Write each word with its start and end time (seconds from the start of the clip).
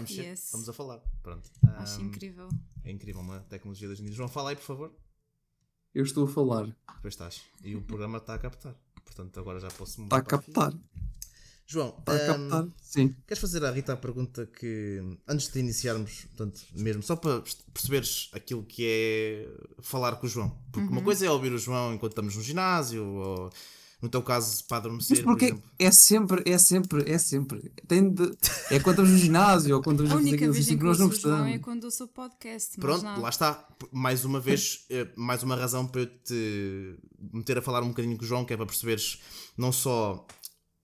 A 0.00 0.02
a? 0.02 0.04
Está 0.04 0.14
a 0.14 0.16
mexer. 0.18 0.30
Yes. 0.30 0.44
Estamos 0.44 0.68
a 0.68 0.72
falar. 0.72 1.00
Pronto. 1.22 1.50
Acho 1.76 2.00
incrível. 2.00 2.48
É 2.84 2.90
incrível 2.90 3.20
uma 3.20 3.40
tecnologia 3.40 3.88
das 3.88 4.00
mídias. 4.00 4.16
João, 4.16 4.28
fala 4.28 4.50
aí, 4.50 4.56
por 4.56 4.64
favor. 4.64 4.92
Eu 5.94 6.04
estou 6.04 6.24
a 6.24 6.28
falar. 6.28 6.66
Depois 6.96 7.14
estás. 7.14 7.40
E 7.64 7.74
o 7.74 7.82
programa 7.82 8.18
está 8.18 8.34
a 8.34 8.38
captar. 8.38 8.74
Portanto, 9.04 9.40
agora 9.40 9.58
já 9.58 9.68
posso 9.68 9.92
Está 9.92 10.02
mudar. 10.02 10.16
a 10.16 10.22
para 10.22 10.36
aqui. 10.36 10.52
captar. 10.52 10.80
João, 11.66 11.94
Está 12.00 12.14
a 12.16 12.26
captar. 12.26 12.68
Sim. 12.82 13.14
Queres 13.26 13.40
fazer 13.40 13.64
à 13.64 13.70
Rita 13.70 13.92
a 13.92 13.96
pergunta 13.96 14.44
que, 14.46 15.00
antes 15.28 15.48
de 15.52 15.58
iniciarmos, 15.60 16.24
portanto, 16.26 16.60
mesmo, 16.74 17.00
só 17.02 17.14
para 17.14 17.42
perceberes 17.72 18.28
aquilo 18.32 18.64
que 18.64 18.84
é 18.84 19.48
falar 19.80 20.16
com 20.16 20.26
o 20.26 20.28
João? 20.28 20.50
Porque 20.72 20.86
Uhum. 20.86 20.92
uma 20.94 21.02
coisa 21.02 21.26
é 21.26 21.30
ouvir 21.30 21.52
o 21.52 21.58
João 21.58 21.94
enquanto 21.94 22.12
estamos 22.12 22.34
no 22.34 22.42
ginásio, 22.42 23.04
ou 23.04 23.50
no 24.02 24.08
teu 24.08 24.22
caso, 24.22 24.64
para 24.64 24.78
adormecer, 24.78 25.16
Mas 25.18 25.24
por 25.24 25.32
porque 25.32 25.46
exemplo. 25.46 25.62
é 25.78 25.90
sempre, 25.90 26.42
é 26.50 26.58
sempre, 26.58 27.10
é 27.10 27.18
sempre. 27.18 27.70
Tem 27.86 28.08
de, 28.08 28.22
é 28.70 28.80
quando 28.80 28.90
estamos 29.02 29.10
no 29.10 29.18
ginásio 29.18 29.76
ou 29.76 29.82
quando 29.82 30.04
estamos 30.04 30.12
a 30.22 30.24
fazer 30.24 30.34
aquilo 30.36 30.52
vez 30.54 30.68
em 30.70 30.78
que 30.78 30.84
nós 30.84 30.98
não 30.98 31.06
é 31.06 31.08
gostamos. 31.10 31.58
quando 31.62 31.84
ouço 31.84 32.04
o 32.04 32.08
podcast. 32.08 32.70
mas 32.76 32.80
Pronto, 32.80 33.04
nada. 33.04 33.20
lá 33.20 33.28
está. 33.28 33.68
Mais 33.92 34.24
uma 34.24 34.40
vez, 34.40 34.84
eh, 34.90 35.06
mais 35.16 35.42
uma 35.42 35.54
razão 35.56 35.86
para 35.86 36.00
eu 36.02 36.06
te 36.06 36.96
meter 37.32 37.58
a 37.58 37.62
falar 37.62 37.82
um 37.82 37.88
bocadinho 37.88 38.16
com 38.16 38.24
o 38.24 38.26
João, 38.26 38.44
que 38.44 38.54
é 38.54 38.56
para 38.56 38.66
perceberes 38.66 39.18
não 39.56 39.70
só 39.70 40.26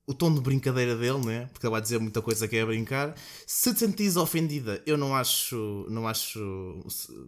o 0.06 0.14
tom 0.14 0.32
de 0.32 0.40
brincadeira 0.40 0.94
dele, 0.96 1.18
né? 1.24 1.46
porque 1.52 1.66
ele 1.66 1.70
vai 1.72 1.80
dizer 1.80 1.98
muita 1.98 2.22
coisa 2.22 2.46
que 2.46 2.56
é 2.56 2.64
brincar. 2.64 3.14
Se 3.46 3.74
te 3.74 3.80
sentires 3.80 4.16
ofendida, 4.16 4.80
eu 4.86 4.96
não 4.96 5.14
acho, 5.16 5.84
não 5.90 6.06
acho, 6.06 6.38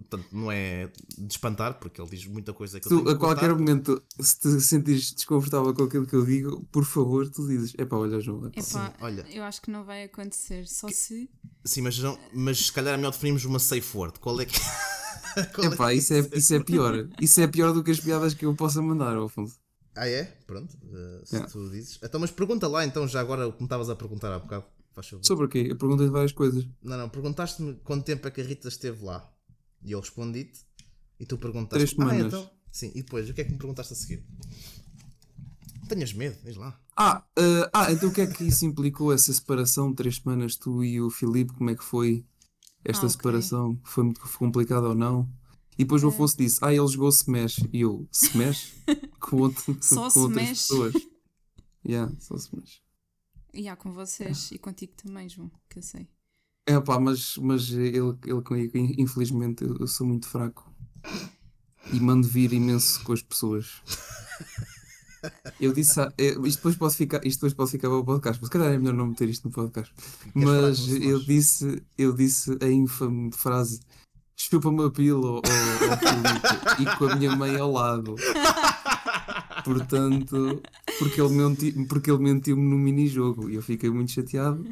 portanto, 0.08 0.26
não 0.32 0.50
é 0.52 0.88
de 1.18 1.32
espantar, 1.32 1.74
porque 1.80 2.00
ele 2.00 2.08
diz 2.10 2.24
muita 2.26 2.52
coisa 2.52 2.78
que 2.78 2.86
eu 2.86 2.90
Tu, 2.90 2.94
tenho 2.94 3.04
que 3.06 3.12
a 3.12 3.16
qualquer 3.16 3.48
cortar. 3.48 3.58
momento, 3.58 4.02
se 4.20 4.38
te 4.40 4.60
sentires 4.60 5.12
desconfortável 5.12 5.74
com 5.74 5.82
aquilo 5.84 6.06
que 6.06 6.14
eu 6.14 6.24
digo, 6.24 6.64
por 6.70 6.84
favor, 6.84 7.28
tu 7.28 7.46
dizes: 7.48 7.74
Epá, 7.76 7.96
olha, 7.96 8.20
João. 8.20 8.46
Epá, 8.54 8.94
olha. 9.00 9.26
eu 9.32 9.42
acho 9.42 9.60
que 9.60 9.70
não 9.70 9.84
vai 9.84 10.04
acontecer. 10.04 10.66
Só 10.68 10.86
se. 10.88 11.28
Sim, 11.64 11.82
mas, 11.82 11.98
não- 11.98 12.18
mas 12.32 12.66
se 12.66 12.72
calhar 12.72 12.94
é 12.94 12.96
melhor 12.96 13.10
definirmos 13.10 13.44
uma 13.44 13.58
safe 13.58 13.96
word. 13.96 14.18
Qual 14.20 14.40
é 14.40 14.44
que 14.44 14.54
Qual 15.54 15.66
é 15.70 15.74
Epá, 15.74 15.88
que 15.90 15.94
isso 15.96 16.14
é, 16.14 16.28
isso 16.32 16.54
é 16.54 16.60
pior. 16.60 17.08
Isso 17.20 17.40
é 17.40 17.46
pior 17.48 17.72
do 17.72 17.82
que 17.82 17.90
as 17.90 17.98
piadas 18.00 18.34
que 18.34 18.44
eu 18.46 18.54
possa 18.54 18.80
mandar, 18.80 19.16
Afonso. 19.16 19.56
Ah, 20.00 20.08
é? 20.08 20.24
Pronto, 20.46 20.76
eh, 20.92 21.22
se 21.24 21.34
Yeah. 21.34 21.52
tu 21.52 21.68
dizes. 21.70 21.98
Então, 22.02 22.20
mas 22.20 22.30
pergunta 22.30 22.68
lá 22.68 22.84
então, 22.86 23.06
já 23.08 23.20
agora, 23.20 23.48
o 23.48 23.52
que 23.52 23.58
me 23.60 23.66
estavas 23.66 23.90
a 23.90 23.96
perguntar 23.96 24.32
há 24.32 24.38
bocado. 24.38 24.64
Faz 24.94 25.08
favor. 25.08 25.24
Sobre 25.24 25.46
o 25.46 25.48
quê? 25.48 25.66
Eu 25.68 25.76
perguntei 25.76 26.06
várias 26.08 26.32
coisas. 26.32 26.66
Não, 26.82 26.96
não, 26.96 27.08
perguntaste-me 27.08 27.74
quanto 27.84 28.04
tempo 28.04 28.26
é 28.26 28.30
que 28.30 28.40
a 28.40 28.44
Rita 28.44 28.68
esteve 28.68 29.04
lá. 29.04 29.28
E 29.82 29.92
eu 29.92 30.00
respondi-te. 30.00 30.60
E 31.20 31.26
tu 31.26 31.36
perguntaste. 31.38 31.74
Três 31.84 31.90
Ah, 31.90 31.94
semanas. 32.10 32.26
então. 32.26 32.50
Sim, 32.70 32.92
e 32.94 33.02
depois, 33.02 33.28
o 33.28 33.34
que 33.34 33.40
é 33.40 33.44
que 33.44 33.50
me 33.52 33.58
perguntaste 33.58 33.92
a 33.92 33.96
seguir? 33.96 34.24
Tenhas 35.88 36.12
medo, 36.12 36.36
diz 36.44 36.56
lá. 36.56 36.78
Ah, 36.96 37.24
ah, 37.36 37.70
ah, 37.72 37.92
então 37.92 38.08
o 38.10 38.12
que 38.12 38.20
é 38.20 38.26
que 38.26 38.44
isso 38.44 38.64
implicou, 38.66 39.12
essa 39.12 39.32
separação 39.32 39.90
de 39.90 39.96
três 39.96 40.16
semanas, 40.16 40.54
tu 40.56 40.84
e 40.84 41.00
o 41.00 41.10
Filipe? 41.10 41.52
Como 41.54 41.70
é 41.70 41.74
que 41.74 41.82
foi 41.84 42.24
esta 42.84 43.06
Ah, 43.06 43.08
ok. 43.08 43.12
separação? 43.16 43.80
Foi 43.84 44.04
muito 44.04 44.20
complicada 44.38 44.88
ou 44.88 44.94
não? 44.94 45.28
E 45.78 45.84
depois 45.84 46.02
o 46.02 46.08
Afonso 46.08 46.36
disse: 46.36 46.58
Ah, 46.60 46.74
ele 46.74 46.88
jogou 46.88 47.08
Smash. 47.08 47.60
E 47.72 47.82
eu, 47.82 48.08
Smash? 48.12 48.74
com, 49.20 49.36
outro, 49.36 49.78
Só 49.80 50.10
com 50.10 50.20
outras 50.20 50.42
Smash? 50.42 50.58
pessoas. 50.58 50.94
Yeah, 51.86 52.12
só 52.18 52.34
Smash. 52.34 52.82
E 53.54 53.68
há 53.68 53.76
com 53.76 53.92
vocês 53.92 54.50
e 54.50 54.58
contigo 54.58 54.92
também, 54.96 55.28
João, 55.28 55.50
que 55.70 55.78
eu 55.78 55.82
sei. 55.82 56.08
É 56.66 56.78
pá, 56.80 57.00
mas, 57.00 57.36
mas 57.38 57.70
ele, 57.70 58.14
ele 58.26 58.42
comigo, 58.42 58.72
infelizmente, 58.76 59.64
eu, 59.64 59.76
eu 59.78 59.86
sou 59.86 60.06
muito 60.06 60.28
fraco. 60.28 60.70
E 61.92 61.98
mando 61.98 62.28
vir 62.28 62.52
imenso 62.52 63.02
com 63.04 63.12
as 63.12 63.22
pessoas. 63.22 63.80
Eu 65.58 65.72
disse, 65.72 66.00
ah, 66.00 66.12
eh, 66.16 66.36
isto 66.44 66.58
depois 66.58 66.76
pode 66.76 66.94
ficar, 66.94 67.26
isto 67.26 67.38
depois 67.40 67.54
pode 67.54 67.70
ficar 67.72 67.88
para 67.88 67.98
o 67.98 68.04
podcast, 68.04 68.40
mas 68.40 68.48
se 68.48 68.52
calhar 68.52 68.72
é 68.72 68.78
melhor 68.78 68.94
não 68.94 69.08
meter 69.08 69.28
isto 69.28 69.48
no 69.48 69.50
podcast. 69.52 69.92
Mas 70.32 70.86
eu 70.88 71.18
disse, 71.24 71.82
eu 71.96 72.12
disse 72.12 72.56
a 72.62 72.68
infame 72.68 73.32
frase: 73.32 73.80
chupa-me 74.38 74.84
a 74.84 74.90
pila 74.90 75.26
ao, 75.28 75.36
ao 75.36 75.42
Filipe 75.98 76.82
e 76.82 76.96
com 76.96 77.04
a 77.08 77.16
minha 77.16 77.36
mãe 77.36 77.56
ao 77.56 77.70
lado. 77.72 78.14
Portanto, 79.64 80.62
porque 80.98 81.20
ele, 81.20 81.34
menti, 81.34 81.72
porque 81.86 82.10
ele 82.10 82.22
mentiu-me 82.22 82.62
no 82.62 82.78
mini-jogo 82.78 83.50
e 83.50 83.56
eu 83.56 83.62
fiquei 83.62 83.90
muito 83.90 84.12
chateado 84.12 84.64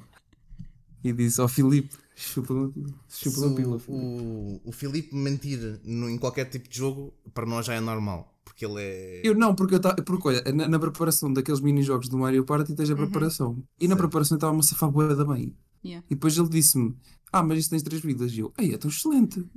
e 1.04 1.12
disse 1.12 1.41
ao 1.41 1.49
Filipe: 1.49 1.94
chupa-me 2.15 2.66
a 2.66 2.69
pila, 2.69 2.94
Se 3.09 3.25
chupa-me 3.31 3.53
a 3.53 3.56
pila. 3.56 3.77
o, 3.77 3.78
Filipe." 3.78 4.03
o, 4.03 4.60
o 4.65 4.72
Filipe 4.72 5.15
mentir 5.15 5.81
no- 5.84 6.09
em 6.09 6.16
qualquer 6.19 6.47
tipo 6.47 6.69
de 6.69 6.78
jogo, 6.78 7.12
para 7.34 7.44
nós 7.47 7.66
já 7.66 7.75
é 7.75 7.81
normal. 7.81 8.33
Porque 8.44 8.65
ele 8.65 8.77
é. 8.81 9.21
Eu 9.25 9.34
não, 9.34 9.54
porque 9.54 9.75
eu 9.75 9.78
estava. 9.78 9.97
Porque 9.97 10.28
olha, 10.28 10.43
na, 10.54 10.69
na 10.69 10.78
preparação 10.78 11.31
daqueles 11.33 11.60
mini-jogos 11.60 12.09
do 12.09 12.16
Mario 12.16 12.44
Party 12.44 12.75
tens 12.75 12.88
a 12.91 12.97
preparação. 12.97 13.62
E 13.78 13.87
na 13.87 13.94
Certo. 13.94 13.98
preparação 14.04 14.37
estava-me 14.37 14.60
a 14.60 14.62
safar 14.62 14.91
bué 14.91 15.15
da 15.15 15.25
bem. 15.25 15.54
Yeah. 15.86 16.06
E 16.10 16.14
depois 16.14 16.36
ele 16.36 16.48
disse-me: 16.48 16.97
Ah, 17.32 17.42
mas 17.42 17.60
isto 17.60 17.70
tens 17.70 17.82
três 17.82 18.02
vidas. 18.02 18.32
E 18.32 18.41
eu: 18.41 18.52
Ei, 18.58 18.74
é 18.74 18.78
tão 18.78 18.91
excelente. 18.91 19.44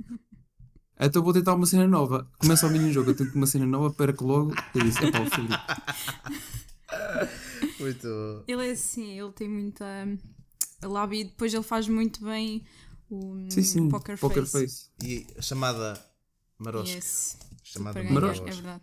Então 1.02 1.22
vou 1.22 1.32
tentar 1.32 1.54
uma 1.54 1.64
cena 1.64 1.88
nova. 1.88 2.30
Começa 2.38 2.66
o 2.66 2.70
mini-jogo, 2.70 3.08
eu 3.08 3.16
tento 3.16 3.34
uma 3.34 3.46
cena 3.46 3.64
nova, 3.64 3.90
perco 3.90 4.22
logo. 4.22 4.54
Eu 4.74 4.82
disse: 4.82 5.02
É 5.02 5.10
pá, 5.10 5.20
o 5.20 5.30
Filipe. 5.30 5.54
Muito. 7.80 8.44
Ele 8.46 8.68
é 8.68 8.72
assim, 8.72 9.18
ele 9.18 9.32
tem 9.32 9.48
muita 9.48 9.84
lábia 10.82 11.20
e 11.20 11.24
depois 11.24 11.52
ele 11.54 11.62
faz 11.62 11.88
muito 11.88 12.22
bem 12.24 12.64
o 13.08 13.46
Sim, 13.50 13.62
sim. 13.62 13.88
poker, 13.88 14.18
Poker 14.18 14.46
face. 14.46 14.52
face. 14.52 14.90
E 15.02 15.26
a 15.38 15.42
chamada 15.42 16.00
Marosca. 16.58 16.94
Yes. 16.94 17.38
Chamada 17.62 17.94
Para 17.94 18.02
ganhar, 18.02 18.14
Marosca. 18.20 18.48
é 18.48 18.52
verdade. 18.52 18.82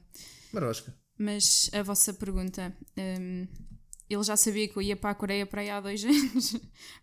Marosca. 0.53 0.95
Mas 1.19 1.69
a 1.73 1.83
vossa 1.83 2.13
pergunta, 2.13 2.75
hum, 2.97 3.47
ele 4.09 4.23
já 4.23 4.35
sabia 4.37 4.67
que 4.67 4.77
eu 4.77 4.81
ia 4.81 4.95
para 4.95 5.09
a 5.11 5.15
Coreia 5.15 5.45
para 5.45 5.61
aí 5.61 5.69
há 5.69 5.79
dois 5.81 6.03
anos. 6.05 6.51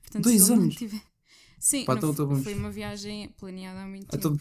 Portanto, 0.02 0.22
Dois 0.24 0.50
anos? 0.50 0.74
tiver- 0.74 1.02
Sim, 1.58 1.84
Pá, 1.84 1.94
então 1.94 2.12
foi- 2.12 2.24
estamos- 2.24 2.44
foi 2.44 2.54
uma 2.54 2.70
viagem 2.70 3.28
planeada 3.38 3.80
há 3.82 3.86
muito 3.86 4.06
tempo. 4.06 4.16
Então, 4.16 4.40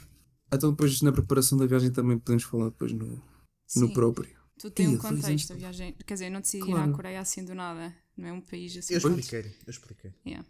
então 0.51 0.71
depois 0.71 1.01
na 1.01 1.11
preparação 1.11 1.57
da 1.57 1.65
viagem 1.65 1.91
também 1.91 2.17
podemos 2.19 2.43
falar 2.43 2.65
depois 2.65 2.91
no, 2.91 3.05
no 3.07 3.21
Sim, 3.67 3.93
próprio. 3.93 4.35
Tu 4.59 4.69
tem 4.71 4.87
Ia, 4.87 4.91
um 4.93 4.97
contexto, 4.97 5.51
a 5.53 5.55
viagem. 5.55 5.95
Quer 6.05 6.13
dizer, 6.13 6.25
eu 6.27 6.31
não 6.31 6.41
decidi 6.41 6.63
ir 6.63 6.67
Claro. 6.71 6.91
à 6.91 6.95
Coreia 6.95 7.19
assim 7.21 7.43
do 7.43 7.55
nada. 7.55 7.93
Não 8.15 8.27
é 8.27 8.33
um 8.33 8.41
país 8.41 8.75
assim. 8.77 8.93
Eu 8.93 8.97
expliquei, 8.99 9.39
eu 9.65 9.69
expliquei. 9.71 10.13
Yeah. 10.25 10.47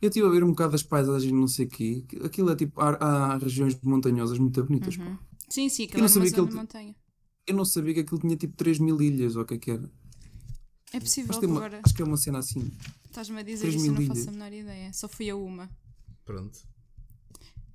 Eu 0.00 0.08
estive 0.08 0.26
a 0.26 0.30
ver 0.30 0.44
um 0.44 0.50
bocado 0.50 0.72
das 0.72 0.82
paisagens, 0.82 1.32
não 1.32 1.48
sei 1.48 1.66
o 1.66 1.68
quê. 1.68 2.04
Aquilo 2.22 2.50
é 2.50 2.56
tipo, 2.56 2.80
há, 2.80 2.90
há 2.94 3.38
regiões 3.38 3.74
montanhosas 3.82 4.38
muito 4.38 4.62
bonitas. 4.62 4.96
pá. 4.96 5.18
Sim, 5.48 5.68
sim, 5.68 5.82
Eu 5.84 5.86
aquilo 5.88 5.98
não 6.00 6.06
é 6.06 6.08
uma 6.08 6.08
sabia 6.14 6.30
que 6.30 6.36
zona 6.36 6.42
ele 6.42 6.50
de 6.50 6.56
montanha. 6.60 6.96
Eu 7.46 7.54
não 7.56 7.64
sabia 7.64 7.94
que 7.94 8.00
aquilo 8.00 8.20
tinha 8.20 8.36
tipo 8.36 8.54
3 8.56 8.78
mil 8.78 9.00
ilhas 9.02 9.34
ou 9.36 9.42
o 9.42 9.46
que 9.46 9.54
é 9.54 9.58
que 9.58 9.70
era. 9.70 9.90
É 10.96 11.00
possível 11.00 11.38
que 11.38 11.46
uma- 11.46 11.56
agora 11.58 11.80
acho 11.84 11.94
que 11.94 12.02
é 12.02 12.04
uma 12.04 12.16
cena 12.16 12.38
assim. 12.38 12.70
estás-me 13.06 13.38
a 13.38 13.42
dizer 13.42 13.66
3 13.68 13.82
isso, 13.82 13.92
não 13.92 14.06
faço 14.06 14.28
a 14.28 14.32
menor 14.32 14.52
ideia. 14.52 14.92
Só 14.92 15.08
fui 15.08 15.28
a 15.30 15.36
uma, 15.36 15.68
Pronto. 16.24 16.58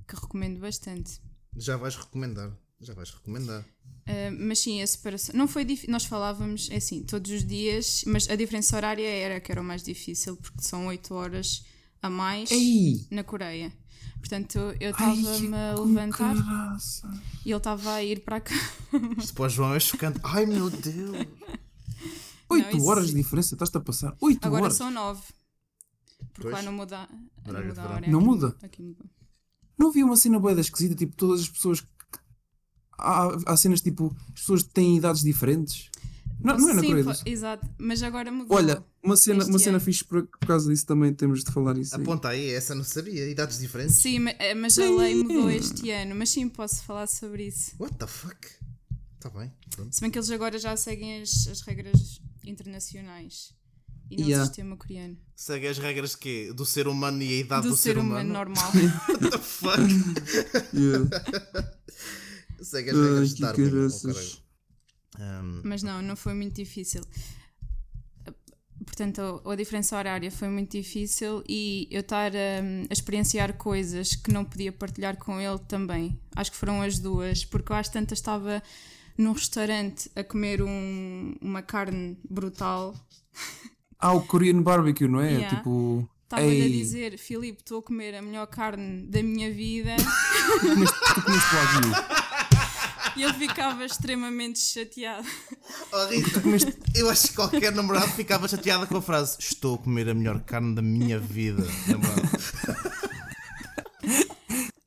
que 0.07 0.15
recomendo 0.15 0.59
bastante. 0.59 1.19
Já 1.55 1.77
vais 1.77 1.95
recomendar. 1.95 2.51
Já 2.81 2.93
vais 2.93 3.09
recomendar. 3.11 3.61
Uh, 4.07 4.31
mas 4.39 4.59
sim, 4.59 4.81
a 4.81 4.87
separação. 4.87 5.35
Não 5.35 5.47
foi 5.47 5.65
difícil. 5.65 5.91
Nós 5.91 6.05
falávamos, 6.05 6.69
é 6.71 6.77
assim, 6.77 7.03
todos 7.03 7.29
os 7.29 7.43
dias, 7.45 8.03
mas 8.07 8.29
a 8.29 8.35
diferença 8.35 8.75
horária 8.75 9.05
era 9.07 9.39
que 9.41 9.51
era 9.51 9.59
o 9.61 9.63
mais 9.63 9.83
difícil, 9.83 10.37
porque 10.37 10.61
são 10.61 10.87
8 10.87 11.13
horas 11.13 11.65
a 12.01 12.09
mais 12.09 12.49
Ei! 12.51 13.05
na 13.11 13.23
Coreia. 13.23 13.73
Portanto, 14.19 14.57
eu 14.79 14.91
estava-me 14.91 15.55
a 15.55 15.75
levantar 15.75 16.35
caraça. 16.35 17.09
e 17.45 17.49
ele 17.51 17.57
estava 17.57 17.93
a 17.93 18.03
ir 18.03 18.21
para 18.21 18.39
cá. 18.41 18.55
Isto 19.17 19.33
para 19.33 19.45
o 19.45 19.49
João 19.49 19.73
é 19.75 19.79
chocante. 19.79 20.19
Ai 20.23 20.45
meu 20.45 20.69
Deus! 20.71 21.27
8 22.49 22.77
isso 22.77 22.85
horas 22.87 23.07
de 23.07 23.13
diferença, 23.15 23.55
estás-te 23.55 23.77
a 23.77 23.81
passar. 23.81 24.15
8 24.19 24.45
Agora 24.45 24.63
horas. 24.63 24.75
são 24.75 24.89
9. 24.91 25.21
Porque 26.33 26.41
Pois. 26.41 26.53
lá 26.53 26.61
não 26.61 26.73
muda, 26.73 27.07
não 27.45 27.63
muda 27.65 27.81
a 27.81 27.89
hora. 27.89 28.07
Não 28.11 28.19
Aqui- 28.19 28.27
muda? 28.27 28.55
Aqui 28.61 28.81
mudou. 28.81 29.05
Não 29.77 29.89
havia 29.89 30.05
uma 30.05 30.17
cena 30.17 30.39
boeda 30.39 30.59
esquisita, 30.61 30.95
tipo, 30.95 31.15
todas 31.15 31.41
as 31.41 31.49
pessoas. 31.49 31.81
que- 31.81 31.87
Há, 32.97 33.29
há 33.53 33.55
cenas 33.57 33.79
tipo, 33.81 34.13
as 34.33 34.41
pessoas 34.41 34.63
têm 34.63 34.97
idades 34.97 35.21
diferentes. 35.21 35.89
Não, 36.41 36.57
não 36.57 36.69
é 36.69 36.73
na 36.73 36.81
Sim, 36.81 36.87
Coreia 36.87 37.15
exato. 37.25 37.69
Mas 37.77 38.01
agora 38.03 38.29
mudou. 38.31 38.55
Olha, 38.57 38.83
uma 39.03 39.15
cena, 39.17 39.43
uma 39.45 39.59
cena 39.59 39.77
ano. 39.77 39.85
fixe 39.85 40.03
por, 40.05 40.25
por 40.27 40.45
causa 40.47 40.69
disso 40.69 40.85
também 40.85 41.13
temos 41.13 41.43
de 41.43 41.51
falar 41.51 41.77
isso. 41.77 41.95
aí. 41.95 42.01
Aponta 42.01 42.29
aí, 42.29 42.49
essa 42.51 42.73
não 42.75 42.83
sabia. 42.83 43.29
Idades 43.29 43.57
diferentes. 43.59 43.95
Sim, 43.95 44.25
eh, 44.37 44.53
mas 44.53 44.77
a 44.79 44.83
lei 44.89 45.15
mudou 45.15 45.49
este 45.49 45.89
ano. 45.91 46.13
Mas 46.15 46.29
sim, 46.29 46.47
posso 46.49 46.83
falar 46.83 47.07
sobre 47.07 47.47
isso. 47.47 47.71
What 47.79 47.95
the 47.97 48.07
fuck? 48.07 48.37
Está 49.15 49.29
bem. 49.29 49.51
Pronto. 49.75 49.93
Se 49.93 49.99
bem 50.01 50.09
que 50.11 50.17
eles 50.17 50.29
agora 50.31 50.57
já 50.59 50.75
seguem 50.77 51.21
as, 51.21 51.47
as 51.47 51.61
regras 51.61 52.21
internacionais 52.49 53.53
e 54.09 54.17
não 54.17 54.27
Yeah. 54.27 54.45
sistema 54.45 54.75
coreano. 54.75 55.17
Segue 55.35 55.67
as 55.67 55.77
regras 55.77 56.11
de 56.11 56.17
quê? 56.17 56.53
Do 56.53 56.65
ser 56.65 56.87
humano 56.87 57.21
e 57.21 57.29
a 57.29 57.39
idade 57.39 57.63
Do, 57.63 57.69
do, 57.69 57.77
ser 57.77 57.97
humano, 57.97 58.33
normal. 58.33 58.71
What 59.07 59.29
the 59.29 59.37
fuck? 59.37 59.81
Yeah. 60.73 61.09
Segue 62.61 62.89
as 62.89 62.95
regras 62.97 63.29
Ai, 63.29 63.35
de 63.35 63.41
Darwin. 63.41 63.87
oh. 63.87 64.49
Um, 65.21 65.61
mas 65.63 65.83
não, 65.83 66.01
não 66.01 66.15
foi 66.15 66.33
muito 66.33 66.55
difícil. 66.55 67.01
Portanto, 68.85 69.41
a, 69.45 69.53
a 69.53 69.55
diferença 69.55 69.97
horária 69.97 70.31
foi 70.31 70.47
muito 70.47 70.71
difícil 70.71 71.43
e 71.47 71.87
eu 71.91 72.01
estar 72.01 72.31
hum, 72.31 72.85
a, 72.89 72.93
experienciar 72.93 73.53
coisas 73.57 74.15
que 74.15 74.31
não 74.31 74.45
podia 74.45 74.71
partilhar 74.71 75.17
com 75.17 75.39
ele 75.39 75.59
também. 75.67 76.19
Acho 76.35 76.51
que 76.51 76.57
foram 76.57 76.81
as 76.81 76.99
duas, 76.99 77.43
porque 77.45 77.71
eu 77.71 77.75
às 77.75 77.89
tantas 77.89 78.19
estava 78.19 78.63
num 79.19 79.33
restaurante 79.33 80.09
a 80.15 80.23
comer 80.23 80.61
um- 80.63 81.35
uma 81.41 81.61
carne 81.61 82.17
brutal 82.27 82.95
Há 83.99 84.13
o 84.13 84.21
Korean 84.21 84.61
barbecue, 84.61 85.09
não 85.09 85.19
é? 85.19 85.31
Yeah. 85.33 85.57
Tipo, 85.57 86.09
estava-lhe 86.23 86.63
a 86.63 86.69
dizer: 86.69 87.17
Filipe, 87.17 87.59
estou 87.59 87.79
a 87.79 87.83
comer 87.83 88.15
a 88.15 88.21
melhor 88.21 88.47
carne 88.47 89.05
da 89.07 89.21
minha 89.21 89.51
vida. 89.51 89.93
Tu 90.61 90.67
comeste, 90.69 90.99
tu 91.15 91.21
comeste 91.21 91.55
wagyu. 91.55 91.91
e 93.17 93.23
ele 93.23 93.33
ficava 93.33 93.83
extremamente 93.85 94.57
chateado. 94.59 95.27
Oh, 95.91 96.05
Rita, 96.07 96.41
eu 96.95 97.09
acho 97.09 97.27
que 97.27 97.33
qualquer 97.35 97.73
namorado 97.73 98.07
ficava 98.13 98.47
chateada 98.47 98.87
com 98.87 98.97
a 98.97 99.01
frase 99.01 99.35
Estou 99.39 99.75
a 99.75 99.77
comer 99.77 100.07
a 100.09 100.13
melhor 100.13 100.39
carne 100.41 100.73
da 100.75 100.81
minha 100.81 101.19
vida. 101.19 101.63
Namorado. 101.87 102.21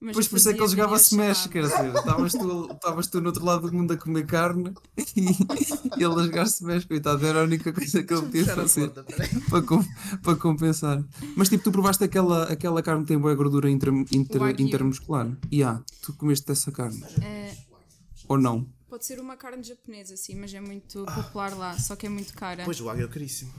Mas 0.04 0.16
Pois 0.16 0.26
por 0.26 0.36
isso 0.36 0.50
é 0.50 0.52
que 0.52 0.60
ele 0.60 0.68
jogava 0.68 0.96
Smash, 0.96 1.46
quer 1.46 1.62
dizer, 1.62 1.94
estavas 1.94 2.32
tu, 2.32 2.72
estavas 2.72 3.06
tu 3.06 3.20
no 3.20 3.28
outro 3.28 3.44
lado 3.44 3.70
do 3.70 3.76
mundo 3.76 3.92
a 3.92 3.96
comer 3.96 4.26
carne 4.26 4.74
e 5.16 6.02
ele 6.02 6.14
a 6.20 6.24
jogar 6.24 6.42
Smash, 6.42 6.86
coitado, 6.86 7.24
era 7.24 7.40
a 7.40 7.44
única 7.44 7.72
coisa 7.72 8.02
que 8.02 8.12
ele 8.12 8.22
podia 8.22 8.44
fazer 8.46 8.90
para, 9.48 9.62
com- 9.62 9.84
para 10.24 10.34
compensar. 10.34 11.04
Mas 11.36 11.48
tipo, 11.48 11.62
tu 11.62 11.70
provaste 11.70 12.02
aquela, 12.02 12.44
aquela 12.50 12.82
carne 12.82 13.02
que 13.02 13.08
tem 13.08 13.18
boa 13.18 13.32
gordura 13.36 13.70
inter, 13.70 13.90
inter, 14.10 14.60
intermuscular? 14.60 15.30
E 15.52 15.62
ah, 15.62 15.80
tu 16.02 16.12
comeste 16.14 16.48
dessa 16.48 16.72
carne? 16.72 17.00
Eh, 17.22 17.54
Ou 18.26 18.36
não? 18.36 18.66
pode 18.88 19.06
ser 19.06 19.20
uma 19.20 19.36
carne 19.36 19.62
japonesa, 19.62 20.16
sim, 20.16 20.34
mas 20.34 20.52
é 20.52 20.60
muito 20.60 21.04
popular 21.04 21.56
lá, 21.56 21.78
só 21.78 21.94
que 21.94 22.06
é 22.06 22.08
muito 22.10 22.34
cara. 22.34 22.64
Pois 22.64 22.80
o 22.80 22.90
águia 22.90 23.04
é 23.04 23.08
caríssimo. 23.08 23.52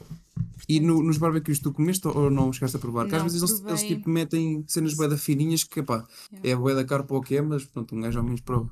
E 0.68 0.80
no- 0.80 1.02
nos 1.02 1.18
barbecues 1.18 1.58
tu 1.58 1.72
comeste 1.72 2.08
ou 2.08 2.30
não 2.30 2.52
chegaste 2.52 2.76
a 2.76 2.80
provar? 2.80 3.02
Porque 3.04 3.16
às 3.16 3.22
vezes 3.22 3.42
eles, 3.42 3.60
provei. 3.60 3.72
eles 3.72 3.96
tipo 3.96 4.08
metem 4.08 4.64
cenas 4.66 4.94
boeda 4.94 5.16
fininhas 5.18 5.62
que 5.64 5.82
pá, 5.82 6.06
é 6.42 6.56
boeda 6.56 6.84
caro 6.84 7.04
para 7.04 7.16
o 7.16 7.20
que 7.20 7.36
é, 7.36 7.42
mas 7.42 7.64
pronto, 7.66 7.94
um 7.94 8.00
gajo 8.00 8.18
ao 8.18 8.24
menos 8.24 8.40
prova. 8.40 8.70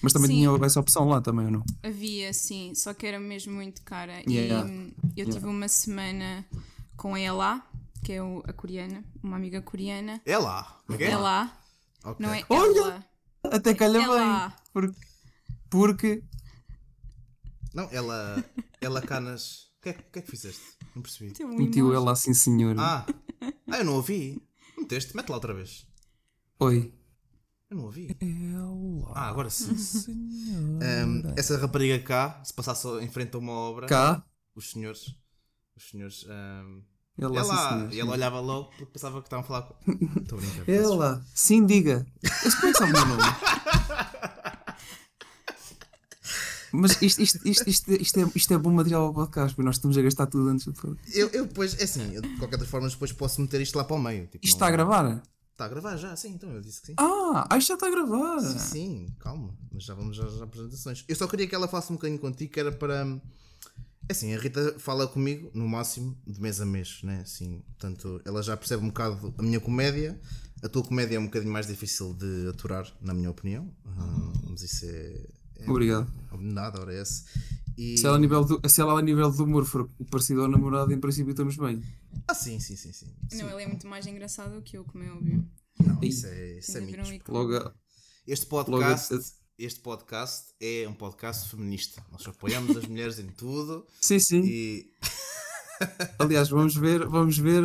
Mas 0.00 0.12
também 0.12 0.28
Sim. 0.30 0.34
tinha 0.36 0.66
essa 0.66 0.80
opção 0.80 1.06
lá 1.08 1.20
também 1.20 1.44
ou 1.46 1.50
não? 1.50 1.64
Havia, 1.82 2.32
sim, 2.32 2.72
só 2.74 2.94
que 2.94 3.06
era 3.06 3.18
mesmo 3.20 3.52
muito 3.52 3.82
cara. 3.82 4.22
Yeah. 4.28 4.66
E 4.66 4.72
hum, 4.72 4.92
eu 5.16 5.28
tive 5.28 5.46
uma 5.46 5.68
semana 5.68 6.46
com 6.96 7.14
a 7.14 7.20
Ela, 7.20 7.62
que 8.02 8.12
é 8.12 8.22
o- 8.22 8.42
a 8.46 8.52
coreana, 8.52 9.04
uma 9.22 9.36
amiga 9.36 9.60
coreana. 9.60 10.22
É 10.24 10.32
é 10.94 10.96
que 10.96 11.04
é? 11.04 11.10
Ela, 11.10 11.52
Ok. 12.04 12.24
não 12.24 12.32
é 12.32 12.44
Olha! 12.48 12.78
ela. 12.80 13.04
Até 13.44 13.74
calha 13.74 13.98
É 13.98 14.06
lá. 14.06 14.48
bem. 14.48 14.56
Porque, 14.72 15.00
porque 15.68 16.22
Não, 17.74 17.88
ela. 17.90 18.42
Ela 18.80 19.02
canas. 19.02 19.64
O 19.78 19.82
que, 19.82 19.88
é, 19.90 19.92
o 19.92 20.12
que 20.12 20.18
é 20.20 20.22
que 20.22 20.30
fizeste? 20.30 20.62
Não 20.94 21.02
percebi. 21.02 21.32
Um 21.44 21.52
emoji. 21.60 21.94
ela 21.94 22.12
assim, 22.12 22.32
senhor. 22.34 22.76
Ah! 22.78 23.04
Ah, 23.70 23.78
eu 23.78 23.84
não 23.84 23.94
ouvi. 23.94 24.42
Meteste? 24.78 25.14
Mete 25.16 25.28
lá 25.28 25.36
outra 25.36 25.52
vez. 25.54 25.86
Oi. 26.60 26.92
Eu 27.70 27.76
não 27.78 27.84
ouvi. 27.84 28.16
Ah, 29.14 29.28
agora 29.28 29.50
sim. 29.50 29.74
Ahm, 30.80 31.22
essa 31.36 31.56
rapariga 31.58 31.98
cá, 31.98 32.40
se 32.44 32.52
passasse 32.54 32.86
em 33.00 33.08
frente 33.10 33.34
a 33.34 33.38
uma 33.38 33.52
obra, 33.52 33.86
Cá. 33.86 34.24
os 34.54 34.70
senhores. 34.70 35.16
Os 35.76 35.88
senhores. 35.90 36.24
ahm, 36.28 36.82
Ela, 37.18 37.38
ela, 37.40 37.90
ela 37.94 38.12
olhava 38.12 38.40
logo 38.40 38.68
porque 38.70 38.86
pensava 38.92 39.20
que 39.20 39.26
estavam 39.26 39.44
a 39.44 39.46
falar 39.48 39.62
com. 39.62 39.74
Estou 40.20 40.38
a 40.38 40.42
brincar. 40.42 40.68
Ela. 40.68 41.24
Sim, 41.34 41.66
diga. 41.66 42.06
Mas 42.22 42.54
como 42.54 42.68
é 42.68 42.72
que 42.72 42.78
sabe 42.78 42.92
o 42.92 42.94
meu 42.94 43.06
nome? 43.06 43.22
Mas 46.74 47.00
isto, 47.02 47.22
isto, 47.22 47.48
isto, 47.48 47.68
isto, 47.68 47.92
isto, 47.92 48.20
é, 48.20 48.30
isto 48.34 48.52
é 48.54 48.58
bom 48.58 48.70
material 48.72 49.02
ao 49.06 49.14
podcast, 49.14 49.54
porque 49.54 49.64
nós 49.66 49.76
estamos 49.76 49.96
a 49.96 50.02
gastar 50.02 50.26
tudo 50.26 50.48
antes 50.48 50.66
de 50.66 50.72
tudo. 50.72 50.98
Eu, 51.12 51.28
eu 51.28 51.46
depois, 51.46 51.78
é 51.80 51.84
assim, 51.84 52.12
eu, 52.14 52.20
de 52.22 52.36
qualquer 52.36 52.58
das 52.58 52.68
formas, 52.68 52.92
depois 52.92 53.12
posso 53.12 53.40
meter 53.40 53.60
isto 53.60 53.76
lá 53.76 53.84
para 53.84 53.96
o 53.96 53.98
meio. 54.02 54.26
Tipo, 54.26 54.44
Isto 54.44 54.54
não- 54.54 54.56
está 54.58 54.66
a 54.66 54.70
gravar? 54.70 55.22
Está 55.52 55.66
a 55.66 55.68
gravar 55.68 55.96
já, 55.96 56.16
sim, 56.16 56.30
então 56.32 56.50
eu 56.50 56.60
disse 56.60 56.80
que 56.80 56.86
sim. 56.88 56.94
Ah, 56.98 57.46
ah, 57.48 57.56
isto 57.56 57.68
já 57.68 57.74
está 57.74 57.86
a 57.86 57.90
gravar. 57.90 58.40
Sim, 58.40 58.58
sim, 58.58 59.06
calma, 59.20 59.56
mas 59.72 59.84
já 59.84 59.94
vamos 59.94 60.18
às 60.18 60.42
apresentações. 60.42 61.04
Eu 61.06 61.14
só 61.14 61.28
queria 61.28 61.46
que 61.46 61.54
ela 61.54 61.68
falasse 61.68 61.92
um 61.92 61.96
bocadinho 61.96 62.18
contigo, 62.18 62.52
que 62.52 62.58
era 62.58 62.72
para. 62.72 63.06
É 64.08 64.12
assim, 64.12 64.34
a 64.34 64.38
Rita 64.38 64.74
fala 64.78 65.06
comigo 65.06 65.50
no 65.54 65.66
máximo 65.68 66.18
de 66.26 66.40
mês 66.40 66.60
a 66.60 66.66
mês, 66.66 66.98
né? 67.04 67.20
Assim, 67.22 67.60
portanto, 67.68 68.20
ela 68.24 68.42
já 68.42 68.56
percebe 68.56 68.82
um 68.84 68.88
bocado 68.88 69.32
a 69.38 69.42
minha 69.42 69.60
comédia. 69.60 70.20
A 70.62 70.68
tua 70.68 70.82
comédia 70.82 71.16
é 71.16 71.18
um 71.20 71.24
bocadinho 71.26 71.52
mais 71.52 71.66
difícil 71.66 72.12
de 72.14 72.48
aturar, 72.48 72.86
na 73.00 73.14
minha 73.14 73.30
opinião. 73.30 73.70
Ah, 73.86 74.32
mas 74.50 74.62
isso 74.62 74.84
é. 74.86 75.26
É 75.58 75.70
Obrigado. 75.70 76.10
Nada, 76.38 76.80
ora 76.80 76.94
é 76.94 77.00
esse. 77.02 77.24
E... 77.76 77.96
Se 77.98 78.06
ela, 78.06 78.16
a 78.16 78.18
nível 78.20 78.44
do, 78.44 78.60
se 78.68 78.80
ela 78.80 78.98
a 78.98 79.02
nível 79.02 79.30
do 79.30 79.44
humor 79.44 79.64
for 79.64 79.88
parecido 80.10 80.42
ao 80.42 80.48
namorado, 80.48 80.92
em 80.92 81.00
princípio 81.00 81.30
estamos 81.30 81.56
bem. 81.56 81.82
Ah, 82.28 82.34
sim, 82.34 82.60
sim, 82.60 82.76
sim, 82.76 82.92
sim. 82.92 83.12
sim. 83.30 83.38
Não, 83.38 83.50
ele 83.50 83.62
é 83.64 83.66
muito 83.66 83.86
mais 83.86 84.06
engraçado 84.06 84.60
que 84.62 84.76
eu, 84.78 84.84
como 84.84 85.02
é 85.04 85.10
óbvio. 85.10 85.44
Não, 85.84 85.98
isso 86.02 86.26
é, 86.26 86.58
isso 86.58 86.76
é 86.78 86.80
um 86.80 86.84
mitos. 86.84 87.00
equilíbrio. 87.10 87.34
Logo, 87.34 87.72
Este 88.26 88.46
logo 88.50 88.64
podcast, 88.64 89.14
a- 89.14 89.20
este 89.58 89.80
podcast 89.80 90.44
é 90.60 90.86
um 90.88 90.94
podcast 90.94 91.48
feminista. 91.48 92.04
Nós 92.12 92.26
apoiamos 92.26 92.76
as 92.76 92.84
mulheres 92.86 93.18
em 93.18 93.26
tudo 93.28 93.86
Sim, 94.00 94.18
sim. 94.18 94.42
e 94.44 94.90
Aliás, 96.18 96.48
vamos 96.48 96.76
ver, 96.76 97.06
vamos 97.06 97.36
ver, 97.38 97.62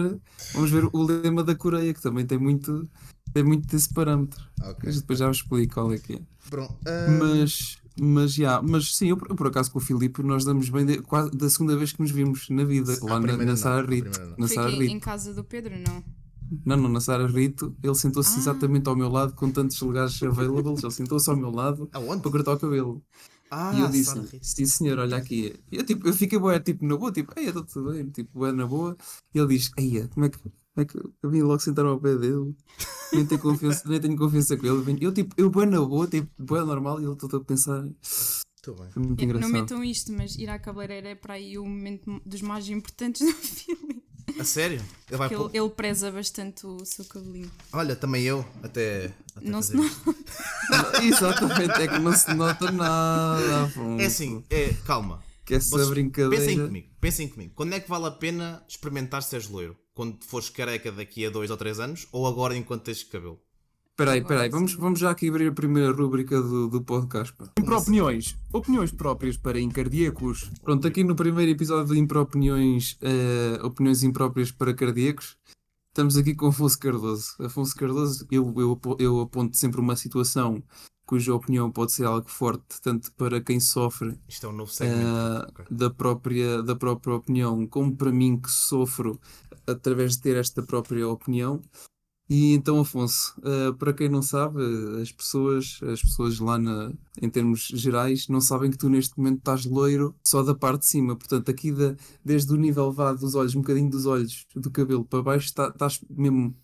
vamos 0.53 0.71
ver 0.71 0.85
o 0.91 1.03
lema 1.03 1.43
da 1.43 1.55
Coreia, 1.55 1.93
que 1.93 2.01
também 2.01 2.25
tem 2.25 2.37
muito, 2.39 2.89
tem 3.33 3.43
muito 3.43 3.67
desse 3.67 3.93
parâmetro. 3.93 4.43
Ok. 4.61 4.79
Mas 4.85 4.99
depois 5.01 5.19
já 5.19 5.27
vos 5.27 5.37
explico 5.37 5.75
qual 5.75 5.93
é 5.93 5.99
que 5.99 6.15
é. 6.15 6.21
pronto. 6.49 6.75
Mas, 7.19 7.77
mas, 8.01 8.33
já, 8.33 8.61
mas 8.61 8.95
sim, 8.95 9.09
eu, 9.09 9.17
por- 9.17 9.29
eu 9.29 9.35
por 9.35 9.47
acaso 9.47 9.71
com 9.71 9.77
o 9.79 9.81
Filipe 9.81 10.21
nós 10.23 10.43
damos 10.45 10.69
bem 10.69 10.85
de- 10.85 11.01
quase 11.01 11.31
da 11.31 11.49
segunda 11.49 11.75
vez 11.77 11.91
que 11.91 12.01
nos 12.01 12.11
vimos 12.11 12.49
na 12.49 12.63
vida, 12.63 12.97
lá 13.01 13.19
na, 13.19 13.37
na 13.37 13.55
Sara 13.55 13.85
Rito. 13.85 14.19
Na 14.37 14.47
Sara 14.47 14.69
Rito. 14.69 14.83
em 14.93 14.99
casa 14.99 15.33
do 15.33 15.43
Pedro, 15.43 15.73
não? 15.79 16.03
Não, 16.65 16.75
não, 16.77 16.89
na 16.89 16.99
Sara 16.99 17.27
Rito, 17.27 17.75
ele 17.83 17.93
sentou-se 17.95 18.35
Ah. 18.35 18.39
exatamente 18.39 18.87
ao 18.89 18.95
meu 18.95 19.09
lado 19.09 19.33
com 19.33 19.51
tantos 19.51 19.79
lugares 19.81 20.21
available, 20.23 20.73
ele 20.81 20.91
sentou-se 20.91 21.29
ao 21.29 21.35
meu 21.37 21.51
lado 21.51 21.87
Aonde? 21.93 22.21
para 22.23 22.31
cortar 22.31 22.53
o 22.53 22.59
cabelo. 22.59 23.03
Ah, 23.51 23.73
e 23.75 23.81
eu 23.81 23.87
disse, 23.89 24.13
sim 24.41 24.65
senhor, 24.65 24.99
olha 24.99 25.17
aqui. 25.17 25.55
Eu, 25.71 25.83
tipo, 25.83 26.07
eu 26.07 26.13
fiquei 26.13 26.37
boa, 26.37 26.59
tipo, 26.59 26.85
na 26.85 26.95
boa, 26.95 27.11
tipo, 27.11 27.33
ei, 27.35 27.47
está 27.47 27.63
tudo 27.63 27.91
bem, 27.91 28.07
tipo, 28.09 28.29
boa 28.37 28.51
na 28.51 28.65
boa. 28.67 28.95
E 29.33 29.39
ele 29.39 29.47
diz, 29.47 29.71
eia, 29.77 30.07
como 30.09 30.25
é 30.27 30.29
que, 30.29 30.37
é 30.81 30.85
que 30.85 30.97
eu 30.97 31.29
vim 31.29 31.41
logo 31.41 31.59
sentar 31.59 31.85
ao 31.85 31.99
pé 31.99 32.15
dele, 32.15 32.55
nem 33.13 33.25
tenho 33.25 33.41
confiança, 33.41 33.83
nem 33.87 33.99
tenho 33.99 34.15
confiança 34.17 34.55
com 34.57 34.65
ele. 34.65 34.97
Eu, 35.01 35.11
tipo, 35.13 35.33
eu 35.37 35.49
boa 35.49 35.65
na 35.65 35.79
boa, 35.81 36.07
tipo, 36.07 36.29
boa 36.43 36.63
normal, 36.65 37.01
e 37.01 37.05
ele 37.05 37.15
todo 37.15 37.37
a 37.37 37.43
pensar, 37.43 37.83
Estou 38.55 38.75
bem. 38.75 38.89
foi 38.91 39.01
muito 39.03 39.19
Não 39.19 39.25
engraçado. 39.25 39.51
metam 39.51 39.83
isto, 39.83 40.11
mas 40.11 40.35
ir 40.35 40.49
à 40.49 40.59
cabeleireira 40.59 41.09
é 41.09 41.15
para 41.15 41.35
aí 41.35 41.57
o 41.57 41.63
momento 41.65 42.21
dos 42.25 42.41
mais 42.41 42.67
importantes 42.69 43.25
do 43.25 43.33
filme. 43.39 44.03
A 44.39 44.43
sério? 44.43 44.79
Ele 45.09 45.17
vai 45.17 45.33
ele, 45.33 45.49
ele 45.53 45.69
preza 45.71 46.11
bastante 46.11 46.65
o 46.65 46.85
seu 46.85 47.03
cabelinho. 47.05 47.49
Olha, 47.73 47.95
também 47.95 48.23
eu, 48.25 48.45
até. 48.61 49.11
até 49.35 49.49
Não 49.49 49.61
se 49.61 49.75
não. 49.75 49.83
isto. 49.85 50.15
Exatamente, 51.01 51.81
é 51.81 51.87
que 51.87 51.99
não 51.99 52.13
se 52.15 52.33
nota 52.35 52.71
nada. 52.71 53.63
Afonso. 53.63 54.01
É 54.01 54.05
assim, 54.05 54.43
é, 54.49 54.73
calma. 54.85 55.19
Que 55.49 55.55
essa 55.55 55.71
Vocês 55.71 55.89
brincadeira. 55.89 56.45
Pensem 56.45 56.63
comigo, 56.63 56.87
pensem 57.01 57.27
comigo. 57.27 57.53
Quando 57.55 57.73
é 57.73 57.79
que 57.79 57.89
vale 57.89 58.05
a 58.05 58.11
pena 58.11 58.63
experimentar 58.67 59.23
seres 59.23 59.49
loiro? 59.49 59.75
Quando 59.95 60.23
fores 60.23 60.47
careca 60.47 60.91
daqui 60.91 61.25
a 61.25 61.31
2 61.31 61.49
ou 61.49 61.57
3 61.57 61.79
anos 61.79 62.07
ou 62.11 62.27
agora 62.27 62.55
enquanto 62.55 62.83
tens 62.83 63.01
cabelo? 63.01 63.41
Espera 63.89 64.11
aí, 64.11 64.19
espera 64.19 64.41
aí, 64.41 64.49
vamos, 64.49 64.75
vamos 64.75 64.99
já 64.99 65.09
aqui 65.09 65.27
abrir 65.27 65.47
a 65.47 65.51
primeira 65.51 65.91
rúbrica 65.91 66.39
do, 66.39 66.67
do 66.67 66.83
podcast. 66.83 67.33
pá. 67.33 67.51
Impro-opiniões. 67.59 68.37
Opiniões 68.53 68.91
próprias 68.91 69.37
para 69.37 69.59
encardíacos. 69.59 70.51
Pronto, 70.61 70.87
aqui 70.87 71.03
no 71.03 71.15
primeiro 71.15 71.51
episódio 71.51 71.95
de 71.95 71.99
Impro-opiniões, 71.99 72.95
eh, 73.01 73.59
opiniões 73.63 74.03
impróprias 74.03 74.51
para 74.51 74.71
cardíacos, 74.71 75.35
estamos 75.87 76.15
aqui 76.15 76.35
com 76.35 76.45
Afonso 76.45 76.77
Cardoso. 76.77 77.33
Afonso 77.39 77.75
Cardoso, 77.75 78.27
eu, 78.29 78.53
eu, 78.55 78.79
eu 78.99 79.21
aponto 79.21 79.57
sempre 79.57 79.81
uma 79.81 79.95
situação 79.95 80.63
cuja 81.09 81.33
opinião 81.33 81.71
pode 81.71 81.91
ser 81.91 82.05
algo 82.05 82.29
forte, 82.29 82.79
tanto 82.83 83.11
para 83.13 83.41
quem 83.41 83.59
sofre 83.59 84.15
é 84.43 84.47
um 84.47 84.51
novo 84.51 84.71
segmento. 84.71 85.07
ah, 85.09 85.47
Ok. 85.49 85.65
da, 85.71 85.89
própria, 85.89 86.61
da 86.61 86.75
própria 86.75 87.15
opinião, 87.15 87.65
como 87.65 87.97
para 87.97 88.11
mim 88.11 88.39
que 88.39 88.51
sofro 88.51 89.19
através 89.65 90.15
de 90.15 90.21
ter 90.21 90.37
esta 90.37 90.61
própria 90.61 91.07
opinião. 91.07 91.59
E 92.29 92.53
então, 92.53 92.79
Afonso, 92.79 93.33
ah, 93.43 93.73
para 93.73 93.91
quem 93.91 94.07
não 94.07 94.21
sabe, 94.21 94.61
as 95.01 95.11
pessoas, 95.11 95.79
as 95.81 95.99
pessoas 95.99 96.39
lá 96.39 96.59
na, 96.59 96.93
em 97.21 97.29
termos 97.29 97.67
gerais, 97.73 98.27
não 98.27 98.39
sabem 98.41 98.71
que 98.71 98.77
tu 98.77 98.89
neste 98.89 99.17
momento 99.17 99.39
estás 99.39 99.65
loiro 99.65 100.15
só 100.23 100.41
da 100.43 100.55
parte 100.55 100.81
de 100.81 100.87
cima. 100.87 101.15
Portanto, 101.15 101.49
aqui 101.49 101.71
da, 101.71 101.95
desde 102.23 102.51
o 102.53 102.55
nível 102.55 102.91
vá 102.91 103.11
dos 103.13 103.35
olhos, 103.35 103.55
um 103.55 103.61
bocadinho 103.61 103.89
dos 103.89 104.05
olhos, 104.05 104.45
do 104.55 104.69
cabelo 104.71 105.03
para 105.03 105.21
baixo, 105.21 105.53
tá- 105.53 105.69
estás 105.69 105.99
mesmo 106.09 106.55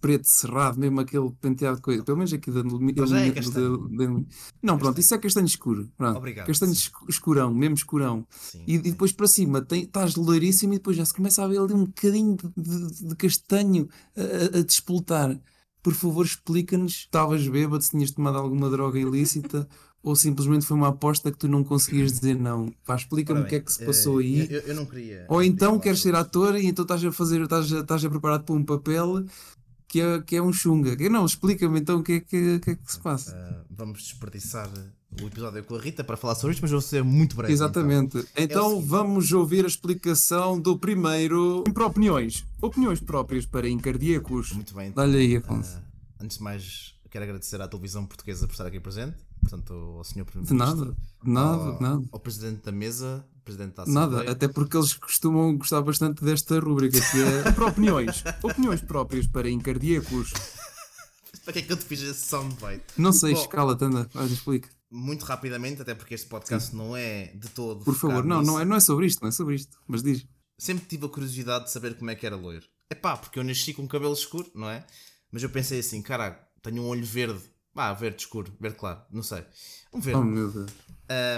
preto, 0.00 0.24
cerrado, 0.26 0.78
mesmo 0.78 1.00
aquele 1.00 1.30
penteado 1.40 1.76
de 1.76 1.82
coisa. 1.82 2.04
Pelo 2.04 2.18
menos 2.18 2.32
aqui 2.32 2.50
da, 2.50 2.62
Mas 2.62 3.12
é 3.12 3.28
da- 3.28 3.34
castanho. 3.34 3.88
da- 3.88 4.06
da- 4.06 4.22
Não, 4.62 4.78
pronto, 4.78 5.00
isso 5.00 5.14
é 5.14 5.18
castanho 5.18 5.46
escuro. 5.46 5.90
Pronto. 5.96 6.18
Obrigado, 6.18 6.46
Castanho 6.46 6.74
sim. 6.74 6.80
escu- 6.82 7.06
escurão, 7.08 7.52
mesmo 7.54 7.74
escurão. 7.74 8.26
Sim, 8.30 8.62
E, 8.66 8.74
e 8.74 8.78
depois 8.78 9.10
para 9.12 9.26
cima 9.26 9.60
tem- 9.62 9.82
estás 9.84 10.14
loiríssimo 10.16 10.74
e 10.74 10.76
depois 10.76 10.96
já 10.96 11.04
se 11.04 11.14
começa 11.14 11.42
a 11.42 11.48
ver 11.48 11.58
ali 11.58 11.72
um 11.72 11.84
bocadinho 11.86 12.36
de, 12.56 12.62
de- 12.90 13.08
de 13.08 13.16
castanho 13.16 13.88
a, 14.16 14.56
a, 14.56 14.58
a 14.60 14.62
despoltar. 14.62 15.40
Por 15.82 15.94
favor, 15.94 16.24
explica-nos. 16.26 16.92
Estavas 16.92 17.46
bêbado, 17.48 17.82
se 17.82 17.90
tinhas 17.92 18.10
tomado 18.10 18.36
alguma 18.36 18.68
droga 18.68 18.98
ilícita 18.98 19.66
ou 20.02 20.14
simplesmente 20.14 20.64
foi 20.64 20.76
uma 20.76 20.88
aposta 20.88 21.30
que 21.30 21.38
tu 21.38 21.48
não 21.48 21.64
conseguias 21.64 22.12
dizer 22.12 22.36
não. 22.36 22.72
Pá, 22.86 22.96
explica-me 22.96 23.40
o 23.40 23.46
que 23.46 23.56
é 23.56 23.60
que 23.60 23.72
se 23.72 23.84
passou 23.84 24.20
eh, 24.20 24.24
aí. 24.24 24.48
Eu, 24.50 24.60
eu 24.60 24.74
não 24.74 24.86
queria. 24.86 25.26
Ou 25.28 25.38
queria 25.38 25.52
então 25.52 25.70
falar 25.70 25.82
queres 25.82 26.00
ser 26.00 26.14
ator 26.14 26.56
e 26.56 26.66
então 26.66 26.82
estás 26.84 27.04
a 27.04 27.12
fazer, 27.12 27.40
estás 27.42 27.72
a, 27.72 27.80
estás 27.80 28.04
a 28.04 28.10
preparar 28.10 28.40
para 28.40 28.54
um 28.54 28.64
papel 28.64 29.24
que 29.88 30.00
é, 30.00 30.20
que 30.20 30.36
é 30.36 30.42
um 30.42 30.52
chunga. 30.52 30.96
Que- 30.96 31.08
Não, 31.08 31.24
explica-me 31.24 31.80
então 31.80 31.98
o 31.98 32.02
que 32.02 32.12
é 32.12 32.20
que, 32.20 32.58
que, 32.60 32.70
é 32.70 32.74
que 32.76 32.92
se 32.92 33.00
passa. 33.00 33.34
Ah, 33.34 33.64
vamos 33.70 34.02
desperdiçar 34.02 34.70
o 35.20 35.26
episódio 35.26 35.64
com 35.64 35.74
a 35.74 35.80
Rita 35.80 36.04
para 36.04 36.16
falar 36.16 36.34
sobre 36.34 36.52
isto, 36.52 36.62
mas 36.62 36.70
vou 36.70 36.80
ser 36.80 37.02
muito 37.02 37.34
breve. 37.34 37.52
Exatamente. 37.52 38.24
Então, 38.36 38.70
seguinte. 38.70 38.88
vamos 38.88 39.32
ouvir 39.32 39.64
a 39.64 39.68
explicação 39.68 40.60
do 40.60 40.78
primeiro. 40.78 41.64
Para 41.72 41.86
opiniões. 41.86 42.44
Opiniões 42.60 43.00
próprias 43.00 43.46
para 43.46 43.68
encardíacos. 43.68 44.48
Então. 44.48 44.56
Muito 44.56 44.74
bem. 44.74 44.92
Dá-lhe 44.92 45.16
aí, 45.16 45.36
Afonso. 45.36 45.76
Ah, 45.76 45.82
antes 46.20 46.36
de 46.36 46.42
mais, 46.42 46.94
quero 47.10 47.24
agradecer 47.24 47.60
à 47.60 47.66
televisão 47.66 48.04
portuguesa 48.04 48.46
por 48.46 48.52
estar 48.52 48.66
aqui 48.66 48.78
presente. 48.78 49.16
Portanto, 49.40 49.72
ao 49.72 50.04
Sr. 50.04 50.24
Primeiro-Ministro. 50.24 50.56
nada. 50.56 50.96
De 51.24 51.30
nada, 51.30 51.62
ao, 51.64 51.76
de 51.76 51.82
nada. 51.82 52.02
ao 52.12 52.20
Presidente 52.20 52.62
da 52.64 52.72
Mesa, 52.72 53.24
Presidente 53.44 53.74
da 53.74 53.86
Nada, 53.86 54.06
Assembleia. 54.16 54.30
até 54.32 54.48
porque 54.48 54.76
eles 54.76 54.92
costumam 54.94 55.56
gostar 55.56 55.80
bastante 55.82 56.22
desta 56.24 56.58
rubrica 56.60 56.98
que 57.00 57.22
é 57.22 57.52
para 57.52 57.66
opiniões. 57.68 58.22
Opiniões 58.42 58.80
próprias 58.82 59.26
para 59.26 59.48
encardíacos. 59.50 60.32
Para 61.44 61.52
que 61.54 61.58
é 61.60 61.62
que 61.62 61.72
eu 61.72 61.76
te 61.76 61.84
fiz 61.84 62.00
esse 62.02 62.26
soundbite? 62.28 62.84
Não 62.98 63.12
sei, 63.12 63.32
Bom, 63.34 63.40
escala, 63.40 63.74
Tanda. 63.76 64.08
Olha, 64.14 64.26
explica. 64.32 64.68
Muito 64.90 65.24
rapidamente, 65.24 65.80
até 65.82 65.94
porque 65.94 66.14
este 66.14 66.26
podcast 66.26 66.74
não 66.74 66.96
é 66.96 67.32
de 67.34 67.48
todo. 67.48 67.84
Por 67.84 67.94
favor, 67.94 68.24
não, 68.24 68.40
nisso. 68.40 68.52
não 68.52 68.60
é, 68.60 68.64
não 68.64 68.76
é 68.76 68.80
sobre 68.80 69.06
isto, 69.06 69.20
não 69.22 69.28
é 69.28 69.32
sobre 69.32 69.54
isto. 69.54 69.78
Mas 69.86 70.02
diz. 70.02 70.26
Sempre 70.58 70.86
tive 70.86 71.06
a 71.06 71.08
curiosidade 71.08 71.64
de 71.66 71.70
saber 71.70 71.96
como 71.96 72.10
é 72.10 72.14
que 72.14 72.26
era 72.26 72.36
loiro. 72.36 72.66
É 72.90 72.94
pá, 72.94 73.16
porque 73.16 73.38
eu 73.38 73.44
nasci 73.44 73.72
com 73.74 73.86
cabelo 73.86 74.12
escuro, 74.14 74.50
não 74.54 74.68
é? 74.68 74.84
Mas 75.30 75.42
eu 75.42 75.50
pensei 75.50 75.78
assim, 75.80 76.00
caraca, 76.02 76.42
tenho 76.62 76.82
um 76.82 76.86
olho 76.88 77.04
verde. 77.04 77.42
Ah, 77.80 77.92
verde 77.94 78.20
escuro, 78.22 78.52
verde 78.60 78.76
claro, 78.76 79.00
não 79.10 79.22
sei. 79.22 79.44
Um 79.92 80.00
verde. 80.00 80.20
Oh 80.20 80.24
meu 80.24 80.50
Deus. 80.50 80.70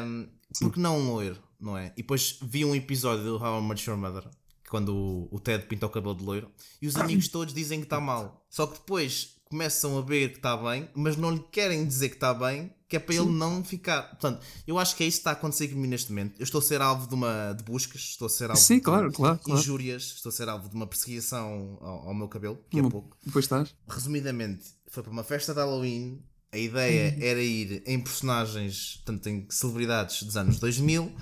Um, 0.04 0.28
porque 0.60 0.80
não 0.80 0.98
um 0.98 1.12
loiro, 1.12 1.38
não 1.60 1.76
é? 1.76 1.92
E 1.96 2.02
depois 2.02 2.38
vi 2.42 2.64
um 2.64 2.74
episódio 2.74 3.24
do 3.24 3.36
How 3.36 3.60
I 3.62 3.66
Met 3.68 3.88
Your 3.88 3.98
Mother, 3.98 4.24
quando 4.68 4.94
o, 4.94 5.28
o 5.30 5.38
Ted 5.40 5.64
pinta 5.66 5.86
o 5.86 5.90
cabelo 5.90 6.14
de 6.14 6.24
loiro, 6.24 6.50
e 6.80 6.86
os 6.86 6.96
amigos 6.96 7.28
todos 7.28 7.52
dizem 7.54 7.78
que 7.80 7.86
está 7.86 8.00
mal. 8.00 8.44
Só 8.48 8.66
que 8.66 8.74
depois 8.78 9.36
começam 9.48 9.98
a 9.98 10.00
ver 10.00 10.30
que 10.30 10.36
está 10.36 10.56
bem, 10.56 10.88
mas 10.94 11.16
não 11.16 11.32
lhe 11.32 11.44
querem 11.50 11.84
dizer 11.86 12.08
que 12.08 12.14
está 12.14 12.32
bem, 12.32 12.72
que 12.88 12.96
é 12.96 12.98
para 13.00 13.14
ele 13.16 13.30
não 13.30 13.62
ficar. 13.64 14.02
Portanto, 14.10 14.40
eu 14.66 14.78
acho 14.78 14.94
que 14.96 15.02
é 15.04 15.06
isso 15.06 15.18
que 15.18 15.20
está 15.20 15.30
a 15.30 15.32
acontecer 15.34 15.68
comigo 15.68 15.88
neste 15.88 16.10
momento. 16.10 16.38
Eu 16.40 16.44
estou 16.44 16.60
a 16.60 16.62
ser 16.62 16.80
alvo 16.80 17.06
de 17.08 17.14
uma 17.14 17.52
de 17.52 17.62
buscas, 17.64 18.00
estou 18.00 18.26
a 18.26 18.28
ser 18.28 18.50
alvo 18.50 18.60
Sim, 18.62 18.76
de 18.76 18.80
claro, 18.82 19.12
claro, 19.12 19.38
claro. 19.38 19.60
injúrias, 19.60 20.02
estou 20.16 20.30
a 20.30 20.32
ser 20.32 20.48
alvo 20.48 20.68
de 20.68 20.74
uma 20.76 20.86
perseguição 20.86 21.78
ao, 21.80 22.08
ao 22.08 22.14
meu 22.14 22.28
cabelo, 22.28 22.58
que 22.70 22.78
é 22.78 22.80
Uma- 22.80 22.90
pouco. 22.90 23.16
Depois 23.24 23.44
estás? 23.44 23.74
Resumidamente, 23.88 24.66
foi 24.88 25.02
para 25.02 25.12
uma 25.12 25.22
festa 25.24 25.52
de 25.52 25.60
Halloween. 25.60 26.22
A 26.52 26.58
ideia 26.58 27.14
Uhum. 27.16 27.22
era 27.22 27.42
ir 27.42 27.82
em 27.86 28.00
personagens, 28.00 29.00
tanto 29.04 29.28
em 29.28 29.46
celebridades 29.50 30.22
dos 30.24 30.36
anos 30.36 30.58
2000. 30.58 31.12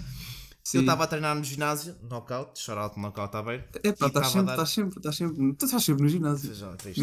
Sim. 0.64 0.78
Eu 0.78 0.80
estava 0.82 1.04
a 1.04 1.06
treinar 1.06 1.34
no 1.34 1.42
ginásio, 1.42 1.94
knockout, 2.10 2.58
shout-out 2.60 2.98
knockout 3.00 3.34
aberto. 3.34 3.76
Epá, 3.82 4.06
e 4.06 4.08
estás 4.08 4.26
estava 4.26 4.26
a 4.26 4.30
sempre, 4.30 4.50
estás 4.52 4.70
sempre, 4.70 4.98
estás 4.98 5.16
sempre, 5.16 5.52
tu 5.54 5.64
estás 5.64 5.82
sempre 5.84 6.02
no 6.02 6.08
ginásio. 6.10 6.54
Já, 6.54 6.76
diz. 6.76 6.96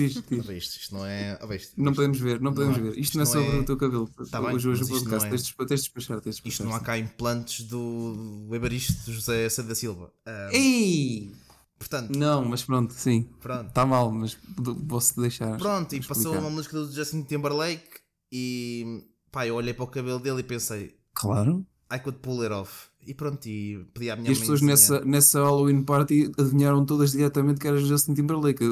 viste, 0.46 0.79
isto 0.82 0.94
não 0.94 1.03
é. 1.03 1.39
Não 1.75 1.91
podemos 1.94 2.20
ver, 2.20 2.39
não 2.39 2.53
podemos 2.53 2.77
é- 2.77 2.82
ver. 2.82 2.89
Isto, 2.89 3.00
isto 3.00 3.15
não 3.17 3.24
é 3.24 3.25
sobre 3.25 3.58
é- 3.58 3.60
o 3.60 3.65
teu 3.65 3.77
cabelo. 3.77 4.08
Tá 4.29 4.39
bem, 4.41 4.55
hoje 4.55 4.67
o 4.70 4.74
isto 4.74 4.88
podcast. 4.88 5.10
não 5.10 5.25
é- 5.25 5.29
Tens 5.29 5.44
de 5.44 5.53
despachar, 5.77 6.22
tens 6.22 6.36
de 6.38 6.48
Isto 6.50 6.63
não 6.63 6.75
há 6.75 6.79
cá 6.79 6.98
implantes 7.00 7.65
do 7.65 8.48
Evaristo 8.51 9.12
José 9.12 9.50
C. 9.50 9.63
da 9.63 9.74
Silva. 9.74 10.12
Ei! 10.51 11.32
portanto, 11.77 12.17
Não, 12.17 12.44
mas 12.46 12.63
pronto, 12.63 12.94
sim. 12.94 13.27
pronto. 13.41 13.67
Está 13.67 13.86
mal, 13.86 14.12
mas 14.12 14.38
posso 14.88 15.20
deixar. 15.22 15.58
Pronto, 15.58 15.94
e 15.96 16.01
passou 16.01 16.38
uma 16.38 16.50
música 16.50 16.77
do 16.79 16.91
Justin 16.91 17.24
Timberlake 17.24 17.95
e 18.38 19.04
pá, 19.32 19.48
eu 19.48 19.56
olhei 19.56 19.74
para 19.74 19.86
o 19.86 19.88
cabelo 19.88 20.20
dele 20.20 20.42
e 20.42 20.44
pensei, 20.44 20.96
Claro. 21.13 21.65
I 21.94 22.00
could 22.00 22.20
pull 22.20 22.42
it 22.42 22.51
off. 22.51 22.88
E 23.08 23.13
pronto, 23.13 23.46
e 23.48 23.86
pedi 23.94 24.10
à 24.10 24.15
minha 24.15 24.30
E 24.30 24.32
as 24.32 24.39
mãe 24.39 24.42
pessoas 24.48 24.62
nessa, 24.62 25.06
nessa 25.06 25.39
Halloween 25.44 25.84
party 25.84 26.32
adivinharam 26.38 26.84
todas 26.86 27.12
diretamente 27.12 27.60
que 27.62 27.68
era 27.68 27.77
Justin 27.77 28.15
Timberlake. 28.15 28.63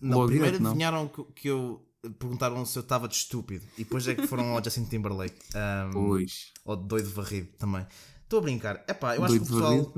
Não, 0.00 0.18
Logo 0.18 0.26
primeiro 0.28 0.56
direto, 0.58 0.66
adivinharam 0.68 1.08
que, 1.08 1.22
que 1.34 1.48
eu 1.48 1.80
perguntaram 2.18 2.64
se 2.66 2.76
eu 2.78 2.80
estava 2.82 3.06
de 3.06 3.14
estúpido 3.14 3.64
e 3.78 3.84
depois 3.84 4.06
é 4.08 4.14
que 4.14 4.26
foram 4.26 4.56
ao 4.56 4.64
Justin 4.64 4.84
Timberlake 4.86 5.36
Ahm, 5.54 5.92
Pois. 5.92 6.52
ou 6.64 6.76
de 6.76 6.88
doido 6.88 7.10
varrido 7.10 7.48
também. 7.58 7.86
Estou 8.24 8.38
a 8.40 8.42
brincar. 8.42 8.84
Epá, 8.88 9.16
eu 9.16 9.24
acho 9.24 9.34
que 9.34 9.40
o 9.40 9.44
Doido 9.44 9.86
pessoal. 9.92 9.94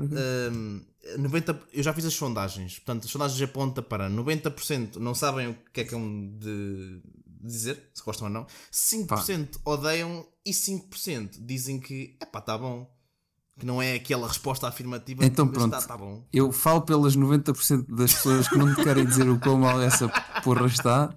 ahm, 0.51 0.81
90, 1.17 1.59
eu 1.73 1.83
já 1.83 1.93
fiz 1.93 2.05
as 2.05 2.13
sondagens, 2.13 2.79
portanto, 2.79 3.05
as 3.05 3.11
sondagens 3.11 3.41
apontam 3.41 3.83
para 3.83 4.09
90% 4.09 4.97
não 4.97 5.13
sabem 5.15 5.49
o 5.49 5.57
que 5.73 5.81
é 5.81 5.83
que 5.83 5.93
é 5.93 5.97
um 5.97 6.37
de 6.37 7.01
dizer, 7.47 7.89
se 7.93 8.03
gostam 8.03 8.27
ou 8.27 8.33
não, 8.33 8.47
5% 8.71 9.59
odeiam 9.65 10.25
e 10.45 10.51
5% 10.51 11.45
dizem 11.45 11.79
que 11.79 12.17
epá, 12.21 12.39
está 12.39 12.57
bom. 12.57 12.91
Que 13.59 13.67
não 13.67 13.79
é 13.79 13.93
aquela 13.93 14.27
resposta 14.27 14.67
afirmativa, 14.67 15.23
Então 15.23 15.45
mas 15.45 15.53
pronto. 15.53 15.75
está 15.75 15.87
tá 15.87 15.95
bom. 15.95 16.25
Eu 16.33 16.51
falo 16.51 16.81
pelas 16.81 17.15
90% 17.15 17.85
das 17.87 18.11
pessoas 18.11 18.47
que 18.47 18.57
não 18.57 18.73
te 18.73 18.83
querem 18.83 19.05
dizer 19.05 19.29
o 19.29 19.39
quão 19.39 19.59
mal 19.59 19.79
essa 19.79 20.09
porra 20.43 20.65
está, 20.65 21.15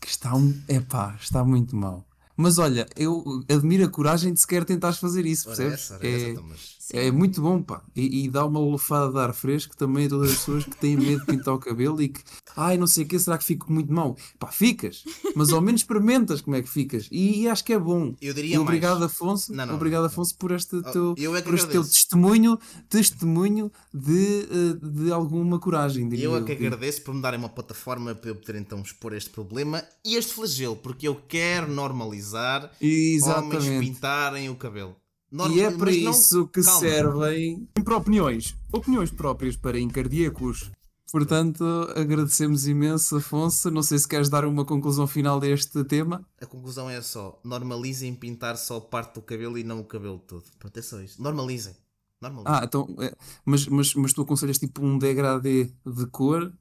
que 0.00 0.08
está 0.08 0.34
um. 0.34 0.58
Epá, 0.68 1.14
está 1.20 1.44
muito 1.44 1.76
mal. 1.76 2.06
Mas 2.36 2.58
olha, 2.58 2.86
eu 2.96 3.42
admiro 3.48 3.84
a 3.84 3.88
coragem 3.88 4.32
de 4.32 4.40
sequer 4.40 4.64
tentares 4.64 4.98
fazer 4.98 5.24
isso, 5.24 5.46
percebes? 5.46 5.72
essa, 5.90 5.98
é, 6.06 6.30
então, 6.30 6.44
mas- 6.48 6.76
é 6.92 7.10
muito 7.10 7.40
bom, 7.42 7.60
pá. 7.62 7.82
E, 7.96 8.24
e 8.26 8.30
dá 8.30 8.44
uma 8.46 8.60
lufada 8.60 9.10
de 9.12 9.18
ar 9.18 9.34
fresco 9.34 9.76
também 9.76 10.06
a 10.06 10.08
todas 10.08 10.30
as 10.30 10.36
pessoas 10.38 10.64
que 10.64 10.76
têm 10.76 10.96
medo 10.96 11.20
de 11.20 11.26
pintar 11.26 11.54
o 11.54 11.58
cabelo 11.58 12.00
e 12.00 12.08
que, 12.10 12.20
ai, 12.54 12.76
não 12.78 12.86
sei 12.86 13.04
o 13.04 13.08
que, 13.08 13.18
será 13.18 13.36
que 13.38 13.44
fico 13.44 13.72
muito 13.72 13.92
mal? 13.92 14.16
Pá, 14.38 14.48
ficas, 14.52 15.02
mas 15.34 15.50
ao 15.52 15.60
menos 15.60 15.80
experimentas 15.80 16.40
como 16.40 16.54
é 16.54 16.62
que 16.62 16.68
ficas. 16.68 17.08
E, 17.10 17.40
e 17.42 17.48
acho 17.48 17.64
que 17.64 17.72
é 17.72 17.78
bom. 17.78 18.14
Eu 18.22 18.32
diria 18.32 18.54
E 18.54 18.58
obrigado, 18.58 19.00
mais. 19.00 19.10
Afonso. 19.12 19.52
Não, 19.52 19.66
não, 19.66 19.74
obrigado, 19.74 20.02
não. 20.02 20.06
Afonso, 20.08 20.36
por 20.36 20.52
este 20.52 20.76
Oh, 20.76 20.82
teu, 20.92 21.14
eu 21.18 21.34
é 21.34 21.40
que 21.42 21.48
por 21.48 21.54
este 21.54 21.68
teu 21.70 21.82
testemunho, 21.82 22.56
testemunho 22.88 23.72
de, 23.92 24.46
eh, 24.50 24.86
de 24.86 25.10
alguma 25.12 25.58
coragem. 25.58 26.08
diria 26.08 26.26
Eu 26.26 26.36
é 26.36 26.42
que 26.42 26.52
eu. 26.52 26.56
agradeço 26.56 27.02
por 27.02 27.12
me 27.14 27.20
darem 27.22 27.38
uma 27.40 27.48
plataforma 27.48 28.14
para 28.14 28.30
eu 28.30 28.36
poder 28.36 28.56
então 28.60 28.80
expor 28.80 29.12
este 29.12 29.30
problema 29.30 29.82
e 30.04 30.14
este 30.16 30.34
flagelo, 30.34 30.76
porque 30.76 31.08
eu 31.08 31.16
quero 31.28 31.66
normalizar 31.72 32.25
homens 32.34 32.70
Exatamente. 32.80 33.86
pintarem 33.86 34.48
o 34.50 34.56
cabelo. 34.56 34.96
Norma- 35.30 35.54
E 35.54 35.60
é 35.60 35.70
para 35.70 35.90
não- 35.90 36.10
isso 36.10 36.46
que 36.48 36.62
calma. 36.62 36.80
servem 36.80 37.68
para 37.84 37.96
opiniões. 37.96 38.56
Opiniões 38.72 39.10
próprias 39.10 39.56
para 39.56 39.78
encardíacos. 39.78 40.70
Portanto, 41.12 41.64
agradecemos 41.94 42.66
imenso, 42.66 43.16
Afonso. 43.16 43.70
Não 43.70 43.82
sei 43.82 43.98
se 43.98 44.08
queres 44.08 44.28
dar 44.28 44.44
uma 44.44 44.64
conclusão 44.64 45.06
final 45.06 45.38
deste 45.38 45.82
tema. 45.84 46.24
A 46.40 46.46
conclusão 46.46 46.90
é 46.90 47.00
só: 47.00 47.40
normalizem 47.44 48.14
pintar 48.14 48.56
só 48.56 48.80
parte 48.80 49.14
do 49.14 49.22
cabelo 49.22 49.56
e 49.56 49.64
não 49.64 49.80
o 49.80 49.84
cabelo 49.84 50.18
todo. 50.18 50.44
Pronto, 50.58 50.76
é 50.76 50.82
só 50.82 51.00
isso. 51.00 51.22
Normalizem. 51.22 51.74
Normalizem. 52.20 52.52
Ah, 52.60 52.64
então, 52.64 52.88
é, 53.00 53.14
mas, 53.44 53.66
mas, 53.68 53.94
mas 53.94 54.12
tu 54.12 54.22
aconselhas 54.22 54.58
tipo 54.58 54.84
um 54.84 54.98
degradê 54.98 55.70
de 55.86 56.06
cor 56.06 56.52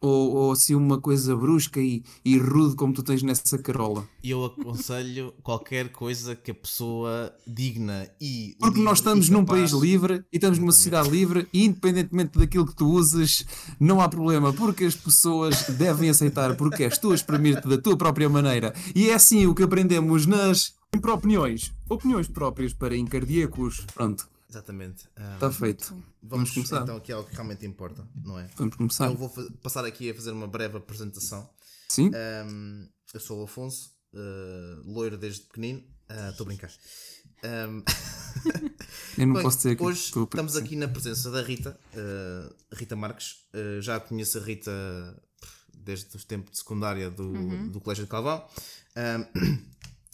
ou, 0.00 0.34
ou 0.34 0.52
assim 0.52 0.74
uma 0.74 1.00
coisa 1.00 1.36
brusca 1.36 1.80
e, 1.80 2.02
e 2.24 2.38
rude 2.38 2.74
como 2.74 2.92
tu 2.92 3.02
tens 3.02 3.22
nessa 3.22 3.58
carola? 3.58 4.08
Eu 4.22 4.44
aconselho 4.44 5.34
qualquer 5.42 5.90
coisa 5.90 6.34
que 6.34 6.50
a 6.50 6.54
pessoa 6.54 7.32
digna 7.46 8.08
e. 8.20 8.56
Porque 8.58 8.80
livre 8.80 8.84
nós 8.84 8.98
estamos 8.98 9.28
num 9.28 9.44
país 9.44 9.72
livre 9.72 10.24
e 10.32 10.36
estamos 10.36 10.58
numa 10.58 10.72
sociedade 10.72 11.10
livre 11.10 11.48
e 11.52 11.64
independentemente 11.64 12.38
daquilo 12.38 12.66
que 12.66 12.74
tu 12.74 12.86
uses, 12.86 13.44
não 13.78 14.00
há 14.00 14.08
problema, 14.08 14.52
porque 14.52 14.84
as 14.84 14.94
pessoas 14.94 15.64
devem 15.70 16.10
aceitar 16.10 16.56
porque 16.56 16.84
és 16.84 16.98
tu 16.98 17.12
a 17.12 17.14
exprimir-te 17.14 17.68
da 17.68 17.78
tua 17.78 17.96
própria 17.96 18.28
maneira. 18.28 18.74
E 18.94 19.10
é 19.10 19.14
assim 19.14 19.46
o 19.46 19.54
que 19.54 19.62
aprendemos 19.62 20.26
nas 20.26 20.74
opiniões. 21.12 21.72
Opiniões 21.88 22.28
próprias 22.28 22.72
para 22.72 22.96
encardíacos. 22.96 23.86
Pronto, 23.94 24.28
Exatamente. 24.50 25.08
Ah, 25.16 25.34
está 25.34 25.52
feito. 25.52 25.90
vamos 25.90 26.04
vamos 26.22 26.50
começar. 26.50 26.82
então 26.82 26.96
aqui 26.96 27.12
ao 27.12 27.22
que 27.22 27.32
realmente 27.32 27.64
importa, 27.64 28.06
não 28.24 28.36
é? 28.36 28.50
Vamos 28.56 28.74
começar. 28.74 29.06
Eu 29.06 29.14
vou 29.14 29.30
passar 29.62 29.84
aqui 29.84 30.10
a 30.10 30.14
fazer 30.14 30.32
uma 30.32 30.48
breve 30.48 30.76
apresentação. 30.76 31.48
Sim? 31.88 32.10
Um, 32.48 32.88
eu 33.14 33.20
sou 33.20 33.40
o 33.40 33.44
Afonso, 33.44 33.92
uh, 34.12 34.82
loiro 34.92 35.16
desde 35.16 35.42
pequenino. 35.42 35.84
Ah, 36.08 36.30
Estou 36.30 36.44
a 36.44 36.48
brincar. 36.48 36.70
Um, 37.44 37.82
Eu 39.16 39.26
não 39.28 39.34
bem, 39.34 39.42
posso 39.42 39.58
dizer 39.58 39.76
que 39.76 39.82
hoje 39.84 40.00
estamos 40.00 40.56
aqui 40.56 40.74
na 40.74 40.88
presença 40.88 41.30
da 41.30 41.40
Rita, 41.42 41.78
uh, 41.94 42.54
Rita 42.74 42.96
Marques. 42.96 43.44
Uh, 43.54 43.80
já 43.80 44.00
conheço 44.00 44.38
a 44.38 44.42
Rita 44.42 44.72
desde 45.72 46.16
os 46.16 46.24
tempos 46.24 46.50
de 46.50 46.58
secundária 46.58 47.08
do, 47.08 47.70
do 47.70 47.80
Colégio 47.80 48.04
de 48.04 48.10
Calvão. 48.10 48.44
Um, 48.96 49.60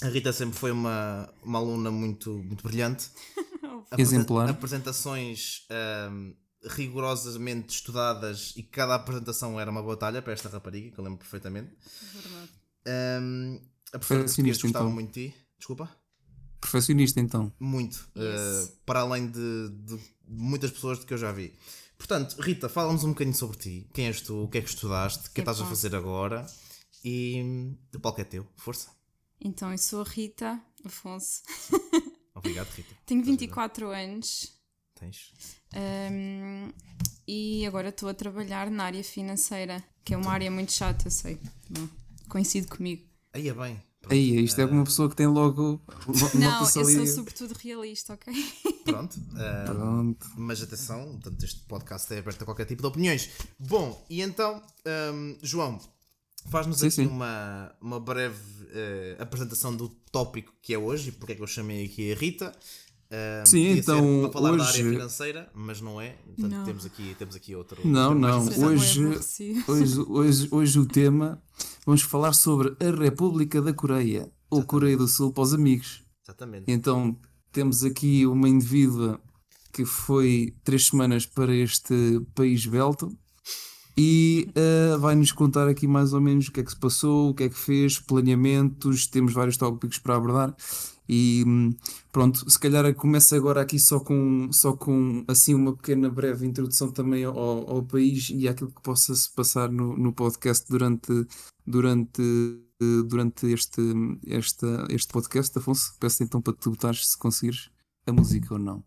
a 0.05 0.09
Rita 0.11 0.31
sempre 0.35 0.59
foi 0.59 0.71
uma, 0.71 1.33
uma 1.43 1.59
aluna 1.59 1.91
muito, 1.91 2.31
muito 2.31 2.63
brilhante. 2.63 3.09
Exemplar. 3.97 4.51
Apresentações 4.51 5.67
um, 6.11 6.35
rigorosamente 6.63 7.75
estudadas 7.75 8.53
e 8.57 8.63
cada 8.63 8.95
apresentação 8.95 9.59
era 9.59 9.71
uma 9.71 9.83
batalha 9.83 10.21
para 10.23 10.33
esta 10.33 10.49
rapariga, 10.49 10.91
que 10.91 10.99
eu 10.99 11.05
lembro 11.05 11.19
perfeitamente. 11.19 11.71
Verdade. 12.15 12.51
Um, 13.23 13.61
a 13.93 13.99
professora 13.99 14.49
gostava 14.49 14.69
então. 14.69 14.91
muito 14.91 15.13
de 15.13 15.29
ti. 15.29 15.35
Desculpa? 15.59 15.91
Perfeccionista 16.61 17.21
então. 17.21 17.53
Muito. 17.59 18.09
Yes. 18.17 18.69
Uh, 18.69 18.73
para 18.85 19.01
além 19.01 19.27
de, 19.27 19.69
de 19.71 19.99
muitas 20.27 20.71
pessoas 20.71 20.99
de 20.99 21.07
que 21.07 21.15
eu 21.15 21.19
já 21.19 21.33
vi. 21.33 21.55
Portanto, 21.97 22.37
Rita, 22.41 22.69
fala-nos 22.69 23.05
um 23.05 23.11
bocadinho 23.11 23.35
sobre 23.35 23.57
ti. 23.57 23.91
Quem 23.95 24.07
és 24.07 24.21
tu? 24.21 24.45
O 24.45 24.49
que 24.49 24.59
é 24.59 24.61
que 24.61 24.69
estudaste? 24.69 25.29
O 25.29 25.31
que 25.31 25.41
é 25.41 25.45
que 25.45 25.51
estás 25.51 25.61
a 25.61 25.67
fazer 25.67 25.95
agora? 25.95 26.47
E 27.05 27.43
hum, 27.43 27.77
o 27.95 28.01
palco 28.01 28.21
é 28.21 28.25
teu. 28.25 28.47
Força. 28.57 28.91
Então, 29.41 29.71
eu 29.71 29.79
sou 29.79 30.01
a 30.01 30.05
Rita 30.05 30.61
Afonso, 30.85 31.43
Obrigado, 32.37 32.69
Rita. 32.69 32.95
tenho 33.07 33.21
Estás 33.21 33.35
a 33.37 33.39
ver? 33.39 33.47
24 33.47 33.91
anos 33.91 34.53
Tens. 34.99 35.33
hum, 35.75 36.71
e 37.27 37.67
agora 37.67 37.89
estou 37.89 38.09
a 38.09 38.15
trabalhar 38.15 38.71
na 38.71 38.85
área 38.85 39.03
financeira, 39.03 39.83
que 40.05 40.15
é 40.15 40.17
uma 40.17 40.31
área 40.33 40.51
muito 40.51 40.73
chata, 40.73 41.07
eu 41.09 41.11
sei. 41.11 41.39
Bom, 41.69 41.89
coincide 42.29 42.67
comigo. 42.69 43.05
Aí 43.33 43.49
é 43.49 43.55
bem. 43.55 43.83
Aí, 44.09 44.45
isto 44.45 44.61
é 44.61 44.65
uma 44.65 44.85
pessoa 44.85 45.11
que 45.11 45.17
tem 45.17 45.27
logo. 45.27 45.81
Não, 46.35 46.61
eu 46.61 46.67
sou 46.67 47.07
sobretudo 47.09 47.55
realista, 47.55 48.15
ok? 48.15 48.33
Pronto. 48.85 49.19
ah, 49.35 49.65
Pronto. 49.67 50.27
Mas 50.37 50.63
atenção, 50.63 51.05
portanto, 51.21 51.43
este 51.43 51.61
podcast 51.63 52.15
é 52.15 52.19
aberto 52.19 52.43
a 52.43 52.45
qualquer 52.45 52.67
tipo 52.67 52.83
de 52.83 52.89
opiniões. 52.89 53.29
Bom, 53.59 54.07
e 54.09 54.23
então, 54.23 54.63
hum, 55.13 55.37
João, 55.43 55.81
faz-nos 56.49 56.83
aqui 56.83 56.91
sim. 56.91 57.07
Uma, 57.07 57.73
uma 57.81 58.01
breve 58.01 58.37
eh, 58.73 59.17
apresentação 59.19 59.75
do 59.75 59.89
tópico 60.11 60.53
que 60.63 60.73
é 60.75 60.79
hoje 60.79 61.09
e 61.11 61.13
porque 61.13 61.33
é 61.33 61.35
que 61.37 61.43
eu 61.43 61.47
chamei 61.47 61.85
aqui 61.85 62.13
a 62.13 62.15
Rita. 62.15 62.53
Hum, 63.09 63.47
Sim, 63.47 63.69
então, 63.69 64.23
para 64.23 64.33
falar 64.33 64.57
da 64.57 64.65
hoje- 64.65 64.81
área 64.81 64.91
financeira, 64.93 65.51
mas 65.55 65.81
não 65.81 66.01
é. 66.01 66.17
Portanto, 66.27 66.51
Não. 66.51 66.65
Temos, 66.65 66.85
aqui, 66.85 67.15
temos 67.17 67.37
aqui 67.37 67.55
outro. 67.55 67.87
Não, 67.87 68.05
outro 68.15 68.19
não. 68.19 68.29
é 68.49 68.67
Hoje- 68.67 69.01
aborrecido. 69.05 69.65
Hoje, 69.71 70.01
hoje, 70.09 70.49
hoje 70.51 70.79
o 70.81 70.87
tema. 70.87 71.41
Vamos 71.87 72.03
falar 72.03 72.33
sobre 72.33 72.75
a 72.85 72.91
República 72.91 73.63
da 73.63 73.73
Coreia. 73.73 74.29
Ou 74.51 74.65
Coreia 74.65 74.97
do 74.97 75.07
Sul 75.07 75.33
para 75.33 75.45
os 75.45 75.55
amigos. 75.55 76.03
Exatamente. 76.25 76.65
Então 76.67 77.17
temos 77.53 77.85
aqui 77.85 78.27
uma 78.27 78.49
indivídua 78.49 79.21
que 79.73 79.85
foi 79.85 80.57
três 80.65 80.87
semanas 80.89 81.25
para 81.27 81.55
este 81.55 81.95
país 82.35 82.67
belto 82.67 83.17
e 83.97 84.49
eh, 84.55 84.97
vai-nos 84.99 85.33
contar 85.33 85.69
aqui 85.69 85.87
mais 85.87 86.13
ou 86.13 86.21
menos 86.21 86.49
o 86.49 86.53
que 86.53 86.61
é 86.61 86.63
que 86.63 86.71
se 86.71 86.77
passou, 86.77 87.31
o 87.31 87.35
que 87.35 87.45
é 87.45 87.49
que 87.49 87.59
fez, 87.59 87.99
planeamentos, 87.99 89.07
temos 89.07 89.33
vários 89.33 89.57
tópicos 89.57 89.99
para 89.99 90.17
abordar 90.17 90.55
e 91.09 91.45
hum, 91.47 91.75
pronto, 92.13 92.49
se 92.51 92.59
calhar 92.59 92.93
começa 92.95 93.37
agora 93.37 93.61
aqui 93.61 93.79
só 93.79 94.01
com, 94.01 94.49
só 94.53 94.73
com 94.75 95.25
assim 95.29 95.55
uma 95.55 95.75
pequena 95.75 96.11
breve 96.11 96.47
introdução 96.47 96.91
também 96.91 97.25
ao, 97.25 97.39
ao 97.39 97.83
país 97.83 98.29
e 98.31 98.49
àquilo 98.49 98.71
que 98.73 98.83
possa 98.83 99.15
se 99.15 99.33
passar 99.35 99.71
no, 99.71 99.97
no 99.97 100.13
podcast 100.13 100.69
durante, 100.69 101.27
durante 101.67 102.23
eh, 102.83 103.03
durante 103.07 103.47
este, 103.47 103.81
esta, 104.27 104.87
este 104.91 105.13
podcast, 105.13 105.57
Afonso. 105.59 105.95
Peço 105.99 106.23
então 106.23 106.43
para 106.43 106.53
tu 106.53 106.71
botares 106.71 107.09
se 107.09 107.19
conseguires 107.19 107.71
a 108.07 108.13
música 108.13 108.55
ou 108.55 108.61
não. 108.61 108.85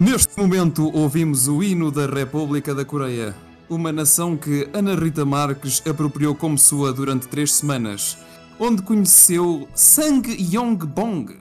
Neste 0.00 0.40
momento 0.40 0.90
ouvimos 0.94 1.46
o 1.46 1.62
hino 1.62 1.90
da 1.90 2.06
República 2.06 2.74
da 2.74 2.86
Coreia, 2.86 3.36
uma 3.68 3.92
nação 3.92 4.34
que 4.34 4.66
Ana 4.72 4.94
Rita 4.94 5.26
Marques 5.26 5.82
apropriou 5.86 6.34
como 6.34 6.56
sua 6.56 6.90
durante 6.90 7.28
três 7.28 7.52
semanas, 7.52 8.16
onde 8.58 8.80
conheceu 8.80 9.68
Sang 9.74 10.26
Yong-bong, 10.26 11.38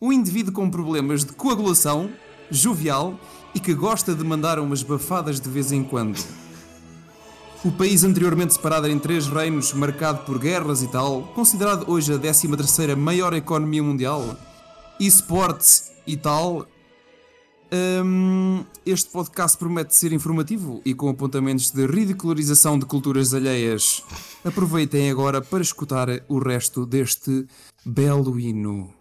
um 0.00 0.12
indivíduo 0.12 0.52
com 0.52 0.68
problemas 0.68 1.24
de 1.24 1.32
coagulação, 1.32 2.10
jovial 2.50 3.16
e 3.54 3.60
que 3.60 3.72
gosta 3.72 4.12
de 4.16 4.24
mandar 4.24 4.58
umas 4.58 4.82
bafadas 4.82 5.40
de 5.40 5.48
vez 5.48 5.70
em 5.70 5.84
quando. 5.84 6.18
O 7.64 7.70
país 7.70 8.02
anteriormente 8.02 8.54
separado 8.54 8.88
em 8.88 8.98
três 8.98 9.28
reinos, 9.28 9.72
marcado 9.72 10.24
por 10.24 10.40
guerras 10.40 10.82
e 10.82 10.88
tal, 10.88 11.22
considerado 11.36 11.88
hoje 11.88 12.12
a 12.12 12.18
13ª 12.18 12.96
maior 12.96 13.32
economia 13.32 13.80
mundial, 13.80 14.36
esportes 14.98 15.92
e 16.04 16.16
tal, 16.16 16.66
hum, 17.72 18.64
este 18.84 19.10
podcast 19.10 19.56
promete 19.56 19.94
ser 19.94 20.12
informativo 20.12 20.82
e 20.84 20.94
com 20.94 21.08
apontamentos 21.08 21.70
de 21.70 21.86
ridicularização 21.86 22.78
de 22.78 22.84
culturas 22.86 23.32
alheias. 23.32 24.02
Aproveitem 24.44 25.10
agora 25.10 25.40
para 25.40 25.62
escutar 25.62 26.08
o 26.28 26.38
resto 26.38 26.84
deste 26.84 27.46
belo 27.84 28.38
hino. 28.38 28.92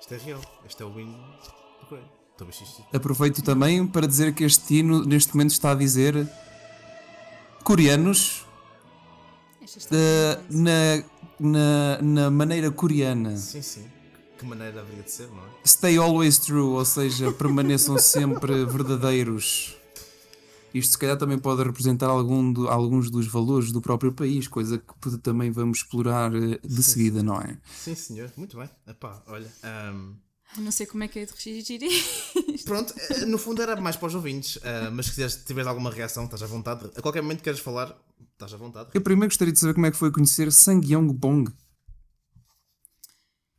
Isto 0.00 0.14
é 0.14 0.16
real. 0.18 0.40
Este 0.66 0.82
é 0.82 0.86
o 0.86 0.98
hino 0.98 1.18
isto- 1.40 1.54
Aproveito 2.94 3.42
também 3.42 3.86
para 3.86 4.06
dizer 4.06 4.32
que 4.34 4.44
este 4.44 4.76
hino 4.76 5.04
neste 5.04 5.34
momento 5.34 5.50
está 5.50 5.72
a 5.72 5.74
dizer 5.74 6.26
coreanos 7.62 8.46
bom. 10.48 10.60
na, 10.62 11.04
na, 11.40 12.00
na 12.02 12.30
maneira 12.30 12.70
coreana. 12.70 13.36
Sim, 13.36 13.62
sim. 13.62 13.84
Que 14.38 14.44
maneira 14.46 14.80
haveria 14.80 15.02
de 15.02 15.10
ser, 15.10 15.28
não 15.28 15.38
é? 15.44 15.48
Stay 15.66 15.98
always 15.98 16.38
true, 16.38 16.60
ou 16.62 16.84
seja, 16.84 17.30
permaneçam 17.32 17.96
sempre 17.98 18.64
verdadeiros. 18.64 19.76
Isto 20.72 20.92
se 20.92 20.98
calhar 20.98 21.16
também 21.18 21.36
pode 21.38 21.62
representar 21.64 22.06
algum 22.06 22.52
do- 22.52 22.68
alguns 22.68 23.10
dos 23.10 23.26
valores 23.26 23.72
do 23.72 23.80
próprio 23.80 24.12
país, 24.12 24.46
coisa 24.46 24.78
que 24.78 25.18
também 25.18 25.50
vamos 25.50 25.78
explorar 25.78 26.32
eh, 26.34 26.60
de 26.64 26.82
seguida, 26.82 27.22
não 27.24 27.40
é? 27.40 27.58
Sim, 27.76 27.94
senhor. 27.96 28.30
Muito 28.36 28.56
bem. 28.56 28.70
Epá, 28.86 29.20
olha. 29.26 29.50
Eu 30.56 30.62
Não 30.62 30.70
sei 30.70 30.86
como 30.86 31.02
é 31.04 31.08
que 31.08 31.18
é 31.18 31.24
de 31.26 31.32
regir 31.32 31.82
isto. 31.82 32.64
Pronto, 32.64 32.94
eh, 33.10 33.24
no 33.26 33.36
fundo 33.36 33.60
era 33.62 33.80
mais 33.80 33.96
para 33.96 34.06
os 34.08 34.14
ouvintes, 34.14 34.58
eh, 34.62 34.90
mas 34.90 35.06
se 35.06 35.10
quiseres, 35.12 35.34
se 35.34 35.44
tiveres 35.44 35.66
alguma 35.68 35.90
reação, 35.90 36.24
estás 36.24 36.42
à 36.42 36.46
vontade. 36.46 36.88
A 36.96 37.02
qualquer 37.02 37.20
momento 37.22 37.38
que 37.38 37.44
queres 37.44 37.60
falar, 37.60 37.96
estás 38.40 38.54
à 38.54 38.56
vontade. 38.56 38.90
Eu 38.94 39.00
primeiro 39.02 39.28
gostaria 39.28 39.52
de 39.52 39.58
saber 39.58 39.74
como 39.74 39.86
é 39.86 39.90
que 39.90 39.96
foi 39.96 40.10
conhecer 40.10 40.50
Sang 40.50 40.84
Yong-bong. 40.86 41.52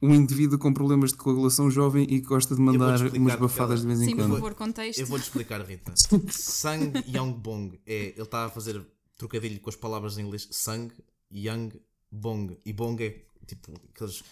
Um 0.01 0.15
indivíduo 0.15 0.57
com 0.57 0.73
problemas 0.73 1.11
de 1.11 1.17
coagulação 1.17 1.69
jovem 1.69 2.03
e 2.03 2.21
que 2.21 2.27
gosta 2.27 2.55
de 2.55 2.61
mandar 2.61 2.99
umas 3.13 3.35
bafadas 3.35 3.81
de 3.81 3.87
vez 3.87 4.01
em 4.01 4.05
Sim, 4.05 4.11
por 4.15 4.23
quando. 4.23 4.33
favor, 4.33 4.55
contexto. 4.55 4.99
Eu 4.99 5.05
vou-te 5.05 5.23
explicar, 5.23 5.61
Rita. 5.61 5.93
Sang 6.31 6.91
Young 7.07 7.33
Bong 7.33 7.79
é. 7.85 8.07
Ele 8.09 8.21
está 8.21 8.45
a 8.45 8.49
fazer 8.49 8.83
trocadilho 9.15 9.59
com 9.59 9.69
as 9.69 9.75
palavras 9.75 10.17
em 10.17 10.23
inglês 10.23 10.47
Sang 10.49 10.91
Young 11.31 11.69
Bong. 12.11 12.57
E 12.65 12.73
Bong 12.73 13.03
é 13.03 13.23
tipo 13.45 13.79
aqueles. 13.93 14.23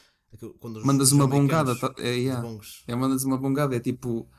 Mandas 0.83 1.11
uma 1.11 1.27
bongada, 1.27 1.75
tá- 1.75 1.93
é, 1.97 2.09
yeah. 2.11 2.47
é, 2.87 2.95
mandas 2.95 3.23
uma 3.23 3.35
bongada, 3.37 3.75
é 3.75 3.79
tipo, 3.79 4.29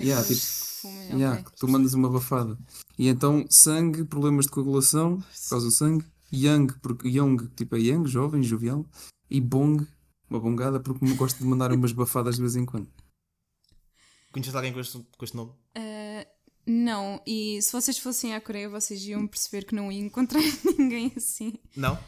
yeah, 0.00 0.20
Aqueles 0.22 0.42
tipo, 0.42 0.80
fumo- 0.92 1.18
yeah, 1.18 1.40
ok. 1.40 1.52
tu 1.58 1.68
mandas 1.68 1.94
uma 1.94 2.08
bafada. 2.10 2.58
E 2.98 3.08
então, 3.08 3.44
sangue, 3.50 4.04
problemas 4.04 4.46
de 4.46 4.50
coagulação, 4.52 5.18
por 5.20 5.48
causa 5.50 5.66
do 5.66 5.72
sangue, 5.72 6.04
young, 6.32 6.66
porque 6.82 7.08
young, 7.08 7.36
tipo 7.56 7.76
é 7.76 7.80
young, 7.80 8.06
jovem, 8.06 8.42
jovial, 8.42 8.84
e 9.30 9.40
bong, 9.40 9.86
uma 10.30 10.38
bongada, 10.40 10.78
porque 10.80 11.04
me 11.04 11.14
gosto 11.14 11.38
de 11.38 11.44
mandar 11.44 11.72
umas 11.72 11.92
bafadas 11.92 12.36
de 12.36 12.42
vez 12.42 12.54
em 12.56 12.64
quando. 12.66 12.88
Conheces 14.32 14.54
alguém 14.54 14.72
com 14.72 14.80
este, 14.80 14.98
com 15.16 15.24
este 15.24 15.36
nome? 15.36 15.52
Ah, 15.74 16.26
não, 16.66 17.20
e 17.26 17.60
se 17.62 17.72
vocês 17.72 17.98
fossem 17.98 18.34
à 18.34 18.40
Coreia, 18.40 18.68
vocês 18.68 19.02
iam 19.06 19.26
perceber 19.26 19.64
que 19.64 19.74
não 19.74 19.90
iam 19.90 20.06
encontrar 20.06 20.42
ninguém 20.78 21.12
assim. 21.16 21.54
Não? 21.74 21.98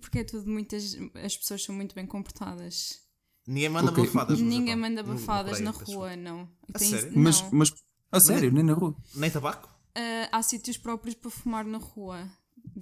Porque 0.00 0.20
é 0.20 0.24
tudo 0.24 0.50
muitas. 0.50 0.96
As 1.22 1.36
pessoas 1.36 1.62
são 1.62 1.74
muito 1.74 1.94
bem 1.94 2.06
comportadas. 2.06 2.98
Ninguém 3.46 3.68
manda 3.68 3.90
Ok. 3.90 4.04
bafadas. 4.06 4.40
Ninguém 4.40 4.66
Japão. 4.74 4.80
manda 4.80 5.02
No- 5.02 5.14
bafadas 5.14 5.60
na 5.60 5.70
rua, 5.70 6.16
não. 6.16 6.48
A 6.74 6.78
tem- 6.78 6.90
sério? 6.90 7.12
não. 7.14 7.22
Mas, 7.22 7.44
mas, 7.52 7.74
a 8.10 8.20
sério, 8.20 8.52
nem 8.52 8.64
na 8.64 8.72
rua. 8.72 8.94
Nem 9.14 9.30
tabaco? 9.30 9.68
Ah, 9.94 10.28
há 10.32 10.42
sítios 10.42 10.76
próprios 10.76 11.14
para 11.14 11.30
fumar 11.30 11.64
na 11.64 11.78
rua. 11.78 12.28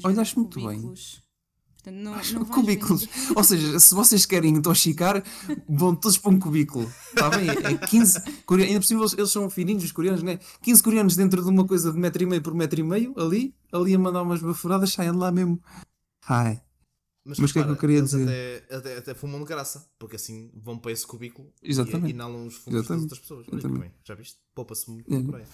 Olha, 0.02 0.22
acho 0.22 0.38
muito 0.38 0.56
bem. 0.58 0.68
cubículos. 0.68 1.22
Portanto, 1.74 1.96
não, 2.02 2.12
não 2.12 2.44
vais 2.44 2.48
Cubículos. 2.48 3.06
Ou 3.36 3.44
seja, 3.44 3.78
se 3.78 3.94
vocês 3.94 4.24
querem 4.24 4.54
intoxicar, 4.56 5.22
vão 5.68 5.94
todos 5.94 6.16
para 6.16 6.30
um 6.30 6.38
cubículo. 6.38 6.90
Está 7.10 7.28
bem? 7.28 7.46
É 7.50 7.76
15 7.86 8.18
coreanos. 8.46 8.72
Ainda 8.72 8.86
cima 8.86 9.04
eles, 9.18 9.30
são 9.30 9.50
fininhos, 9.50 9.84
os 9.84 9.92
coreanos, 9.92 10.22
né? 10.22 10.38
15 10.62 10.82
coreanos 10.82 11.14
dentro 11.14 11.42
de 11.44 11.48
uma 11.50 11.66
coisa 11.66 11.92
de 11.92 11.98
metro 11.98 12.22
e 12.22 12.26
meio 12.26 12.40
por 12.40 12.54
metro 12.54 12.80
e 12.80 12.82
meio, 12.82 13.12
ali, 13.20 13.54
ali 13.70 13.94
a 13.94 13.98
mandar 13.98 14.22
umas 14.22 14.40
bafuradas, 14.40 14.92
saem 14.94 15.12
de 15.12 15.18
lá 15.18 15.30
mesmo. 15.30 15.60
Ai. 16.26 16.58
Mas 17.24 17.38
o 17.38 17.52
que 17.52 17.58
é 17.58 17.64
que 17.64 17.70
eu 17.70 17.76
queria 17.76 18.02
dizer? 18.02 18.22
Até, 18.22 18.76
até, 18.76 18.96
até 18.98 19.14
fumam 19.14 19.40
de 19.40 19.46
graça, 19.46 19.88
porque 19.98 20.16
assim 20.16 20.50
vão 20.54 20.78
para 20.78 20.92
esse 20.92 21.06
cubículo 21.06 21.52
Exatamente. 21.62 22.08
e 22.08 22.10
inalam 22.10 22.46
os 22.46 22.56
fumos 22.56 22.80
das 22.80 22.84
Exatamente. 22.84 23.02
outras 23.04 23.20
pessoas. 23.20 23.46
Olha 23.48 23.58
Exatamente. 23.58 23.80
bem, 23.80 23.92
já 24.04 24.14
viste? 24.14 24.38
Poupa-se 24.54 24.90
muito 24.90 25.12
É. 25.14 25.18
na 25.18 25.24
Coreia. 25.30 25.48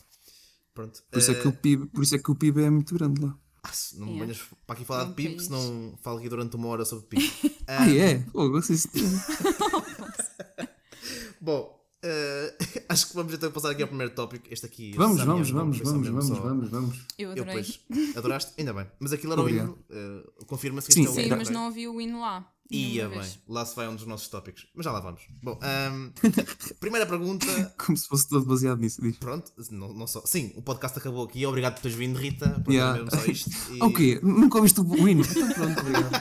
Pronto. 0.74 1.02
Por 1.10 1.18
isso, 1.18 1.30
é 1.30 1.34
eh, 1.34 1.40
que 1.42 1.48
o 1.48 1.52
PIB, 1.52 1.86
por 1.86 2.02
isso 2.02 2.14
é 2.14 2.18
que 2.18 2.30
o 2.30 2.34
PIB 2.34 2.62
é 2.62 2.70
muito 2.70 2.94
grande 2.94 3.20
lá. 3.20 3.36
ah, 3.62 3.70
não 3.94 4.06
me 4.08 4.16
É. 4.16 4.20
venhas 4.20 4.40
para 4.66 4.74
aqui 4.76 4.84
falar 4.84 5.02
É 5.02 5.04
um 5.06 5.08
de 5.10 5.14
PIB, 5.14 5.28
país. 5.34 5.44
senão 5.44 5.98
falo 6.02 6.18
aqui 6.18 6.28
durante 6.28 6.56
uma 6.56 6.68
hora 6.68 6.84
sobre 6.84 7.06
PIB. 7.06 7.22
Ah, 7.68 7.88
é? 7.88 8.26
Oh, 8.34 8.56
assim, 8.56 8.74
Bom, 11.40 11.79
eh, 12.02 12.56
acho 12.88 13.08
que 13.08 13.14
vamos 13.14 13.32
então 13.34 13.50
passar 13.52 13.70
aqui 13.70 13.82
ao 13.82 13.88
primeiro 13.88 14.14
tópico. 14.14 14.46
Este 14.50 14.66
aqui. 14.66 14.92
vamos, 14.96 15.22
vamos, 15.24 15.50
vamos, 15.50 15.78
vamos, 15.80 16.08
vamos, 16.08 16.26
só- 16.26 16.34
vamos, 16.34 16.70
vamos. 16.70 16.96
Eu 17.18 17.32
Eu, 17.34 17.42
adorei. 17.42 17.54
pois, 17.54 17.80
adoraste? 18.16 18.52
Ainda 18.58 18.72
bem. 18.72 18.86
Mas 18.98 19.12
aquilo 19.12 19.32
era 19.32 19.40
o 19.40 19.44
Obrigado. 19.44 19.66
hino. 19.68 19.84
eh, 19.90 20.44
Confirma-se 20.46 20.88
que 20.88 20.94
Sim, 20.94 21.00
este 21.02 21.08
é 21.08 21.12
o 21.12 21.14
Sim, 21.14 21.20
hino. 21.22 21.28
Era- 21.28 21.36
mas 21.36 21.50
não 21.50 21.64
ouvi 21.66 21.88
o 21.88 22.00
hino 22.00 22.20
lá. 22.20 22.50
Ia 22.72 22.86
nenhuma 23.08 23.08
bem, 23.08 23.18
vez. 23.20 23.38
lá 23.48 23.66
se 23.66 23.74
vai 23.74 23.88
um 23.88 23.96
dos 23.96 24.06
nossos 24.06 24.28
tópicos. 24.28 24.68
Mas 24.76 24.84
já 24.84 24.92
lá 24.92 25.00
vamos. 25.00 25.22
Bom, 25.42 25.58
ahm, 25.60 26.10
primeira 26.78 27.04
pergunta. 27.04 27.44
Como 27.84 27.96
se 27.98 28.06
fosse 28.06 28.28
todo 28.28 28.46
baseado 28.46 28.78
nisso. 28.78 29.02
Diz. 29.02 29.16
Pronto, 29.16 29.50
não, 29.72 29.92
não 29.92 30.06
só. 30.06 30.22
Sim, 30.24 30.52
o 30.54 30.62
podcast 30.62 30.96
acabou 30.96 31.24
aqui. 31.24 31.44
Obrigado 31.44 31.74
por 31.74 31.82
teres 31.82 31.96
vindo, 31.96 32.16
Rita. 32.16 32.48
Pronto, 32.48 32.70
Yeah. 32.72 33.10
só 33.10 33.24
isto. 33.26 33.50
E, 33.74 33.82
O 33.82 33.92
quê? 33.92 34.20
Nunca 34.22 34.58
ouviste 34.58 34.80
o 34.80 35.08
hino? 35.08 35.22
Então 35.22 35.52
pronto, 35.52 35.80
obrigado. 35.80 36.14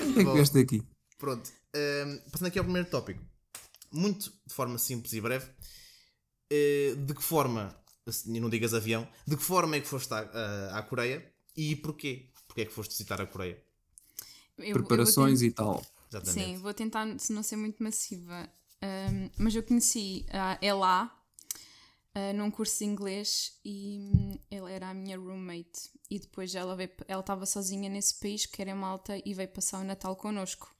O 0.00 0.12
que 0.14 0.20
é 0.20 0.24
que 0.24 0.32
vieste 0.32 0.58
aqui? 0.58 0.82
Pronto, 1.16 1.48
ahm, 1.76 2.18
passando 2.32 2.48
aqui 2.48 2.58
ao 2.58 2.64
primeiro 2.64 2.88
tópico. 2.90 3.22
Muito 3.94 4.32
de 4.46 4.54
forma 4.54 4.78
simples 4.78 5.12
e 5.14 5.20
breve. 5.20 5.50
eh, 6.50 6.94
de 6.96 7.14
que 7.14 7.22
forma, 7.22 7.74
assim, 8.06 8.38
não 8.40 8.50
digas 8.50 8.74
avião, 8.74 9.08
de 9.26 9.36
que 9.36 9.42
forma 9.42 9.76
é 9.76 9.80
que 9.80 9.86
foste 9.88 10.12
à, 10.12 10.18
à- 10.20 10.78
à 10.78 10.82
Coreia 10.82 11.24
e 11.56 11.76
porquê? 11.76 12.30
Porquê 12.46 12.62
é 12.62 12.66
que 12.66 12.72
foste 12.72 12.90
visitar 12.92 13.20
a 13.20 13.26
Coreia? 13.26 13.62
Eu- 14.58 14.64
eu 14.66 14.72
vou 14.74 14.82
Preparações 14.82 15.42
e 15.42 15.50
tal. 15.50 15.84
Exatamente. 16.10 16.32
Sim, 16.32 16.58
vou 16.58 16.74
tentar 16.74 17.18
se 17.18 17.32
não 17.32 17.42
ser 17.42 17.56
muito 17.56 17.82
massiva. 17.82 18.48
Ahm, 18.82 19.30
mas 19.38 19.54
eu 19.54 19.62
conheci 19.62 20.26
a 20.30 20.58
é 20.60 20.72
lá 20.74 21.10
ah, 22.14 22.32
num 22.32 22.50
curso 22.50 22.78
de 22.78 22.84
inglês 22.84 23.58
e 23.64 23.98
hum, 24.00 24.38
ela 24.50 24.70
era 24.70 24.90
a 24.90 24.94
minha 24.94 25.16
roommate. 25.18 25.90
E 26.10 26.18
depois 26.18 26.54
ela 26.54 26.76
veio, 26.76 26.90
ela 27.08 27.20
estava 27.20 27.46
sozinha 27.46 27.88
nesse 27.88 28.14
país, 28.20 28.46
que 28.46 28.60
era 28.62 28.70
em 28.70 28.74
Malta, 28.74 29.20
e 29.24 29.34
veio 29.34 29.48
passar 29.48 29.80
o 29.80 29.84
Natal 29.84 30.14
connosco. 30.14 30.72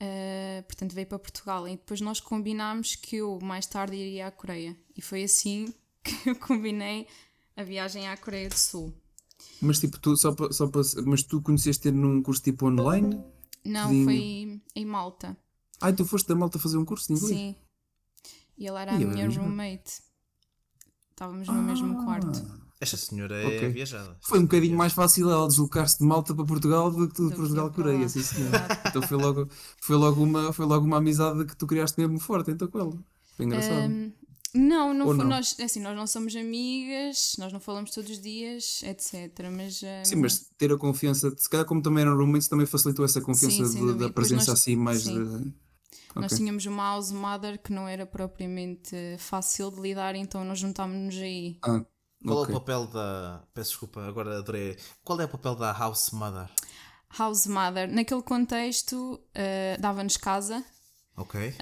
Ah, 0.00 0.62
portanto, 0.66 0.92
veio 0.94 1.06
para 1.06 1.18
Portugal. 1.18 1.66
E 1.68 1.72
depois 1.76 2.00
nós 2.00 2.20
combinámos 2.20 2.96
que 2.96 3.16
eu 3.16 3.38
mais 3.42 3.66
tarde 3.66 3.96
iria 3.96 4.26
à 4.26 4.30
Coreia. 4.30 4.76
E 4.96 5.00
foi 5.02 5.24
assim 5.24 5.72
que 6.04 6.30
eu 6.30 6.36
combinei 6.36 7.06
a 7.56 7.62
viagem 7.62 8.06
à 8.08 8.16
Coreia 8.16 8.48
do 8.48 8.56
Sul. 8.58 8.92
Mas 9.60 9.78
tipo, 9.80 9.98
tu 9.98 10.16
só 10.16 10.32
para. 10.32 10.52
Só 10.52 10.66
pa- 10.66 10.80
mas 11.06 11.22
tu 11.22 11.40
conheceste 11.42 11.90
num 11.90 12.22
curso 12.22 12.42
tipo 12.42 12.66
online? 12.66 13.22
Não, 13.64 13.88
foi 14.04 14.60
em 14.74 14.84
Malta. 14.84 15.36
Ai, 15.80 15.92
tu 15.92 16.04
foste 16.06 16.26
da 16.28 16.34
malta 16.34 16.58
fazer 16.58 16.78
um 16.78 16.84
curso 16.84 17.08
de 17.08 17.14
inglês? 17.14 17.36
Sim. 17.36 17.56
E 18.56 18.66
ela 18.66 18.80
era 18.82 18.92
a 18.92 19.00
E 19.00 19.04
minha 19.04 19.24
é 19.24 19.26
mesmo? 19.28 19.42
roommate. 19.44 20.00
Estávamos 21.10 21.48
no 21.48 21.62
mesmo 21.62 22.04
quarto. 22.04 22.65
Esta 22.80 22.96
senhora 22.98 23.34
é 23.42 23.46
Ok. 23.46 23.68
viajada. 23.70 24.16
Foi 24.20 24.38
um 24.38 24.42
bocadinho 24.42 24.76
mais 24.76 24.92
fácil 24.92 25.30
ela 25.30 25.48
deslocar-se 25.48 25.98
de 25.98 26.04
Malta 26.04 26.34
para 26.34 26.44
Portugal 26.44 26.90
do 26.90 27.08
que 27.08 27.14
tu 27.14 27.30
de 27.30 27.34
Portugal 27.34 27.70
para 27.70 27.82
Coreia, 27.84 28.06
sim 28.08 28.22
senhor. 28.22 28.50
Então 28.86 29.00
foi 29.02 29.16
logo, 29.16 29.48
foi, 29.80 29.96
logo 29.96 30.22
uma, 30.22 30.52
foi 30.52 30.66
logo 30.66 30.84
uma 30.84 30.98
amizade 30.98 31.44
que 31.46 31.56
tu 31.56 31.66
criaste 31.66 31.98
mesmo 31.98 32.18
forte 32.20 32.50
então 32.50 32.68
com 32.68 32.78
ela. 32.78 32.98
Foi 33.34 33.46
engraçado. 33.46 33.90
Hum, 33.90 34.12
não, 34.54 34.92
não 34.92 35.06
foi, 35.06 35.16
não? 35.16 35.24
nós, 35.26 35.56
é 35.58 35.64
assim, 35.64 35.80
nós 35.80 35.96
não 35.96 36.06
somos 36.06 36.36
amigas, 36.36 37.34
nós 37.38 37.50
não 37.52 37.60
falamos 37.60 37.90
todos 37.92 38.10
os 38.10 38.20
dias, 38.20 38.82
etc. 38.82 39.32
Mas, 39.54 39.82
hum, 39.82 39.86
Sim, 40.04 40.16
mas 40.16 40.46
ter 40.58 40.70
a 40.70 40.76
confiança, 40.76 41.32
se 41.36 41.48
calhar 41.48 41.64
como 41.66 41.80
também 41.80 42.02
eram 42.02 42.14
roommates, 42.16 42.46
também 42.48 42.66
facilitou 42.66 43.04
essa 43.06 43.20
confiança 43.22 43.64
Sim, 43.66 43.86
de- 43.86 43.98
da 44.00 44.10
presença 44.10 44.50
nós- 44.50 44.60
assim 44.60 44.76
mais 44.76 45.02
sim. 45.02 45.14
de. 45.14 45.52
nós 46.14 46.26
Ok. 46.26 46.36
tínhamos 46.38 46.64
uma 46.66 46.82
house 46.82 47.10
mother 47.12 47.58
que 47.62 47.72
não 47.72 47.88
era 47.88 48.04
propriamente 48.06 48.94
fácil 49.18 49.70
de 49.70 49.80
lidar, 49.80 50.14
então 50.14 50.44
nós 50.44 50.58
juntámos-nos 50.58 51.16
aí. 51.16 51.58
Ah, 51.62 51.82
Qual 52.24 52.38
ok. 52.42 52.54
é 52.54 52.56
o 52.56 52.60
papel 52.60 52.86
da. 52.88 53.42
Peço 53.54 53.70
desculpa, 53.70 54.06
agora 54.06 54.38
adorei. 54.38 54.76
Qual 55.04 55.20
é 55.20 55.24
o 55.24 55.28
papel 55.28 55.54
da 55.54 55.72
House 55.72 56.10
Mother? 56.10 56.48
House 57.18 57.46
mother, 57.46 57.88
naquele 57.88 58.20
contexto, 58.22 59.14
uh, 59.14 59.80
dava-nos 59.80 60.16
casa, 60.16 60.62
Ok. 61.16 61.54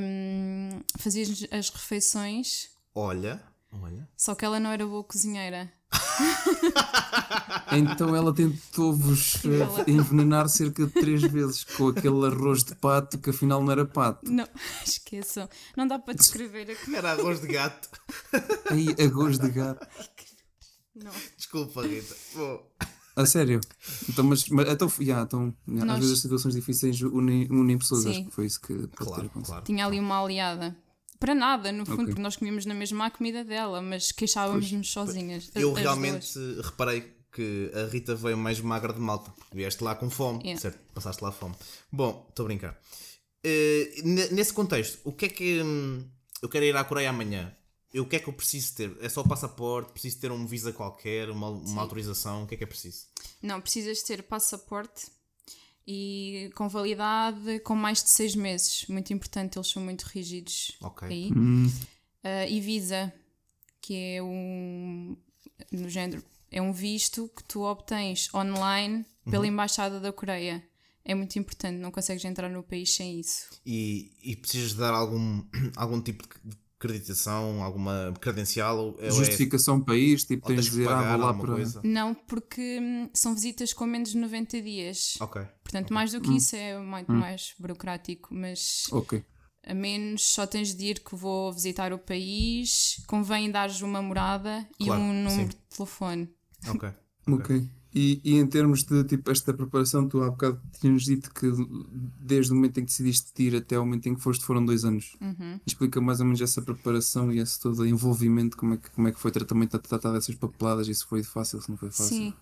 um, 0.00 0.80
fazia-nos 0.98 1.44
as 1.50 1.68
refeições, 1.70 2.70
Olha. 2.94 3.42
Olha. 3.82 4.08
só 4.16 4.34
que 4.34 4.44
ela 4.44 4.60
não 4.60 4.70
era 4.70 4.86
boa 4.86 5.02
cozinheira. 5.04 5.70
Então 7.74 8.14
ela 8.14 8.34
tentou-vos 8.34 9.36
eh, 9.46 9.90
envenenar 9.90 10.46
cerca 10.48 10.86
de 10.86 10.92
três 10.92 11.22
vezes 11.22 11.64
com 11.64 11.88
aquele 11.88 12.26
arroz 12.26 12.62
de 12.64 12.74
pato 12.74 13.18
que 13.18 13.30
afinal 13.30 13.62
não 13.62 13.72
era 13.72 13.86
pato. 13.86 14.30
Não, 14.30 14.46
esqueçam, 14.84 15.48
não 15.76 15.86
dá 15.86 15.98
para 15.98 16.14
descrever 16.14 16.70
a 16.70 16.76
comida. 16.76 16.98
Era 16.98 17.12
arroz 17.12 17.40
de 17.40 17.46
gato. 17.46 17.88
Aí, 18.70 18.88
arroz 19.02 19.38
de 19.38 19.48
gato. 19.50 19.86
Não. 20.94 21.10
Desculpa, 21.36 21.82
Rita. 21.86 22.14
Bom. 22.34 22.62
A 23.16 23.26
sério? 23.26 23.60
Então, 24.08 24.24
mas, 24.24 24.48
mas 24.48 24.68
então, 24.68 24.90
yeah, 25.00 25.22
então 25.24 25.54
yeah, 25.68 25.84
Nós- 25.86 25.94
às 25.96 26.00
vezes 26.00 26.12
as 26.16 26.20
situações 26.22 26.54
difíceis 26.54 27.00
unem, 27.02 27.46
unem 27.50 27.78
pessoas, 27.78 28.06
acho 28.06 28.14
Sim. 28.16 28.24
que 28.26 28.34
foi 28.34 28.46
isso 28.46 28.60
que 28.60 28.86
Claro, 28.88 29.30
claro. 29.44 29.64
Tinha 29.64 29.86
ali 29.86 29.98
uma 30.00 30.22
aliada. 30.22 30.76
Para 31.22 31.34
nada, 31.36 31.70
no 31.70 31.86
fundo, 31.86 31.94
Ok. 32.02 32.06
porque 32.06 32.20
nós 32.22 32.34
comíamos 32.36 32.66
na 32.66 32.74
mesma 32.74 33.06
a 33.06 33.10
comida 33.10 33.44
dela, 33.44 33.80
mas 33.80 34.10
queixávamos-nos 34.12 34.90
sozinhas. 34.90 35.50
as- 35.54 35.62
Eu 35.62 35.70
as 35.72 35.78
realmente 35.78 36.34
duas. 36.38 36.66
reparei 36.66 37.12
que 37.32 37.70
a 37.74 37.86
Rita 37.90 38.14
veio 38.14 38.36
mais 38.36 38.60
magra 38.60 38.92
de 38.92 38.98
malta. 39.00 39.32
Vieste 39.54 39.82
lá 39.84 39.94
com 39.94 40.10
fome, 40.10 40.40
Yeah. 40.42 40.60
certo? 40.60 40.78
Passaste 40.92 41.22
lá 41.22 41.30
fome. 41.30 41.54
Bom, 41.92 42.26
estou 42.28 42.44
a 42.44 42.46
brincar. 42.48 42.78
Ne- 44.04 44.28
nesse 44.30 44.52
contexto, 44.52 45.00
o 45.04 45.12
que 45.12 45.26
é 45.26 45.28
que. 45.28 45.62
hum, 45.62 46.04
eu 46.42 46.48
quero 46.48 46.64
ir 46.64 46.76
à 46.76 46.84
Coreia 46.84 47.10
amanhã. 47.10 47.54
Eu, 47.94 48.04
o 48.04 48.06
que 48.06 48.16
é 48.16 48.18
que 48.18 48.28
eu 48.28 48.32
preciso 48.32 48.74
ter? 48.74 48.96
É 49.00 49.08
só 49.08 49.20
o 49.20 49.28
passaporte? 49.28 49.92
Preciso 49.92 50.18
ter 50.18 50.32
um 50.32 50.46
visa 50.46 50.72
qualquer? 50.72 51.28
Uma, 51.30 51.50
uma 51.50 51.82
autorização? 51.82 52.44
O 52.44 52.46
que 52.46 52.54
é 52.54 52.58
que 52.58 52.64
é 52.64 52.66
preciso? 52.66 53.06
Não, 53.42 53.60
precisas 53.60 54.02
ter 54.02 54.22
passaporte 54.22 55.06
e 55.86 56.50
com 56.54 56.68
validade 56.68 57.58
com 57.60 57.74
mais 57.74 58.02
de 58.02 58.10
seis 58.10 58.34
meses. 58.34 58.86
Muito 58.88 59.12
importante, 59.12 59.58
eles 59.58 59.68
são 59.68 59.82
muito 59.82 60.02
rígidos 60.02 60.72
Ok. 60.80 61.08
aí. 61.08 61.30
Hum, 61.36 61.70
Ah, 62.24 62.46
e 62.46 62.60
visa, 62.60 63.12
que 63.80 63.94
é 64.16 64.22
um. 64.22 65.16
no 65.72 65.88
género. 65.88 66.22
É 66.50 66.60
um 66.62 66.72
visto 66.72 67.28
que 67.36 67.42
tu 67.44 67.62
obtens 67.62 68.32
online 68.34 69.04
pela 69.30 69.46
Embaixada 69.46 69.98
da 69.98 70.12
Coreia. 70.12 70.62
É 71.04 71.14
muito 71.16 71.36
importante, 71.36 71.78
não 71.78 71.90
consegues 71.90 72.24
entrar 72.24 72.48
no 72.48 72.62
país 72.62 72.94
sem 72.94 73.18
isso. 73.18 73.48
E, 73.66 74.12
e 74.22 74.36
precisas 74.36 74.70
de 74.72 74.76
dar 74.78 74.94
algum, 74.94 75.42
algum 75.74 76.00
tipo 76.00 76.22
de 76.44 76.56
acreditação, 76.86 77.62
alguma 77.62 78.12
credencial? 78.20 78.94
É, 78.98 79.10
justificação 79.10 79.80
para 79.80 79.96
isto, 79.96 80.28
tipo, 80.28 80.46
tens 80.46 80.56
tens 80.56 80.64
de 80.64 80.70
que 80.70 80.76
dizer, 80.78 80.88
ah, 80.88 80.96
pagar 80.96 81.10
vou 81.16 81.20
lá 81.20 81.26
alguma 81.28 81.44
para. 81.44 81.54
coisa? 81.54 81.80
Não, 81.84 82.14
porque 82.14 82.78
hum, 82.80 83.08
são 83.14 83.34
visitas 83.34 83.72
com 83.72 83.86
menos 83.86 84.10
de 84.10 84.18
90 84.18 84.60
dias. 84.60 85.14
Ok. 85.20 85.42
Portanto, 85.62 85.92
mais 85.94 86.12
do 86.12 86.20
que 86.20 86.36
isso 86.36 86.56
é 86.56 86.78
muito 86.78 87.10
mais 87.12 87.54
burocrático, 87.58 88.34
mas 88.34 88.84
Ok. 88.90 89.24
a 89.64 89.74
menos 89.74 90.22
só 90.24 90.46
tens 90.46 90.74
de 90.74 90.84
ir 90.86 91.00
que 91.00 91.14
vou 91.14 91.52
visitar 91.52 91.92
o 91.92 91.98
país, 91.98 93.02
convém 93.06 93.50
dares 93.50 93.80
uma 93.80 94.02
morada 94.02 94.68
e 94.78 94.84
Claro, 94.86 95.00
um 95.02 95.12
número 95.12 95.52
sim. 95.52 95.58
de 95.58 95.76
telefone. 95.76 96.28
Ok. 96.68 96.90
Ok. 97.28 97.68
E, 97.94 98.20
e 98.24 98.36
em 98.36 98.46
termos 98.46 98.84
de 98.84 99.04
tipo, 99.04 99.30
esta 99.30 99.52
preparação, 99.52 100.08
tu 100.08 100.22
há 100.22 100.30
bocado 100.30 100.60
tinhas 100.80 101.02
dito 101.02 101.32
que 101.32 101.46
desde 102.18 102.50
o 102.50 102.54
momento 102.54 102.78
em 102.78 102.84
que 102.84 102.90
decidiste 102.90 103.42
ir 103.42 103.54
até 103.54 103.78
o 103.78 103.84
momento 103.84 104.06
em 104.06 104.14
que 104.14 104.20
foste 104.20 104.44
foram 104.44 104.64
dois 104.64 104.84
anos. 104.84 105.14
Uhum. 105.20 105.60
Explica 105.66 106.00
mais 106.00 106.18
ou 106.20 106.26
menos 106.26 106.40
essa 106.40 106.62
preparação 106.62 107.30
e 107.30 107.38
esse 107.38 107.60
todo 107.60 107.86
envolvimento, 107.86 108.56
como 108.56 108.74
é 108.74 108.76
que, 108.78 108.90
como 108.90 109.08
é 109.08 109.12
que 109.12 109.20
foi 109.20 109.30
o 109.30 109.34
tratamento 109.34 109.76
a 109.76 109.78
tratar 109.78 110.12
dessas 110.12 110.34
papeladas, 110.34 110.88
e 110.88 110.94
se 110.94 111.04
foi 111.04 111.22
fácil, 111.22 111.60
se 111.60 111.68
não 111.68 111.76
foi 111.76 111.90
fácil. 111.90 112.16
Sim. 112.16 112.34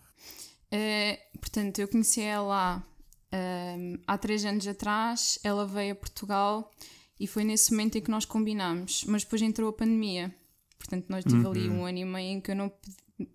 Eh, 0.70 1.18
portanto, 1.40 1.80
eu 1.80 1.88
conheci 1.88 2.20
ela 2.20 2.84
ahm, 3.32 3.96
há 4.06 4.16
três 4.18 4.44
anos 4.44 4.66
atrás, 4.68 5.38
ela 5.42 5.66
veio 5.66 5.92
a 5.92 5.96
Portugal 5.96 6.70
e 7.18 7.26
foi 7.26 7.42
nesse 7.42 7.72
momento 7.72 7.98
em 7.98 8.00
que 8.00 8.10
nós 8.10 8.24
combinámos, 8.24 9.04
mas 9.08 9.24
depois 9.24 9.42
entrou 9.42 9.68
a 9.68 9.72
pandemia. 9.72 10.32
Portanto, 10.78 11.06
nós 11.08 11.24
tive 11.24 11.46
ali 11.46 11.68
um 11.68 11.84
ano 11.84 11.98
e 11.98 12.04
meio 12.04 12.38
em 12.38 12.40
que 12.40 12.52
eu 12.52 12.56
não, 12.56 12.72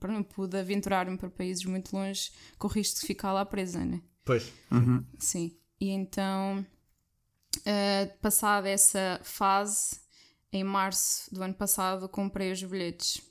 não 0.08 0.24
pude 0.24 0.58
aventurar-me 0.58 1.18
para 1.18 1.30
países 1.30 1.64
muito 1.66 1.96
longe 1.96 2.32
com 2.58 2.68
o 2.68 2.72
risco 2.72 3.00
de 3.02 3.08
ficar 3.08 3.32
lá 3.34 3.46
presa, 3.46 3.84
né? 3.84 4.02
Pois. 4.24 4.52
Sim. 5.20 5.56
E 5.80 5.90
então, 5.90 6.66
eh, 7.66 8.06
passada 8.22 8.68
essa 8.70 9.20
fase, 9.24 9.98
em 10.52 10.64
março 10.64 11.34
do 11.34 11.44
ano 11.44 11.54
passado, 11.54 12.08
comprei 12.10 12.52
os 12.52 12.64
bilhetes. 12.64 13.22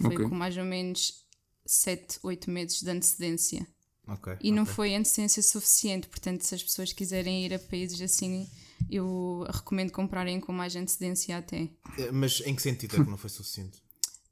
Foi 0.00 0.16
Ok. 0.16 0.28
com 0.28 0.34
mais 0.34 0.56
ou 0.56 0.64
menos 0.64 1.24
7, 1.64 2.18
8 2.22 2.50
meses 2.50 2.82
de 2.82 2.90
antecedência. 2.90 3.66
Ok. 4.06 4.36
E 4.42 4.50
não 4.52 4.64
ok. 4.64 4.74
foi 4.74 4.94
antecedência 4.94 5.42
suficiente, 5.42 6.08
portanto, 6.08 6.42
se 6.42 6.54
as 6.54 6.62
pessoas 6.62 6.92
quiserem 6.92 7.46
ir 7.46 7.54
a 7.54 7.58
países 7.58 8.00
assim, 8.02 8.46
eu 8.90 9.46
recomendo 9.50 9.92
comprarem 9.92 10.38
com 10.40 10.52
mais 10.52 10.76
antecedência 10.76 11.38
até. 11.38 11.70
Eh, 11.98 12.10
Mas 12.12 12.40
em 12.44 12.54
que 12.54 12.60
sentido 12.62 12.96
é 13.00 13.04
que 13.04 13.10
não 13.10 13.16
foi 13.16 13.30
suficiente? 13.30 13.82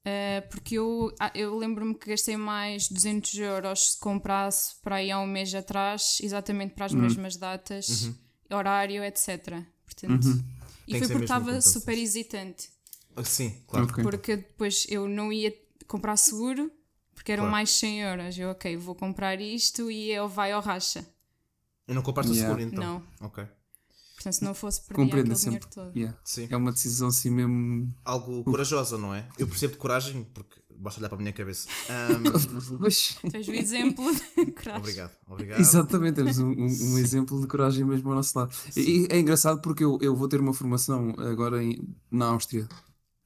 Uh, 0.05 0.49
porque 0.51 0.75
eu, 0.77 1.15
ah, 1.21 1.31
eu 1.33 1.57
lembro-me 1.57 1.95
que 1.95 2.11
gastei 2.11 2.37
mais 2.37 2.89
200 2.89 3.35
euros 3.39 3.93
se 3.93 3.99
comprasse 4.01 4.75
para 4.83 4.97
aí 4.97 5.13
há 5.13 5.21
um 5.21 5.27
mês 5.27 5.55
atrás, 5.55 6.19
exatamente 6.21 6.75
para 6.75 6.87
as 6.87 6.93
mesmas 6.93 7.37
datas, 7.37 8.11
horário, 8.51 9.05
etc. 9.05 9.63
Portanto, 9.85 10.23
Tem 10.33 10.45
E 10.89 10.99
foi 10.99 11.07
porque 11.09 11.25
estava 11.25 11.61
super 11.61 11.97
hesitante. 11.97 12.69
Ah, 13.15 13.23
Sim, 13.23 13.63
claro. 13.69 13.87
Ok. 13.87 14.03
Porque 14.03 14.37
depois 14.37 14.87
eu 14.89 15.07
não 15.09 15.33
ia 15.33 15.55
comprar 15.87 16.17
seguro, 16.17 16.73
porque 17.15 17.31
eram 17.31 17.43
Claro. 17.45 17.53
mais 17.53 17.71
100 17.71 18.01
euros. 18.03 18.39
Eu, 18.39 18.51
ok, 18.51 18.77
vou 18.77 18.97
comprar 18.97 19.41
isto 19.41 19.89
e 19.89 20.11
ele 20.11 20.27
vai 20.29 20.51
ao 20.51 20.61
racha. 20.61 21.07
E 21.87 21.95
não 21.95 22.03
compraste 22.03 22.33
Yeah. 22.33 22.53
o 22.53 22.59
seguro 22.59 22.75
então? 22.75 23.05
Não. 23.21 23.27
Ok. 23.29 23.47
Portanto, 24.23 24.35
se 24.39 24.45
não 24.45 24.55
fosse 24.55 24.81
perder 24.83 24.95
Compreendo 25.03 25.33
aquele 25.33 25.39
sempre. 25.39 25.59
dinheiro 25.61 25.69
todo. 25.75 25.97
Yeah. 25.99 26.19
Sim. 26.25 26.47
É 26.51 26.57
uma 26.57 26.73
decisão 26.73 27.09
assim 27.09 27.31
mesmo. 27.31 27.95
Algo 28.05 28.45
corajosa, 28.45 28.97
não 28.99 29.15
é? 29.15 29.29
Eu 29.39 29.47
percebo 29.47 29.73
de 29.73 29.79
coragem, 29.79 30.25
porque 30.33 30.61
basta 30.79 31.01
olhar 31.01 31.09
para 31.09 31.19
a 31.19 31.21
minha 31.21 31.33
cabeça. 31.33 31.69
Pois, 32.79 33.17
Tens 33.31 33.49
o 33.49 33.53
exemplo 33.53 34.05
de 34.15 34.47
coragem. 34.53 34.81
obrigado, 34.81 35.13
obrigado. 35.29 35.61
Exatamente, 35.61 36.15
temos 36.17 36.39
um, 36.39 36.51
um- 36.51 36.67
um 36.95 36.99
exemplo 36.99 37.41
de 37.41 37.47
coragem 37.47 37.85
mesmo 37.85 38.09
ao 38.11 38.17
nosso 38.17 38.39
lado. 38.39 38.55
E 38.77 39.07
é 39.11 39.19
engraçado 39.19 39.61
porque 39.61 39.85
eu, 39.85 39.99
eu 40.01 40.15
vou 40.15 40.29
ter 40.29 40.41
uma 40.41 40.53
formação 40.55 41.15
agora 41.19 41.63
em- 41.63 41.79
na 42.11 42.27
Áustria 42.27 42.69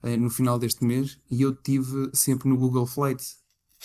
eh, 0.02 0.16
no 0.16 0.30
final 0.30 0.58
deste 0.58 0.84
mês 0.84 1.18
e 1.30 1.42
eu 1.42 1.54
tive 1.54 2.10
sempre 2.12 2.48
no 2.48 2.56
Google 2.56 2.86
Flights. 2.86 3.36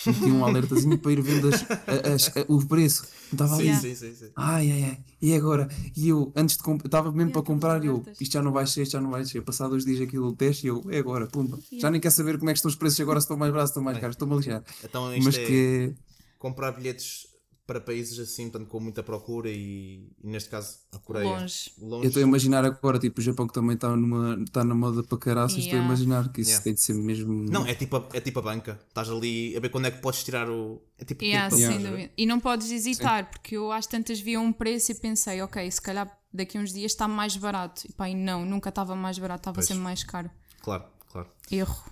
Meti 0.06 0.30
um 0.30 0.44
alertazinho 0.44 0.98
para 0.98 1.12
ir 1.12 1.20
vendo 1.20 1.48
as- 1.48 1.62
as- 1.62 2.36
as- 2.36 2.44
o 2.48 2.64
preço. 2.66 3.06
Estava 3.30 3.54
ali. 3.56 3.74
Sim, 3.74 3.80
sim, 3.80 3.94
sim, 3.94 4.14
sim. 4.14 4.30
Ai, 4.34 4.70
ai, 4.72 4.84
ai. 4.84 4.98
E 5.20 5.34
agora? 5.34 5.68
E 5.96 6.08
eu, 6.08 6.32
antes 6.34 6.56
de 6.56 6.62
comprar, 6.62 6.86
estava 6.86 7.08
mesmo 7.12 7.20
Yeah, 7.30 7.32
para 7.34 7.42
comprar 7.42 7.84
e 7.84 7.86
eu, 7.86 8.04
isto 8.20 8.32
já 8.32 8.42
não 8.42 8.52
vai 8.52 8.66
ser, 8.66 8.82
isto 8.82 8.92
já 8.92 9.00
não 9.00 9.10
vai 9.10 9.24
ser. 9.24 9.40
Passado 9.42 9.70
dois 9.70 9.84
dias 9.84 10.00
aquilo 10.00 10.28
o 10.28 10.32
teste 10.34 10.66
e 10.66 10.70
eu, 10.70 10.82
é 10.90 10.98
agora, 10.98 11.26
pumba. 11.26 11.56
Já 11.56 11.62
Yeah. 11.76 11.90
nem 11.90 12.00
quer 12.00 12.10
saber 12.10 12.38
como 12.38 12.50
é 12.50 12.52
que 12.52 12.58
estão 12.58 12.68
os 12.68 12.74
preços 12.74 12.98
agora, 13.00 13.20
se 13.20 13.24
estão 13.24 13.36
mais 13.36 13.52
baratos, 13.52 13.70
se 13.70 13.72
estão 13.72 13.84
mais 13.84 13.98
caros, 13.98 14.14
estou-me 14.14 14.34
a 14.34 14.36
lixar. 14.38 14.64
Então 14.84 15.14
isto 15.14 15.24
Mas 15.24 15.36
é 15.36 15.44
que 15.46 15.94
comprar 16.38 16.72
bilhetes 16.72 17.26
para 17.66 17.80
países 17.80 18.18
assim, 18.18 18.50
portanto, 18.50 18.68
com 18.68 18.80
muita 18.80 19.02
procura 19.02 19.48
e, 19.48 20.10
e 20.22 20.26
neste 20.26 20.50
caso 20.50 20.78
a 20.92 20.98
Coreia. 20.98 21.24
Longe. 21.28 21.70
Eu 21.80 22.04
estou 22.04 22.22
a 22.22 22.26
imaginar 22.26 22.64
agora, 22.64 22.98
tipo, 22.98 23.20
o 23.20 23.22
Japão 23.22 23.46
que 23.46 23.52
também 23.54 23.74
está 23.74 23.94
numa, 23.94 24.44
tá 24.50 24.64
na 24.64 24.74
moda 24.74 25.02
para 25.02 25.18
caraças, 25.18 25.58
estou 25.58 25.72
a 25.72 25.82
Yeah. 25.82 25.86
imaginar 25.86 26.32
que 26.32 26.40
isso 26.40 26.50
Yeah. 26.50 26.64
tem 26.64 26.74
de 26.74 26.80
ser 26.80 26.94
mesmo. 26.94 27.32
Não, 27.50 27.66
é 27.66 27.74
tipo, 27.74 27.96
a, 27.96 28.08
é 28.12 28.20
tipo 28.20 28.38
a 28.40 28.42
banca. 28.42 28.80
Estás 28.88 29.08
ali 29.08 29.56
a 29.56 29.60
ver 29.60 29.68
quando 29.68 29.86
é 29.86 29.90
que 29.90 30.00
podes 30.00 30.24
tirar 30.24 30.50
o. 30.50 30.82
É 30.98 31.04
tipo 31.04 31.24
Yeah, 31.24 31.48
dúvida. 31.48 32.10
E 32.16 32.26
não 32.26 32.40
podes 32.40 32.70
hesitar, 32.70 33.30
porque 33.30 33.56
eu 33.56 33.70
às 33.70 33.86
tantas 33.86 34.20
vi 34.20 34.36
um 34.36 34.52
preço 34.52 34.92
e 34.92 34.94
pensei, 34.96 35.40
ok, 35.40 35.70
se 35.70 35.80
calhar 35.80 36.10
daqui 36.32 36.58
a 36.58 36.60
uns 36.60 36.72
dias 36.72 36.92
está 36.92 37.06
mais 37.06 37.36
barato. 37.36 37.82
E 37.88 37.92
pá, 37.92 38.08
e 38.08 38.14
não, 38.14 38.44
nunca 38.44 38.70
estava 38.70 38.96
mais 38.96 39.18
barato, 39.18 39.40
estava 39.48 39.62
sempre 39.62 39.82
mais 39.82 40.02
caro. 40.02 40.30
Claro, 40.62 40.84
claro. 41.10 41.28
Erro. 41.50 41.84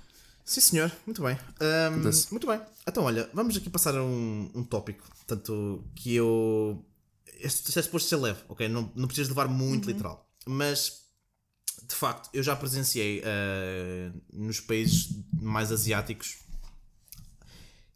Sim, 0.50 0.60
senhor, 0.60 0.92
muito 1.06 1.22
bem. 1.22 1.38
Acontece. 1.86 2.26
muito 2.32 2.44
bem. 2.44 2.60
Então, 2.84 3.04
olha, 3.04 3.30
vamos 3.32 3.56
aqui 3.56 3.70
passar 3.70 3.94
um, 3.94 4.50
um 4.52 4.64
tópico, 4.64 5.08
tanto 5.24 5.84
que 5.94 6.12
eu. 6.12 6.84
Este 7.38 7.78
é 7.78 7.82
suposto 7.82 8.08
ser 8.08 8.16
leve, 8.16 8.40
ok? 8.48 8.68
Não, 8.68 8.90
não 8.96 9.06
precisas 9.06 9.28
levar 9.28 9.46
muito 9.46 9.88
literal. 9.88 10.28
Mas, 10.44 11.02
de 11.86 11.94
facto, 11.94 12.30
eu 12.34 12.42
já 12.42 12.56
presenciei 12.56 13.22
ah, 13.24 14.12
nos 14.32 14.58
países 14.58 15.10
mais 15.40 15.70
asiáticos, 15.70 16.38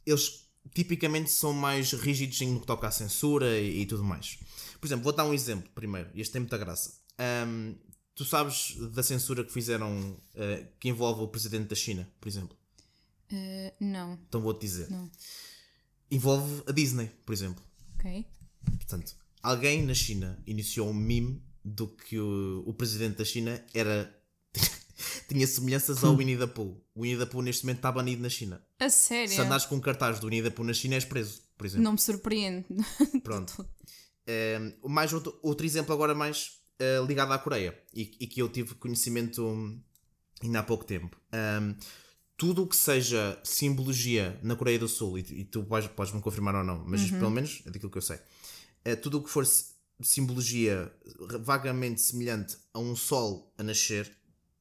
eles 0.06 0.44
tipicamente 0.72 1.32
são 1.32 1.52
mais 1.52 1.92
rígidos 1.92 2.40
em 2.40 2.52
no 2.52 2.60
que 2.60 2.66
toca 2.68 2.86
à 2.86 2.92
censura 2.92 3.58
e, 3.58 3.80
e 3.80 3.86
tudo 3.86 4.04
mais. 4.04 4.38
Por 4.80 4.86
exemplo, 4.86 5.02
vou 5.02 5.12
dar 5.12 5.24
um 5.24 5.34
exemplo 5.34 5.68
primeiro, 5.74 6.08
e 6.14 6.20
este 6.20 6.30
tem 6.30 6.40
muita 6.40 6.56
graça. 6.56 7.02
Ahm, 7.18 7.74
tu 8.14 8.24
sabes 8.24 8.76
da 8.92 9.02
censura 9.02 9.44
que 9.44 9.52
fizeram 9.52 10.16
ah, 10.36 10.66
que 10.80 10.88
envolve 10.88 11.22
o 11.22 11.28
presidente 11.28 11.68
da 11.68 11.74
China, 11.76 12.08
por 12.20 12.28
exemplo? 12.28 12.56
Eh, 13.32 13.72
não, 13.80 14.18
Então 14.28 14.40
vou-te 14.40 14.60
dizer. 14.60 14.90
Não. 14.90 15.10
Envolve 16.10 16.62
a 16.66 16.72
Disney, 16.72 17.10
por 17.24 17.32
exemplo. 17.32 17.62
ok. 17.98 18.24
Portanto, 18.76 19.16
alguém 19.42 19.82
na 19.84 19.94
China 19.94 20.38
iniciou 20.46 20.88
um 20.90 20.94
meme 20.94 21.42
do 21.64 21.88
que 21.88 22.18
o, 22.18 22.62
o 22.66 22.74
presidente 22.74 23.16
da 23.18 23.24
China 23.24 23.62
era. 23.74 24.14
tinha 25.28 25.46
semelhanças 25.46 26.04
ao 26.04 26.14
Winnie 26.16 26.36
the 26.36 26.46
Pooh. 26.46 26.80
O 26.94 27.02
Winnie 27.02 27.18
the 27.18 27.26
Pooh 27.26 27.42
neste 27.42 27.64
momento 27.64 27.78
está 27.78 27.90
banido 27.90 28.22
na 28.22 28.28
China. 28.28 28.62
A 28.78 28.88
sério? 28.90 29.34
Se 29.34 29.40
andares 29.40 29.64
com 29.66 29.76
um 29.76 29.80
cartaz 29.80 30.20
do 30.20 30.26
Winnie 30.28 30.42
the 30.42 30.50
Pooh 30.50 30.64
na 30.64 30.72
China, 30.74 30.94
és 30.94 31.04
preso, 31.04 31.42
por 31.56 31.66
exemplo. 31.66 31.82
Não 31.84 31.92
me 31.92 31.98
surpreende. 32.00 32.66
Pronto. 33.24 33.66
Um, 34.84 34.88
mais 34.88 35.12
outro, 35.12 35.38
outro 35.42 35.66
exemplo 35.66 35.92
agora 35.92 36.14
mais 36.14 36.58
uh, 36.80 37.06
ligado 37.06 37.32
à 37.32 37.38
Coreia 37.38 37.78
e, 37.92 38.16
e 38.20 38.26
que 38.26 38.40
eu 38.40 38.48
tive 38.48 38.74
conhecimento 38.74 39.44
hum, 39.46 39.80
ainda 40.42 40.60
há 40.60 40.62
pouco 40.62 40.84
tempo. 40.84 41.16
Um, 41.32 41.74
tudo 42.36 42.62
o 42.64 42.66
que 42.66 42.74
seja 42.76 43.38
simbologia 43.44 44.38
na 44.42 44.56
Coreia 44.56 44.78
do 44.78 44.88
Sul, 44.88 45.18
e, 45.18 45.22
e 45.22 45.44
tu 45.44 45.62
vais- 45.62 45.86
podes-me 45.86 46.20
confirmar 46.20 46.54
ou 46.56 46.64
não, 46.64 46.84
mas 46.86 47.08
pelo 47.10 47.30
menos 47.30 47.62
é 47.66 47.70
daquilo 47.70 47.90
que 47.90 47.98
eu 47.98 48.02
sei, 48.02 48.16
uh, 48.16 48.96
tudo 49.00 49.18
o 49.18 49.22
que 49.22 49.30
for 49.30 49.46
si- 49.46 49.72
simbologia 50.02 50.92
vagamente 51.40 52.00
semelhante 52.00 52.56
a 52.72 52.80
um 52.80 52.96
sol 52.96 53.54
a 53.56 53.62
nascer, 53.62 54.10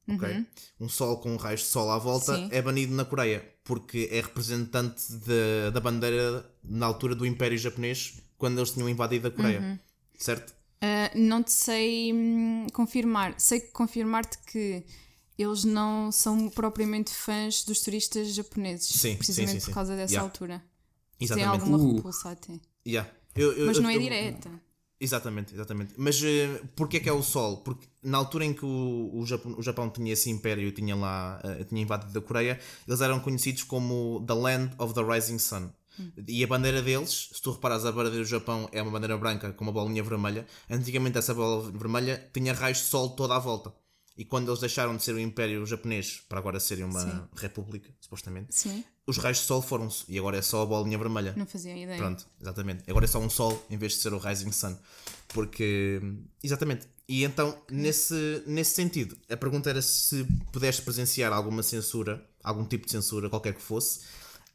ok? 0.06 0.46
Um 0.78 0.88
sol 0.88 1.18
com 1.20 1.34
raios 1.36 1.62
de 1.62 1.66
sol 1.66 1.90
à 1.90 1.98
volta, 1.98 2.36
Sim. 2.36 2.48
é 2.52 2.62
banido 2.62 2.94
na 2.94 3.04
Coreia, 3.04 3.44
porque 3.64 4.08
é 4.12 4.20
representante 4.20 5.12
de- 5.12 5.70
da 5.72 5.80
bandeira 5.80 6.48
na 6.62 6.86
altura 6.86 7.16
do 7.16 7.26
Império 7.26 7.58
Japonês, 7.58 8.14
quando 8.38 8.58
eles 8.58 8.70
tinham 8.70 8.88
invadido 8.88 9.26
a 9.26 9.30
Coreia. 9.32 9.80
Certo? 10.16 10.54
Ah, 10.86 11.10
não 11.14 11.42
te 11.42 11.50
sei 11.50 12.12
hum, 12.12 12.66
confirmar. 12.74 13.34
Sei 13.38 13.60
confirmar-te 13.60 14.36
que 14.46 14.84
eles 15.38 15.64
não 15.64 16.12
são 16.12 16.48
propriamente 16.50 17.10
fãs 17.10 17.64
dos 17.64 17.80
turistas 17.80 18.34
japoneses. 18.34 18.88
Sim, 18.88 19.16
precisamente 19.16 19.52
sim, 19.52 19.58
sim, 19.60 19.64
sim. 19.64 19.70
por 19.70 19.74
causa 19.74 19.96
dessa 19.96 20.12
Yeah. 20.12 20.28
altura. 20.30 20.62
Tem 21.18 21.24
Exatamente. 21.26 21.60
alguma 21.62 21.78
Uh. 21.78 21.96
repulsa 21.96 22.30
até. 22.30 22.60
Yeah. 22.86 23.10
Eu- 23.34 23.52
eu- 23.52 23.66
Mas 23.66 23.76
eu- 23.78 23.82
não 23.82 23.90
é 23.90 23.96
eu- 23.96 24.00
direta. 24.00 24.50
Exatamente, 25.00 25.52
exatamente. 25.54 25.92
Mas 25.96 26.22
eh, 26.22 26.62
porquê 26.76 27.00
que 27.00 27.08
é 27.08 27.12
o 27.12 27.22
Sol? 27.22 27.58
Porque 27.58 27.86
na 28.02 28.16
altura 28.18 28.44
em 28.44 28.52
que 28.54 28.64
o, 28.64 29.10
o, 29.12 29.26
Japão, 29.26 29.54
o 29.58 29.62
Japão 29.62 29.90
tinha 29.90 30.12
esse 30.12 30.30
império, 30.30 30.70
tinha 30.72 30.94
lá, 30.94 31.40
eh, 31.44 31.64
tinha 31.64 31.82
invadido 31.82 32.18
a 32.18 32.22
Coreia, 32.22 32.58
eles 32.86 33.00
eram 33.00 33.18
conhecidos 33.20 33.64
como 33.64 34.24
The 34.26 34.34
Land 34.34 34.74
of 34.78 34.94
the 34.94 35.02
Rising 35.02 35.38
Sun. 35.38 35.68
E 36.26 36.42
a 36.42 36.46
bandeira 36.46 36.82
deles, 36.82 37.30
se 37.32 37.40
tu 37.42 37.52
reparares, 37.52 37.84
a 37.84 37.92
bandeira 37.92 38.18
do 38.18 38.24
Japão 38.24 38.68
é 38.72 38.82
uma 38.82 38.90
bandeira 38.90 39.16
branca 39.16 39.52
com 39.52 39.64
uma 39.64 39.72
bolinha 39.72 40.02
vermelha. 40.02 40.46
Antigamente 40.70 41.18
essa 41.18 41.34
bola 41.34 41.70
vermelha 41.70 42.28
tinha 42.32 42.52
raios 42.52 42.78
de 42.78 42.84
sol 42.84 43.10
toda 43.10 43.36
à 43.36 43.38
volta. 43.38 43.72
E 44.16 44.24
quando 44.24 44.48
eles 44.48 44.60
deixaram 44.60 44.96
de 44.96 45.02
ser 45.02 45.12
o 45.12 45.18
Império 45.18 45.66
Japonês 45.66 46.22
para 46.28 46.38
agora 46.38 46.60
serem 46.60 46.84
uma 46.84 47.00
Sim. 47.00 47.22
república, 47.34 47.90
supostamente, 48.00 48.54
Sim, 48.54 48.84
os 49.06 49.18
raios 49.18 49.38
de 49.38 49.44
sol 49.44 49.60
foram-se 49.60 50.04
e 50.08 50.16
agora 50.16 50.36
é 50.36 50.42
só 50.42 50.62
a 50.62 50.66
bolinha 50.66 50.96
vermelha. 50.96 51.34
não 51.36 51.44
fazia 51.46 51.76
ideia. 51.76 51.98
Pronto, 51.98 52.24
exatamente. 52.40 52.88
Agora 52.88 53.06
é 53.06 53.08
só 53.08 53.18
um 53.18 53.28
sol 53.28 53.66
em 53.68 53.76
vez 53.76 53.94
de 53.94 53.98
ser 53.98 54.12
o 54.12 54.18
Rising 54.18 54.52
Sun. 54.52 54.76
Porque. 55.28 56.00
Exatamente. 56.42 56.86
E 57.08 57.24
então, 57.24 57.58
nesse, 57.70 58.42
nesse 58.46 58.74
sentido, 58.74 59.16
a 59.28 59.36
pergunta 59.36 59.68
era 59.68 59.82
se 59.82 60.24
pudeste 60.52 60.82
presenciar 60.82 61.32
alguma 61.32 61.62
censura, 61.62 62.24
algum 62.42 62.64
tipo 62.64 62.86
de 62.86 62.92
censura, 62.92 63.28
qualquer 63.28 63.52
que 63.54 63.60
fosse, 63.60 64.00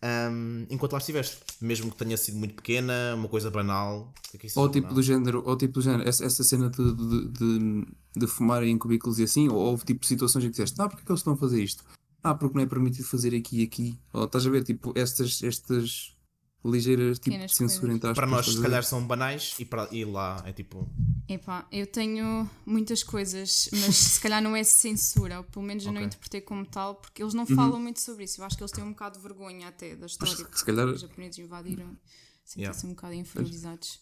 ahm, 0.01 0.65
enquanto 0.69 0.93
lá 0.93 0.99
estiveste. 0.99 1.37
Mesmo 1.61 1.91
que 1.91 1.97
tenha 1.97 2.15
sido 2.17 2.37
muito 2.37 2.55
pequena, 2.55 3.13
uma 3.15 3.27
coisa 3.27 3.49
banal. 3.51 4.13
é 4.33 4.47
Ou 4.55 4.67
é 4.67 4.71
tipo 4.71 4.81
banal? 4.87 4.95
do 4.95 5.03
género, 5.03 5.43
ou 5.45 5.57
tipo 5.57 5.73
do 5.73 5.81
género, 5.81 6.07
essa, 6.07 6.25
essa 6.25 6.43
cena 6.43 6.69
de, 6.69 6.93
de, 6.93 7.27
de, 7.29 7.87
de 8.15 8.27
fumar 8.27 8.63
em 8.63 8.77
cubículos 8.77 9.19
e 9.19 9.23
assim, 9.23 9.49
ou 9.49 9.55
houve 9.57 9.85
tipo 9.85 10.05
situações 10.05 10.43
em 10.43 10.47
que 10.47 10.51
disseste, 10.51 10.81
ah, 10.81 10.87
porque 10.87 11.01
é 11.03 11.05
que 11.05 11.11
eles 11.11 11.19
estão 11.19 11.33
a 11.33 11.37
fazer 11.37 11.63
isto? 11.63 11.83
Ah, 12.23 12.35
porque 12.35 12.55
não 12.57 12.63
é 12.63 12.67
permitido 12.67 13.05
fazer 13.05 13.33
aqui 13.35 13.61
e 13.61 13.63
aqui. 13.63 13.99
Ou 14.13 14.25
estás 14.25 14.45
a 14.45 14.49
ver, 14.49 14.63
tipo, 14.63 14.91
estas, 14.95 15.41
estas 15.41 16.15
ligeiras 16.63 17.19
tipo 17.19 17.37
de 17.37 17.53
censura 17.55 17.93
entre 17.93 18.09
aspas, 18.09 18.15
Para 18.15 18.27
nós, 18.27 18.45
se 18.47 18.61
calhar, 18.61 18.83
são 18.83 19.05
banais 19.05 19.55
e, 19.59 19.65
para, 19.65 19.87
e 19.93 20.03
lá 20.03 20.41
é 20.45 20.51
tipo. 20.51 20.89
Epá, 21.27 21.65
eu 21.71 21.85
tenho 21.87 22.49
muitas 22.65 23.03
coisas, 23.03 23.69
mas 23.71 23.95
se 23.95 24.19
calhar 24.19 24.41
não 24.41 24.55
é 24.55 24.63
censura, 24.63 25.37
ou 25.37 25.43
pelo 25.43 25.63
menos 25.63 25.85
eu 25.85 25.91
não 25.91 26.01
interpretei 26.01 26.41
como 26.41 26.65
tal, 26.65 26.95
porque 26.95 27.21
eles 27.21 27.33
não 27.33 27.45
Uhum. 27.47 27.55
falam 27.55 27.79
muito 27.79 28.01
sobre 28.01 28.23
isso. 28.25 28.41
Eu 28.41 28.45
acho 28.45 28.57
que 28.57 28.63
eles 28.63 28.71
têm 28.71 28.83
um 28.83 28.89
bocado 28.91 29.17
de 29.17 29.23
vergonha 29.23 29.67
até 29.67 29.95
da 29.95 30.05
história, 30.07 30.35
se 30.35 30.65
calhar- 30.65 30.87
os 30.87 31.01
japoneses 31.01 31.37
invadiram, 31.39 31.95
sentem-se 32.43 32.59
Yeah. 32.59 32.87
um 32.87 32.89
bocado 32.89 33.13
inferiorizados. 33.13 33.99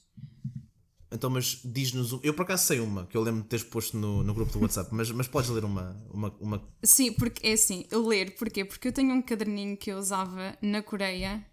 Então, 1.12 1.30
mas 1.30 1.60
diz-nos. 1.64 2.20
Eu 2.22 2.34
por 2.34 2.42
acaso 2.44 2.66
sei 2.66 2.80
uma, 2.82 3.06
que 3.08 3.16
eu 3.16 3.22
lembro 3.22 3.42
de 3.44 3.48
teres 3.48 3.64
posto 3.66 3.96
no, 3.98 4.24
no 4.24 4.34
grupo 4.34 4.52
do 4.52 4.60
WhatsApp, 4.60 4.90
mas, 4.94 5.10
mas 5.12 5.28
podes 5.28 5.50
ler 5.50 5.64
uma, 5.64 5.96
uma, 6.12 6.36
uma 6.40 6.68
Sim, 6.84 7.14
porque 7.14 7.48
é 7.48 7.54
assim, 7.54 7.86
eu 7.90 8.06
ler, 8.06 8.36
porquê? 8.36 8.66
Porque 8.66 8.90
eu 8.90 8.92
tenho 8.92 9.14
um 9.14 9.22
caderninho 9.22 9.78
que 9.78 9.90
eu 9.92 9.98
usava 9.98 10.58
na 10.62 10.82
Coreia. 10.82 11.46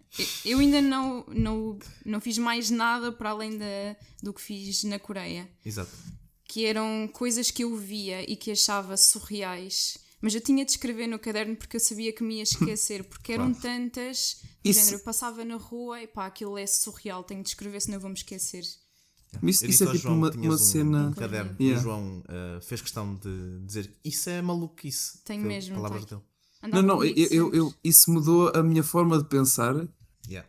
Eu- 0.43 0.59
ainda 0.59 0.81
não, 0.81 1.25
não, 1.27 1.79
não 2.05 2.19
fiz 2.19 2.37
mais 2.37 2.69
nada 2.69 3.11
para 3.11 3.29
além 3.29 3.57
da, 3.57 3.95
do 4.21 4.33
que 4.33 4.41
fiz 4.41 4.83
na 4.83 4.99
Coreia. 4.99 5.49
Exato. 5.65 5.91
que 6.47 6.65
eram 6.65 7.09
coisas 7.11 7.49
que 7.49 7.63
eu 7.63 7.75
via 7.77 8.29
e 8.29 8.35
que 8.35 8.51
achava 8.51 8.95
surreais, 8.97 9.97
mas 10.21 10.33
eu 10.35 10.41
tinha 10.41 10.63
de 10.65 10.71
escrever 10.71 11.07
no 11.07 11.17
caderno 11.19 11.55
porque 11.55 11.75
eu 11.77 11.81
sabia 11.81 12.13
que 12.13 12.23
me 12.23 12.35
ia 12.37 12.43
esquecer, 12.43 13.03
porque 13.05 13.33
eram 13.33 13.53
tantas, 13.53 14.37
do 14.63 14.69
Isso- 14.69 14.79
género, 14.79 14.97
eu 14.97 15.03
passava 15.03 15.43
na 15.45 15.55
rua 15.55 16.01
e 16.01 16.07
pá, 16.07 16.25
aquilo 16.27 16.57
é 16.57 16.65
surreal, 16.67 17.23
tenho 17.23 17.41
de 17.43 17.49
escrever 17.49 17.81
senão 17.81 17.97
eu 17.97 18.01
vou-me 18.01 18.15
esquecer. 18.17 18.63
Isso, 19.43 19.65
isso 19.65 19.83
é 19.83 19.87
tipo 19.87 19.97
João 19.99 20.17
uma, 20.17 20.31
que 20.31 20.37
uma 20.37 20.53
um, 20.53 20.57
cena. 20.57 21.07
um 21.07 21.13
caderno 21.13 21.55
e 21.59 21.63
Yeah. 21.65 21.79
o 21.79 21.83
João 21.83 22.19
uh, 22.19 22.61
fez 22.61 22.81
questão 22.81 23.15
de 23.15 23.59
dizer 23.65 23.93
isso 24.03 24.29
é 24.29 24.41
maluquice. 24.41 25.19
Tenho 25.23 25.41
Foi 25.41 25.47
mesmo, 25.49 25.75
Palavras 25.75 26.05
tenho. 26.05 26.21
dele. 26.21 26.73
Não, 26.73 26.81
não, 26.81 27.03
eu, 27.03 27.27
eu, 27.29 27.53
eu- 27.53 27.73
isso 27.83 28.09
mudou 28.11 28.51
a 28.55 28.63
minha 28.63 28.83
forma 28.83 29.17
de 29.17 29.25
pensar 29.25 29.75
Yeah. 30.27 30.47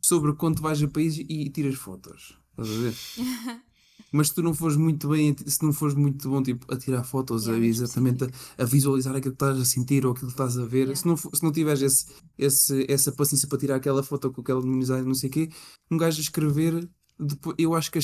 sobre 0.00 0.32
quando 0.34 0.62
vais 0.62 0.82
a 0.82 0.88
país 0.88 1.16
e 1.18 1.50
tiras 1.50 1.74
fotos. 1.74 2.38
Estás 2.52 2.68
a 2.70 2.80
ver? 2.80 2.94
Mas 4.10 4.28
se 4.28 4.34
tu 4.34 4.42
não 4.42 4.54
fores 4.54 4.76
muito 4.76 5.08
bem, 5.08 5.34
se 5.44 5.60
não 5.62 5.72
fores 5.72 5.94
muito 5.94 6.28
bom 6.30 6.40
tipo, 6.40 6.72
a 6.72 6.76
tirar 6.78 7.02
fotos, 7.02 7.46
Yeah, 7.46 7.64
a, 7.64 7.68
exatamente 7.68 8.24
a, 8.24 8.62
a 8.62 8.64
visualizar 8.64 9.14
aquilo 9.16 9.34
que 9.34 9.44
estás 9.44 9.60
a 9.60 9.64
sentir 9.64 10.06
ou 10.06 10.12
aquilo 10.12 10.28
que 10.28 10.32
estás 10.34 10.56
a 10.56 10.64
ver, 10.64 10.78
Yeah. 10.82 10.96
se, 10.96 11.06
não, 11.06 11.16
for- 11.16 11.34
se 11.36 11.42
não 11.42 11.50
tiveres 11.52 11.82
esse, 11.82 12.06
esse, 12.38 12.86
essa 12.88 13.10
paciência 13.12 13.48
para 13.48 13.58
tirar 13.58 13.76
aquela 13.76 14.02
foto 14.04 14.30
com 14.30 14.40
aquela 14.40 14.60
luminosidade, 14.60 15.04
não 15.06 15.14
sei 15.14 15.28
o 15.28 15.32
quê, 15.32 15.48
um 15.90 15.96
gajo 15.96 16.18
a 16.18 16.22
escrever, 16.22 16.88
depois, 17.18 17.54
eu 17.58 17.74
acho 17.74 17.90
que 17.90 17.98
a, 17.98 18.02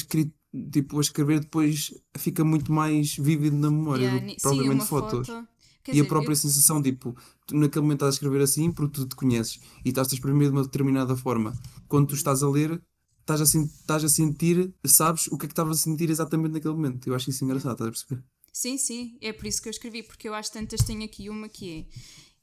tipo, 0.71 0.99
a 0.99 1.01
escrever 1.01 1.41
depois 1.41 1.93
fica 2.17 2.45
muito 2.45 2.73
mais 2.73 3.17
vívido 3.17 3.57
na 3.57 3.71
memória 3.71 4.05
Yeah, 4.05 4.27
do 4.27 4.35
que 4.35 4.41
propriamente 4.43 4.85
fotos. 4.85 5.27
foto. 5.29 5.49
E 5.89 5.91
a 5.93 5.95
dizer, 5.95 6.09
própria 6.09 6.33
eu- 6.33 6.37
sensação, 6.37 6.81
tipo, 6.83 7.17
tu 7.47 7.57
naquele 7.57 7.83
momento 7.83 7.99
estás 7.99 8.15
a 8.15 8.17
escrever 8.17 8.43
assim 8.43 8.71
porque 8.71 8.95
tu 9.01 9.07
te 9.09 9.17
conheces 9.17 9.59
e 9.85 9.89
estás 9.89 10.09
a 10.11 10.15
exprimir 10.15 10.49
de 10.49 10.53
uma 10.53 10.63
determinada 10.63 11.17
forma. 11.17 11.59
Quando 11.89 12.09
tu 12.09 12.15
estás 12.15 12.43
a 12.43 12.49
ler, 12.49 12.81
estás 13.21 13.41
a, 13.41 13.45
estás 13.45 14.05
a 14.05 14.09
sentir, 14.09 14.73
sabes 14.87 15.27
o 15.29 15.39
que 15.39 15.47
é 15.47 15.49
que 15.49 15.53
estavas 15.53 15.79
a 15.79 15.83
sentir 15.83 16.09
exatamente 16.11 16.53
naquele 16.53 16.75
momento. 16.75 17.09
Eu 17.09 17.15
acho 17.15 17.31
isso 17.31 17.43
engraçado, 17.45 17.73
estás 17.73 17.89
a 17.89 17.91
perceber? 17.93 18.25
Sim, 18.53 18.77
sim, 18.79 19.17
é 19.21 19.33
por 19.33 19.47
isso 19.47 19.61
que 19.63 19.69
eu 19.69 19.71
escrevi, 19.71 20.03
porque 20.03 20.29
eu 20.29 20.35
às 20.35 20.49
tantas 20.51 20.81
tenho 20.83 21.03
aqui 21.05 21.29
uma 21.31 21.49
que 21.49 21.71
é: 21.81 21.87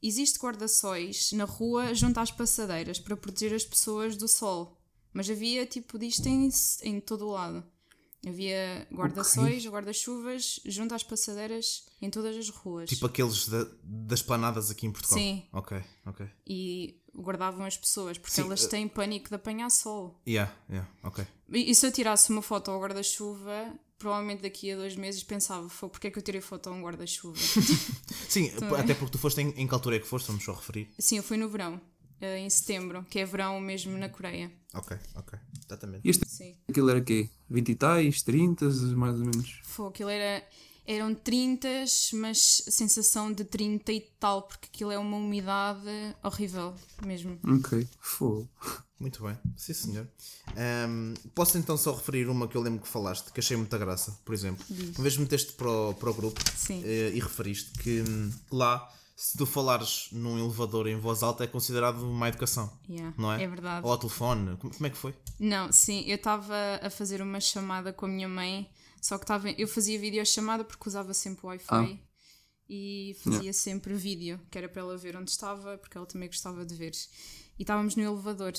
existe 0.06 0.38
guarda-sóis 0.38 1.32
na 1.32 1.44
rua 1.44 1.94
junto 1.94 2.18
às 2.20 2.30
passadeiras 2.30 2.98
para 2.98 3.16
proteger 3.16 3.54
as 3.54 3.64
pessoas 3.64 4.16
do 4.16 4.26
sol, 4.28 4.77
mas 5.12 5.28
havia 5.30 5.64
tipo 5.66 5.98
disto 5.98 6.26
em, 6.26 6.48
em 6.82 7.00
todo 7.00 7.26
o 7.26 7.30
lado. 7.32 7.64
Havia 8.26 8.86
guarda-sóis, 8.92 9.64
guarda-chuvas, 9.66 10.58
junto 10.66 10.92
às 10.92 11.04
passadeiras, 11.04 11.86
em 12.02 12.10
todas 12.10 12.36
as 12.36 12.48
ruas. 12.48 12.90
Tipo 12.90 13.06
aqueles 13.06 13.48
da- 13.48 13.66
das 13.84 14.20
planadas 14.22 14.70
aqui 14.72 14.86
em 14.86 14.90
Portugal. 14.92 15.18
Sim. 15.18 15.44
Ok, 15.52 15.80
ok. 16.04 16.26
E 16.44 17.00
guardavam 17.14 17.64
as 17.64 17.76
pessoas, 17.76 18.18
porque 18.18 18.34
Sim, 18.34 18.42
elas 18.42 18.64
eh, 18.64 18.68
têm 18.68 18.88
pânico 18.88 19.28
de 19.28 19.36
apanhar 19.36 19.70
sol. 19.70 20.20
Yeah, 20.26 20.52
yeah, 20.68 20.90
ok. 21.04 21.24
E, 21.52 21.70
e 21.70 21.74
se 21.74 21.86
eu 21.86 21.92
tirasse 21.92 22.30
uma 22.30 22.42
foto 22.42 22.72
ao 22.72 22.80
guarda-chuva, 22.80 23.72
provavelmente 23.96 24.42
daqui 24.42 24.72
a 24.72 24.76
dois 24.76 24.96
meses 24.96 25.22
pensava, 25.22 25.68
foi 25.68 25.88
porque 25.88 26.08
é 26.08 26.10
que 26.10 26.18
eu 26.18 26.22
tirei 26.22 26.40
foto 26.40 26.68
a 26.68 26.72
um 26.72 26.82
guarda-chuva? 26.82 27.38
Sim, 28.28 28.48
Também. 28.50 28.80
até 28.80 28.94
porque 28.94 29.12
tu 29.12 29.18
foste 29.18 29.40
em, 29.40 29.50
em 29.50 29.66
que 29.66 29.74
altura 29.74 29.96
é 29.96 29.98
que 30.00 30.06
foste, 30.06 30.26
vamos 30.26 30.44
só 30.44 30.52
referir. 30.54 30.90
Sim, 30.98 31.18
eu 31.18 31.22
fui 31.22 31.36
no 31.36 31.48
verão, 31.48 31.80
em 32.20 32.48
setembro, 32.50 33.04
que 33.08 33.18
é 33.18 33.24
verão 33.24 33.60
mesmo 33.60 33.96
na 33.96 34.08
Coreia. 34.08 34.50
Ok, 34.74 34.96
ok. 35.14 35.38
Exatamente. 35.66 36.06
E 36.06 36.10
este 36.10 36.28
Sim. 36.28 36.54
aquilo 36.68 36.90
era 36.90 37.00
quê? 37.00 37.28
20 37.48 37.68
e 37.68 37.74
tais, 37.74 38.22
30, 38.22 38.66
mais 38.96 39.14
ou 39.14 39.26
menos. 39.26 39.60
Foi, 39.62 39.88
aquilo 39.88 40.10
era. 40.10 40.44
Eram 40.86 41.14
30, 41.14 41.68
mas 42.14 42.62
sensação 42.70 43.30
de 43.30 43.44
30 43.44 43.92
e 43.92 44.00
tal, 44.18 44.42
porque 44.42 44.68
aquilo 44.72 44.90
é 44.90 44.98
uma 44.98 45.18
umidade 45.18 45.80
horrível 46.24 46.74
mesmo. 47.04 47.38
Ok, 47.46 47.86
fogo. 48.00 48.48
Muito 48.98 49.22
bem, 49.22 49.36
sim 49.54 49.74
senhor. 49.74 50.08
Ahm, 50.56 51.12
posso 51.34 51.58
então 51.58 51.76
só 51.76 51.94
referir 51.94 52.26
uma 52.28 52.48
que 52.48 52.56
eu 52.56 52.62
lembro 52.62 52.80
que 52.80 52.88
falaste, 52.88 53.30
que 53.30 53.38
achei 53.38 53.56
muita 53.56 53.76
graça, 53.76 54.18
por 54.24 54.34
exemplo. 54.34 54.64
Uma 54.96 55.02
vez 55.02 55.16
meteste 55.18 55.52
para 55.52 55.70
o, 55.70 55.94
para 55.94 56.10
o 56.10 56.14
grupo 56.14 56.40
Sim. 56.56 56.82
eh, 56.84 57.12
e 57.14 57.20
referiste 57.20 57.70
que 57.80 58.00
hum, 58.00 58.32
lá, 58.50 58.90
se 59.20 59.36
tu 59.36 59.44
falares 59.44 60.10
num 60.12 60.38
elevador 60.38 60.86
em 60.86 60.94
voz 60.96 61.24
alta, 61.24 61.42
é 61.42 61.48
considerado 61.48 62.08
uma 62.08 62.28
educação, 62.28 62.72
Yeah, 62.88 63.12
não 63.18 63.32
é? 63.32 63.42
É 63.42 63.48
verdade. 63.48 63.84
Ou 63.84 63.90
ao 63.90 63.98
telefone, 63.98 64.56
como, 64.58 64.72
como 64.72 64.86
é 64.86 64.90
que 64.90 64.96
foi? 64.96 65.12
Não, 65.40 65.72
sim, 65.72 66.04
eu 66.06 66.14
estava 66.14 66.54
a 66.80 66.88
fazer 66.88 67.20
uma 67.20 67.40
chamada 67.40 67.92
com 67.92 68.06
a 68.06 68.08
minha 68.08 68.28
mãe, 68.28 68.70
só 69.02 69.18
que 69.18 69.24
estava, 69.24 69.50
eu 69.50 69.66
fazia 69.66 69.98
videochamada 69.98 70.62
porque 70.62 70.88
usava 70.88 71.12
sempre 71.12 71.44
o 71.44 71.48
Wi-Fi 71.48 71.66
Ah. 71.68 71.98
e 72.68 73.16
fazia 73.24 73.52
sempre 73.52 73.92
vídeo, 73.94 74.40
que 74.48 74.56
era 74.56 74.68
para 74.68 74.82
ela 74.82 74.96
ver 74.96 75.16
onde 75.16 75.32
estava, 75.32 75.76
porque 75.78 75.98
ela 75.98 76.06
também 76.06 76.28
gostava 76.28 76.64
de 76.64 76.76
ver. 76.76 76.92
E 77.58 77.62
estávamos 77.64 77.96
no 77.96 78.04
elevador 78.04 78.52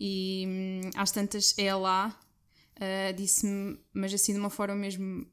e 0.00 0.46
hum, 0.48 0.90
às 0.96 1.12
tantas 1.12 1.54
ela 1.56 2.12
ah, 2.80 3.12
disse-me, 3.12 3.78
mas 3.94 4.12
assim 4.12 4.32
de 4.32 4.40
uma 4.40 4.50
forma 4.50 4.74
mesmo 4.74 5.24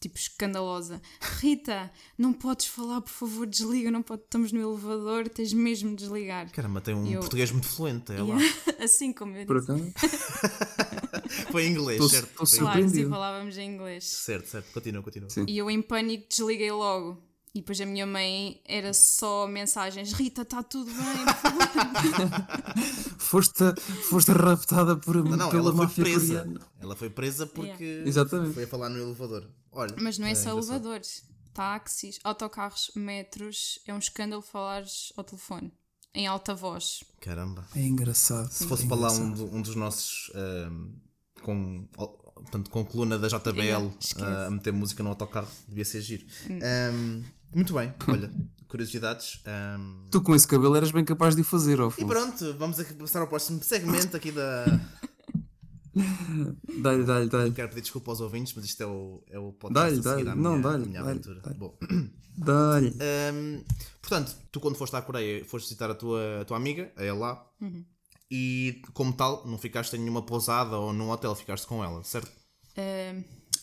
tipo 0.00 0.16
escandalosa: 0.16 1.00
Rita, 1.40 1.90
não 2.18 2.32
podes 2.32 2.66
falar, 2.66 3.00
por 3.00 3.10
favor, 3.10 3.46
desliga, 3.46 3.90
não 3.90 4.02
pode, 4.02 4.22
estamos 4.22 4.52
no 4.52 4.60
elevador, 4.60 5.28
tens 5.28 5.52
mesmo 5.52 5.90
de 5.90 5.96
desligar. 6.04 6.50
Caramba, 6.52 6.80
tem 6.80 6.94
um 6.94 7.06
Eu- 7.06 7.20
português 7.20 7.50
muito 7.50 7.68
fluente, 7.68 8.12
é 8.12 8.22
lá. 8.22 8.36
assim 8.82 9.12
como 9.12 9.36
eu 9.36 9.46
Por 9.46 9.60
disse. 9.60 9.92
Foi 11.50 11.64
em 11.66 11.70
inglês, 11.72 11.98
Tô- 11.98 12.08
certo? 12.08 12.28
tô 12.36 12.44
Claro, 12.58 12.88
sim, 12.88 13.08
falávamos 13.08 13.56
em 13.58 13.68
inglês. 13.74 14.04
Certo, 14.04 14.46
certo. 14.48 14.72
Continua, 14.72 15.02
continua. 15.02 15.30
Sim. 15.30 15.44
E 15.48 15.56
eu 15.58 15.70
em 15.70 15.80
pânico 15.82 16.26
desliguei 16.28 16.70
logo. 16.70 17.22
E 17.54 17.60
depois 17.60 17.78
a 17.82 17.86
minha 17.86 18.06
mãe 18.06 18.60
era 18.66 18.92
só 18.94 19.46
mensagens: 19.46 20.12
Rita, 20.12 20.40
está 20.42 20.62
tudo 20.62 20.90
bem. 20.90 21.02
Foste, 23.18 23.64
foste 24.08 24.30
raptada 24.32 24.96
por, 24.96 25.16
Não, 25.24 25.36
não, 25.36 25.50
pela 25.50 25.62
ela 25.62 25.72
foi 25.74 25.84
máfia 25.86 26.04
presa. 26.04 26.38
coreana. 26.40 26.60
Ela 26.80 26.96
foi 26.96 27.10
presa 27.10 27.46
porque 27.46 28.02
Exatamente. 28.06 28.54
foi 28.54 28.64
a 28.64 28.68
falar 28.68 28.88
no 28.88 28.98
elevador. 28.98 29.48
Olha, 29.70 29.94
Mas 30.00 30.18
não 30.18 30.26
é 30.26 30.34
só 30.34 30.50
engraçado. 30.50 30.58
elevadores, 30.74 31.24
táxis, 31.54 32.18
autocarros, 32.24 32.90
metros. 32.94 33.78
É 33.86 33.94
um 33.94 33.98
escândalo 33.98 34.42
falares 34.42 35.12
ao 35.16 35.24
telefone. 35.24 35.72
Em 36.14 36.26
alta 36.26 36.54
voz. 36.54 37.02
Caramba. 37.20 37.66
É 37.74 37.80
engraçado. 37.80 38.50
Se 38.50 38.66
fosse 38.66 38.86
para 38.86 38.96
lá 38.98 39.12
um, 39.12 39.30
do- 39.32 39.54
um 39.56 39.62
dos 39.62 39.74
nossos 39.74 40.30
ahm, 40.34 40.92
com, 41.42 41.88
portanto, 42.34 42.70
com 42.70 42.84
coluna 42.84 43.18
da 43.18 43.28
JBL 43.28 43.62
Yeah. 43.62 43.86
Hum. 43.86 43.92
ah, 44.20 44.46
a 44.46 44.50
meter 44.50 44.72
música 44.74 45.02
no 45.02 45.08
autocarro, 45.08 45.48
devia 45.66 45.86
ser 45.86 46.02
giro. 46.02 46.26
Ahm, 46.50 47.22
muito 47.54 47.74
bem, 47.74 47.92
olha, 48.08 48.30
curiosidades. 48.68 49.40
ahm, 49.46 50.06
Tu 50.10 50.20
com 50.22 50.34
esse 50.34 50.46
cabelo 50.48 50.74
eras 50.76 50.90
bem 50.90 51.04
capaz 51.04 51.34
de 51.34 51.42
o 51.42 51.44
fazer, 51.44 51.80
ó 51.80 51.92
e 51.98 52.04
pronto, 52.04 52.54
vamos 52.58 52.78
aqui 52.80 52.94
passar 52.94 53.20
ao 53.20 53.28
próximo 53.28 53.62
segmento 53.62 54.16
aqui 54.16 54.32
da. 54.32 54.64
Dá-lhe, 56.80 57.04
dá-lhe, 57.04 57.28
dá-lhe. 57.28 57.52
Quero 57.52 57.68
pedir 57.68 57.82
desculpa 57.82 58.10
aos 58.12 58.20
ouvintes, 58.20 58.54
mas 58.54 58.64
isto 58.64 58.82
é 58.82 58.86
o, 58.86 59.22
é 59.28 59.38
o 59.38 59.54
Dá-lhe, 59.70 59.96
podcast 59.96 59.98
a 60.00 60.02
seguir 60.02 60.24
dá-lhe. 60.24 60.30
à 60.30 60.34
Não, 60.34 60.50
minha, 60.52 60.62
dá-lhe, 60.62 60.84
à 60.84 60.86
minha 60.86 61.00
dá-lhe, 61.02 61.10
aventura. 61.10 61.40
dá-lhe. 61.42 61.58
Bom, 61.58 61.78
Dá-lhe. 62.34 62.88
Ahm, 62.98 63.62
portanto, 64.00 64.34
tu 64.50 64.58
quando 64.58 64.76
foste 64.76 64.96
à 64.96 65.02
Coreia, 65.02 65.44
foste 65.44 65.66
visitar 65.66 65.90
a 65.90 65.94
tua, 65.94 66.40
a 66.40 66.44
tua 66.46 66.56
amiga, 66.56 66.90
a 66.96 67.04
ela, 67.04 67.46
Uhum. 67.60 67.84
e 68.30 68.80
como 68.94 69.12
tal, 69.12 69.46
não 69.46 69.58
ficaste 69.58 69.94
em 69.96 69.98
nenhuma 69.98 70.22
pousada 70.22 70.78
ou 70.78 70.94
num 70.94 71.10
hotel, 71.10 71.34
ficaste 71.34 71.66
com 71.66 71.84
ela, 71.84 72.02
certo? 72.04 72.30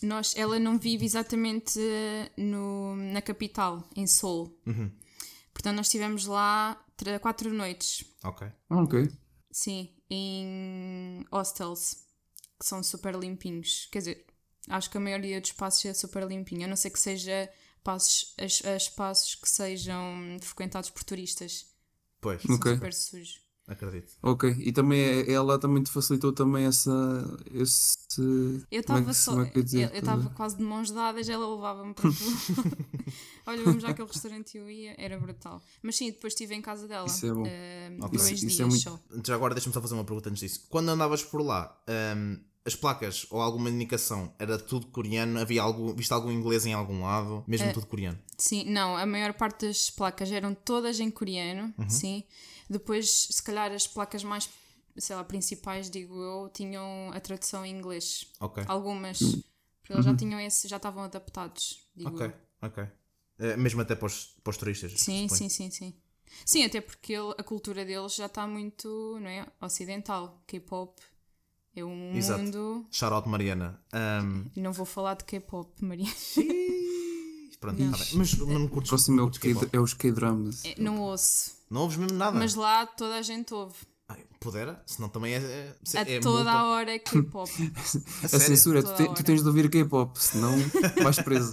Nós, 0.06 0.36
ela 0.36 0.60
não 0.60 0.78
vive 0.78 1.06
exatamente 1.06 1.80
ah, 1.80 2.32
no, 2.38 2.96
na 2.96 3.22
capital, 3.22 3.88
em 3.96 4.06
Seul. 4.08 4.58
Portanto, 5.54 5.76
nós 5.76 5.88
estivemos 5.88 6.26
lá 6.26 6.84
quatro 7.22 7.54
noites. 7.54 8.06
Ok. 8.24 8.48
Ah, 8.70 8.82
ok. 8.82 9.10
Sim, 9.52 9.90
em 10.10 11.26
hostels 11.32 12.06
que 12.60 12.66
são 12.66 12.84
super 12.84 13.16
limpinhos. 13.16 13.88
Quer 13.92 14.00
dizer, 14.00 14.26
acho 14.68 14.90
que 14.90 14.98
a 14.98 15.02
maioria 15.02 15.40
dos 15.40 15.50
espaços 15.50 15.86
é 15.86 15.94
super 15.94 16.28
limpinho, 16.28 16.66
a 16.66 16.68
não 16.68 16.76
ser 16.76 16.90
que 16.90 17.00
seja 17.00 17.50
passos, 17.84 18.34
as, 18.38 18.64
as 18.66 18.84
espaços 18.84 19.36
que 19.36 19.50
sejam 19.50 20.38
frequentados 20.42 20.90
por 20.90 21.04
turistas. 21.04 21.66
Pois, 22.22 22.44
Ok. 22.46 22.58
São 22.58 22.74
super 22.76 22.94
sujos. 22.94 23.49
Acredito. 23.70 24.12
Ok. 24.24 24.56
E 24.60 24.72
também 24.72 25.00
é- 25.02 25.32
ela 25.32 25.58
também 25.60 25.82
te 25.84 25.92
facilitou 25.92 26.32
também 26.34 26.66
essa. 26.66 26.92
Esse. 27.54 27.98
Eu 28.20 28.62
é 28.72 28.78
estava 28.80 29.04
que- 29.06 29.14
só. 29.14 29.42
é 29.42 29.52
eu 29.54 29.58
ia 29.58 29.64
dizer? 29.64 29.92
Eu 29.94 30.00
estava 30.00 30.30
quase 30.32 30.58
de 30.58 30.64
mãos 30.64 30.92
dadas, 30.92 31.30
ela 31.30 31.48
levava-me 31.56 31.94
para 31.94 32.10
tudo. 32.10 32.18
Olha, 33.46 33.64
vamos 33.64 33.84
àquele 33.84 34.08
restaurante 34.08 34.56
e 34.56 34.58
eu 34.58 34.70
ia, 34.70 34.96
era 34.98 35.20
brutal. 35.20 35.62
Mas 35.82 35.96
sim, 35.98 36.12
depois 36.12 36.34
estive 36.34 36.54
em 36.56 36.62
casa 36.62 36.88
dela. 36.88 37.08
Isso 37.08 37.26
é 37.26 37.34
bom. 37.34 37.44
eh, 37.48 37.92
Ok. 38.02 38.18
Dois 38.18 38.32
Isso- 38.32 38.46
isso 38.46 38.58
dias 38.58 38.60
é 38.60 38.66
muito- 38.66 38.82
só. 38.82 39.00
Já 39.26 39.36
agora 39.36 39.54
deixa-me 39.56 39.74
só 39.74 39.82
fazer 39.82 39.94
uma 39.96 40.04
pergunta 40.04 40.30
antes 40.30 40.42
disso. 40.42 40.66
Quando 40.70 40.90
andavas 40.90 41.24
por 41.24 41.42
lá, 41.42 41.76
ahm, 41.88 42.38
as 42.66 42.76
placas 42.76 43.26
ou 43.32 43.42
alguma 43.42 43.70
indicação 43.70 44.32
era 44.38 44.58
tudo 44.58 44.88
coreano? 44.88 45.40
Havia 45.40 45.62
algo, 45.64 45.94
viste 45.96 46.12
algum 46.14 46.32
inglês 46.32 46.66
em 46.66 46.74
algum 46.74 47.02
lado? 47.02 47.44
Mesmo 47.48 47.68
É. 47.68 47.72
tudo 47.74 47.88
coreano? 47.88 48.20
Sim, 48.38 48.66
não, 48.70 48.96
a 48.96 49.06
maior 49.06 49.34
parte 49.34 49.66
das 49.66 49.90
placas 49.90 50.32
eram 50.32 50.54
todas 50.54 51.00
em 51.00 51.10
coreano, 51.10 51.74
Uhum. 51.78 51.90
sim. 51.90 52.24
Depois, 52.70 53.28
se 53.32 53.42
calhar, 53.42 53.72
as 53.72 53.88
placas 53.88 54.24
mais, 54.24 54.50
sei 54.98 55.16
lá, 55.16 55.24
principais, 55.24 55.90
digo 55.90 56.16
eu, 56.22 56.50
tinham 56.54 57.12
a 57.14 57.20
tradução 57.20 57.66
em 57.66 57.76
inglês. 57.76 58.28
Ok. 58.40 58.64
Algumas. 58.68 59.20
Porque 59.82 59.94
eles 59.94 60.06
já 60.06 60.16
tinham 60.16 60.40
esse, 60.40 60.68
já 60.68 60.78
estavam 60.78 61.04
adaptados, 61.04 61.80
digo 61.96 62.10
Uhum. 62.12 62.16
Ok, 62.16 62.28
eu. 62.28 62.68
ok. 62.68 62.84
Eh, 63.40 63.58
mesmo 63.58 63.82
até 63.82 63.96
para 63.96 64.06
os, 64.06 64.36
para 64.44 64.52
os 64.52 64.58
turistas. 64.58 64.94
Sim, 65.00 65.28
sim, 65.30 65.50
sim, 65.50 65.72
sim. 65.72 65.94
Sim, 66.46 66.64
até 66.66 66.80
porque 66.80 67.14
ele- 67.14 67.34
a 67.40 67.44
cultura 67.44 67.84
deles 67.84 68.14
já 68.14 68.28
está 68.28 68.46
muito, 68.46 69.18
não 69.20 69.28
é, 69.30 69.48
ocidental. 69.62 70.44
K-pop 70.46 71.02
é 71.76 71.84
um 71.84 72.16
Exato. 72.16 72.44
mundo... 72.44 72.86
Mariana. 73.30 73.82
E 74.56 74.62
não 74.62 74.72
vou 74.74 74.86
falar 74.86 75.16
de 75.16 75.24
K-pop, 75.24 75.84
Maria. 75.84 76.06
pronto, 77.60 77.78
tá 77.78 77.98
bem. 77.98 78.08
Mas, 78.14 78.34
não 78.38 78.66
O 78.66 78.70
curtes, 78.70 78.90
próximo 78.90 79.20
é, 79.22 79.24
o 79.24 79.30
é 79.74 79.80
os 79.80 79.94
K-dramas. 79.94 80.64
É, 80.66 80.76
não 80.80 81.02
ouço. 81.02 81.58
Não 81.70 81.82
ouves 81.82 81.98
mesmo 81.98 82.18
nada? 82.18 82.38
Mas 82.38 82.56
lá 82.56 82.86
toda 82.86 83.16
a 83.16 83.22
gente 83.22 83.54
ouve. 83.54 83.76
Ai, 84.08 84.26
pudera, 84.40 84.82
senão 84.88 85.08
também 85.08 85.36
é. 85.36 85.38
é, 85.38 85.76
A 85.98 86.02
é 86.02 86.20
toda 86.20 86.38
multa. 86.44 86.52
a 86.52 86.66
hora 86.66 86.92
é 86.96 87.00
K-pop. 87.00 87.52
A 88.24 88.26
A 88.26 88.40
censura, 88.40 88.82
tu, 88.82 88.96
te- 88.96 89.04
a 89.04 89.14
tu 89.14 89.24
tens 89.24 89.42
de 89.44 89.48
ouvir 89.48 89.70
K-pop, 89.70 90.18
senão 90.20 90.56
vais 91.04 91.18
preso. 91.22 91.52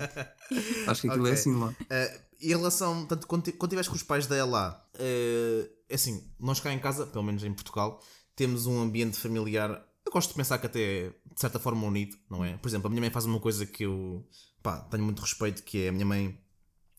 Acho 0.86 1.02
que 1.02 1.08
aquilo 1.08 1.26
é 1.26 1.30
Ok. 1.30 1.32
assim 1.32 1.54
lá. 1.54 1.74
Eh, 1.90 2.20
em 2.40 2.48
relação, 2.48 3.04
tanto 3.06 3.26
quando, 3.26 3.42
ti- 3.44 3.52
quando 3.52 3.72
estiveste 3.72 3.90
com 3.90 3.96
os 3.96 4.02
pais 4.02 4.26
da 4.26 4.36
Ela, 4.36 4.82
é 4.98 5.68
assim, 5.92 6.24
nós 6.40 6.58
cá 6.60 6.72
em 6.72 6.78
casa, 6.78 7.06
pelo 7.06 7.24
menos 7.24 7.44
em 7.44 7.52
Portugal, 7.52 8.02
temos 8.34 8.66
um 8.66 8.80
ambiente 8.80 9.18
familiar. 9.18 9.70
Eu 10.04 10.12
gosto 10.12 10.30
de 10.30 10.34
pensar 10.36 10.56
que 10.58 10.66
até 10.66 10.80
é, 10.80 11.08
de 11.34 11.40
certa 11.40 11.58
forma 11.58 11.86
unido, 11.86 12.16
não 12.30 12.42
é? 12.44 12.56
Por 12.56 12.68
exemplo, 12.68 12.86
a 12.86 12.90
minha 12.90 13.00
mãe 13.02 13.10
faz 13.10 13.26
uma 13.26 13.38
coisa 13.40 13.66
que 13.66 13.84
eu 13.84 14.26
pá, 14.62 14.78
tenho 14.80 15.02
muito 15.04 15.20
respeito, 15.20 15.62
que 15.62 15.84
é 15.84 15.88
a 15.88 15.92
minha 15.92 16.06
mãe 16.06 16.40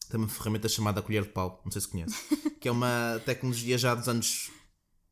tem 0.09 0.19
uma 0.19 0.27
ferramenta 0.29 0.69
chamada 0.69 1.01
colher 1.01 1.23
de 1.23 1.29
pau, 1.29 1.61
não 1.65 1.71
sei 1.71 1.81
se 1.81 1.87
conhece, 1.87 2.15
que 2.59 2.67
é 2.67 2.71
uma 2.71 3.21
tecnologia 3.25 3.77
já 3.77 3.93
dos 3.95 4.07
anos 4.07 4.49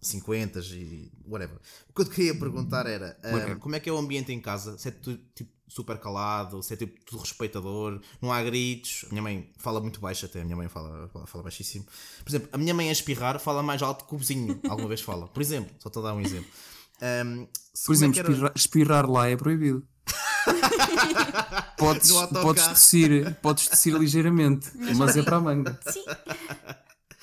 50 0.01 0.59
e 0.59 1.11
whatever. 1.27 1.57
O 1.89 1.93
que 1.93 2.01
eu 2.01 2.05
te 2.05 2.11
queria 2.11 2.35
perguntar 2.35 2.85
era 2.85 3.17
ah, 3.23 3.31
Whatever. 3.31 3.57
como 3.57 3.75
é 3.75 3.79
que 3.79 3.89
é 3.89 3.93
o 3.93 3.97
ambiente 3.97 4.31
em 4.31 4.39
casa? 4.39 4.77
Se 4.77 4.89
é 4.89 4.91
tudo 4.91 5.19
tipo 5.33 5.51
super 5.67 5.97
calado, 5.97 6.61
se 6.61 6.73
é 6.73 6.77
tipo 6.77 7.03
tudo 7.05 7.21
respeitador, 7.21 7.99
não 8.21 8.31
há 8.31 8.41
gritos. 8.43 9.03
A 9.07 9.09
minha 9.09 9.21
mãe 9.23 9.51
fala 9.57 9.79
muito 9.81 9.99
baixo 9.99 10.25
até, 10.27 10.41
a 10.41 10.43
minha 10.45 10.55
mãe 10.55 10.67
fala, 10.69 11.09
fala, 11.09 11.25
fala 11.25 11.43
baixíssimo. 11.43 11.85
Por 12.23 12.29
exemplo, 12.29 12.49
a 12.51 12.57
minha 12.57 12.73
mãe 12.73 12.89
a 12.89 12.91
espirrar 12.91 13.39
fala 13.39 13.63
mais 13.63 13.81
alto 13.81 14.05
que 14.05 14.13
o 14.13 14.17
vizinho, 14.17 14.59
alguma 14.69 14.87
vez 14.87 15.01
fala. 15.01 15.27
Por 15.27 15.41
exemplo, 15.41 15.73
só 15.79 15.89
estou 15.89 16.05
a 16.05 16.09
dar 16.09 16.13
um 16.15 16.21
exemplo. 16.21 16.49
Se- 17.73 17.85
Por 17.87 17.93
é 17.93 17.95
exemplo, 17.95 18.19
era- 18.19 18.29
espirrar, 18.31 18.51
espirrar 18.55 19.09
lá 19.09 19.27
é 19.27 19.35
proibido. 19.35 19.85
podes, 21.77 22.11
podes, 22.11 22.67
tossir, 22.67 23.35
podes 23.41 23.67
tossir 23.67 23.95
ligeiramente, 23.97 24.69
mas 24.95 25.17
é 25.17 25.23
para 25.23 25.37
a 25.37 25.41
manga. 25.41 25.79
Sim. 25.91 26.03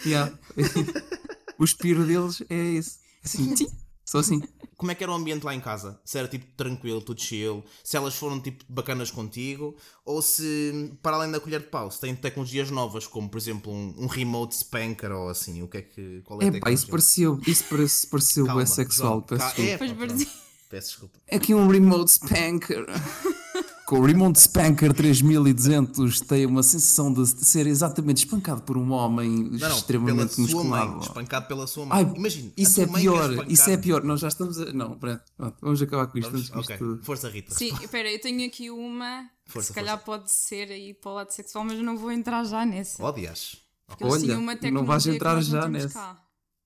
Yeah. 0.05 0.33
o 1.59 1.65
espirro 1.65 2.05
deles 2.05 2.43
é 2.49 2.75
esse. 2.75 2.99
Assim, 3.25 3.57
sim, 3.57 3.69
Só 4.05 4.19
assim. 4.19 4.43
Como 4.77 4.91
é 4.91 4.97
que 4.97 5.05
era 5.05 5.13
o 5.13 5.15
ambiente 5.15 5.45
lá 5.45 5.55
em 5.55 5.61
casa? 5.61 6.01
Se 6.05 6.19
era 6.19 6.27
tipo 6.27 6.45
tranquilo, 6.57 7.01
tudo 7.01 7.21
chill, 7.21 7.65
se 7.85 7.97
elas 7.97 8.17
foram 8.17 8.41
tipo 8.41 8.65
bacanas 8.69 9.13
contigo, 9.13 9.77
ou 10.05 10.21
se, 10.21 10.93
para 11.01 11.17
além 11.17 11.31
da 11.31 11.39
colher 11.39 11.61
de 11.61 11.69
pau, 11.69 11.89
se 11.89 12.01
têm 12.01 12.17
tecnologias 12.17 12.69
novas, 12.69 13.07
como 13.07 13.29
por 13.29 13.39
exemplo 13.39 13.73
um, 13.73 13.95
um 13.97 14.07
remote 14.09 14.57
spanker 14.57 15.13
ou 15.13 15.29
assim, 15.29 15.63
o 15.63 15.69
que 15.69 15.79
é 15.79 15.83
que. 15.83 16.21
Qual 16.25 16.43
é 16.43 16.47
a 16.47 16.49
É 16.49 16.59
pá, 16.59 16.73
isso 16.73 16.89
pareceu, 16.89 17.41
isso 17.47 17.65
parece, 17.71 18.07
pareceu 18.09 18.45
Calma, 18.45 18.61
bué 18.61 18.67
sexual. 18.67 19.23
Peço 19.23 19.45
desculpa. 19.45 19.71
é, 19.71 19.79
Pois 19.79 19.93
pá. 19.93 20.33
Peço 20.69 20.89
desculpa. 20.89 21.19
É 21.29 21.37
aqui 21.37 21.55
um 21.55 21.69
Remote 21.69 22.11
Spanker. 22.11 22.87
Com 23.87 23.99
o 23.99 24.05
Remote 24.07 24.41
Spanker 24.41 24.95
3200 24.95 26.21
tem 26.21 26.47
uma 26.47 26.63
sensação 26.63 27.13
de 27.13 27.27
ser 27.27 27.67
exatamente 27.67 28.19
espancado 28.19 28.63
por 28.63 28.77
um 28.79 28.91
homem 28.93 29.29
Não, 29.51 29.69
extremamente 29.77 30.37
pela 30.37 30.49
sua 30.49 30.65
mãe, 30.65 30.81
musculado. 30.87 31.01
espancado 31.03 31.47
pela 31.49 31.67
sua 31.67 31.87
mãe. 31.87 31.99
Ai, 31.99 32.13
Imagina, 32.17 32.49
a 32.57 32.61
isso 32.61 32.75
tua 32.77 32.85
é 32.85 33.01
pior, 33.01 33.47
isso 33.51 33.71
é 33.71 33.77
pior. 33.77 34.03
Nós 34.05 34.21
já 34.21 34.29
estamos 34.29 34.59
a. 34.61 34.73
Não, 34.73 34.97
pronto, 34.99 35.23
pronto, 35.37 35.57
vamos 35.61 35.83
acabar 35.83 36.07
com 36.07 36.19
isto. 36.19 36.31
Vamos? 36.31 36.51
antes 36.53 36.67
que 36.67 36.73
Ok, 36.75 36.87
isto- 36.93 37.05
força 37.05 37.29
Rita. 37.29 37.55
Sim, 37.55 37.75
espera, 37.83 38.11
eu 38.11 38.21
tenho 38.21 38.47
aqui 38.47 38.71
uma 38.71 39.29
que 39.45 39.53
Força, 39.53 39.69
se 39.69 39.75
calhar 39.75 39.99
pode 40.03 40.31
ser 40.33 40.71
aí 40.71 40.95
para 40.95 41.11
o 41.11 41.15
lado 41.15 41.31
sexual, 41.31 41.65
mas 41.65 41.77
eu 41.77 41.85
não 41.85 41.99
vou 41.99 42.11
entrar 42.13 42.45
já 42.45 42.65
nessa. 42.65 43.03
Odias. 43.05 43.57
Porque 43.87 44.05
eles 44.05 44.15
Olha, 44.23 44.39
uma 44.39 44.55
não 44.71 44.85
vais 44.87 45.03
que 45.03 45.11
entrar 45.11 45.41
já 45.43 45.69
nessa. 45.69 45.99
cá. 45.99 46.23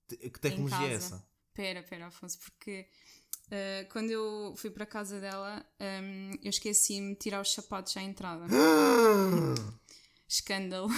Que 0.07 0.39
tecnologia 0.39 0.87
é 0.87 0.93
essa? 0.93 1.21
Pera, 1.53 1.83
pera, 1.83 2.07
Afonso, 2.07 2.37
porque 2.39 2.85
eh, 3.51 3.85
quando 3.91 4.09
eu 4.11 4.53
fui 4.57 4.69
para 4.69 4.83
a 4.83 4.87
casa 4.87 5.19
dela, 5.19 5.65
ehm, 5.79 6.31
eu 6.43 6.49
esqueci-me 6.49 7.13
de 7.13 7.19
tirar 7.19 7.41
os 7.41 7.53
sapatos 7.53 7.95
à 7.97 8.01
entrada. 8.01 8.45
Escândalo. 10.27 10.89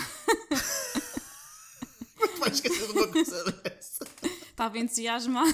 Vai 2.40 2.50
esquecer 2.50 2.88
de 2.88 2.92
uma 2.94 3.08
coisa 3.08 3.44
dessa. 3.52 4.06
Estava 4.50 4.78
entusiasmada. 4.80 5.54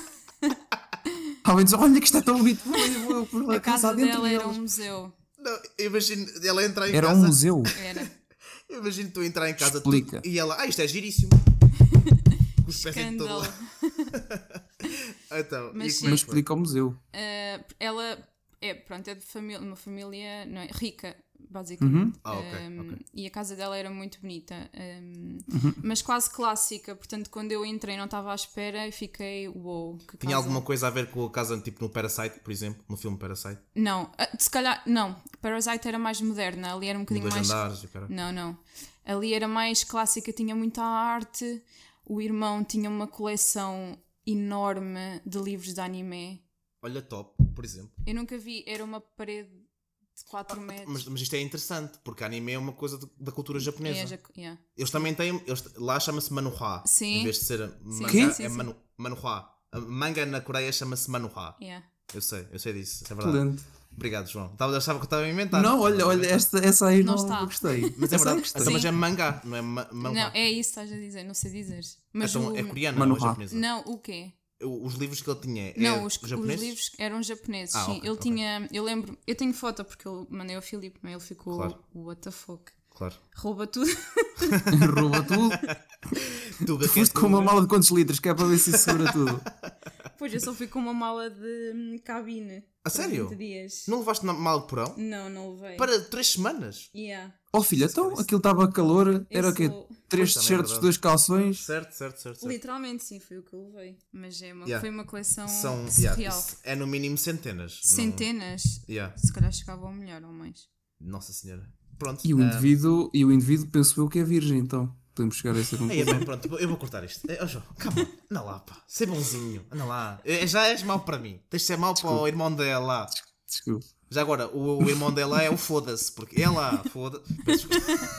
Alguém 1.43 1.65
diz: 1.65 1.73
Olha 1.73 1.99
que 1.99 2.05
isto 2.05 2.17
é 2.17 2.21
tão 2.21 2.37
bonito. 2.37 2.61
Vou 3.07 3.25
por 3.25 3.45
lá 3.45 3.55
A 3.55 3.59
casa 3.59 3.93
dentro 3.93 4.13
dela 4.13 4.29
era 4.29 4.39
deles." 4.43 4.57
um 4.57 4.61
museu. 4.61 5.13
Não, 5.37 5.59
imagino 5.77 6.25
ela 6.43 6.63
entrar 6.63 6.89
em 6.89 6.95
Era 6.95 7.07
casa. 7.07 7.19
um 7.19 7.25
museu. 7.27 7.63
Era. 7.83 8.11
Imagino 8.69 9.11
tu 9.11 9.23
entrar 9.23 9.47
em 9.49 9.53
casa 9.53 9.79
tu- 9.79 9.93
Explica. 9.93 10.21
e 10.27 10.39
ela, 10.39 10.59
ah, 10.59 10.65
isto 10.65 10.81
é 10.81 10.87
giríssimo. 10.87 11.29
Com 12.65 12.69
os 12.71 12.81
pés 12.81 12.97
em 12.97 13.15
todo 13.15 13.29
Escândalo. 13.29 13.39
lado. 13.41 14.64
Então, 15.31 15.71
Mas 15.73 16.01
é 16.03 16.09
Mas 16.09 16.19
explica 16.21 16.53
o 16.53 16.57
museu. 16.57 16.95
Eh, 17.11 17.59
ela 17.79 18.17
é, 18.61 18.73
pronto, 18.73 19.07
é 19.09 19.15
de 19.15 19.25
família, 19.25 19.59
uma 19.59 19.75
família 19.75 20.45
não 20.45 20.61
é, 20.61 20.69
rica, 20.71 21.15
basicamente. 21.49 22.17
Ah, 22.23 22.33
ok, 22.37 22.51
Um, 22.69 22.79
ok. 22.81 23.05
E 23.13 23.27
a 23.27 23.29
casa 23.29 23.55
dela 23.55 23.75
era 23.77 23.89
muito 23.89 24.19
bonita, 24.21 24.55
um, 24.73 25.37
Uhum. 25.51 25.73
mas 25.83 26.01
quase 26.01 26.29
clássica. 26.29 26.95
Portanto, 26.95 27.29
quando 27.29 27.51
eu 27.51 27.65
entrei, 27.65 27.97
não 27.97 28.05
estava 28.05 28.31
à 28.31 28.35
espera 28.35 28.87
e 28.87 28.91
fiquei, 28.91 29.47
uou, 29.49 29.97
que 29.97 30.17
Tinha 30.17 30.31
casa- 30.31 30.37
alguma 30.37 30.61
coisa 30.61 30.87
a 30.87 30.89
ver 30.89 31.09
com 31.11 31.25
a 31.25 31.31
casa 31.31 31.59
tipo 31.59 31.83
no 31.83 31.89
Parasite, 31.89 32.39
por 32.39 32.51
exemplo, 32.51 32.83
no 32.87 32.95
filme 32.97 33.17
Parasite? 33.17 33.59
Não, 33.75 34.09
ah, 34.17 34.29
se 34.39 34.49
calhar, 34.49 34.81
não. 34.85 35.15
Parasite 35.41 35.87
era 35.87 35.99
mais 35.99 36.21
moderna, 36.21 36.73
ali 36.73 36.87
era 36.87 36.97
um 36.97 37.01
bocadinho 37.01 37.23
dois 37.29 37.35
mais. 37.35 37.51
andares 37.51 37.83
o 37.83 37.87
cara. 37.89 38.07
Não, 38.09 38.31
não. 38.31 38.57
Ali 39.05 39.33
era 39.33 39.47
mais 39.47 39.83
clássica, 39.83 40.31
tinha 40.31 40.55
muita 40.55 40.81
arte. 40.81 41.61
O 42.07 42.21
irmão 42.21 42.63
tinha 42.63 42.87
uma 42.89 43.07
coleção 43.07 43.97
enorme 44.25 45.21
de 45.25 45.37
livros 45.39 45.73
de 45.73 45.81
anime. 45.81 46.43
Olha, 46.81 47.01
top, 47.01 47.35
por 47.55 47.65
exemplo. 47.65 47.91
Eu 48.05 48.13
nunca 48.15 48.37
vi, 48.37 48.63
era 48.67 48.83
uma 48.83 48.99
parede 49.01 49.49
de 49.49 50.23
4 50.25 50.61
metros. 50.61 50.87
Mas, 50.87 51.05
mas 51.05 51.21
isto 51.21 51.35
é 51.35 51.41
interessante, 51.41 51.97
porque 52.03 52.23
anime 52.23 52.53
é 52.53 52.57
uma 52.57 52.73
coisa 52.73 52.97
de- 52.97 53.09
da 53.19 53.31
cultura 53.31 53.59
japonesa. 53.59 53.99
É, 53.99 54.07
já- 54.07 54.19
yeah. 54.37 54.61
Eles 54.77 54.89
também 54.91 55.13
têm. 55.13 55.41
eles- 55.45 55.63
lá 55.75 55.99
chama-se 55.99 56.31
manuhá. 56.31 56.83
Sim. 56.85 57.19
Em 57.19 57.23
vez 57.23 57.39
de 57.39 57.45
ser 57.45 57.59
manga, 57.81 58.09
Sim, 58.11 58.25
é 58.25 58.31
sim, 58.31 58.43
sim. 58.43 58.55
manu, 58.55 58.75
manuhá. 58.97 59.51
A 59.71 59.79
manga 59.81 60.25
na 60.25 60.39
Coreia 60.41 60.71
chama-se 60.71 61.09
manuhá. 61.09 61.57
Yeah. 61.61 61.85
Eu 62.13 62.21
sei, 62.21 62.47
eu 62.51 62.59
sei 62.59 62.73
disso. 62.73 63.03
Isso 63.03 63.11
é 63.11 63.15
verdade. 63.15 63.37
Excelente. 63.37 63.63
Obrigado, 63.95 64.27
João. 64.29 64.51
Estava, 64.51 64.77
achava 64.77 64.99
que 64.99 65.05
estava 65.05 65.23
a 65.23 65.29
inventar. 65.29 65.63
Não, 65.63 65.79
olha, 65.79 66.05
olha, 66.05 66.27
esta, 66.27 66.57
essa 66.59 66.87
aí 66.87 67.01
Não 67.03 67.15
não, 67.15 67.23
está. 67.23 67.43
gostei. 67.45 67.93
Mas 67.97 68.11
é 68.11 68.17
verdade. 68.17 68.39
gostei. 68.39 68.61
Então, 68.61 68.73
mas 68.73 68.85
é 68.85 68.91
mangá, 68.91 69.41
não 69.45 69.55
é 69.57 69.61
ma 69.61 69.87
Não, 69.91 70.01
manhwa. 70.13 70.31
é 70.33 70.49
isso 70.49 70.73
que 70.73 70.79
estás 70.81 70.91
a 70.91 70.95
dizer, 70.95 71.23
não 71.23 71.33
sei 71.33 71.51
dizer. 71.51 71.81
Mas 72.11 72.29
Então 72.35 72.51
o... 72.51 72.57
é 72.57 72.63
coreano, 72.63 72.97
não 72.97 73.05
é 73.05 73.07
Manuhá. 73.09 73.27
japonesa. 73.29 73.55
Não, 73.57 73.79
o 73.81 73.97
quê? 73.97 74.33
Os 74.61 74.95
livros 74.95 75.21
que 75.21 75.29
ele 75.29 75.39
tinha 75.39 75.69
é 75.69 75.73
não, 75.77 76.03
os, 76.05 76.17
os 76.21 76.29
japoneses? 76.29 76.61
livros 76.61 76.91
eram 76.97 77.21
japoneses, 77.23 77.75
Ah, 77.75 77.85
sim. 77.85 77.91
ok, 77.97 78.01
ele 78.03 78.09
ok. 78.11 78.21
tinha, 78.31 78.67
eu 78.71 78.83
lembro, 78.83 79.17
eu 79.27 79.35
tenho 79.35 79.53
foto 79.53 79.83
porque 79.83 80.07
eu 80.07 80.25
mandei 80.29 80.55
ao 80.55 80.61
Filipe, 80.61 80.97
mas 81.01 81.11
ele 81.13 81.21
ficou, 81.21 81.55
Claro. 81.57 81.77
what 81.93 82.21
the 82.21 82.31
fuck. 82.31 82.71
Claro. 82.89 83.15
Rouba 83.35 83.67
tudo. 83.67 83.89
Rouba 84.95 85.21
tudo. 85.23 85.49
Tuga, 86.65 86.87
Foste 86.87 87.13
com 87.13 87.27
uma 87.27 87.41
mala 87.41 87.61
de 87.61 87.67
quantos 87.67 87.89
litros, 87.91 88.19
que 88.19 88.29
é 88.29 88.33
para 88.33 88.45
ver 88.45 88.57
se 88.57 88.69
isso 88.69 88.79
segura 88.79 89.11
tudo. 89.11 89.41
pois 90.17 90.33
eu 90.33 90.39
só 90.39 90.53
fui 90.53 90.67
com 90.67 90.79
uma 90.79 90.93
mala 90.93 91.29
de 91.29 91.71
hum, 91.75 91.99
cabine. 92.03 92.63
A 92.83 92.89
sério? 92.89 93.27
20 93.29 93.37
dias. 93.37 93.83
Não 93.87 93.99
levaste 93.99 94.25
na 94.25 94.33
mal 94.33 94.61
de 94.61 94.67
porão? 94.67 94.93
Não, 94.95 95.27
não 95.29 95.55
levei. 95.55 95.75
Para 95.75 95.99
três 96.01 96.33
semanas? 96.33 96.89
Yeah. 96.95 97.33
Oh 97.51 97.63
filha, 97.63 97.85
então 97.85 98.13
aquilo 98.19 98.37
estava 98.37 98.71
calor, 98.71 99.25
era 99.29 99.49
o 99.49 99.53
quê? 99.55 99.67
sou- 99.67 99.89
Três 100.07 100.35
é 100.35 100.39
t-shirts, 100.39 100.77
dois 100.77 100.97
calções. 100.97 101.65
Certo, 101.65 101.91
certo, 101.93 102.17
certo. 102.21 102.39
certo. 102.39 102.47
Literalmente, 102.47 103.03
sim, 103.03 103.19
foi 103.19 103.39
o 103.39 103.43
que 103.43 103.53
eu 103.53 103.65
levei. 103.73 103.97
Mas 104.13 104.39
é 104.41 104.53
uma, 104.53 104.65
Yeah. 104.65 104.81
foi 104.81 104.89
uma 104.89 105.03
coleção 105.03 105.47
São, 105.47 105.89
surreal. 105.89 106.15
yeah, 106.17 106.45
é 106.63 106.75
no 106.75 106.85
mínimo 106.85 107.17
centenas. 107.17 107.79
não- 107.83 107.91
Centenas. 107.95 108.81
Yeah. 108.87 109.17
Se 109.17 109.33
calhar 109.33 109.51
chegava 109.51 109.85
ao 109.87 109.91
melhor 109.93 110.23
ou 110.23 110.31
mais. 110.31 110.67
Nossa 111.01 111.33
senhora. 111.33 111.67
Pronto. 111.97 112.21
E 112.23 112.33
o 112.33 112.39
ah, 112.39 112.43
indivíduo, 112.43 113.09
e 113.13 113.25
o 113.25 113.31
indivíduo 113.31 113.67
penso 113.71 113.99
eu 113.99 114.07
que 114.09 114.19
é 114.19 114.23
virgem, 114.23 114.59
então. 114.59 114.95
Podemos 115.15 115.37
chegar 115.37 115.55
a 115.55 115.59
essa 115.59 115.77
conclusão. 115.77 116.05
bem, 116.05 116.25
pronto, 116.25 116.55
eu 116.57 116.67
vou 116.67 116.77
cortar 116.77 117.03
isto. 117.05 117.21
É, 117.31 117.39
oh, 117.41 117.47
João, 117.47 117.63
calma, 117.77 118.05
anda 118.29 118.41
lá, 118.41 118.59
pá. 118.59 118.75
Ser 118.85 119.05
bonzinho, 119.07 119.65
anda 119.71 119.85
lá. 119.85 120.19
É, 120.25 120.45
Já 120.45 120.67
és 120.67 120.83
mau 120.83 120.99
para 120.99 121.17
mim. 121.17 121.39
Tens 121.49 121.61
de 121.61 121.67
ser 121.67 121.77
mau 121.77 121.93
para 121.93 122.09
o 122.11 122.27
irmão 122.27 122.53
dela. 122.53 123.07
Desculpa. 123.47 123.85
Já 124.11 124.21
agora, 124.21 124.47
o, 124.47 124.83
o 124.83 124.89
irmão 124.89 125.11
dela 125.13 125.41
é 125.41 125.49
o 125.49 125.57
foda-se, 125.57 126.11
porque 126.11 126.41
ela, 126.41 126.83
foda 126.91 127.21
Peço 127.45 127.67
desculpa. 127.67 128.09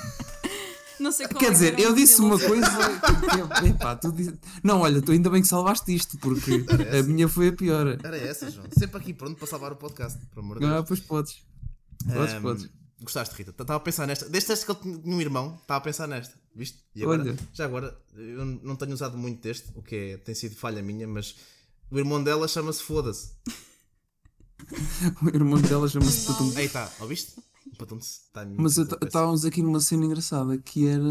Não 0.98 1.12
sei 1.12 1.28
qual 1.28 1.38
Quer 1.38 1.44
é 1.44 1.48
que 1.48 1.54
dizer, 1.54 1.78
eu 1.78 1.94
disse 1.94 2.20
uma 2.22 2.38
coisa. 2.38 2.66
que- 3.60 3.66
epá, 3.68 3.94
tu 3.94 4.10
disse- 4.12 4.38
Não, 4.64 4.80
olha, 4.80 5.02
tu 5.02 5.12
ainda 5.12 5.28
bem 5.28 5.42
que 5.42 5.48
salvaste 5.48 5.94
isto, 5.94 6.16
porque 6.18 6.64
a 6.98 7.02
minha 7.02 7.28
foi 7.28 7.48
a 7.48 7.52
pior. 7.52 7.98
Era 8.02 8.16
essa, 8.16 8.50
João. 8.50 8.66
Sempre 8.76 8.96
aqui 8.96 9.12
pronto 9.12 9.36
para 9.36 9.46
salvar 9.46 9.72
o 9.72 9.76
podcast, 9.76 10.18
por 10.32 10.40
amor 10.40 10.58
de 10.58 10.64
Deus. 10.66 10.72
Ah, 10.78 10.82
pois 10.82 11.00
podes. 11.00 11.44
Podes, 12.10 12.34
Ahm, 12.34 12.42
podes. 12.42 12.68
Gostaste, 13.02 13.34
Rita? 13.36 13.50
Estava 13.50 13.76
a 13.76 13.80
pensar 13.80 14.06
nesta. 14.06 14.28
Desde 14.28 14.52
este 14.52 14.64
que 14.64 14.72
ele 14.72 14.80
tinha 15.02 15.14
um 15.16 15.20
irmão, 15.20 15.58
estava 15.60 15.78
a 15.78 15.80
pensar 15.82 16.06
nesta. 16.06 16.34
Viste? 16.54 16.78
E 16.94 17.02
agora, 17.02 17.22
Olha. 17.22 17.36
já 17.52 17.64
agora, 17.66 17.98
eu 18.14 18.44
não 18.46 18.74
tenho 18.76 18.92
usado 18.94 19.18
muito 19.18 19.40
texto, 19.42 19.70
o 19.76 19.82
que 19.82 19.94
é, 19.94 20.16
tem 20.16 20.34
sido 20.34 20.56
falha 20.56 20.82
minha, 20.82 21.06
mas 21.06 21.36
o 21.90 21.98
irmão 21.98 22.22
dela 22.22 22.48
chama-se 22.48 22.82
Foda-se. 22.82 23.32
O 25.22 25.28
irmão 25.28 25.60
dela 25.60 25.86
chama-se 25.88 26.26
Patum. 26.26 26.52
Aí 26.56 26.64
está, 26.66 26.90
ouviste? 27.00 27.34
Em 27.66 28.46
mim, 28.46 28.56
Mas 28.58 28.76
estávamos 28.78 29.44
aqui 29.44 29.60
numa 29.62 29.80
cena 29.80 30.06
engraçada 30.06 30.56
que 30.58 30.86
era. 30.88 31.02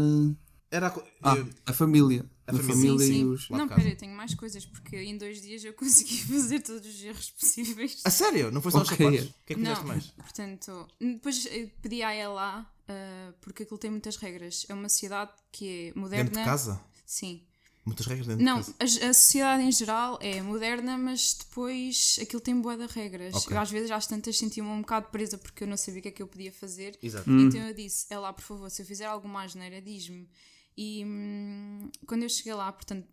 Era 0.70 0.86
a, 0.88 0.90
co- 0.90 1.04
Ah, 1.22 1.36
eu- 1.36 1.48
a 1.66 1.72
família. 1.72 2.28
A 2.46 2.52
família. 2.52 2.74
família, 2.74 2.98
Sim, 3.06 3.12
e 3.12 3.16
sim. 3.16 3.24
os. 3.24 3.48
Lá 3.50 3.56
de 3.58 3.62
Não, 3.64 3.68
pera, 3.76 3.88
eu 3.88 3.96
tenho 3.96 4.12
mais 4.16 4.34
coisas 4.34 4.64
porque 4.64 4.96
em 4.96 5.18
dois 5.18 5.40
dias 5.42 5.64
eu 5.64 5.72
consegui 5.74 6.18
fazer 6.22 6.60
todos 6.60 6.86
os 6.86 7.02
erros 7.02 7.30
possíveis. 7.30 8.00
A 8.04 8.10
sério? 8.10 8.50
Não 8.52 8.60
foi 8.62 8.70
só 8.72 8.82
os 8.82 8.88
Ok. 8.90 9.04
sapatos? 9.04 9.30
O 9.30 9.34
que 9.46 9.52
é 9.52 9.56
que 9.56 9.62
Não, 9.62 9.70
fizeste 9.76 9.86
mais? 9.86 10.04
portanto, 10.12 10.88
depois 11.00 11.48
pedi 11.82 12.02
a 12.02 12.12
ela 12.12 12.70
ah, 12.88 13.32
porque 13.40 13.64
aquilo 13.64 13.78
tem 13.78 13.90
muitas 13.90 14.16
regras. 14.16 14.64
É 14.68 14.74
uma 14.74 14.88
sociedade 14.88 15.32
que 15.50 15.92
é 15.94 15.98
moderna. 15.98 16.24
Dentro 16.24 16.38
de 16.40 16.44
casa? 16.44 16.80
Sim. 17.04 17.42
Muitas 17.84 18.06
regras 18.06 18.26
dentro 18.26 18.44
Não, 18.44 18.60
de 18.60 18.72
casa. 18.74 19.06
a, 19.06 19.10
a 19.10 19.14
sociedade 19.14 19.62
em 19.62 19.70
geral 19.70 20.18
é 20.20 20.42
moderna, 20.42 20.98
mas 20.98 21.34
depois 21.34 22.18
aquilo 22.20 22.40
tem 22.40 22.60
boa 22.60 22.76
de 22.76 22.84
regras. 22.92 23.32
Ok. 23.34 23.56
Eu 23.56 23.60
às 23.60 23.70
vezes 23.70 23.90
às 23.92 24.06
tantas 24.08 24.36
sentia-me 24.36 24.68
um 24.68 24.80
bocado 24.80 25.06
presa 25.10 25.38
porque 25.38 25.62
eu 25.62 25.68
não 25.68 25.76
sabia 25.76 26.00
o 26.00 26.02
que 26.02 26.08
é 26.08 26.10
que 26.10 26.22
eu 26.22 26.26
podia 26.26 26.52
fazer. 26.52 26.98
Exato. 27.02 27.30
Então 27.30 27.60
eu 27.60 27.72
disse, 27.72 28.06
é 28.10 28.18
lá, 28.18 28.32
por 28.32 28.42
favor, 28.42 28.68
se 28.70 28.82
eu 28.82 28.86
fizer 28.86 29.04
alguma 29.06 29.42
asneira, 29.44 29.80
diz-me. 29.80 30.28
E 30.76 31.04
hum, 31.04 31.90
quando 32.06 32.22
eu 32.24 32.28
cheguei 32.28 32.54
lá, 32.54 32.70
portanto, 32.72 33.06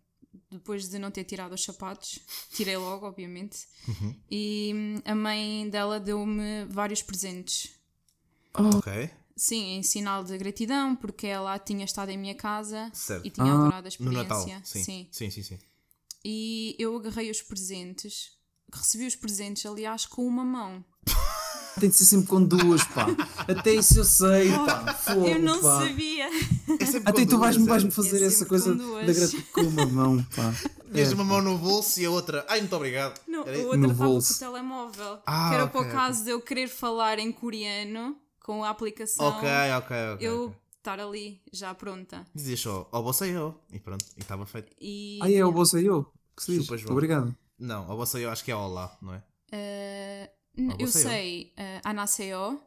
depois 0.50 0.88
de 0.88 0.98
não 0.98 1.10
ter 1.10 1.24
tirado 1.24 1.52
os 1.54 1.62
sapatos, 1.64 2.18
tirei 2.52 2.76
logo, 2.76 3.06
obviamente, 3.06 3.66
Uhum. 3.88 4.14
e 4.30 4.72
hum, 4.74 5.02
a 5.04 5.14
mãe 5.14 5.68
dela 5.70 5.98
deu-me 6.00 6.64
vários 6.66 7.02
presentes. 7.02 7.70
Ok. 8.52 9.10
Sim, 9.36 9.76
em 9.78 9.82
sinal 9.82 10.22
de 10.22 10.36
gratidão, 10.38 10.94
porque 10.94 11.26
ela 11.26 11.58
tinha 11.58 11.84
estado 11.84 12.10
em 12.10 12.16
minha 12.18 12.34
casa 12.36 12.88
Certo. 12.94 13.26
e 13.26 13.30
tinha 13.30 13.52
Ah, 13.52 13.54
adorado 13.56 13.78
a 13.78 13.82
No 13.82 13.88
experiência. 13.88 14.22
Natal. 14.22 14.62
Sim. 14.64 15.08
Sim, 15.10 15.30
sim, 15.30 15.42
sim. 15.42 15.58
E 16.24 16.76
eu 16.78 16.94
agarrei 16.96 17.30
os 17.30 17.42
presentes, 17.42 18.30
recebi 18.72 19.06
os 19.06 19.16
presentes, 19.16 19.66
aliás, 19.66 20.06
com 20.06 20.24
uma 20.26 20.44
mão. 20.44 20.84
Tem 21.80 21.88
de 21.88 21.96
ser 21.96 22.04
sempre 22.04 22.26
com 22.28 22.42
duas, 22.42 22.84
pá. 22.84 23.06
Até 23.48 23.74
isso 23.74 23.98
eu 23.98 24.04
sei, 24.04 24.50
pá. 24.52 24.94
Fogo, 24.94 25.26
eu 25.26 25.38
não 25.40 25.60
pá. 25.60 25.80
sabia. 25.80 26.26
É 26.26 26.96
Até 27.04 27.22
com 27.24 27.26
tu 27.26 27.38
vais-me 27.38 27.66
duas, 27.66 27.82
vais 27.82 27.84
é. 27.84 27.90
fazer 27.90 28.22
É 28.22 28.26
essa 28.26 28.46
coisa 28.46 28.72
com 28.72 28.78
da 28.78 28.84
duas. 28.84 29.18
gratidão 29.18 29.44
com 29.52 29.60
uma 29.62 29.86
mão, 29.86 30.26
pá. 30.36 30.54
Tens 30.92 31.10
É. 31.10 31.14
uma 31.14 31.24
mão 31.24 31.42
no 31.42 31.58
bolso 31.58 32.00
e 32.00 32.06
a 32.06 32.10
outra. 32.10 32.46
Ai, 32.48 32.60
muito 32.60 32.76
obrigado. 32.76 33.20
Não, 33.26 33.40
a 33.40 33.42
outra 33.42 33.76
No 33.76 33.86
estava 33.86 33.94
com 33.96 34.04
o 34.04 34.08
bolso. 34.12 34.38
telemóvel. 34.38 35.18
Ah, 35.26 35.48
que 35.48 35.54
era 35.56 35.64
ok, 35.64 35.80
para 35.80 35.88
o 35.88 35.92
caso 35.92 36.24
de 36.24 36.30
eu 36.30 36.40
querer 36.40 36.68
falar 36.68 37.18
em 37.18 37.32
coreano 37.32 38.16
com 38.40 38.62
a 38.64 38.70
aplicação. 38.70 39.26
Ok, 39.26 39.48
ok, 39.76 39.96
ok. 40.14 40.26
eu 40.28 40.44
ok. 40.46 40.56
estar 40.78 41.00
ali 41.00 41.40
já 41.52 41.74
pronta. 41.74 42.24
Dizias 42.34 42.60
só, 42.60 42.88
ó, 42.92 43.02
você 43.02 43.30
eu. 43.36 43.58
E 43.72 43.80
pronto, 43.80 44.04
e 44.16 44.20
estava 44.20 44.46
feito. 44.46 44.70
E 44.80 45.18
Ah, 45.20 45.30
é 45.32 45.44
o 45.44 45.50
bolso 45.50 45.76
aí 45.76 45.86
eu. 45.86 46.06
Que 46.36 46.44
se 46.44 46.58
diz? 46.58 46.86
Obrigado. 46.88 47.34
Não, 47.58 47.90
a 47.90 47.94
você 47.96 48.24
eu 48.24 48.30
acho 48.30 48.44
que 48.44 48.52
é 48.52 48.56
Olá, 48.56 48.96
não 49.02 49.14
é? 49.14 49.22
Uh, 49.52 50.28
n- 50.56 50.72
Ah, 50.72 50.76
eu 50.78 50.88
sei 50.88 51.52
uh, 51.58 51.80
Anaseo, 51.84 52.60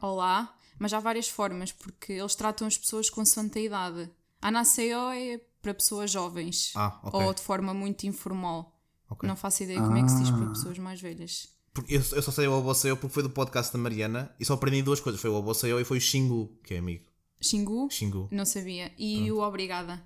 olá, 0.00 0.56
mas 0.78 0.92
há 0.92 1.00
várias 1.00 1.28
formas, 1.28 1.72
porque 1.72 2.12
eles 2.14 2.34
tratam 2.34 2.66
as 2.66 2.76
pessoas 2.76 3.08
consoante 3.10 3.58
a 3.58 3.62
idade. 3.62 4.10
Anaseo 4.40 5.10
é 5.10 5.40
para 5.62 5.74
pessoas 5.74 6.10
jovens, 6.10 6.72
Ah, 6.76 7.00
ok. 7.02 7.20
ou 7.20 7.34
de 7.34 7.42
forma 7.42 7.72
muito 7.74 8.06
informal. 8.06 8.72
ok. 9.10 9.26
Não 9.28 9.36
faço 9.36 9.62
ideia 9.64 9.80
como 9.80 9.96
é 9.96 10.02
que 10.02 10.08
se 10.10 10.18
diz 10.20 10.30
para 10.30 10.44
Ah. 10.46 10.48
pessoas 10.50 10.78
mais 10.78 11.00
velhas. 11.00 11.48
Porque 11.72 11.94
eu, 11.94 11.98
eu 12.12 12.22
só 12.22 12.30
sei 12.30 12.46
o 12.46 12.52
Oboseo 12.52 12.96
porque 12.96 13.12
foi 13.12 13.22
do 13.22 13.30
podcast 13.30 13.72
da 13.72 13.78
Mariana 13.78 14.34
e 14.40 14.44
só 14.44 14.54
aprendi 14.54 14.82
duas 14.82 14.98
coisas. 15.00 15.20
Foi 15.20 15.28
o 15.30 15.34
Oboseo 15.34 15.78
e 15.78 15.84
foi 15.84 15.98
o 15.98 16.00
Xingu, 16.00 16.56
que 16.64 16.74
é 16.74 16.78
amigo. 16.78 17.04
Xingu? 17.40 17.88
Xingu. 17.90 18.28
Não 18.32 18.46
sabia. 18.46 18.90
E 18.96 19.30
o 19.30 19.40
obrigada. 19.40 20.02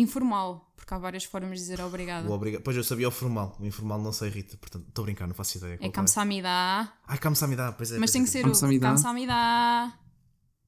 Informal, 0.00 0.72
porque 0.76 0.94
há 0.94 0.98
várias 0.98 1.24
formas 1.24 1.58
de 1.58 1.64
dizer 1.64 1.80
obrigada. 1.80 2.28
O 2.28 2.32
obriga... 2.32 2.60
Pois 2.60 2.76
eu 2.76 2.84
sabia 2.84 3.08
o 3.08 3.10
formal. 3.10 3.56
O 3.58 3.66
informal 3.66 4.00
não 4.00 4.12
sei, 4.12 4.30
Rita. 4.30 4.56
Portanto, 4.56 4.86
estou 4.88 5.02
a 5.02 5.06
brincar, 5.06 5.26
não 5.26 5.34
faço 5.34 5.58
ideia. 5.58 5.74
É 5.74 5.78
qual 5.78 5.88
é. 5.88 5.92
kamsamida. 5.92 6.48
Ai, 7.06 7.18
Kamsamida, 7.18 7.72
pois 7.72 7.90
é. 7.90 7.98
Mas 7.98 8.10
pois 8.10 8.12
tem 8.12 8.22
é, 8.22 8.24
que 8.24 8.30
ser 8.30 8.42
Kamsamida. 8.44 8.86
o 8.86 8.90
kamsamida. 8.90 9.92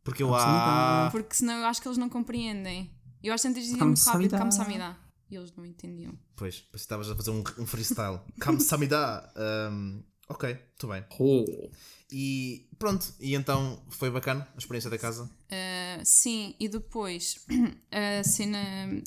Porque 0.03 0.23
eu 0.23 0.31
Kamsamida. 0.31 1.07
há. 1.07 1.09
Porque 1.13 1.35
senão 1.35 1.55
eu 1.61 1.67
acho 1.67 1.81
que 1.81 1.89
eles 1.89 1.99
não 1.99 2.09
compreendem. 2.09 2.91
Eu 3.23 3.33
acho 3.33 3.43
que 3.43 3.49
antes 3.49 3.63
dizia 3.63 3.85
muito 3.85 3.99
rápido 4.01 4.31
Kamsamida. 4.31 4.39
kamsamida. 4.39 4.97
E 5.31 5.37
eles 5.37 5.55
não 5.55 5.65
entendiam. 5.65 6.13
Pois, 6.35 6.61
que 6.61 6.77
estavas 6.77 7.09
a 7.09 7.15
fazer 7.15 7.31
um, 7.31 7.45
um 7.59 7.67
freestyle. 7.67 8.21
Kamsamida. 8.41 9.31
Um, 9.71 10.03
ok, 10.31 10.49
muito 10.55 10.89
bem. 10.89 11.05
Oh. 11.19 11.71
E 12.13 12.67
pronto, 12.79 13.07
e 13.21 13.35
então 13.35 13.81
foi 13.91 14.11
bacana 14.11 14.49
a 14.55 14.59
experiência 14.59 14.91
da 14.91 14.99
casa. 14.99 15.25
Uh, 15.25 16.03
sim, 16.05 16.55
e 16.59 16.69
depois 16.69 17.45
a 17.93 18.25
cena 18.25 18.59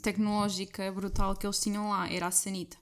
tecnológica 0.01 0.89
brutal 0.91 1.35
que 1.35 1.45
eles 1.45 1.59
tinham 1.59 1.89
lá 1.89 2.09
era 2.09 2.27
a 2.27 2.31
sanita. 2.31 2.77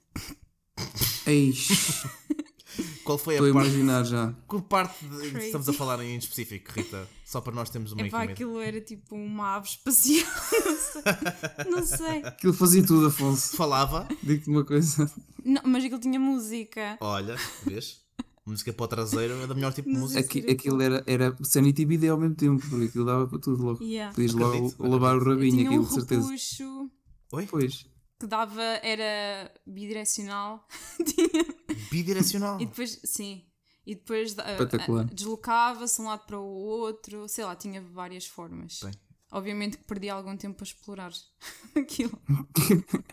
Eish. 1.26 2.04
Qual 3.04 3.18
foi 3.18 3.34
a 3.34 3.38
Estou 3.38 3.50
a 3.50 3.54
parte. 3.54 3.68
imaginar 3.68 4.04
já. 4.04 4.34
Que 4.48 4.62
parte 4.62 5.04
de, 5.04 5.30
Crazy. 5.30 5.46
estamos 5.46 5.68
a 5.68 5.72
falar 5.74 6.02
em 6.02 6.16
específico, 6.16 6.72
Rita? 6.72 7.06
Só 7.24 7.40
para 7.40 7.52
nós 7.54 7.68
termos 7.68 7.92
uma 7.92 8.00
Epá, 8.06 8.18
equipe. 8.24 8.32
aquilo 8.32 8.60
era 8.60 8.80
tipo 8.80 9.14
uma 9.14 9.56
ave 9.56 9.68
espacial. 9.68 10.26
não 10.64 10.76
sei. 10.78 11.70
Não 11.70 11.86
sei. 11.86 12.22
Aquilo 12.24 12.54
fazia 12.54 12.82
tudo, 12.86 13.08
Afonso. 13.08 13.56
Falava, 13.56 14.08
Digo-te 14.22 14.48
uma 14.48 14.64
coisa. 14.64 15.10
Não, 15.44 15.60
mas 15.66 15.84
aquilo 15.84 16.00
tinha 16.00 16.18
música. 16.18 16.96
olha, 17.00 17.36
vês? 17.66 18.00
Música 18.44 18.72
para 18.72 18.84
o 18.84 18.88
traseiro 18.88 19.34
é 19.40 19.46
da 19.46 19.54
melhor 19.54 19.72
tipo 19.72 19.88
de 19.88 19.96
música. 19.96 20.18
Aqui, 20.18 20.40
aquilo 20.50 20.82
era, 20.82 21.04
era 21.06 21.36
sanity 21.44 21.82
e 21.82 21.86
bidé 21.86 22.08
ao 22.08 22.18
mesmo 22.18 22.34
tempo, 22.34 22.60
porque 22.68 22.86
aquilo 22.86 23.04
dava 23.04 23.28
para 23.28 23.38
tudo 23.38 23.62
logo. 23.62 23.84
Yeah. 23.84 24.12
Podias 24.12 24.32
logo 24.34 24.56
Acredito, 24.56 24.82
lavar 24.82 25.16
o 25.16 25.24
rabinho, 25.24 25.56
Tinha 25.58 25.70
um 25.70 25.74
aquilo, 25.74 25.86
de 25.86 25.94
certeza. 25.94 26.22
repuxo 26.22 26.90
Oi? 27.32 27.46
Pois. 27.46 27.86
que 28.18 28.26
dava, 28.26 28.62
era 28.62 29.52
bidirecional. 29.64 30.66
Bidirecional. 31.90 32.60
e 32.60 32.66
depois, 32.66 33.00
sim. 33.04 33.44
E 33.86 33.94
depois 33.94 34.36
ah, 34.38 34.44
ah, 34.58 35.04
deslocava-se 35.12 35.96
de 35.96 36.02
um 36.02 36.06
lado 36.06 36.26
para 36.26 36.38
o 36.38 36.44
outro. 36.44 37.28
Sei 37.28 37.44
lá, 37.44 37.54
tinha 37.56 37.80
várias 37.80 38.26
formas. 38.26 38.80
Bem. 38.82 38.92
Obviamente 39.32 39.78
que 39.78 39.84
perdi 39.84 40.10
algum 40.10 40.36
tempo 40.36 40.58
a 40.60 40.64
explorar 40.64 41.10
aquilo. 41.74 42.18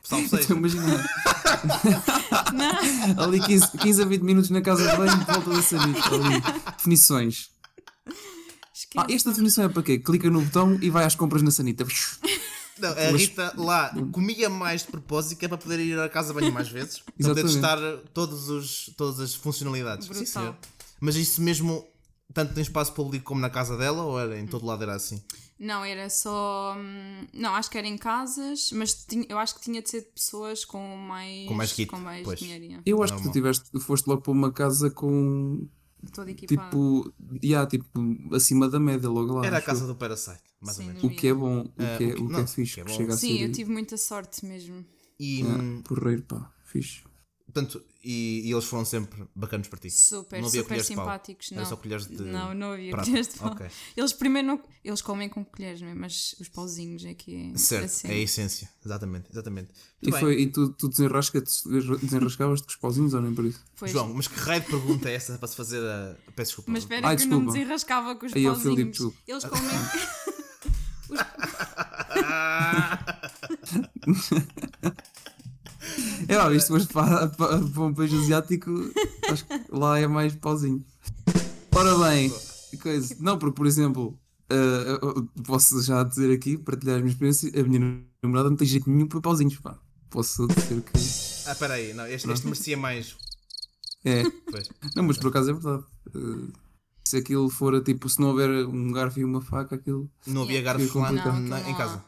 Salve 0.03 0.25
Estou 0.25 0.39
a 0.39 0.41
seja. 0.41 0.53
imaginar. 0.53 1.05
Não, 2.53 3.23
Ali 3.23 3.39
15, 3.39 3.77
15 3.77 4.01
a 4.01 4.05
20 4.05 4.21
minutos 4.21 4.49
na 4.49 4.61
casa 4.61 4.89
de 4.89 4.97
banho, 4.97 5.17
de 5.17 5.25
volta 5.25 5.49
da 5.49 5.61
sanita. 5.61 5.99
Ali. 6.13 6.41
Definições. 6.77 7.51
Ah, 8.97 9.05
esta 9.09 9.29
definição 9.29 9.63
é 9.65 9.69
para 9.69 9.83
quê? 9.83 9.99
Clica 9.99 10.29
no 10.29 10.41
botão 10.41 10.77
e 10.81 10.89
vai 10.89 11.05
às 11.05 11.15
compras 11.15 11.41
na 11.41 11.51
sanita. 11.51 11.85
Não, 12.79 12.89
a 12.89 13.11
Rita 13.11 13.53
lá 13.57 13.93
comia 14.11 14.49
mais 14.49 14.81
de 14.81 14.87
propósito 14.87 15.37
que 15.37 15.45
é 15.45 15.47
para 15.47 15.57
poder 15.57 15.79
ir 15.79 15.99
à 15.99 16.09
casa 16.09 16.33
de 16.33 16.39
banho 16.39 16.51
mais 16.51 16.69
vezes. 16.69 16.99
Para 16.99 17.29
poder 17.29 17.43
testar 17.43 17.77
todos 18.13 18.49
os, 18.49 18.89
todas 18.97 19.19
as 19.19 19.35
funcionalidades. 19.35 20.07
Sim, 20.07 20.25
senhor. 20.25 20.55
Mas 20.99 21.15
isso 21.15 21.41
mesmo, 21.41 21.85
tanto 22.33 22.57
em 22.57 22.61
espaço 22.61 22.93
público 22.93 23.25
como 23.25 23.39
na 23.41 23.49
casa 23.49 23.77
dela, 23.77 24.03
ou 24.03 24.19
era 24.19 24.39
em 24.39 24.47
todo 24.47 24.65
lado 24.65 24.83
era 24.83 24.95
assim? 24.95 25.21
Não, 25.59 25.83
era 25.83 26.09
só. 26.09 26.75
hum, 26.77 27.27
Não, 27.33 27.53
acho 27.53 27.69
que 27.69 27.77
era 27.77 27.85
em 27.87 27.97
casas, 27.97 28.71
mas 28.71 28.93
tinha- 29.05 29.25
eu 29.27 29.37
acho 29.37 29.55
que 29.55 29.61
tinha 29.61 29.81
de 29.81 29.89
ser 29.89 30.01
de 30.01 30.07
pessoas 30.11 30.63
com 30.63 30.95
mais, 30.95 31.47
Com 31.47 31.53
mais 31.53 31.73
kit, 31.73 31.89
com 31.91 31.97
mais 31.97 32.23
pois. 32.23 32.39
Eu 32.85 33.03
acho 33.03 33.15
que 33.17 33.23
tu 33.23 33.31
tiveste, 33.31 33.79
foste 33.81 34.07
logo 34.07 34.21
para 34.21 34.31
uma 34.31 34.51
casa 34.53 34.89
com 34.89 35.67
Toda 36.13 36.31
equipada. 36.31 36.69
tipo, 36.69 37.13
yeah, 37.43 37.69
tipo 37.69 37.89
acima 38.33 38.69
da 38.69 38.79
média 38.79 39.09
logo 39.09 39.33
lá. 39.33 39.45
Era 39.45 39.57
a 39.57 39.61
casa 39.61 39.85
do 39.85 39.95
Parasite, 39.95 40.41
mais 40.61 40.77
Sim, 40.77 40.83
ou 40.83 40.87
menos. 40.87 41.03
O 41.03 41.09
que 41.09 41.27
é 41.27 41.33
bom, 41.33 41.59
o 41.61 41.73
Ah, 41.77 41.97
que 41.97 42.03
é, 42.05 42.07
o 42.07 42.15
que- 42.15 42.21
o 42.23 42.27
que 42.27 42.31
não, 42.31 42.39
é 42.39 42.47
fixe, 42.47 42.75
que 42.75 42.79
é 42.81 43.05
que 43.05 43.11
a 43.11 43.17
Sim, 43.17 43.37
eu 43.39 43.51
tive 43.51 43.69
muita 43.69 43.97
sorte 43.97 44.45
mesmo. 44.45 44.85
E, 45.19 45.41
yeah, 45.41 45.61
hum, 45.61 45.81
porreiro, 45.81 46.23
pá, 46.23 46.49
fixe. 46.63 47.03
portanto, 47.45 47.83
e, 48.03 48.41
e 48.45 48.51
eles 48.51 48.65
foram 48.65 48.85
sempre 48.85 49.23
bacanos 49.35 49.67
para 49.67 49.79
ti. 49.79 49.89
Super, 49.91 50.39
Não 50.41 50.47
havia 50.47 50.61
super 50.61 50.67
colheres 50.69 50.87
de 50.87 50.95
pau. 50.95 51.05
simpáticos. 51.05 51.51
Era 51.51 51.61
Não. 51.61 51.69
só 51.69 51.75
colheres 51.75 52.07
de 52.07 52.21
não, 52.23 52.53
não 52.53 52.71
havia 52.73 52.91
prata. 52.91 53.05
colheres 53.07 53.27
de 53.27 53.39
pau. 53.39 53.51
Ok. 53.51 53.67
Eles 53.97 54.13
primeiro 54.13 54.47
não, 54.47 54.61
eles 54.83 55.01
comem 55.01 55.27
com 55.27 55.43
colheres, 55.43 55.81
não 55.81 55.89
é? 55.89 55.93
mas 55.93 56.35
os 56.39 56.47
pauzinhos 56.47 57.03
é 57.05 57.13
que 57.13 57.35
é. 57.35 57.51
a 57.53 57.57
Certo, 57.57 57.89
cena. 57.89 58.13
é 58.13 58.17
a 58.17 58.21
essência. 58.21 58.69
Exatamente, 58.85 59.27
exatamente. 59.31 59.69
E, 60.01 60.11
bem. 60.11 60.19
foi, 60.19 60.41
e 60.41 60.47
tu, 60.47 60.69
tu 60.69 60.87
desenrasca, 60.87 61.41
desenrascavas-te 61.41 62.65
com 62.65 62.71
os 62.71 62.75
pauzinhos 62.77 63.13
ou 63.13 63.21
nem 63.21 63.33
por 63.33 63.45
isso? 63.45 63.63
Pois. 63.77 63.91
João, 63.91 64.13
mas 64.13 64.27
que 64.27 64.39
raio 64.39 64.61
de 64.61 64.67
pergunta 64.67 65.09
é 65.09 65.15
essa 65.15 65.37
para 65.37 65.47
se 65.47 65.55
fazer 65.55 65.79
a. 65.83 66.15
Peço 66.35 66.49
desculpa. 66.51 66.71
Mas 66.71 66.83
espera 66.83 67.07
Ai, 67.07 67.17
que 67.17 67.23
eu 67.23 67.27
não 67.27 67.39
me 67.39 67.45
desculpa. 67.47 67.59
desenrascava 67.59 68.15
com 68.15 68.25
os 68.25 68.33
Aí, 68.33 68.41
Filipe, 68.43 68.63
pauzinhos. 68.63 68.91
desculpa. 68.91 69.17
Eles 69.27 69.43
comem. 69.45 69.69
É, 76.27 76.37
ó, 76.37 76.51
isto 76.51 76.73
mas 76.73 76.85
para, 76.85 77.27
para, 77.29 77.59
para 77.59 77.81
um 77.83 77.93
país 77.93 78.13
asiático, 78.13 78.69
acho 79.31 79.45
que 79.45 79.53
lá 79.71 79.99
é 79.99 80.07
mais 80.07 80.35
pauzinho. 80.35 80.83
Ora 81.75 81.97
bem, 82.09 82.31
coisa. 82.81 83.15
Não, 83.19 83.37
porque, 83.37 83.55
por 83.55 83.65
exemplo, 83.67 84.17
eu 84.49 85.27
posso 85.45 85.81
já 85.81 86.03
dizer 86.03 86.33
aqui, 86.33 86.57
partilhar 86.57 86.97
a 86.97 86.99
minha 86.99 87.11
experiência, 87.11 87.51
a 87.59 87.63
minha 87.63 88.01
namorada 88.23 88.49
não 88.49 88.57
tem 88.57 88.67
jeito 88.67 88.89
nenhum 88.89 89.07
para 89.07 89.21
pauzinhos, 89.21 89.57
pá. 89.59 89.77
Posso 90.09 90.47
dizer 90.47 90.81
que 90.81 90.91
Ah, 91.47 91.55
peraí, 91.55 91.93
não, 91.93 92.05
este, 92.07 92.29
este 92.31 92.45
merecia 92.45 92.75
mais. 92.77 93.15
é. 94.03 94.23
Pois. 94.49 94.67
Não, 94.95 95.03
mas 95.03 95.17
por 95.17 95.27
acaso 95.29 95.51
é 95.51 95.53
verdade. 95.53 95.83
Eh, 96.15 96.51
se 97.07 97.17
aquilo 97.17 97.49
for 97.49 97.81
tipo, 97.83 98.07
se 98.09 98.19
não 98.19 98.29
houver 98.29 98.49
um 98.67 98.91
garfo 98.91 99.19
e 99.19 99.23
uma 99.23 99.41
faca, 99.41 99.75
aquilo. 99.75 100.09
Não 100.27 100.43
havia 100.43 100.57
Yeah. 100.59 100.79
garfos 100.79 100.95
lá 100.95 101.11
Não, 101.11 101.39
não 101.41 101.57
em 101.69 101.75
casa. 101.75 102.03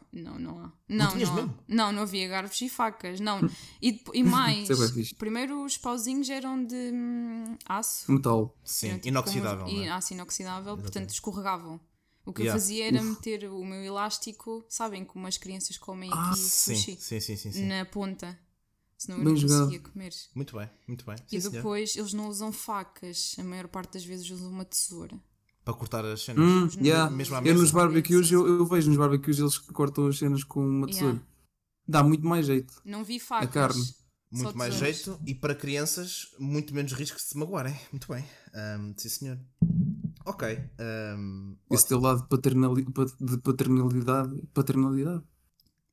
Não, 0.92 1.16
não. 1.16 1.26
Não, 1.26 1.36
não, 1.36 1.56
não, 1.68 1.92
não 1.94 2.02
havia 2.04 2.28
garfos 2.28 2.60
e 2.62 2.68
facas. 2.70 3.20
Não. 3.20 3.40
E, 3.82 3.94
dep- 3.94 4.12
e 4.14 4.24
mais, 4.24 4.68
Isso 4.70 4.84
é 4.84 4.88
fixe. 4.90 5.16
primeiro 5.16 5.64
os 5.64 5.78
pauzinhos 5.78 6.30
eram 6.30 6.64
de 6.66 6.76
hum, 6.94 7.56
aço. 7.66 8.12
Metal. 8.12 8.56
Sim, 8.64 8.88
Eram 8.90 8.98
tipo 8.98 9.08
inoxidável. 9.08 9.66
como- 9.66 9.78
não 9.78 9.84
e 9.84 9.88
é? 9.88 9.92
aço 9.92 10.14
inoxidável, 10.14 10.78
portanto 10.78 11.10
escorregavam. 11.12 11.80
O 12.26 12.32
que 12.34 12.44
Yeah. 12.44 12.56
eu 12.56 12.62
fazia 12.62 12.88
era 12.88 13.02
meter 13.02 13.50
o 13.50 13.66
meu 13.66 13.84
elástico, 13.84 14.64
sabem, 14.70 15.04
como 15.04 15.26
as 15.26 15.38
crianças 15.38 15.76
comem 15.78 16.10
Ah, 16.14 16.30
aqui 16.30 16.40
sushi, 16.40 16.96
sim, 17.00 17.20
sim, 17.20 17.36
sim, 17.36 17.52
sim. 17.52 17.66
na 17.66 17.84
ponta. 17.86 18.38
Senão 18.96 19.18
eu 19.18 19.24
Bem 19.24 19.34
não 19.34 19.40
jogado. 19.42 19.60
conseguia 19.66 19.80
comer. 19.80 20.14
Muito 20.36 20.56
bem, 20.56 20.70
muito 20.88 21.04
bem. 21.06 21.16
e 21.32 21.42
senhor. 21.42 21.52
depois 21.54 21.96
eles 21.96 22.14
não 22.14 22.28
usam 22.30 22.52
facas, 22.52 23.36
a 23.40 23.44
maior 23.44 23.68
parte 23.68 23.94
das 23.94 24.06
vezes 24.06 24.30
usam 24.30 24.50
uma 24.52 24.64
tesoura. 24.64 25.20
Para 25.64 25.74
cortar 25.76 26.04
as 26.06 26.22
cenas. 26.24 26.44
Hum, 26.44 26.68
yeah. 26.84 27.10
Mesmo 27.10 27.36
à 27.36 27.40
Eu 27.40 27.44
mesa. 27.44 27.60
nos 27.60 27.72
barbecues, 27.72 28.32
eu, 28.32 28.48
eu 28.48 28.66
vejo 28.66 28.90
nos 28.90 28.98
barbecues 28.98 29.38
eles 29.40 29.58
que 29.58 29.72
cortam 29.72 30.08
as 30.08 30.18
cenas 30.18 30.44
com 30.44 30.60
uma 30.66 30.88
tesoura. 30.88 31.08
Yeah. 31.14 31.26
Dá 31.88 32.04
muito 32.04 32.26
mais 32.26 32.46
jeito. 32.48 32.74
Não 32.86 33.04
vi 33.04 33.20
facas. 33.20 33.52
carne. 33.54 33.84
só 33.84 33.94
Muito 34.32 34.58
mais 34.58 34.74
jeito 34.76 35.20
e 35.28 35.36
para 35.36 35.54
crianças, 35.54 36.28
muito 36.40 36.74
menos 36.74 36.94
risco 36.94 37.18
de 37.18 37.24
se 37.24 37.38
magoarem. 37.38 37.78
Muito 37.92 38.08
bem. 38.12 38.26
Ahm, 38.56 38.94
sim, 38.98 39.10
senhor. 39.10 39.40
Ok. 40.26 40.48
ahm, 40.80 41.56
Esse 41.70 41.88
teu 41.90 42.00
lado 42.00 42.22
de, 42.24 42.28
paternali 42.30 42.84
pat- 42.92 43.16
de 43.20 43.38
paternalidade, 43.40 44.42
paternalidade, 44.54 45.24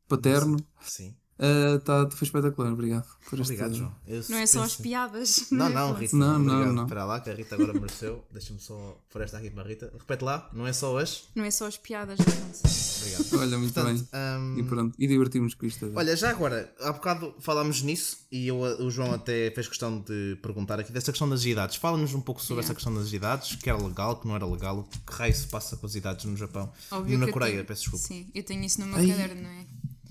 paterno, 0.06 0.56
sim. 0.82 1.14
Ah, 1.38 1.78
tá, 1.84 2.10
foi 2.10 2.26
espetacular. 2.26 2.72
Obrigado. 2.72 3.06
Por 3.28 3.40
Obrigado, 3.40 3.74
João. 3.74 3.94
Eu 4.06 4.22
Não 4.30 4.38
é 4.38 4.46
só 4.46 4.62
as 4.62 4.74
piadas. 4.76 5.46
Não, 5.50 5.66
é 5.66 5.68
não, 5.68 5.88
só- 5.88 5.94
Rita. 5.94 6.16
Não, 6.16 6.38
não, 6.38 6.54
obrigado. 6.54 6.74
não. 6.74 6.82
Espera 6.84 7.04
lá, 7.04 7.20
que 7.20 7.30
a 7.30 7.34
Rita 7.34 7.54
agora 7.56 7.72
mereceu. 7.74 8.24
Deixa-me 8.32 8.58
só 8.58 8.98
pôr 9.10 9.20
esta 9.22 9.36
aqui 9.38 9.50
para 9.50 9.62
a 9.62 9.66
Rita. 9.66 9.92
Repete 9.98 10.24
lá, 10.24 10.48
não 10.52 10.66
é 10.66 10.72
só 10.72 10.96
as. 10.98 11.24
Não 11.34 11.44
é 11.44 11.50
só 11.50 11.66
as 11.66 11.76
piadas. 11.76 12.18
Obrigado. 12.18 13.40
Olha, 13.42 13.58
muito 13.58 13.74
Portanto, 13.74 13.98
bem. 13.98 14.08
ahm, 14.12 14.58
E 14.58 14.62
pronto. 14.62 14.94
E 14.98 15.06
divertimos 15.06 15.54
com 15.54 15.66
isto. 15.66 15.92
Olha, 15.94 16.16
já 16.16 16.30
agora, 16.30 16.72
há 16.80 16.92
bocado 16.92 17.34
falámos 17.40 17.82
nisso 17.82 18.18
e 18.32 18.48
eu, 18.48 18.58
o 18.60 18.90
João 18.90 19.12
até 19.12 19.50
fez 19.50 19.68
questão 19.68 20.00
de 20.00 20.38
perguntar 20.42 20.80
aqui 20.80 20.90
dessa 20.92 21.12
questão 21.12 21.28
das 21.28 21.44
idades. 21.44 21.76
Fala-nos 21.76 22.14
um 22.14 22.20
pouco 22.20 22.40
sobre 22.40 22.58
Yeah. 22.62 22.66
essa 22.66 22.74
questão 22.74 22.94
das 22.94 23.12
idades, 23.12 23.54
que 23.56 23.68
era 23.70 23.80
legal, 23.80 24.16
que 24.18 24.26
não 24.26 24.34
era 24.34 24.46
legal, 24.46 24.82
que 25.06 25.12
raio 25.12 25.34
se 25.34 25.46
passa 25.46 25.76
com 25.76 25.86
as 25.86 25.94
idades 25.94 26.24
no 26.24 26.36
Japão. 26.36 26.72
Óbvio 26.90 27.18
na 27.18 27.30
Coreia, 27.30 27.52
tenho- 27.52 27.64
peço 27.66 27.82
desculpa. 27.82 28.04
Sim, 28.06 28.26
eu 28.34 28.42
tenho 28.42 28.64
isso 28.64 28.80
no 28.80 28.86
meu 28.86 28.96
Ai. 28.96 29.06
caderno, 29.06 29.42
não 29.42 29.50
é? 29.50 29.66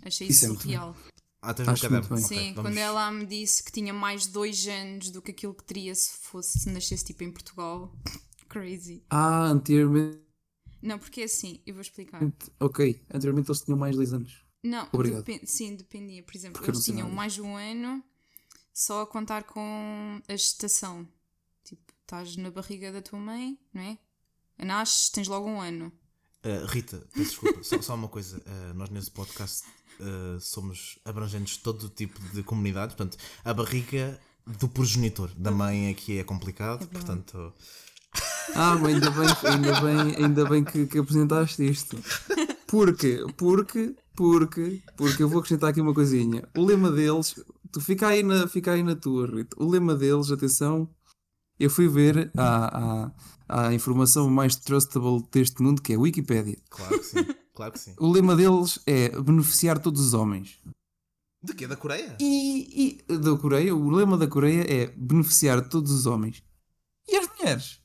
Achei 0.05 0.27
Isso 0.27 0.45
isso 0.45 0.53
é 0.53 0.57
surreal. 0.61 0.95
Ah, 1.41 1.53
tens 1.53 1.65
no 1.67 1.73
Acho 1.73 1.81
caderno. 1.83 2.07
muito 2.09 2.27
bem. 2.29 2.37
Ok, 2.37 2.37
Sim, 2.47 2.53
vamos- 2.53 2.69
quando 2.71 2.77
ela 2.77 3.11
me 3.11 3.25
disse 3.25 3.63
que 3.63 3.71
tinha 3.71 3.93
mais 3.93 4.25
dois 4.27 4.67
anos 4.67 5.11
do 5.11 5.21
que 5.21 5.31
aquilo 5.31 5.53
que 5.53 5.63
teria 5.63 5.93
se 5.93 6.17
fosse 6.17 6.59
se 6.59 6.69
nascesse 6.69 7.05
tipo 7.05 7.23
em 7.23 7.31
Portugal. 7.31 7.95
Crazy. 8.49 9.03
Ah, 9.09 9.45
anteriormente. 9.47 10.19
Não, 10.81 10.97
porque 10.99 11.21
é 11.21 11.23
assim, 11.25 11.61
eu 11.65 11.73
vou 11.73 11.81
explicar. 11.81 12.21
Ok, 12.59 13.03
anteriormente 13.13 13.49
eles 13.49 13.61
tinham 13.61 13.77
mais 13.77 13.95
10 13.97 14.13
anos. 14.13 14.45
Não, 14.63 14.87
Obrigado. 14.91 15.23
depen- 15.23 15.45
sim, 15.45 15.75
dependia. 15.75 16.23
Por 16.23 16.35
exemplo, 16.35 16.57
Porque 16.59 16.71
eles 16.71 16.83
tinham 16.83 17.09
mais 17.09 17.33
de 17.33 17.41
um 17.41 17.55
ano 17.55 18.03
só 18.73 19.01
a 19.01 19.07
contar 19.07 19.43
com 19.43 20.21
a 20.27 20.31
gestação. 20.35 21.07
Tipo, 21.63 21.81
estás 22.01 22.35
na 22.37 22.49
barriga 22.51 22.91
da 22.91 23.01
tua 23.01 23.19
mãe, 23.19 23.57
não 23.73 23.81
é? 23.81 23.97
Nasces, 24.65 25.09
tens 25.09 25.27
logo 25.27 25.47
um 25.47 25.61
ano. 25.61 25.91
Uh, 26.47 26.65
Rita, 26.67 27.03
peço 27.13 27.29
desculpa, 27.29 27.61
só, 27.61 27.81
só 27.81 27.95
uma 27.95 28.07
coisa. 28.07 28.37
Uh, 28.37 28.73
nós 28.73 28.89
nesse 28.89 29.11
podcast 29.11 29.67
uh, 29.99 30.39
somos 30.39 30.97
abrangentes 31.03 31.57
de 31.57 31.59
todo 31.59 31.89
tipo 31.89 32.17
de 32.33 32.41
comunidades. 32.41 32.95
Portanto, 32.95 33.17
a 33.43 33.53
barriga 33.53 34.17
do 34.45 34.69
progenitor 34.69 35.29
da 35.35 35.51
mãe 35.51 35.89
é 35.89 35.93
que 35.93 36.17
é 36.19 36.23
complicado. 36.23 36.83
É 36.83 36.87
portanto, 36.87 37.53
Ah, 38.55 38.75
mas 38.75 38.93
ainda 38.93 39.11
bem, 39.11 39.27
ainda 39.43 39.81
bem, 39.81 40.15
ainda 40.23 40.45
bem 40.45 40.63
que, 40.63 40.85
que 40.87 40.97
apresentaste 40.97 41.69
isto. 41.69 41.97
Porque, 42.65 43.25
porque, 43.35 43.95
porque, 44.15 44.81
porque 44.95 45.23
eu 45.23 45.29
vou 45.29 45.39
acrescentar 45.39 45.69
aqui 45.69 45.81
uma 45.81 45.93
coisinha. 45.93 46.47
O 46.55 46.65
lema 46.65 46.91
deles, 46.91 47.35
tu 47.71 47.81
fica 47.81 48.07
aí 48.07 48.23
na, 48.23 48.47
fica 48.47 48.71
aí 48.71 48.83
na 48.83 48.95
tua, 48.95 49.27
Rita. 49.27 49.55
O 49.61 49.69
lema 49.69 49.95
deles, 49.95 50.31
atenção, 50.31 50.89
eu 51.59 51.69
fui 51.69 51.87
ver 51.87 52.31
a, 52.37 53.05
a, 53.05 53.11
a 53.47 53.73
informação 53.73 54.29
mais 54.29 54.55
trustable 54.55 55.23
deste 55.31 55.61
mundo, 55.61 55.81
que 55.81 55.93
é 55.93 55.95
a 55.95 55.99
Wikipédia. 55.99 56.57
claro 56.69 56.99
que 56.99 57.05
sim. 57.05 57.25
Claro 57.53 57.71
que 57.73 57.79
sim. 57.79 57.95
O 57.99 58.11
lema 58.11 58.35
deles 58.35 58.79
é 58.85 59.09
beneficiar 59.19 59.79
todos 59.79 59.99
os 59.99 60.13
homens. 60.13 60.59
De 61.43 61.53
quê? 61.55 61.65
Da 61.65 61.75
Coreia? 61.75 62.15
E, 62.21 63.01
e 63.09 63.17
da 63.17 63.35
Coreia, 63.35 63.75
o 63.75 63.89
lema 63.89 64.15
da 64.15 64.27
Coreia 64.27 64.63
é 64.67 64.87
beneficiar 64.95 65.67
todos 65.67 65.91
os 65.91 66.05
homens. 66.05 66.43
E 67.07 67.15
as 67.15 67.27
mulheres? 67.27 67.79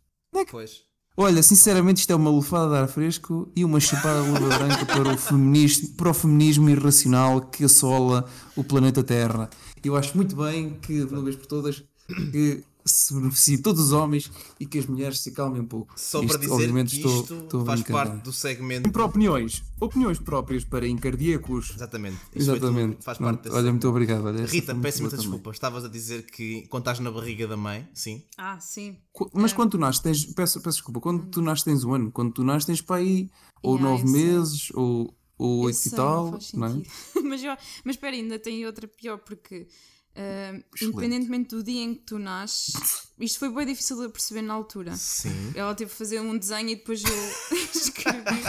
Pois. 0.50 0.82
Olha, 1.16 1.42
sinceramente, 1.42 2.00
isto 2.00 2.10
é 2.10 2.16
uma 2.16 2.30
lufada 2.30 2.70
de 2.70 2.76
ar 2.80 2.88
fresco 2.88 3.50
e 3.54 3.64
uma 3.64 3.78
chupada 3.78 4.22
de 4.22 4.30
luva 4.30 4.58
branca 4.58 4.86
para 4.86 5.12
o, 5.12 5.16
feminismo, 5.18 5.94
para 5.94 6.10
o 6.10 6.14
feminismo 6.14 6.70
irracional 6.70 7.40
que 7.42 7.64
assola 7.64 8.26
o 8.56 8.64
planeta 8.64 9.02
Terra. 9.02 9.48
Eu 9.84 9.94
acho 9.94 10.16
muito 10.16 10.34
bem 10.34 10.78
que, 10.80 11.04
de 11.04 11.12
uma 11.12 11.22
vez 11.22 11.36
por 11.36 11.46
todas, 11.46 11.84
que 12.30 12.64
se 12.84 13.14
beneficie 13.14 13.58
todos 13.58 13.80
os 13.80 13.92
homens 13.92 14.30
e 14.58 14.66
que 14.66 14.78
as 14.78 14.86
mulheres 14.86 15.20
se 15.20 15.30
calmem 15.32 15.60
um 15.62 15.66
pouco. 15.66 15.92
Só 15.96 16.20
Isto, 16.20 16.28
para 16.28 16.38
dizer 16.38 16.52
obviamente, 16.52 16.90
que 16.90 16.96
estou- 16.96 17.20
isto 17.22 17.34
estou 17.44 17.62
a 17.62 17.64
faz 17.66 17.82
parte 17.82 18.16
do 18.24 18.32
segmento. 18.32 18.90
Para 18.90 19.04
opiniões. 19.04 19.62
Opiniões 19.80 20.18
próprias 20.18 20.64
para 20.64 20.86
encardíacos. 20.88 21.70
Exatamente. 21.74 22.18
Tudo- 22.32 22.40
Exatamente. 22.42 23.04
faz 23.04 23.18
parte 23.18 23.42
desse 23.44 23.56
olha, 23.56 23.70
muito 23.70 23.88
obrigado. 23.88 24.24
Olha, 24.24 24.44
Rita, 24.46 24.66
foi 24.66 24.74
muito 24.74 24.82
peço 24.82 24.98
boa 24.98 25.02
muita 25.10 25.16
também. 25.16 25.30
desculpa. 25.30 25.50
Estavas 25.52 25.84
a 25.84 25.88
dizer 25.88 26.22
que 26.26 26.66
quando 26.68 26.82
estás 26.82 26.98
na 27.00 27.10
barriga 27.10 27.46
da 27.46 27.56
mãe, 27.56 27.88
sim. 27.94 28.22
Ah, 28.36 28.58
sim. 28.60 28.96
Mas 29.34 29.52
quando 29.52 29.70
tu 29.72 29.78
nasces, 29.78 30.00
tens, 30.02 30.24
peço, 30.26 30.60
peço 30.60 30.76
desculpa, 30.78 31.00
quando 31.00 31.26
tu 31.26 31.40
nasces 31.42 31.64
tens 31.64 31.84
um 31.84 31.94
ano, 31.94 32.10
quando 32.10 32.32
tu 32.32 32.42
nasces 32.44 32.64
tens 32.66 32.80
para 32.80 32.96
aí 32.96 33.28
ou 33.62 33.76
Yeah, 33.76 33.90
nove 33.96 34.08
sei. 34.08 34.22
meses 34.26 34.68
ou, 34.74 35.14
oito 35.38 35.86
e 35.86 35.90
tal, 35.90 36.30
faz 36.32 36.52
não 36.52 36.66
é? 36.66 36.82
mas, 37.24 37.42
eu- 37.44 37.56
mas 37.84 37.96
espera, 37.96 38.14
ainda 38.16 38.38
tem 38.38 38.64
outra 38.66 38.86
pior, 38.88 39.18
porque 39.18 39.66
Excelente. 40.14 40.84
independentemente 40.84 41.54
do 41.54 41.62
dia 41.62 41.82
em 41.82 41.94
que 41.94 42.02
tu 42.02 42.18
nasces, 42.18 42.74
isto 43.18 43.38
foi 43.38 43.50
bem 43.52 43.66
difícil 43.66 44.00
de 44.00 44.08
perceber 44.12 44.42
na 44.42 44.52
altura. 44.54 44.94
Sim. 44.96 45.52
Ela 45.54 45.74
teve 45.74 45.90
que 45.90 45.96
fazer 45.96 46.20
um 46.20 46.36
desenho 46.36 46.68
e 46.70 46.76
depois 46.76 47.02
eu 47.02 47.10
escrevi 47.74 48.42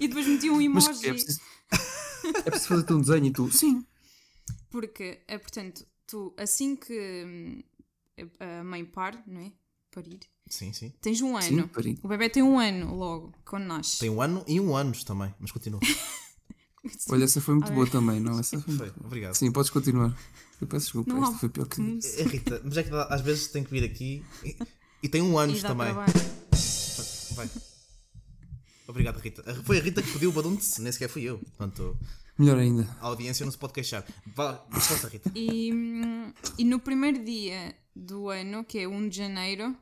e 0.00 0.08
depois 0.08 0.26
meti 0.26 0.48
um 0.50 0.54
Mas 0.70 0.86
emoji. 0.86 1.06
é 1.08 1.12
preciso, 1.12 1.40
é 2.24 2.42
preciso 2.50 2.68
fazer-te 2.68 2.92
um 2.94 3.00
desenho 3.00 3.26
e 3.26 3.30
tu, 3.30 3.50
sim. 3.52 3.84
Porque, 4.70 5.20
é, 5.28 5.36
portanto, 5.36 5.86
tu 6.06 6.34
assim 6.38 6.74
que 6.76 7.24
hum, 7.26 7.62
a 8.40 8.64
mãe 8.64 8.84
par, 8.84 9.22
não 9.26 9.40
é? 9.42 9.52
Parir, 9.94 10.20
Sim, 10.48 10.72
sim. 10.72 10.90
tens 11.02 11.20
um 11.20 11.38
Sim, 11.38 11.58
ano. 11.58 11.68
pari. 11.68 11.98
O 12.02 12.08
bebê 12.08 12.30
tem 12.30 12.42
um 12.42 12.58
ano 12.58 12.94
logo, 12.94 13.34
quando 13.44 13.64
nasce. 13.64 13.98
Tem 13.98 14.08
um 14.08 14.22
ano 14.22 14.42
e 14.48 14.58
um 14.58 14.74
anos 14.74 15.04
também, 15.04 15.34
mas 15.38 15.52
continua. 15.52 15.80
Olha, 17.10 17.24
essa 17.24 17.40
foi 17.40 17.54
muito 17.54 17.72
boa 17.72 17.86
também, 17.86 18.20
não? 18.20 18.38
Essa 18.38 18.60
foi 18.60 18.74
Foi, 18.74 18.86
muito... 18.86 19.04
obrigado. 19.04 19.34
Sim, 19.34 19.52
podes 19.52 19.70
continuar. 19.70 20.16
Eu 20.60 20.66
peço 20.66 20.86
desculpa, 20.86 21.12
Não 21.12 21.24
esta 21.24 21.38
foi 21.38 21.48
pior 21.48 21.66
que. 21.66 21.80
Eh, 21.80 22.22
Rita, 22.22 22.60
mas 22.64 22.76
é 22.76 22.82
que 22.82 22.90
às 22.94 23.20
vezes 23.20 23.48
tem 23.48 23.64
que 23.64 23.70
vir 23.70 23.84
aqui 23.84 24.24
e, 24.44 24.56
e 25.02 25.08
tem 25.08 25.20
um 25.20 25.34
dá 25.34 25.68
também. 25.68 25.92
Vai. 27.34 27.50
Obrigado, 28.86 29.18
Rita. 29.18 29.42
Foi 29.64 29.78
a 29.78 29.82
Rita 29.82 30.02
que 30.02 30.12
pediu 30.12 30.30
o 30.30 30.32
badunte, 30.32 30.80
nem 30.80 30.92
sequer 30.92 31.08
fui 31.08 31.22
eu. 31.22 31.38
Portanto, 31.38 31.96
Melhor 32.38 32.58
ainda. 32.58 32.88
a 33.00 33.06
audiência 33.06 33.44
não 33.44 33.52
se 33.52 33.58
pode 33.58 33.72
queixar. 33.72 34.04
Vá, 34.34 34.64
força, 34.70 35.08
Rita. 35.08 35.32
E, 35.34 35.70
e 36.58 36.64
no 36.64 36.78
primeiro 36.78 37.24
dia 37.24 37.74
do 37.94 38.28
ano, 38.28 38.64
que 38.64 38.78
é 38.78 38.88
1 38.88 39.08
de 39.08 39.16
janeiro, 39.16 39.76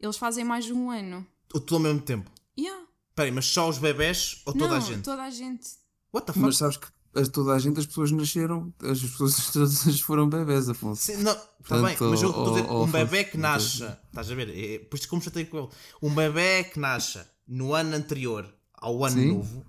eles 0.00 0.16
fazem 0.16 0.44
mais 0.44 0.64
de 0.64 0.72
um 0.72 0.90
ano. 0.90 1.26
Tudo 1.48 1.74
ao 1.74 1.80
mesmo 1.80 2.00
tempo. 2.00 2.30
Yeah. 2.58 2.84
Espera 3.10 3.28
aí, 3.28 3.32
mas 3.32 3.46
só 3.46 3.68
os 3.68 3.78
bebés 3.78 4.42
ou 4.46 4.52
toda 4.52 4.68
não, 4.68 4.76
a 4.76 4.80
gente? 4.80 5.02
toda 5.02 5.22
a 5.22 5.30
gente. 5.30 5.79
What 6.12 6.26
the 6.26 6.32
fuck? 6.32 6.44
Mas 6.44 6.56
sabes 6.56 6.76
que 6.76 6.86
as- 7.14 7.28
toda 7.28 7.52
a 7.52 7.58
gente, 7.58 7.78
as 7.80 7.86
pessoas 7.86 8.10
nasceram, 8.10 8.72
as 8.82 9.00
pessoas 9.00 9.50
todas 9.52 10.00
foram 10.00 10.28
bebés, 10.28 10.68
Afonso. 10.68 11.02
Sim, 11.02 11.18
não, 11.22 11.32
está 11.60 11.76
bem, 11.82 11.96
mas 12.00 12.22
eu 12.22 12.28
estou 12.30 12.46
a 12.46 12.60
dizer, 12.60 12.70
um 12.70 12.86
bebê 12.90 13.24
que 13.24 13.36
nasce, 13.36 13.84
estás 14.08 14.30
a 14.30 14.34
ver? 14.34 14.48
É, 14.50 14.78
por 14.78 14.96
isso 14.96 15.04
que 15.04 15.10
como 15.10 15.22
chatei 15.22 15.44
com 15.44 15.58
ele, 15.58 15.68
um 16.02 16.14
bebê 16.14 16.64
que 16.64 16.78
nasce 16.78 17.20
no 17.46 17.74
ano 17.74 17.94
anterior 17.96 18.52
ao 18.74 19.04
ano 19.04 19.16
Sim. 19.20 19.28
novo, 19.34 19.66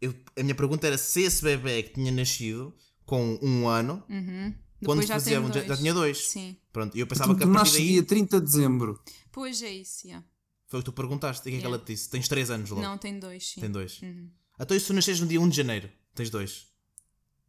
eu- 0.00 0.14
a 0.38 0.42
minha 0.42 0.54
pergunta 0.54 0.86
era 0.86 0.96
se 0.98 1.22
esse 1.22 1.42
bebê 1.42 1.82
que 1.82 1.94
tinha 1.94 2.12
nascido 2.12 2.74
com 3.04 3.38
um 3.42 3.66
ano, 3.68 4.02
Uhum. 4.08 4.54
quando 4.84 5.00
Depois 5.00 5.06
já 5.08 5.14
fazia, 5.14 5.40
já, 5.40 5.48
dois. 5.48 5.66
já 5.66 5.76
tinha 5.76 5.94
dois. 5.94 6.28
Sim. 6.28 6.56
Pronto, 6.72 6.96
e 6.96 7.00
eu 7.00 7.06
pensava 7.06 7.32
Tu, 7.34 7.38
que 7.38 7.44
a 7.44 7.46
partir 7.46 7.58
nasces 7.58 7.74
daí 7.78 7.88
dia 7.88 8.02
30 8.02 8.38
de 8.40 8.46
dezembro. 8.46 9.02
Pois 9.32 9.62
é 9.62 9.70
isso, 9.72 10.06
yeah. 10.06 10.24
foi 10.66 10.80
o 10.80 10.82
que 10.82 10.86
tu 10.90 10.92
perguntaste. 10.92 11.40
E 11.40 11.42
o 11.42 11.44
que 11.44 11.48
é 11.48 11.52
que 11.52 11.56
Yeah. 11.66 11.76
ela 11.76 11.84
te 11.84 11.92
disse? 11.94 12.08
Tens 12.10 12.28
três 12.28 12.50
anos 12.50 12.70
logo. 12.70 12.82
Não, 12.82 12.96
tem 12.98 13.18
dois, 13.18 13.48
sim. 13.50 13.60
Tem 13.60 13.70
dois. 13.70 14.00
Uhum. 14.02 14.30
Então 14.58 14.76
e 14.76 14.80
se 14.80 14.86
tu 14.86 14.92
nasces 14.94 15.20
no 15.20 15.26
dia 15.26 15.40
1 15.40 15.48
de 15.48 15.56
janeiro? 15.56 15.88
Tens 16.14 16.30
dois. 16.30 16.66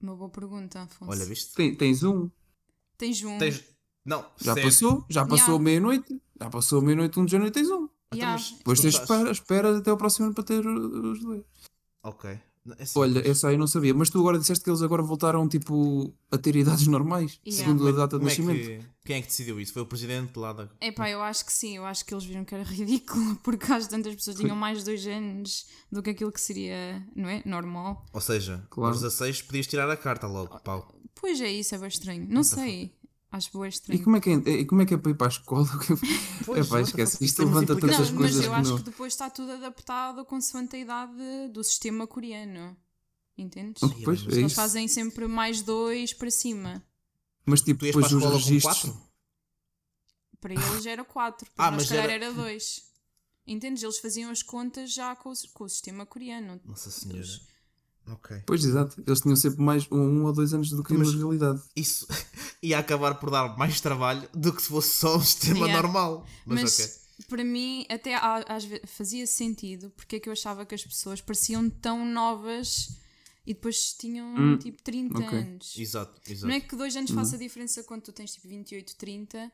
Uma 0.01 0.15
boa 0.15 0.29
pergunta, 0.29 0.81
Afonso. 0.83 1.11
Olha, 1.11 1.25
viste? 1.25 1.53
Tem- 1.53 1.75
tens 1.75 2.03
um. 2.03 2.29
Tens 2.97 3.23
um. 3.23 3.37
Tens... 3.37 3.63
Não, 4.05 4.25
Já 4.37 4.53
certo. 4.53 4.65
passou, 4.65 5.05
já 5.09 5.25
passou 5.25 5.45
Yeah. 5.55 5.63
meia-noite. 5.63 6.21
Já 6.39 6.49
passou 6.49 6.81
meia-noite, 6.81 7.19
um 7.19 7.25
de 7.25 7.31
janeiro 7.31 7.53
tens 7.53 7.69
um. 7.69 7.83
Então, 8.11 8.17
Yeah. 8.17 8.33
mas 8.41 8.51
Depois 8.57 8.79
tens 8.79 8.95
espera, 8.95 9.31
espera 9.31 9.77
até 9.77 9.89
ao 9.91 9.97
próximo 9.97 10.25
ano 10.27 10.35
para 10.35 10.43
ter 10.43 10.65
os 10.65 11.19
dois. 11.21 11.43
Ok. 12.03 12.39
É 12.77 12.83
assim, 12.83 12.99
Olha, 12.99 13.27
essa 13.27 13.47
aí 13.47 13.57
não 13.57 13.65
sabia, 13.67 13.93
mas 13.93 14.09
tu 14.09 14.19
agora 14.19 14.37
disseste 14.37 14.63
que 14.63 14.69
eles 14.69 14.81
agora 14.81 15.01
voltaram 15.01 15.47
tipo 15.47 16.13
a 16.31 16.37
ter 16.37 16.55
idades 16.55 16.85
normais, 16.87 17.39
Yeah. 17.45 17.65
segundo 17.65 17.87
a 17.87 17.91
data 17.91 18.19
de 18.19 18.25
como 18.25 18.29
é 18.29 18.29
nascimento. 18.29 18.65
que, 18.83 18.85
quem 19.05 19.15
é 19.17 19.21
que 19.21 19.27
decidiu 19.27 19.59
isso? 19.59 19.73
Foi 19.73 19.81
o 19.81 19.85
presidente 19.85 20.37
lá 20.37 20.53
da. 20.53 20.69
Epá, 20.81 21.09
eu 21.09 21.21
acho 21.21 21.45
que 21.45 21.53
sim, 21.53 21.77
eu 21.77 21.85
acho 21.85 22.05
que 22.05 22.13
eles 22.13 22.25
viram 22.25 22.43
que 22.45 22.53
era 22.53 22.63
ridículo, 22.67 23.35
porque 23.37 23.71
às 23.71 23.87
tantas 23.87 24.13
pessoas 24.13 24.37
tinham 24.37 24.55
mais 24.55 24.79
de 24.79 24.85
dois 24.85 25.07
anos 25.07 25.65
do 25.91 26.03
que 26.03 26.09
aquilo 26.11 26.31
que 26.31 26.41
seria, 26.41 27.01
não 27.15 27.29
é? 27.29 27.41
Normal. 27.45 28.05
Ou 28.13 28.21
seja, 28.21 28.63
Claro. 28.69 28.93
aos 28.93 29.01
16 29.01 29.41
podias 29.43 29.65
tirar 29.65 29.89
a 29.89 29.97
carta 29.97 30.27
logo, 30.27 30.59
pau. 30.59 30.93
Pois 31.15 31.41
é 31.41 31.51
isso, 31.51 31.75
é 31.75 31.77
bem 31.77 31.87
estranho. 31.87 32.27
Não 32.29 32.43
sei. 32.43 32.93
Acho 33.31 33.63
E 33.63 33.69
estranho. 33.69 34.03
como 34.03 34.15
é 34.17 34.19
que 34.21 34.29
é, 34.31 34.33
e 34.33 34.65
como 34.65 34.81
é, 34.81 34.85
que 34.87 34.93
é 34.95 34.97
para 34.97 35.11
ir 35.11 35.15
para 35.15 35.27
a 35.27 35.29
escola? 35.29 35.67
Pois, 36.45 36.65
Epá, 36.65 36.77
what 36.77 36.91
the 36.91 37.01
esquece, 37.03 37.23
isto 37.23 37.43
levanta 37.45 37.75
tantas 37.75 37.91
Não, 37.91 37.99
mas 37.99 38.11
coisas 38.11 38.45
eu 38.45 38.53
acho 38.53 38.69
não. 38.71 38.77
que 38.77 38.83
depois 38.83 39.13
está 39.13 39.29
tudo 39.29 39.51
adaptado 39.51 40.25
consoante 40.25 40.75
a 40.75 40.79
idade 40.79 41.47
do 41.53 41.63
sistema 41.63 42.07
coreano. 42.07 42.75
Entendes? 43.37 43.83
Ah, 43.83 43.89
Pois, 44.03 44.21
é 44.21 44.25
Eles 44.31 44.37
isso. 44.47 44.55
fazem 44.55 44.87
sempre 44.87 45.27
mais 45.27 45.61
dois 45.61 46.11
para 46.11 46.31
cima. 46.31 46.83
Mas 47.45 47.61
tipo, 47.61 47.79
para 47.81 47.87
a 47.89 47.91
depois 47.91 48.11
os 48.13 48.23
com 48.23 48.29
registros. 48.29 48.81
4? 48.81 49.09
Para 50.41 50.53
eles 50.53 50.85
era 50.85 51.03
quatro, 51.03 51.47
Ah, 51.53 51.63
para 51.67 51.71
nós 51.71 51.83
se 51.83 51.89
calhar 51.89 52.05
era- 52.05 52.25
era 52.25 52.33
dois. 52.33 52.81
Entendes? 53.45 53.83
Eles 53.83 53.99
faziam 53.99 54.31
as 54.31 54.41
contas 54.41 54.91
já 54.93 55.15
com 55.15 55.29
o, 55.31 55.33
com 55.53 55.63
o 55.65 55.69
sistema 55.69 56.05
coreano. 56.05 56.59
Nossa 56.65 56.89
senhora. 56.89 57.21
Ok. 58.11 58.41
Pois, 58.45 58.63
exato. 58.65 59.01
Eles 59.05 59.21
tinham 59.21 59.35
sempre 59.35 59.61
mais 59.61 59.87
um, 59.91 59.97
um 59.97 60.25
ou 60.25 60.33
dois 60.33 60.53
anos 60.53 60.69
do 60.71 60.83
que 60.83 60.93
Mas- 60.93 61.11
na 61.13 61.17
realidade. 61.17 61.61
Isso 61.75 62.07
ia 62.63 62.79
acabar 62.79 63.15
por 63.15 63.29
dar 63.29 63.57
mais 63.57 63.79
trabalho 63.79 64.27
do 64.33 64.51
que 64.53 64.61
se 64.61 64.69
fosse 64.69 64.89
só 64.95 65.17
um 65.17 65.21
sistema 65.23 65.65
Yeah. 65.67 65.81
normal. 65.81 66.25
Mas, 66.45 66.61
Mas 66.61 66.79
ok. 66.79 67.25
para 67.27 67.43
mim 67.43 67.85
até 67.89 68.15
às 68.15 68.65
ve- 68.65 68.81
fazia 68.85 69.27
sentido 69.27 69.91
porque 69.95 70.15
é 70.15 70.19
que 70.19 70.27
eu 70.29 70.33
achava 70.33 70.65
que 70.65 70.73
as 70.75 70.83
pessoas 70.83 71.21
pareciam 71.21 71.69
tão 71.69 72.05
novas 72.05 72.97
e 73.45 73.53
depois 73.53 73.93
tinham 73.93 74.27
Hum, 74.37 74.57
tipo 74.57 74.81
30 74.83 75.19
ok. 75.19 75.37
anos. 75.39 75.73
Exato, 75.77 76.19
exato. 76.29 76.47
Não 76.47 76.53
é 76.55 76.59
que 76.59 76.75
dois 76.75 76.95
anos 76.95 77.11
faça 77.11 77.37
diferença 77.37 77.83
quando 77.83 78.01
tu 78.03 78.11
tens 78.11 78.31
tipo 78.33 78.47
28, 78.47 78.95
30, 78.95 79.51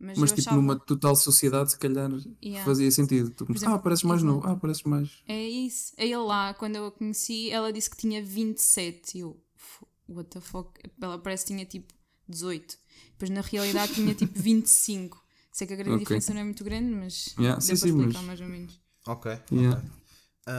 mas, 0.00 0.16
Mas 0.18 0.30
tipo, 0.30 0.42
achava. 0.42 0.56
numa 0.56 0.78
total 0.78 1.14
sociedade, 1.16 1.72
se 1.72 1.78
calhar 1.78 2.10
Yeah. 2.42 2.64
fazia 2.64 2.90
sentido. 2.90 3.30
Tu 3.30 3.44
começas, 3.46 3.62
exemplo, 3.64 3.78
ah, 3.78 3.82
pareces 3.82 4.04
mais 4.04 4.20
exato. 4.22 4.34
novo. 4.34 4.46
Ah, 4.48 4.56
pareces 4.56 4.82
mais. 4.84 5.10
É 5.26 5.48
isso. 5.48 5.92
A 5.98 6.04
ele 6.04 6.16
lá, 6.16 6.54
quando 6.54 6.76
eu 6.76 6.86
a 6.86 6.90
conheci, 6.92 7.50
ela 7.50 7.72
disse 7.72 7.90
que 7.90 7.96
tinha 7.96 8.22
27. 8.24 9.18
E 9.18 9.20
eu, 9.20 9.36
"Fo- 9.56 9.86
what 10.08 10.30
the 10.30 10.40
fuck? 10.40 10.70
Ela 11.00 11.18
parece 11.18 11.44
que 11.46 11.52
tinha 11.54 11.64
tipo 11.66 11.92
18. 12.28 12.76
Depois 13.12 13.30
na 13.30 13.40
realidade 13.40 13.94
tinha 13.94 14.14
tipo 14.14 14.32
25. 14.38 15.22
Sei 15.52 15.66
que 15.66 15.72
a 15.72 15.76
grande 15.76 15.90
Ok. 15.94 16.00
diferença 16.04 16.32
não 16.32 16.40
é 16.42 16.44
muito 16.44 16.62
grande, 16.62 16.94
mas 16.94 17.34
Yeah, 17.38 17.54
deu 17.58 17.60
sim, 17.60 17.68
para 17.68 17.76
sim, 17.76 17.88
explicar 17.88 18.18
mas- 18.18 18.26
mais 18.26 18.40
ou 18.40 18.48
menos. 18.48 18.80
Ok. 19.06 19.38
Yeah. 19.50 19.78
ok. 19.78 19.90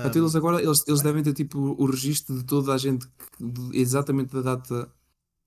Até 0.06 0.20
eles 0.20 0.36
agora 0.36 0.62
eles, 0.62 0.84
eles 0.88 1.02
devem 1.02 1.24
ter 1.24 1.34
tipo 1.34 1.58
o 1.60 1.86
registro 1.86 2.38
de 2.38 2.44
toda 2.44 2.74
a 2.74 2.78
gente 2.78 3.08
que- 3.08 3.44
de- 3.44 3.78
exatamente 3.78 4.34
da 4.34 4.42
data 4.42 4.92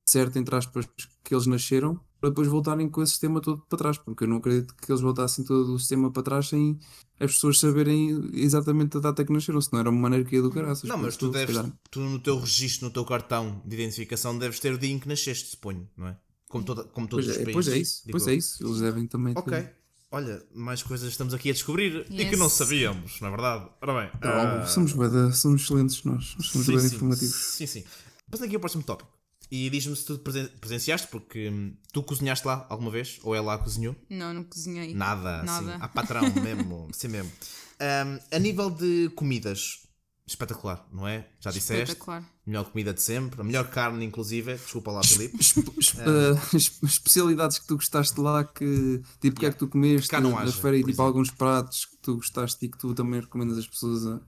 certa, 0.05 0.39
entre 0.39 0.57
aspas, 0.57 0.87
que 1.23 1.33
eles 1.35 1.47
nasceram, 1.47 2.01
para 2.23 2.31
depois 2.31 2.47
voltarem 2.47 2.89
com 2.89 3.03
esse 3.03 3.11
sistema 3.11 3.41
todo 3.41 3.67
para 3.69 3.77
trás, 3.77 3.99
porque 3.99 4.23
eu 4.23 4.29
não 4.29 4.37
acredito 4.37 4.73
que 4.77 4.93
eles 4.93 5.03
voltassem 5.03 5.45
todo 5.45 5.75
o 5.75 5.79
sistema 5.79 6.09
para 6.09 6.23
trás 6.23 6.49
sem 6.49 6.79
as 7.19 7.33
pessoas 7.33 7.59
saberem 7.59 8.31
exatamente 8.33 8.97
a 8.97 9.01
data 9.01 9.25
que 9.25 9.33
nasceram, 9.33 9.61
senão 9.61 9.81
era 9.81 9.91
uma 9.91 10.01
maneira 10.03 10.25
que 10.25 10.37
ia 10.37 10.43
do 10.43 10.49
caraças. 10.51 10.89
Não, 10.89 10.97
mas 10.99 11.17
tu 11.17 11.31
deves, 11.31 11.57
tu 11.91 11.99
no 11.99 12.21
teu 12.21 12.39
registro, 12.39 12.87
no 12.87 12.93
teu 12.93 13.05
cartão 13.05 13.61
de 13.67 13.75
identificação, 13.75 14.39
deves 14.39 14.61
ter 14.61 14.73
o 14.73 14.79
dia 14.79 14.93
em 14.93 15.01
que 15.01 15.09
nasceste, 15.09 15.51
suponho, 15.51 15.89
não 15.97 16.07
é? 16.07 16.17
Como, 16.49 16.65
toda, 16.65 16.85
como 16.85 17.09
todos 17.09 17.27
Pois 17.27 17.37
os 17.37 17.43
é, 17.43 17.45
países. 17.45 17.55
pois 17.55 17.69
é 17.69 17.79
isso. 17.81 18.03
Pois 18.13 18.27
eu. 18.27 18.33
é 18.33 18.37
isso. 18.37 18.65
Eles 18.67 18.81
devem 18.81 19.07
também. 19.09 19.35
ter- 19.35 19.41
Ok. 19.41 19.69
Olha, 20.13 20.43
mais 20.55 20.83
coisas 20.83 21.09
estamos 21.09 21.35
aqui 21.35 21.51
a 21.51 21.53
descobrir 21.55 22.05
e 22.11 22.17
que 22.17 22.23
Yes. 22.25 22.39
não 22.39 22.49
sabíamos, 22.49 23.19
não 23.21 23.29
é 23.29 23.31
verdade? 23.31 23.69
Ora 23.81 24.01
bem. 24.01 24.11
Ah, 24.23 24.65
somos, 24.67 24.93
somos 25.35 25.63
excelentes 25.63 26.05
nós. 26.05 26.35
Nós 26.39 26.47
somos 26.49 26.67
sim, 26.67 26.73
bem 26.77 26.81
sim, 26.87 26.95
informativos. 26.97 27.35
sim, 27.35 27.67
sim. 27.67 27.85
Passando 28.31 28.47
aqui 28.47 28.55
ao 28.55 28.61
próximo 28.61 28.83
tópico. 28.83 29.11
E 29.55 29.69
diz-me 29.69 29.95
se 29.95 30.07
tu 30.07 30.19
presen- 30.19 30.49
presenciaste, 30.63 31.09
porque 31.09 31.51
hum, 31.51 31.77
tu 31.93 32.03
cozinhaste 32.03 32.47
lá 32.47 32.67
alguma 32.71 32.91
vez? 32.91 33.21
Ou 33.23 33.35
ela 33.35 33.49
lá 33.49 33.59
cozinhou? 33.59 33.95
Não, 34.09 34.33
não 34.33 34.45
cozinhei. 34.45 34.95
Nada, 34.95 35.43
Nada. 35.43 35.73
Sim. 35.75 35.79
A 35.79 35.89
patrão 35.89 36.23
mesmo, 36.43 36.89
sim 36.93 37.09
mesmo. 37.09 37.31
Ahm, 37.79 38.19
a 38.33 38.39
nível 38.39 38.71
de 38.71 39.11
comidas, 39.15 39.81
espetacular, 40.27 40.87
não 40.91 41.07
é? 41.07 41.29
Já 41.39 41.51
disseste. 41.51 41.83
Espetacular. 41.93 42.25
Melhor 42.47 42.65
comida 42.65 42.95
de 42.95 43.03
sempre, 43.03 43.43
a 43.43 43.45
melhor 43.45 43.69
carne, 43.69 44.03
inclusive. 44.07 44.55
Desculpa 44.55 44.91
lá, 44.91 45.03
Filipe. 45.05 45.37
Espe- 45.39 46.01
ah, 46.01 46.57
es- 46.57 46.81
especialidades 46.83 47.59
que 47.59 47.67
tu 47.67 47.75
gostaste 47.77 48.19
lá 48.19 48.43
que 48.45 49.03
tipo 49.21 49.37
o 49.37 49.41
que 49.41 49.47
é 49.47 49.53
que 49.53 49.59
tu 49.59 49.69
comeste 49.69 50.09
cá 50.09 50.19
não 50.19 50.31
na 50.31 50.41
haja, 50.41 50.53
feira 50.53 50.77
e 50.79 50.81
tipo 50.81 50.91
exemplo. 50.93 51.05
alguns 51.05 51.31
pratos 51.31 51.85
que 51.85 51.97
tu 51.99 52.15
gostaste 52.17 52.65
e 52.65 52.71
que 52.71 52.79
tu 52.79 52.95
também 52.95 53.21
recomendas 53.21 53.59
as 53.59 53.67
pessoas 53.67 54.07
a, 54.07 54.19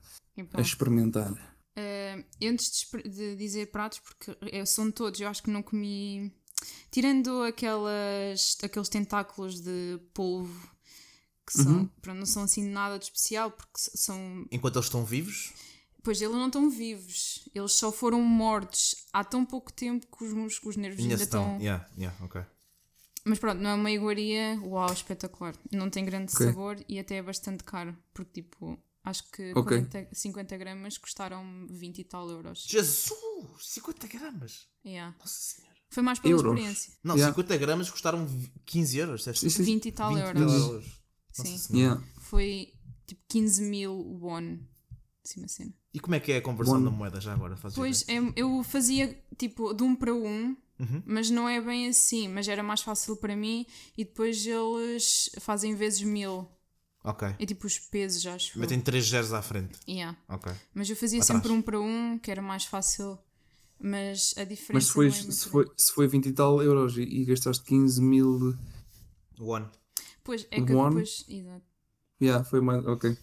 a 0.53 0.61
experimentar. 0.61 1.54
Eh, 1.75 2.23
antes 2.43 2.87
de, 2.89 3.09
de 3.09 3.35
dizer 3.35 3.67
pratos, 3.67 3.99
porque 3.99 4.37
eu, 4.51 4.65
são 4.65 4.91
todos, 4.91 5.19
eu 5.19 5.27
acho 5.27 5.43
que 5.43 5.49
não 5.51 5.61
comi. 5.63 6.31
Tirando 6.91 7.43
aquelas, 7.43 8.57
aqueles 8.63 8.89
tentáculos 8.89 9.61
de 9.61 9.99
polvo 10.13 10.69
que 11.45 11.53
são, 11.53 11.87
pronto, 12.01 12.17
não 12.17 12.25
são 12.25 12.43
assim 12.43 12.63
nada 12.63 12.97
de 12.97 13.05
especial, 13.05 13.51
porque 13.51 13.73
são. 13.77 14.45
Enquanto 14.51 14.77
eles 14.77 14.85
estão 14.87 15.05
vivos, 15.05 15.53
Pois 16.03 16.21
eles 16.21 16.35
não 16.35 16.47
estão 16.47 16.69
vivos, 16.69 17.49
eles 17.53 17.73
só 17.73 17.91
foram 17.91 18.21
mortos 18.21 18.95
há 19.11 19.23
tão 19.23 19.43
pouco 19.43 19.73
tempo 19.73 20.05
que 20.15 20.23
os, 20.23 20.33
mus- 20.33 20.61
os 20.63 20.75
nervos 20.77 21.01
ainda 21.01 21.13
ainda 21.13 21.23
estão. 21.23 21.43
estão. 21.45 21.59
Yeah, 21.59 21.85
yeah, 21.97 22.15
ok. 22.23 22.41
Mas 23.25 23.39
pronto, 23.39 23.59
não 23.61 23.71
é 23.71 23.73
uma 23.73 23.91
iguaria, 23.91 24.59
uau, 24.63 24.91
espetacular. 24.93 25.55
Não 25.71 25.89
tem 25.89 26.05
grande 26.05 26.31
Ok. 26.33 26.45
sabor 26.45 26.77
e 26.87 26.99
até 26.99 27.15
é 27.17 27.23
bastante 27.23 27.63
caro, 27.63 27.97
porque 28.13 28.41
tipo, 28.41 28.77
acho 29.05 29.23
que 29.31 29.51
Ok. 29.55 29.85
40, 29.85 30.09
50 30.13 30.57
gramas 30.57 30.97
custaram 30.97 31.67
20 31.69 31.99
e 31.99 32.03
tal 32.03 32.29
euros. 32.29 32.65
Jesus! 32.67 33.15
50 33.61 34.07
gramas! 34.07 34.67
Yeah. 34.85 35.15
Nossa 35.19 35.39
Senhora. 35.39 35.75
Foi 35.89 36.03
mais 36.03 36.19
pela 36.19 36.33
Euros? 36.33 36.51
experiência. 36.53 36.93
Não, 37.03 37.15
Yeah. 37.15 37.33
50 37.33 37.57
gramas 37.57 37.89
custaram 37.89 38.27
15 38.65 38.97
euros? 38.97 39.23
Sim, 39.23 39.33
sim. 39.49 39.63
20 39.63 39.85
e 39.85 39.91
tal 39.91 40.13
20 40.13 40.23
euros. 40.25 40.53
euros. 40.53 40.85
Sim. 41.31 41.77
Yeah. 41.77 42.03
Foi 42.21 42.73
tipo 43.05 43.21
15 43.29 43.61
mil 43.63 43.93
won. 44.21 44.57
Assim 45.23 45.39
uma 45.39 45.47
cena. 45.47 45.73
E 45.93 45.99
como 45.99 46.15
é 46.15 46.19
que 46.19 46.31
é 46.33 46.37
a 46.37 46.41
conversão 46.41 46.83
da 46.83 46.91
moeda 46.91 47.19
já 47.21 47.33
agora? 47.33 47.55
Fazes 47.55 47.75
Pois 47.77 48.05
eu, 48.09 48.33
eu 48.35 48.63
fazia 48.63 49.17
tipo 49.37 49.73
de 49.73 49.83
um 49.83 49.95
para 49.95 50.13
um, 50.13 50.55
Uhum. 50.77 51.01
mas 51.05 51.29
não 51.29 51.47
é 51.47 51.61
bem 51.61 51.87
assim. 51.87 52.27
Mas 52.27 52.47
era 52.47 52.61
mais 52.61 52.81
fácil 52.81 53.15
para 53.15 53.35
mim 53.35 53.65
e 53.97 54.03
depois 54.03 54.45
eles 54.45 55.29
fazem 55.39 55.73
vezes 55.75 56.01
mil. 56.01 56.47
Ok. 57.05 57.27
É 57.39 57.45
tipo 57.45 57.67
os 57.67 57.77
pesos, 57.79 58.25
acho. 58.25 58.57
Metem 58.59 58.81
3 58.81 59.05
zeros 59.07 59.31
à 59.33 59.41
frente. 59.41 59.79
Yeah. 59.87 60.17
Ok. 60.27 60.51
Mas 60.73 60.89
eu 60.89 60.95
fazia 60.95 61.21
Atrás. 61.21 61.39
sempre 61.41 61.51
um 61.53 61.61
para 61.61 61.79
um, 61.79 62.17
que 62.17 62.31
era 62.31 62.41
mais 62.41 62.65
fácil. 62.65 63.17
Mas 63.79 64.33
a 64.37 64.43
diferença. 64.43 64.73
Mas 64.73 64.85
se 64.85 64.91
foi, 64.93 65.07
é 65.07 65.11
muito 65.11 65.31
se, 65.33 65.49
foi, 65.49 65.65
se 65.77 65.91
foi 65.93 66.07
20 66.07 66.25
e 66.27 66.33
tal 66.33 66.61
euros 66.63 66.97
e, 66.97 67.01
e 67.01 67.25
gastaste 67.25 67.63
15 67.65 68.01
mil. 68.01 68.57
One. 69.39 69.67
Pois 70.23 70.47
é 70.49 70.61
que 70.61 70.73
One? 70.73 70.89
depois. 70.95 71.25
Exato. 71.27 71.63
Yeah, 72.21 72.43
foi 72.45 72.61
mais. 72.61 72.85
Ok. 72.85 73.17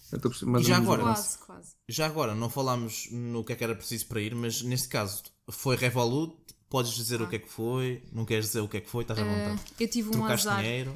Mais 0.44 0.66
já 0.66 0.76
agora? 0.76 1.02
Quase, 1.02 1.38
quase. 1.38 1.70
Já 1.88 2.06
agora, 2.06 2.34
não 2.34 2.50
falámos 2.50 3.08
no 3.10 3.42
que 3.42 3.52
é 3.54 3.56
que 3.56 3.64
era 3.64 3.74
preciso 3.74 4.06
para 4.06 4.20
ir, 4.20 4.34
mas 4.34 4.62
neste 4.62 4.88
caso 4.88 5.22
foi 5.50 5.76
Revolut. 5.76 6.36
Podes 6.68 6.92
dizer 6.92 7.20
o 7.20 7.28
que 7.28 7.36
é 7.36 7.38
que 7.38 7.48
foi, 7.50 8.02
não 8.12 8.24
queres 8.24 8.46
dizer 8.46 8.60
o 8.60 8.68
que 8.68 8.78
é 8.78 8.80
que 8.80 8.88
foi, 8.88 9.02
estás 9.02 9.18
à 9.20 9.22
Ah, 9.22 9.26
vontade. 9.26 9.60
eu 9.78 9.88
tive 9.88 10.08
um 10.08 10.12
Trocaste 10.12 10.48
azar. 10.48 10.62
dinheiro. 10.62 10.94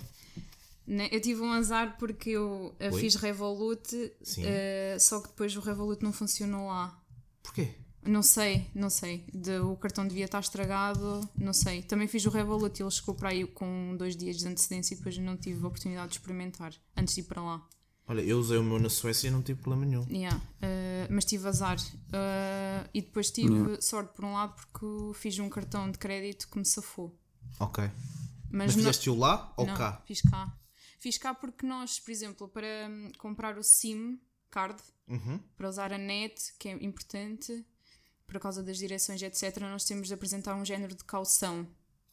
Né, 0.87 1.09
Eu 1.11 1.21
tive 1.21 1.41
um 1.41 1.51
azar 1.51 1.97
porque 1.99 2.31
eu 2.31 2.75
eh, 2.79 2.91
Oi? 2.93 3.01
fiz 3.01 3.17
Revolut, 3.17 4.13
eh, 4.39 4.97
só 5.01 5.21
que 5.21 5.29
depois 5.29 5.57
o 5.57 5.61
Revolut 5.61 6.03
não 6.03 6.13
funcionou 6.13 6.69
lá. 6.69 6.97
Porquê? 7.43 7.71
Não 8.05 8.23
sei, 8.23 8.71
não 8.73 8.89
sei. 8.89 9.25
De- 9.35 9.59
o 9.59 9.77
cartão 9.77 10.07
devia 10.07 10.27
estar 10.27 10.39
estragado, 10.39 11.29
não 11.37 11.53
sei. 11.53 11.83
Também 11.83 12.07
fiz 12.07 12.25
o 12.25 12.31
Revolut 12.31 12.79
e 12.81 12.85
ele 12.85 12.91
chegou 12.93 13.17
para 13.17 13.31
aí 13.31 13.45
com 13.45 13.97
dois 13.99 14.17
dias 14.17 14.37
de 14.37 14.47
antecedência 14.47 14.95
e 14.95 14.97
depois 14.97 15.19
não 15.19 15.37
tive 15.37 15.65
a 15.65 15.67
oportunidade 15.67 16.11
de 16.11 16.19
experimentar 16.19 16.73
antes 16.97 17.15
de 17.17 17.21
ir 17.23 17.25
para 17.25 17.43
lá. 17.43 17.67
Olha, 18.09 18.21
eu 18.21 18.39
usei 18.39 18.57
o 18.57 18.63
meu 18.63 18.79
na 18.79 18.89
Suécia 18.89 19.27
e 19.27 19.31
não 19.33 19.43
tive 19.43 19.61
problema 19.61 19.85
nenhum. 19.85 20.07
Yeah, 20.09 20.41
eh, 20.63 21.09
mas 21.11 21.25
tive 21.25 21.49
azar. 21.49 21.79
Eh, 22.13 22.89
e 22.95 23.03
depois 23.03 23.33
tive 23.33 23.83
sorte 23.83 24.15
por 24.15 24.25
um 24.25 24.35
lado 24.35 24.55
porque 24.55 25.19
fiz 25.19 25.37
um 25.41 25.49
cartão 25.49 25.91
de 25.91 25.99
crédito 25.99 26.49
que 26.49 26.57
me 26.57 26.65
safou. 26.65 27.13
Ok. 27.59 27.83
Mas, 27.85 27.93
Mas 28.53 28.67
não- 28.69 28.75
fizeste-o 28.85 29.17
lá 29.19 29.53
ou 29.57 29.67
não, 29.67 29.75
cá? 29.75 30.01
Fiz 30.07 30.23
cá. 30.23 30.57
Fiz 31.07 31.19
cá 31.19 31.33
porque 31.33 31.65
nós, 31.65 32.01
por 32.01 32.11
exemplo, 32.11 32.49
para 32.49 32.67
hum, 32.91 33.13
comprar 33.17 33.57
o 33.57 33.63
SIM 33.63 34.19
card, 34.51 34.83
Uhum. 35.07 35.39
para 35.57 35.69
usar 35.69 35.93
a 35.93 35.99
net, 35.99 36.53
que 36.59 36.69
é 36.69 36.73
importante, 36.85 37.65
por 38.27 38.41
causa 38.41 38.61
das 38.61 38.77
direções, 38.77 39.23
etc., 39.23 39.57
nós 39.61 39.85
temos 39.85 40.09
de 40.09 40.15
apresentar 40.15 40.57
um 40.57 40.65
género 40.65 40.97
de 40.97 41.05
caução. 41.05 41.65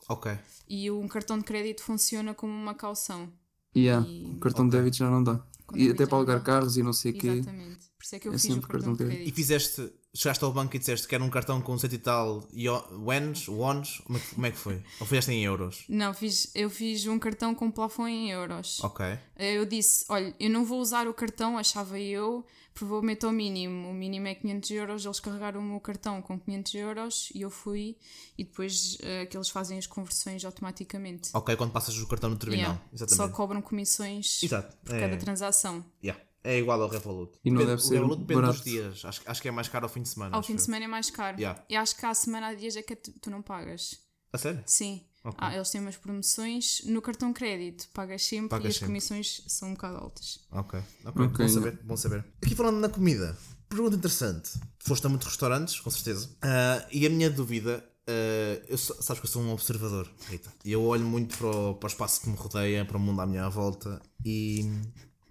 Ok. 0.08 0.38
E 0.70 0.92
um 0.92 1.08
cartão 1.08 1.40
de 1.40 1.44
crédito 1.44 1.82
funciona 1.82 2.36
como 2.36 2.54
uma 2.54 2.76
caução. 2.76 3.34
Yeah, 3.76 4.08
E- 4.08 4.26
o 4.36 4.38
cartão 4.40 4.70
de 4.70 4.78
débito 4.78 4.98
já 4.98 5.10
não 5.10 5.24
dá. 5.24 5.44
Com 5.66 5.76
E 5.76 5.90
até 5.90 6.06
para 6.06 6.18
alugar 6.20 6.44
carros 6.44 6.78
e 6.78 6.84
não 6.84 6.94
sei 6.94 7.14
o 7.14 7.18
quê. 7.18 7.28
Exatamente. 7.30 7.90
Por 7.98 8.04
isso 8.06 8.16
é 8.16 8.20
que 8.20 8.28
eu 8.28 8.34
É 8.34 8.38
fiz 8.38 8.46
o 8.52 8.62
cartão 8.62 8.70
cartão 8.70 8.94
de 8.94 9.06
crédito. 9.06 9.28
E 9.28 9.32
fizeste, 9.32 9.92
chegaste 10.16 10.44
ao 10.44 10.52
banco 10.54 10.76
e 10.76 10.80
disseste 10.80 11.08
que 11.08 11.16
era 11.16 11.24
um 11.24 11.30
cartão 11.30 11.60
com 11.62 11.78
cento 11.78 11.94
e 11.94 11.98
tal 11.98 12.48
wens, 12.92 13.48
wons, 13.48 14.00
como 14.06 14.18
é, 14.18 14.22
que, 14.22 14.36
como 14.36 14.46
é 14.46 14.52
que 14.52 14.58
foi? 14.58 14.84
Ou 15.00 15.08
fizeste 15.08 15.32
em 15.32 15.44
euros? 15.44 15.86
Não, 15.90 16.14
fiz, 16.14 16.52
eu 16.54 16.70
fiz 16.70 17.06
um 17.08 17.18
cartão 17.18 17.56
com 17.56 17.72
plafond 17.72 18.10
em 18.12 18.30
euros. 18.32 18.80
Ok. 18.84 19.06
Eu 19.38 19.66
disse, 19.66 20.06
olha, 20.10 20.36
eu 20.40 20.50
não 20.50 20.64
vou 20.64 20.80
usar 20.80 21.08
o 21.08 21.14
cartão, 21.16 21.58
achava 21.58 22.00
eu, 22.00 22.46
provavelmente 22.76 23.26
ao 23.26 23.32
mínimo. 23.32 23.90
O 23.90 23.94
mínimo 23.94 24.28
é 24.28 24.36
500 24.36 24.70
euros, 24.72 25.06
eles 25.06 25.20
carregaram 25.20 25.60
o 25.60 25.64
meu 25.64 25.80
cartão 25.80 26.22
com 26.22 26.40
500 26.40 26.76
euros 26.76 27.30
e 27.34 27.42
eu 27.42 27.50
fui 27.50 27.98
e 28.38 28.44
depois 28.44 28.98
eh, 29.02 29.26
que 29.26 29.36
eles 29.36 29.50
fazem 29.50 29.80
as 29.80 29.88
conversões 29.88 30.46
automaticamente. 30.46 31.32
Ok, 31.34 31.56
quando 31.56 31.72
passas 31.72 31.98
o 31.98 32.08
cartão 32.08 32.30
no 32.30 32.36
terminal. 32.38 32.72
Yeah. 32.74 32.86
Exatamente. 32.94 33.18
Só 33.18 33.30
cobram 33.36 33.62
comissões 33.64 34.44
Exato. 34.44 34.78
por 34.86 34.96
É, 34.96 35.00
cada 35.00 35.18
transação. 35.18 35.84
yeah. 36.04 36.22
É 36.44 36.58
igual 36.60 36.82
ao 36.82 36.90
Revolut. 36.90 37.38
E 37.44 37.50
não 37.50 37.58
Depende- 37.60 37.72
deve 37.78 37.82
o 37.82 37.86
ser 37.86 37.94
Revolut 37.96 38.22
depende 38.22 38.42
dos 38.42 38.50
barato. 38.50 38.64
dias. 38.70 39.06
Acho, 39.06 39.22
acho 39.26 39.42
que 39.42 39.48
é 39.48 39.52
mais 39.52 39.68
caro 39.70 39.86
ao 39.86 39.90
fim 39.90 40.02
de 40.02 40.10
semana. 40.10 40.36
Ao 40.36 40.44
fim 40.44 40.56
de 40.56 40.62
eu. 40.62 40.66
semana 40.66 40.86
é 40.86 40.88
mais 40.88 41.10
caro. 41.10 41.38
Yeah. 41.38 41.64
E 41.70 41.76
acho 41.76 41.96
que 41.96 42.06
há 42.06 42.14
semana 42.14 42.48
há 42.48 42.54
dias 42.54 42.76
é 42.76 42.82
que 42.84 42.96
tu, 42.96 43.12
tu 43.20 43.30
não 43.32 43.42
pagas. 43.42 43.98
A 44.32 44.38
sério? 44.38 44.64
Sim. 44.66 45.02
Ok. 45.24 45.38
Ah, 45.40 45.56
eles 45.56 45.70
têm 45.70 45.80
umas 45.80 45.96
promoções 45.96 46.82
no 46.86 47.02
cartão 47.02 47.32
crédito, 47.32 47.88
pagas 47.94 48.24
sempre 48.26 48.50
Pagas 48.50 48.66
e 48.66 48.68
as 48.68 48.74
sempre. 48.76 48.88
comissões 48.88 49.44
são 49.48 49.70
um 49.70 49.74
bocado 49.74 49.96
altas. 49.98 50.40
Ok. 50.52 50.80
ok. 51.06 51.26
Ok. 51.26 51.46
Bom 51.46 51.54
saber. 51.54 51.80
Bom 51.84 51.96
saber. 51.98 52.26
Aqui 52.44 52.54
falando 52.56 52.80
na 52.80 52.90
comida. 52.90 53.38
Pergunta 53.70 53.96
interessante. 53.96 54.52
Foste 54.80 55.06
a 55.06 55.10
muitos 55.10 55.28
restaurantes, 55.30 55.80
com 55.80 55.90
certeza. 55.90 56.30
Ah, 56.42 56.86
e 56.92 57.06
a 57.06 57.10
minha 57.10 57.30
dúvida. 57.30 57.84
ah, 58.06 58.62
eu 58.68 58.78
sou- 58.78 59.02
sabes 59.02 59.22
que 59.22 59.28
eu 59.28 59.32
sou 59.32 59.42
um 59.42 59.52
observador, 59.54 60.12
Rita. 60.30 60.52
E 60.66 60.74
eu 60.74 60.84
olho 60.84 61.06
muito 61.06 61.38
para 61.38 61.48
o, 61.48 61.76
para 61.76 61.88
o 61.88 61.90
espaço 61.90 62.20
que 62.20 62.28
me 62.30 62.36
rodeia, 62.36 62.84
para 62.84 62.98
o 62.98 63.00
mundo 63.00 63.22
à 63.22 63.26
minha 63.26 63.48
volta 63.50 64.02
e 64.26 64.70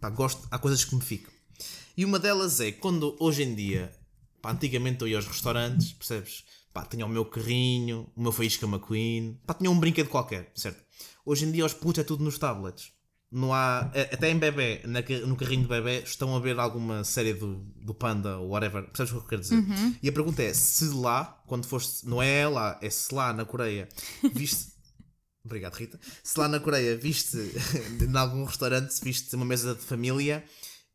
pá, 0.03 0.11
gosto, 0.11 0.47
há 0.51 0.59
coisas 0.59 0.85
que 0.85 0.95
me 0.97 1.01
ficam. 1.01 1.33
E 1.97 2.05
uma 2.05 2.19
delas 2.19 2.61
é 2.61 2.73
quando 2.73 3.17
hoje 3.21 3.45
em 3.45 3.55
dia, 3.55 3.93
pá, 4.43 4.51
antigamente 4.51 5.01
eu 5.01 5.09
ia 5.09 5.17
aos 5.17 5.27
restaurantes, 5.27 5.93
percebes? 5.93 6.45
Pá, 6.75 6.85
tinha 6.85 7.07
o 7.07 7.09
meu 7.09 7.25
carrinho, 7.25 8.11
o 8.17 8.23
meu 8.23 8.33
Faísca 8.33 8.67
McQueen, 8.67 9.39
pá, 9.47 9.55
tinha 9.55 9.71
um 9.71 9.79
brinquedo 9.79 10.09
qualquer, 10.09 10.51
certo? 10.57 10.83
Hoje 11.25 11.45
em 11.45 11.53
dia 11.53 11.65
os 11.65 11.73
putos 11.73 12.01
é 12.01 12.05
tudo 12.05 12.25
nos 12.25 12.37
tablets. 12.37 12.91
Não 13.31 13.55
há, 13.55 13.91
até 14.13 14.31
em 14.31 14.39
bebê, 14.39 14.83
no 15.25 15.37
carrinho 15.37 15.63
de 15.63 15.69
bebê, 15.69 16.01
estão 16.01 16.37
a 16.37 16.41
ver 16.41 16.59
alguma 16.59 17.03
série 17.03 17.33
do, 17.33 17.65
do 17.77 17.95
Panda 17.95 18.37
ou 18.39 18.51
whatever, 18.51 18.83
percebes 18.89 19.13
o 19.13 19.17
que 19.17 19.23
eu 19.23 19.29
quero 19.29 19.41
dizer? 19.41 19.57
E 20.03 20.09
a 20.09 20.13
pergunta 20.13 20.43
é: 20.43 20.53
se 20.53 20.87
lá, 20.89 21.41
quando 21.47 21.65
foste, 21.65 22.07
não 22.07 22.21
é 22.21 22.47
lá, 22.47 22.79
é 22.83 22.91
se 22.91 23.15
lá 23.15 23.33
na 23.33 23.47
Coreia, 23.47 23.89
viste. 24.35 24.72
Obrigado, 25.45 25.75
Rita. 25.75 25.99
Se 26.23 26.39
lá 26.39 26.49
na 26.49 26.61
Coreia 26.61 26.97
viste, 26.97 27.37
em 28.01 28.17
algum 28.17 28.45
restaurante, 28.45 29.01
viste 29.03 29.35
uma 29.35 29.45
mesa 29.45 29.75
de 29.75 29.81
família 29.83 30.45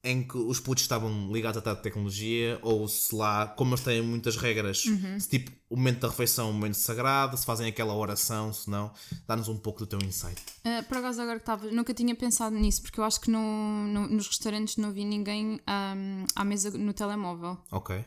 em 0.04 0.26
que 0.26 0.38
os 0.38 0.60
putos 0.60 0.84
estavam 0.84 1.30
ligados 1.34 1.62
à 1.66 1.76
tecnologia, 1.76 2.58
ou 2.62 2.88
se 2.88 3.14
lá, 3.14 3.46
como 3.48 3.72
eles 3.74 3.84
têm 3.84 4.02
muitas 4.02 4.38
regras, 4.38 4.84
se 5.20 5.28
tipo 5.28 5.52
o 5.70 5.76
momento 5.76 6.00
da 6.02 6.08
refeição 6.08 6.48
é 6.48 6.50
um 6.52 6.54
momento 6.54 6.76
sagrado, 6.76 7.36
se 7.36 7.46
fazem 7.46 7.68
aquela 7.68 7.94
oração, 7.94 8.54
se 8.54 8.70
não, 8.70 8.94
dá-nos 9.28 9.50
um 9.50 9.58
pouco 9.58 9.80
do 9.80 9.88
teu 9.88 10.00
insight. 10.02 10.42
Ah, 10.64 10.82
por 10.88 10.98
acaso, 11.00 11.22
agora 11.22 11.40
que 11.40 11.44
estava, 11.44 11.70
nunca 11.72 11.94
tinha 11.94 12.16
pensado 12.16 12.56
nisso, 12.56 12.84
porque 12.84 13.00
eu 13.02 13.04
acho 13.04 13.20
que 13.20 13.30
não, 13.30 13.42
não- 13.88 14.08
nos 14.08 14.28
restaurantes 14.28 14.78
não 14.78 14.94
vi 14.94 15.04
ninguém 15.04 15.60
ahm, 15.68 16.24
à 16.36 16.46
mesa 16.46 16.70
no 16.72 16.94
telemóvel. 16.94 17.58
Ok. 17.72 18.06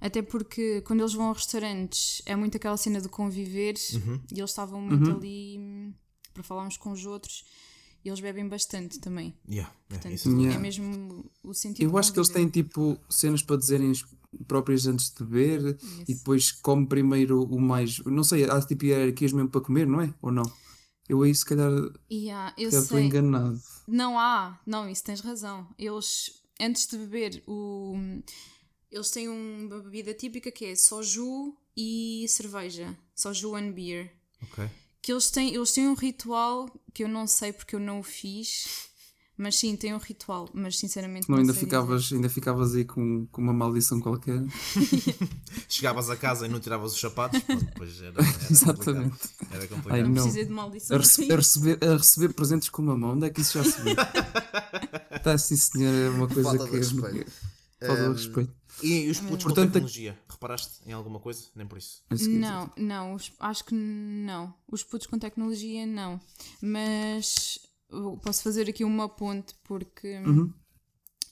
Até 0.00 0.22
porque 0.22 0.80
quando 0.82 1.00
eles 1.00 1.12
vão 1.12 1.30
a 1.30 1.34
restaurantes 1.34 2.22
é 2.24 2.34
muito 2.34 2.56
aquela 2.56 2.76
cena 2.76 3.00
de 3.00 3.08
conviver 3.08 3.74
Uhum. 3.94 4.20
e 4.32 4.38
eles 4.38 4.50
estavam 4.50 4.80
muito 4.80 5.10
ali 5.10 5.56
hum, 5.58 5.92
para 6.32 6.42
falar 6.42 6.66
uns 6.66 6.76
com 6.76 6.90
os 6.92 7.04
outros 7.04 7.44
e 8.04 8.08
eles 8.08 8.20
bebem 8.20 8.48
bastante 8.48 8.98
também. 8.98 9.34
Yeah, 9.48 9.70
Portanto, 9.88 10.14
isso 10.14 10.28
é 10.30 10.32
Yeah. 10.32 10.54
é 10.54 10.58
mesmo 10.58 11.30
o 11.44 11.52
sentido. 11.52 11.86
Eu 11.90 11.98
acho 11.98 12.12
que 12.12 12.18
eles 12.18 12.30
têm 12.30 12.48
tipo 12.48 12.98
cenas 13.10 13.42
para 13.42 13.56
dizerem 13.56 13.90
as 13.90 14.02
próprias 14.48 14.86
antes 14.86 15.10
de 15.10 15.22
beber 15.24 15.60
e 15.60 15.66
Yes. 16.12 16.18
depois 16.18 16.50
come 16.52 16.86
primeiro 16.86 17.42
o 17.42 17.60
mais. 17.60 17.98
Não 18.06 18.24
sei, 18.24 18.44
há 18.48 18.58
tipo 18.62 18.86
hierarquias 18.86 19.32
mesmo 19.32 19.50
para 19.50 19.60
comer, 19.60 19.86
não 19.86 20.00
é? 20.00 20.14
Ou 20.22 20.32
não? 20.32 20.50
Eu 21.08 21.22
aí 21.22 21.34
se 21.34 21.44
calhar 21.44 21.70
Yeah, 22.10 22.54
eu 22.56 22.70
estou 22.70 22.98
enganado. 22.98 23.60
Não 23.86 24.18
há, 24.18 24.58
não, 24.64 24.88
isso 24.88 25.02
tens 25.04 25.20
razão. 25.20 25.68
Eles, 25.76 26.40
antes 26.60 26.86
de 26.86 26.96
beber 26.96 27.42
o. 27.46 27.96
Eles 28.90 29.10
têm 29.10 29.28
uma 29.28 29.78
bebida 29.80 30.12
típica 30.14 30.50
que 30.50 30.64
é 30.64 30.74
soju 30.74 31.54
e 31.76 32.26
cerveja. 32.28 32.96
Soju 33.14 33.54
and 33.54 33.72
beer. 33.72 34.10
Ok. 34.42 34.68
Que 35.02 35.12
eles 35.12 35.30
têm, 35.30 35.54
eles 35.54 35.72
têm 35.72 35.88
um 35.88 35.94
ritual 35.94 36.68
que 36.92 37.04
eu 37.04 37.08
não 37.08 37.26
sei 37.26 37.52
porque 37.52 37.74
eu 37.76 37.80
não 37.80 38.00
o 38.00 38.02
fiz. 38.02 38.88
Mas 39.36 39.56
sim, 39.56 39.74
tem 39.74 39.94
um 39.94 39.98
ritual. 39.98 40.50
Mas 40.52 40.76
sinceramente 40.76 41.26
Não, 41.28 41.36
não, 41.36 41.40
ainda 41.42 41.54
sei 41.54 41.62
ficavas, 41.62 42.12
ainda 42.12 42.28
ficavas 42.28 42.74
aí 42.74 42.84
com, 42.84 43.26
com 43.32 43.40
uma 43.40 43.54
maldição 43.54 43.98
qualquer. 43.98 44.38
Chegavas 45.68 46.10
a 46.10 46.16
casa 46.16 46.44
e 46.46 46.48
não 46.48 46.60
tiravas 46.60 46.92
os 46.92 47.00
sapatos, 47.00 47.40
era, 47.48 48.20
era 48.20 48.20
Exatamente. 48.50 49.10
complicado. 49.10 49.52
Era 49.52 49.62
Ai, 49.62 49.68
complicado. 49.68 49.96
dizer. 49.96 50.02
Não 50.02 50.08
não. 50.08 50.14
precisei 50.22 50.44
de 50.44 50.50
A, 50.50 50.54
maldição. 50.54 50.98
rece- 50.98 51.32
a 51.32 51.36
receber, 51.36 51.78
a 51.84 51.96
receber 51.96 52.32
presentes 52.34 52.68
com 52.68 52.82
uma 52.82 52.96
mão, 52.96 53.12
onde 53.12 53.26
é 53.26 53.30
que 53.30 53.40
isso 53.40 53.62
já 53.62 53.64
se 53.64 53.80
viu? 53.80 53.94
Está 55.16 55.38
sim, 55.38 55.56
senhor, 55.56 55.94
é 55.94 56.10
uma 56.10 56.26
coisa 56.28 56.42
Falta 56.50 56.64
de 56.64 56.70
que. 56.70 56.76
respeito. 56.76 57.32
Falta 57.80 58.02
de 58.02 58.08
Um, 58.08 58.12
respeito. 58.12 58.59
E 58.82 59.08
os 59.10 59.18
putos 59.20 59.44
com 59.44 59.50
Portanto, 59.50 59.72
tecnologia? 59.72 60.18
Reparaste 60.28 60.80
em 60.86 60.92
alguma 60.92 61.20
coisa? 61.20 61.44
Nem 61.54 61.66
por 61.66 61.78
isso. 61.78 62.02
Não, 62.28 62.70
não, 62.76 63.14
os- 63.14 63.32
acho 63.38 63.64
que 63.64 63.74
não. 63.74 64.54
Os 64.70 64.82
putos 64.82 65.06
com 65.06 65.18
tecnologia, 65.18 65.86
não. 65.86 66.20
Mas 66.62 67.58
posso 68.22 68.42
fazer 68.42 68.68
aqui 68.68 68.84
uma 68.84 69.08
ponte 69.08 69.54
porque 69.64 70.18
Uhum. 70.18 70.52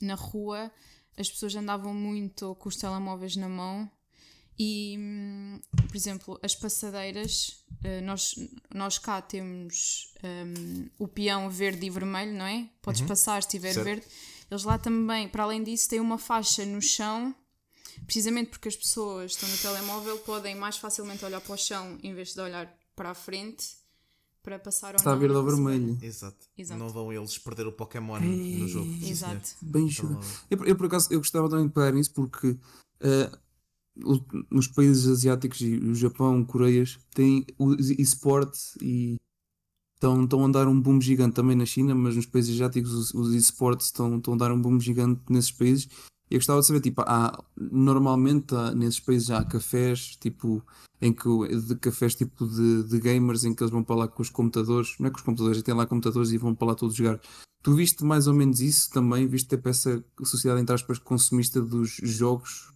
na 0.00 0.14
rua 0.14 0.70
as 1.16 1.28
pessoas 1.30 1.54
andavam 1.56 1.92
muito 1.94 2.54
com 2.56 2.68
os 2.68 2.76
telemóveis 2.76 3.34
na 3.36 3.48
mão 3.48 3.90
e, 4.58 4.96
por 5.86 5.96
exemplo, 5.96 6.38
as 6.42 6.54
passadeiras, 6.54 7.64
eh, 7.84 8.00
nós, 8.00 8.34
nós 8.74 8.98
cá 8.98 9.20
temos 9.22 10.12
hum, 10.24 10.88
o 10.98 11.06
peão 11.06 11.48
verde 11.48 11.86
e 11.86 11.90
vermelho, 11.90 12.32
não 12.36 12.44
é? 12.44 12.68
Podes 12.82 13.00
passar 13.02 13.40
se 13.42 13.48
estiver 13.48 13.72
Certo. 13.72 13.84
verde. 13.84 14.06
Eles 14.50 14.64
lá 14.64 14.78
também, 14.78 15.28
para 15.28 15.42
além 15.44 15.62
disso, 15.62 15.88
têm 15.88 16.00
uma 16.00 16.18
faixa 16.18 16.64
no 16.64 16.80
chão 16.80 17.34
precisamente 18.06 18.50
porque 18.50 18.68
as 18.68 18.76
pessoas 18.76 19.32
estão 19.32 19.48
no 19.48 19.56
telemóvel 19.58 20.18
podem 20.20 20.54
mais 20.54 20.76
facilmente 20.76 21.24
olhar 21.24 21.40
para 21.40 21.52
o 21.54 21.56
chão 21.56 21.98
em 22.02 22.14
vez 22.14 22.32
de 22.32 22.40
olhar 22.40 22.72
para 22.94 23.10
a 23.10 23.14
frente 23.14 23.76
para 24.42 24.58
passar 24.58 24.94
Está 24.94 25.10
não 25.10 25.18
verde 25.18 25.34
na 25.34 25.40
ou 25.40 25.44
passadeira. 25.46 25.72
vermelho. 25.78 25.98
Exato. 26.02 26.46
Exato. 26.56 26.78
Não 26.80 26.88
vão 26.88 27.12
eles 27.12 27.36
perder 27.38 27.66
o 27.66 27.72
Pokémon 27.72 28.20
no 28.20 28.68
jogo. 28.68 28.86
sim. 29.00 29.10
Exato. 29.10 29.50
Bem 29.60 29.88
Então, 29.88 30.08
jogado. 30.08 30.26
Eu, 30.50 30.64
eu, 30.64 30.76
por 30.76 30.86
acaso, 30.86 31.08
eu 31.12 31.18
gostava 31.18 31.50
também 31.50 31.66
de 31.66 31.72
pegar 31.74 31.92
nisso 31.92 32.12
porque 32.14 32.56
o- 34.04 34.24
nos 34.50 34.68
países 34.68 35.06
asiáticos 35.08 35.60
e 35.60 35.74
o 35.76 35.94
Japão, 35.94 36.44
Coreias, 36.44 36.98
têm 37.14 37.44
o 37.58 37.74
esporte 37.74 38.58
e 38.80 39.16
estão, 39.98 40.24
estão 40.24 40.44
a 40.46 40.48
dar 40.48 40.68
um 40.68 40.80
boom 40.80 41.00
gigante 41.00 41.34
também 41.34 41.56
na 41.56 41.66
China, 41.66 41.94
mas 41.94 42.16
nos 42.16 42.26
países 42.26 42.54
asiáticos 42.54 42.92
os, 42.92 43.14
os 43.14 43.34
esportes 43.34 43.86
estão, 43.86 44.16
estão 44.16 44.34
a 44.34 44.36
dar 44.36 44.52
um 44.52 44.60
boom 44.60 44.80
gigante 44.80 45.20
nesses 45.28 45.50
países. 45.50 45.88
Eu 46.30 46.38
gostava 46.38 46.60
de 46.60 46.66
saber, 46.66 46.80
tipo, 46.80 47.02
há, 47.02 47.42
normalmente 47.56 48.54
há, 48.54 48.74
nesses 48.74 49.00
países 49.00 49.30
há 49.30 49.44
cafés, 49.44 50.16
tipo, 50.20 50.62
em 51.00 51.12
que, 51.12 51.28
de 51.60 51.74
cafés 51.76 52.14
tipo 52.14 52.46
de, 52.46 52.84
de 52.84 53.00
gamers, 53.00 53.44
em 53.44 53.54
que 53.54 53.62
eles 53.62 53.72
vão 53.72 53.82
para 53.82 53.96
lá 53.96 54.08
com 54.08 54.22
os 54.22 54.30
computadores, 54.30 54.94
não 55.00 55.08
é 55.08 55.10
com 55.10 55.16
os 55.16 55.22
computadores, 55.22 55.62
têm 55.62 55.74
lá 55.74 55.86
computadores 55.86 56.30
e 56.30 56.38
vão 56.38 56.54
para 56.54 56.68
lá 56.68 56.74
todos 56.74 56.94
jogar. 56.94 57.20
Tu 57.62 57.74
viste 57.74 58.04
mais 58.04 58.26
ou 58.26 58.34
menos 58.34 58.60
isso 58.60 58.90
também? 58.90 59.26
Viste 59.26 59.48
tipo 59.48 59.68
essa 59.68 60.04
sociedade, 60.22 60.62
entre 60.62 60.74
aspas, 60.74 60.98
consumista 60.98 61.60
dos 61.60 61.96
jogos? 62.02 62.72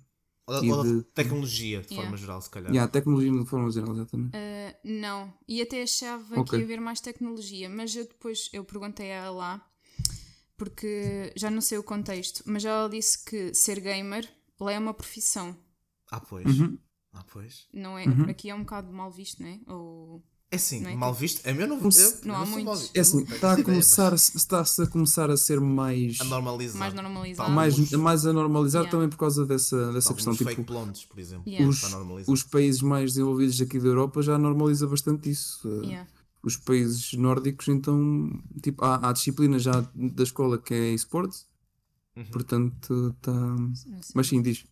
Ou, 0.59 0.65
E 0.65 0.73
ou 0.73 0.83
de- 0.83 1.03
tecnologia, 1.15 1.81
de 1.81 1.87
Yeah. 1.93 2.03
forma 2.03 2.17
geral, 2.17 2.41
se 2.43 2.51
calhar. 2.51 2.75
E 2.75 2.79
a 2.79 2.89
tecnologia 2.89 3.31
de 3.33 3.47
forma 3.47 3.71
geral, 3.71 3.93
exatamente. 3.95 4.37
Uh, 4.37 4.75
não, 4.85 5.33
e 5.49 5.61
até 5.63 5.83
achava 5.83 6.41
Ok. 6.41 6.51
que 6.51 6.57
ia 6.59 6.65
haver 6.65 6.81
mais 6.81 7.01
tecnologia, 7.01 7.69
mas 7.69 7.95
eu 7.97 8.05
depois 8.07 8.49
eu 8.53 8.65
perguntei 8.65 9.11
a 9.13 9.15
ela 9.17 9.31
lá, 9.31 9.71
porque 10.57 11.33
já 11.37 11.51
não 11.51 11.61
sei 11.61 11.79
o 11.79 11.83
contexto, 11.83 12.43
mas 12.47 12.65
ela 12.65 12.89
disse 12.89 13.25
que 13.25 13.55
ser 13.55 13.81
gamer 13.81 14.29
lá 14.61 14.73
é 14.73 14.79
uma 14.79 14.95
profissão, 14.95 15.57
Ah, 16.11 16.21
pois. 16.21 16.47
Uhum. 16.59 16.79
Ah, 17.13 17.25
pois. 17.31 17.67
não 17.73 17.99
é? 17.99 18.05
Por 18.05 18.31
aqui 18.31 18.49
é 18.51 18.55
um 18.55 18.61
bocado 18.61 18.93
mal 18.93 19.11
visto, 19.11 19.43
não 19.43 19.49
é? 19.49 19.61
Ou 19.67 20.23
É 20.53 20.57
assim, 20.57 20.81
Não 20.81 20.91
é 20.91 20.95
mal 20.95 21.15
visto. 21.15 21.41
É 21.47 21.53
meu, 21.55 21.67
não, 21.67 21.77
eu, 21.77 21.81
Não 21.83 21.89
eu 21.89 22.41
há 22.43 22.45
não 22.45 22.63
mal 22.63 22.77
visto. 22.77 22.95
É 22.95 23.01
assim, 23.01 23.23
está 23.23 23.55
a 23.55 23.63
começar, 23.65 24.13
está-se 24.13 24.83
a 24.83 24.87
começar 24.87 25.31
a 25.31 25.37
ser 25.39 25.59
mais, 25.59 26.21
a 26.21 26.25
normalizar. 26.25 26.79
mais 26.79 26.93
normalizado. 26.93 27.51
Mais, 27.51 27.91
mais 27.93 28.27
a 28.27 28.33
normalizar 28.35 28.83
Yeah. 28.83 28.91
também 28.91 29.09
por 29.09 29.17
causa 29.17 29.47
dessa, 29.47 29.77
dessa 29.95 30.11
Alguns 30.11 30.25
questão. 30.27 30.35
fake 30.35 30.61
Tipo, 30.61 30.73
blondes, 30.75 31.05
por 31.07 31.19
exemplo. 31.19 31.45
Yeah. 31.51 31.67
os, 31.67 32.29
os 32.29 32.43
países 32.43 32.83
mais 32.83 33.13
desenvolvidos 33.13 33.59
aqui 33.63 33.81
da 33.81 33.87
Europa 33.89 34.21
já 34.21 34.37
normaliza 34.37 34.87
bastante 34.87 35.31
isso. 35.31 35.67
Uh, 35.67 35.85
Yeah. 35.85 36.07
Os 36.45 36.57
países 36.59 37.13
nórdicos, 37.15 37.69
então, 37.69 38.31
tipo, 38.63 38.85
há, 38.85 39.09
há 39.09 39.13
disciplina 39.13 39.59
já 39.59 39.81
da 39.95 40.23
escola 40.23 40.59
que 40.59 40.75
é 40.75 40.93
esportes, 40.93 41.47
Uhum. 42.15 42.25
portanto, 42.27 43.15
está. 43.17 43.33
Mas 44.15 44.27
sim, 44.27 44.43
diz. 44.43 44.65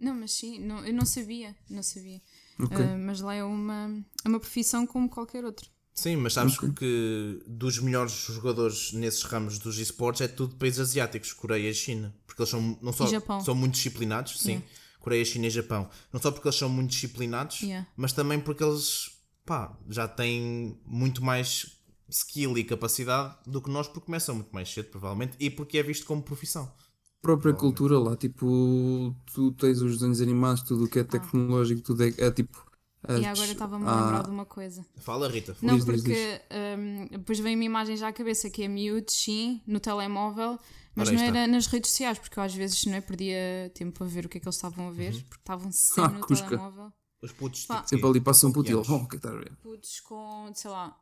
Não, 0.00 0.14
mas 0.14 0.32
sim, 0.32 0.58
não, 0.60 0.78
eu 0.86 0.94
não 0.94 1.04
sabia, 1.04 1.54
não 1.68 1.82
sabia. 1.82 2.22
Ok. 2.64 2.78
Uh, 2.78 2.98
mas 2.98 3.20
lá 3.20 3.34
é 3.34 3.44
uma, 3.44 4.04
é 4.24 4.28
uma 4.28 4.40
profissão 4.40 4.86
como 4.86 5.08
qualquer 5.08 5.44
outra. 5.44 5.66
Sim, 5.92 6.16
mas 6.16 6.32
sabes 6.32 6.56
que 6.58 7.42
dos 7.46 7.78
melhores 7.78 8.12
jogadores 8.12 8.92
nesses 8.92 9.22
ramos 9.22 9.58
dos 9.58 9.78
esportes 9.78 10.22
é 10.22 10.28
tudo 10.28 10.56
países 10.56 10.80
asiáticos, 10.80 11.32
Coreia 11.32 11.68
e 11.68 11.74
China. 11.74 12.14
Porque 12.26 12.40
eles 12.40 12.50
são 12.50 12.78
não 12.80 12.92
só 12.92 13.06
são 13.40 13.54
muito 13.54 13.74
disciplinados, 13.74 14.38
sim. 14.40 14.52
Yeah. 14.52 14.66
Coreia, 15.00 15.24
China 15.24 15.46
e 15.46 15.50
Japão. 15.50 15.90
Não 16.12 16.20
só 16.20 16.30
porque 16.30 16.46
eles 16.46 16.58
são 16.58 16.68
muito 16.68 16.90
disciplinados, 16.90 17.62
Yeah. 17.62 17.86
mas 17.96 18.12
também 18.12 18.38
porque 18.38 18.62
eles 18.62 19.10
pá, 19.44 19.76
já 19.88 20.06
têm 20.06 20.78
muito 20.86 21.24
mais 21.24 21.78
skill 22.08 22.58
e 22.58 22.64
capacidade 22.64 23.36
do 23.46 23.62
que 23.62 23.70
nós, 23.70 23.88
porque 23.88 24.06
começam 24.06 24.34
muito 24.34 24.50
mais 24.50 24.72
cedo, 24.72 24.90
provavelmente, 24.90 25.36
e 25.40 25.48
porque 25.48 25.78
é 25.78 25.82
visto 25.82 26.06
como 26.06 26.22
profissão. 26.22 26.72
Própria 27.20 27.52
cultura 27.52 27.98
lá, 27.98 28.16
tipo, 28.16 29.14
tu 29.34 29.52
tens 29.52 29.80
os 29.82 29.94
desenhos 29.94 30.20
animados, 30.20 30.62
tudo 30.62 30.84
o 30.84 30.88
que 30.88 30.98
é 31.00 31.04
tecnológico, 31.04 31.82
tudo 31.82 32.04
é, 32.04 32.08
é 32.18 32.30
tipo. 32.30 32.64
Ah. 33.02 33.18
E 33.18 33.24
agora 33.24 33.50
estava-me 33.50 33.86
a 33.86 33.94
lembrar 33.94 34.22
de 34.24 34.30
uma 34.30 34.44
coisa. 34.44 34.84
Fala, 34.98 35.28
Rita. 35.28 35.56
Não, 35.62 35.74
Diz, 35.76 35.84
diz, 35.86 35.94
porque 36.02 36.40
hum, 36.78 37.08
depois 37.10 37.38
vem-me 37.38 37.64
imagem 37.64 37.96
já 37.96 38.08
à 38.08 38.12
cabeça 38.12 38.50
que 38.50 38.62
é 38.62 38.68
miúdo, 38.68 39.10
sim, 39.10 39.62
no 39.66 39.80
telemóvel, 39.80 40.58
mas 40.94 41.08
Ora, 41.08 41.16
não 41.16 41.24
está. 41.26 41.38
era 41.38 41.46
nas 41.50 41.66
redes 41.66 41.90
sociais, 41.90 42.18
porque 42.18 42.38
eu 42.38 42.42
às 42.42 42.54
vezes 42.54 42.84
não 42.84 42.94
é, 42.94 43.00
perdia 43.00 43.70
tempo 43.74 44.04
a 44.04 44.06
ver 44.06 44.26
o 44.26 44.28
que 44.28 44.36
é 44.36 44.40
que 44.40 44.46
eles 44.46 44.56
estavam 44.56 44.88
a 44.88 44.90
ver, 44.90 45.12
porque 45.24 45.40
estavam 45.40 45.70
sempre 45.72 46.04
Ah, 46.04 46.18
no 46.18 46.26
cusca. 46.26 46.48
telemóvel. 46.48 46.92
Os 47.22 47.32
putos 47.32 47.66
Pá. 47.66 47.86
Sempre 47.86 48.06
ali 48.06 48.20
passa 48.20 48.46
um 48.46 48.50
com 48.50 48.54
puto 48.54 48.70
e 48.70 48.74
ele, 48.74 48.82
oh, 48.86 48.94
o 48.96 48.98
que 49.00 49.04
é 49.04 49.08
que 49.08 49.16
estás 49.16 49.34
a 49.34 49.38
ver? 49.38 49.52
Putos 49.62 50.00
com, 50.00 50.50
sei 50.54 50.70
lá, 50.70 50.96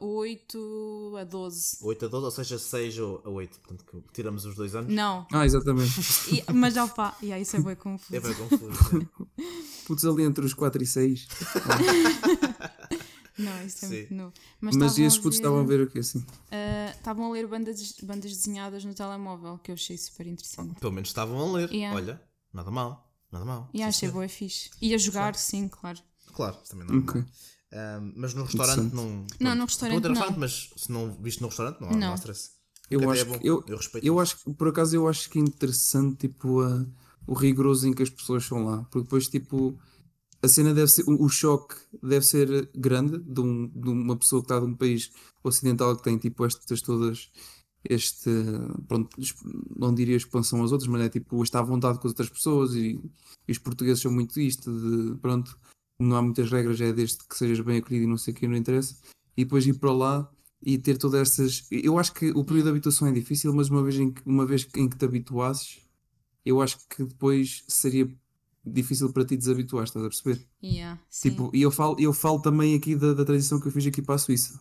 uh, 0.00 0.04
8 0.06 1.14
a 1.20 1.24
12. 1.24 1.78
8 1.82 2.04
a 2.04 2.08
12, 2.08 2.24
ou 2.24 2.30
seja, 2.30 2.58
6 2.58 2.98
ou 2.98 3.22
a 3.24 3.28
8. 3.30 3.60
Portanto, 3.60 3.84
que 3.86 4.12
tiramos 4.12 4.44
os 4.44 4.54
dois 4.54 4.74
anos. 4.74 4.92
Não, 4.92 5.26
Ah, 5.32 5.44
exatamente. 5.46 5.92
e- 6.34 6.44
mas 6.52 6.74
já 6.74 6.86
pá, 6.86 7.16
e 7.22 7.32
aí 7.32 7.42
isso 7.42 7.56
é 7.56 7.60
bem 7.60 7.74
confuso. 7.76 8.14
É 8.14 8.20
bem 8.20 8.34
confuso. 8.34 8.68
é. 9.02 9.44
Putos 9.86 10.04
ali 10.04 10.22
entre 10.24 10.44
os 10.44 10.54
4 10.54 10.82
e 10.82 10.86
6. 10.86 11.26
Não, 13.38 13.64
isso 13.64 13.84
é 13.86 13.88
Sim. 13.88 13.96
muito 13.96 14.14
novo. 14.14 14.32
Mas 14.60 14.74
estavam 14.76 15.04
esses 15.06 15.18
putos 15.18 15.38
estavam 15.38 15.60
a 15.60 15.62
ver 15.64 15.80
o 15.80 15.90
que 15.90 15.98
assim? 16.00 16.18
uh, 16.18 16.90
estavam 16.94 17.24
a 17.26 17.30
ler 17.32 17.46
bandas, 17.46 17.94
bandas 18.02 18.30
desenhadas 18.36 18.84
no 18.84 18.94
telemóvel, 18.94 19.58
que 19.58 19.70
eu 19.70 19.74
achei 19.74 19.96
super 19.96 20.26
interessante. 20.26 20.78
Pelo 20.78 20.92
menos 20.92 21.08
estavam 21.08 21.38
a 21.40 21.52
ler. 21.52 21.70
Yeah. 21.72 21.96
Olha, 21.96 22.20
nada 22.52 22.70
mal. 22.70 23.10
Nada 23.32 23.44
mal. 23.46 23.70
E 23.72 23.82
achei 23.82 24.10
boa 24.10 24.28
fixe. 24.28 24.68
E 24.82 24.92
a 24.94 24.98
jogar, 24.98 25.34
sim, 25.36 25.68
claro. 25.68 25.98
Claro, 26.34 26.56
também 26.68 26.86
não 26.86 26.98
é 26.98 27.24
Mas 28.16 28.34
no 28.34 28.44
restaurante 28.44 28.94
não. 28.94 29.04
Não, 29.08 29.26
pronto, 29.38 29.56
no 29.58 29.64
restaurante 29.64 30.02
não. 30.02 30.10
restaurante, 30.10 30.38
mas 30.38 30.70
se 30.76 30.90
não 30.92 31.12
viste 31.22 31.40
no 31.40 31.48
restaurante, 31.48 31.80
não 31.80 31.88
há, 31.88 31.92
não. 31.92 31.98
Não. 32.00 32.12
há 32.12 32.14
stress. 32.16 32.50
Eu 32.90 33.08
acho, 33.08 33.22
é 33.22 33.24
bom, 33.24 33.38
que, 33.38 33.46
eu, 33.48 33.64
eu 33.68 33.76
respeito 33.76 34.04
eu 34.04 34.18
acho 34.18 34.36
que, 34.38 34.52
por 34.52 34.66
acaso, 34.68 34.96
eu 34.96 35.06
acho 35.06 35.30
que 35.30 35.38
é 35.38 35.42
interessante, 35.42 36.16
tipo, 36.28 36.60
a- 36.60 36.84
o 37.26 37.34
rigoroso 37.34 37.86
em 37.86 37.92
que 37.92 38.02
as 38.02 38.10
pessoas 38.10 38.44
são 38.44 38.64
lá. 38.64 38.78
Porque 38.90 39.02
depois, 39.04 39.28
tipo, 39.28 39.78
a 40.42 40.48
cena 40.48 40.74
deve 40.74 40.90
ser, 40.90 41.04
o, 41.06 41.22
o 41.24 41.28
choque 41.28 41.76
deve 42.02 42.26
ser 42.26 42.68
grande 42.74 43.18
de, 43.18 43.40
um- 43.40 43.68
de 43.68 43.88
uma 43.88 44.16
pessoa 44.16 44.42
que 44.42 44.46
está 44.46 44.58
de 44.58 44.66
um 44.66 44.74
país 44.74 45.12
ocidental 45.44 45.96
que 45.96 46.02
tem, 46.02 46.18
tipo, 46.18 46.44
estas 46.44 46.82
todas, 46.82 47.30
este, 47.88 48.28
pronto, 48.88 49.16
não 49.78 49.94
diria 49.94 50.16
expansão 50.16 50.60
aos 50.60 50.72
outros, 50.72 50.88
mas 50.88 51.02
é 51.02 51.08
tipo, 51.08 51.40
está 51.44 51.60
à 51.60 51.62
vontade 51.62 51.98
com 52.00 52.08
as 52.08 52.10
outras 52.12 52.28
pessoas 52.28 52.74
e, 52.74 53.00
e 53.46 53.52
os 53.52 53.58
portugueses 53.58 54.02
são 54.02 54.10
muito 54.10 54.40
isto, 54.40 54.68
de, 54.72 55.16
pronto, 55.20 55.56
não 56.00 56.16
há 56.16 56.22
muitas 56.22 56.50
regras, 56.50 56.80
é 56.80 56.92
desde 56.92 57.18
que 57.28 57.36
sejas 57.36 57.60
bem 57.60 57.78
acolhido 57.78 58.04
e 58.04 58.08
não 58.08 58.16
sei 58.18 58.32
o 58.34 58.36
que, 58.36 58.48
não 58.48 58.56
interessa. 58.56 58.96
E 59.36 59.44
depois 59.44 59.66
ir 59.66 59.74
para 59.78 59.92
lá 59.92 60.30
e 60.62 60.78
ter 60.78 60.96
todas 60.98 61.20
essas. 61.32 61.66
Eu 61.70 61.98
acho 61.98 62.12
que 62.12 62.30
o 62.30 62.44
período 62.44 62.64
de 62.64 62.70
habituação 62.70 63.08
é 63.08 63.12
difícil, 63.12 63.52
mas 63.54 63.68
uma 63.70 63.82
vez 63.82 63.96
em 63.98 64.10
que, 64.12 64.22
uma 64.26 64.46
vez 64.46 64.66
em 64.76 64.88
que 64.88 64.96
te 64.96 65.04
habituasses, 65.04 65.80
eu 66.44 66.60
acho 66.62 66.78
que 66.88 67.04
depois 67.04 67.64
seria 67.68 68.08
difícil 68.64 69.12
para 69.12 69.24
ti 69.24 69.36
desabituar, 69.36 69.84
estás 69.84 70.04
a 70.04 70.08
perceber? 70.08 70.46
Yeah, 70.62 70.98
sim. 71.08 71.30
Tipo, 71.30 71.50
e 71.54 71.62
eu 71.62 71.70
falo, 71.70 71.96
eu 71.98 72.12
falo 72.12 72.40
também 72.42 72.74
aqui 72.74 72.94
da, 72.96 73.14
da 73.14 73.24
transição 73.24 73.60
que 73.60 73.68
eu 73.68 73.72
fiz 73.72 73.86
aqui 73.86 74.02
para 74.02 74.16
a 74.16 74.18
Suíça. 74.18 74.60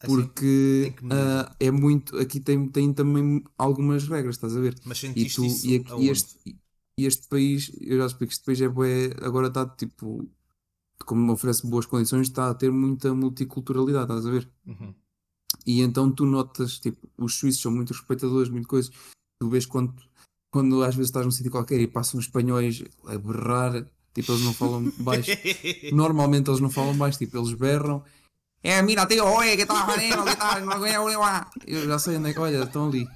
Assim, 0.00 0.16
Porque 0.16 0.92
ah, 1.10 1.56
é 1.58 1.70
muito. 1.70 2.16
Aqui 2.18 2.38
tem, 2.40 2.68
tem 2.68 2.92
também 2.92 3.42
algumas 3.56 4.06
regras, 4.06 4.36
estás 4.36 4.56
a 4.56 4.60
ver? 4.60 4.74
Mas 4.84 4.98
E, 4.98 5.00
sentiste 5.00 5.36
tu, 5.36 5.46
isso 5.46 5.66
e, 5.66 5.76
aqui- 5.76 5.92
aonde? 5.92 6.06
e 6.06 6.10
este, 6.10 6.58
e 6.98 7.06
este 7.06 7.28
país, 7.28 7.72
eu 7.80 7.98
já 7.98 8.06
explico, 8.06 8.32
este 8.32 8.44
país 8.44 8.60
é 8.60 8.66
agora 9.26 9.48
está 9.48 9.66
tipo. 9.66 10.28
como 11.04 11.32
oferece 11.32 11.66
boas 11.66 11.86
condições, 11.86 12.28
está 12.28 12.50
a 12.50 12.54
ter 12.54 12.70
muita 12.70 13.12
multiculturalidade, 13.14 14.04
estás 14.04 14.26
a 14.26 14.30
ver? 14.30 14.48
Uhum. 14.66 14.94
E 15.66 15.80
então 15.80 16.10
tu 16.10 16.24
notas, 16.26 16.78
tipo, 16.78 17.08
os 17.18 17.34
suíços 17.34 17.62
são 17.62 17.72
muito 17.72 17.92
respeitadores, 17.92 18.48
muito 18.48 18.68
coisas. 18.68 18.92
Tu 19.40 19.48
vês 19.48 19.66
quando, 19.66 19.94
quando 20.50 20.82
às 20.82 20.94
vezes 20.94 21.08
estás 21.08 21.24
num 21.24 21.32
sítio 21.32 21.50
qualquer 21.50 21.80
e 21.80 21.86
passam 21.86 22.20
espanhóis 22.20 22.82
a 23.06 23.18
berrar, 23.18 23.86
tipo, 24.14 24.32
eles 24.32 24.44
não 24.44 24.52
falam 24.52 24.92
baixo. 24.98 25.30
Normalmente 25.92 26.48
eles 26.48 26.60
não 26.60 26.70
falam 26.70 26.96
baixo, 26.96 27.18
tipo, 27.18 27.36
eles 27.36 27.52
berram. 27.54 28.04
É, 28.66 28.80
mira, 28.80 29.06
tío, 29.06 29.24
oye, 29.26 29.56
¿qué 29.56 29.62
estás 29.62 29.86
haciendo? 29.86 30.24
¿Qué 30.24 30.36
tal? 30.36 30.64
No, 30.64 30.76
oye, 30.76 30.96
oye, 30.96 31.16
oye. 31.16 31.40
Eu 31.66 31.84
já 31.86 31.98
sei 31.98 32.16
onde 32.16 32.30
é 32.30 32.32
que, 32.32 32.40
olha, 32.40 32.64
estão 32.64 32.88
ali. 32.88 33.06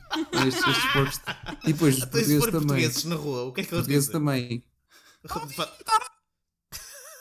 Estes, 0.47 0.67
estes 0.69 0.93
porcos. 0.93 1.21
E 1.65 1.73
depois 1.73 1.95
os 1.97 2.01
se 2.03 2.07
portugueses 2.07 2.45
também. 2.45 2.67
portugueses 2.67 3.05
na 3.05 3.15
rua, 3.17 3.43
o 3.45 3.53
que 3.55 3.61
é 3.63 3.65
que 3.65 3.71
eles 3.75 3.79
Portugueses 3.87 4.09
também. 4.11 4.63
Fa- 5.27 5.73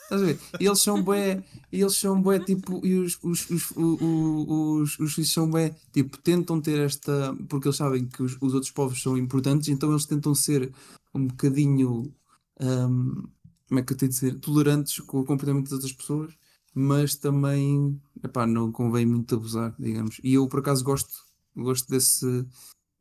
Estás 0.04 0.22
a 0.22 0.24
ver? 0.26 0.38
E 0.60 0.64
eles 0.66 0.80
são 0.80 1.02
bué, 1.02 1.42
eles 1.72 1.96
são 1.96 2.20
bué, 2.20 2.38
tipo, 2.38 2.84
e 2.84 2.94
os, 2.98 3.18
os, 3.22 3.48
os, 3.50 3.70
os, 3.76 4.98
os 4.98 5.12
suíços 5.14 5.32
são 5.34 5.50
bué, 5.50 5.74
tipo, 5.92 6.16
tentam 6.18 6.60
ter 6.62 6.78
esta, 6.80 7.34
porque 7.48 7.68
eles 7.68 7.76
sabem 7.76 8.06
que 8.06 8.22
os, 8.22 8.36
os 8.40 8.54
outros 8.54 8.70
povos 8.72 9.02
são 9.02 9.18
importantes, 9.18 9.68
então 9.68 9.90
eles 9.90 10.06
tentam 10.06 10.34
ser 10.34 10.72
um 11.14 11.26
bocadinho, 11.26 12.10
hum, 12.58 13.22
como 13.68 13.80
é 13.80 13.82
que 13.82 13.92
eu 13.92 13.96
tenho 13.98 14.10
de 14.10 14.14
dizer, 14.18 14.34
tolerantes 14.40 14.98
com 15.00 15.20
o 15.20 15.24
comportamento 15.26 15.64
das 15.64 15.72
outras 15.74 15.92
pessoas, 15.92 16.32
mas 16.74 17.14
também, 17.16 18.00
epá, 18.22 18.46
não 18.46 18.70
convém 18.72 19.06
muito 19.06 19.34
abusar, 19.34 19.74
digamos. 19.78 20.20
E 20.22 20.34
eu, 20.34 20.46
por 20.48 20.60
acaso, 20.60 20.84
gosto, 20.84 21.12
gosto 21.56 21.88
desse, 21.88 22.46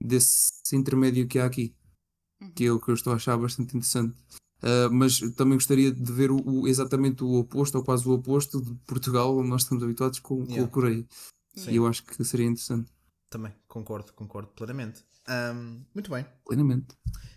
desse 0.01 0.75
intermédio 0.75 1.27
que 1.27 1.39
há 1.39 1.45
aqui, 1.45 1.75
que 2.55 2.65
é 2.65 2.71
o 2.71 2.79
que 2.79 2.89
eu 2.89 2.95
estou 2.95 3.13
a 3.13 3.15
achar 3.17 3.37
bastante 3.37 3.75
interessante. 3.75 4.15
Uh, 4.63 4.91
mas 4.91 5.19
também 5.35 5.53
gostaria 5.55 5.91
de 5.91 6.11
ver 6.11 6.31
o, 6.31 6.37
o- 6.43 6.67
exatamente 6.67 7.23
o 7.23 7.31
oposto, 7.35 7.75
ou 7.77 7.83
quase 7.83 8.07
o 8.09 8.13
oposto 8.13 8.59
de 8.59 8.73
Portugal, 8.87 9.37
onde 9.37 9.49
nós 9.49 9.61
estamos 9.61 9.83
habituados 9.83 10.19
com, 10.19 10.43
com 10.45 10.51
Yeah. 10.51 10.65
a 10.67 10.71
Coreia. 10.71 11.05
Sim. 11.55 11.71
E 11.71 11.75
eu 11.75 11.85
acho 11.85 12.03
que 12.03 12.23
seria 12.23 12.47
interessante, 12.47 12.89
Também, 13.29 13.53
concordo, 13.67 14.11
concordo 14.13 14.49
plenamente. 14.55 15.03
Ahm, 15.27 15.81
muito 15.93 16.09
bem. 16.09 16.25
plenamente. 16.45 16.87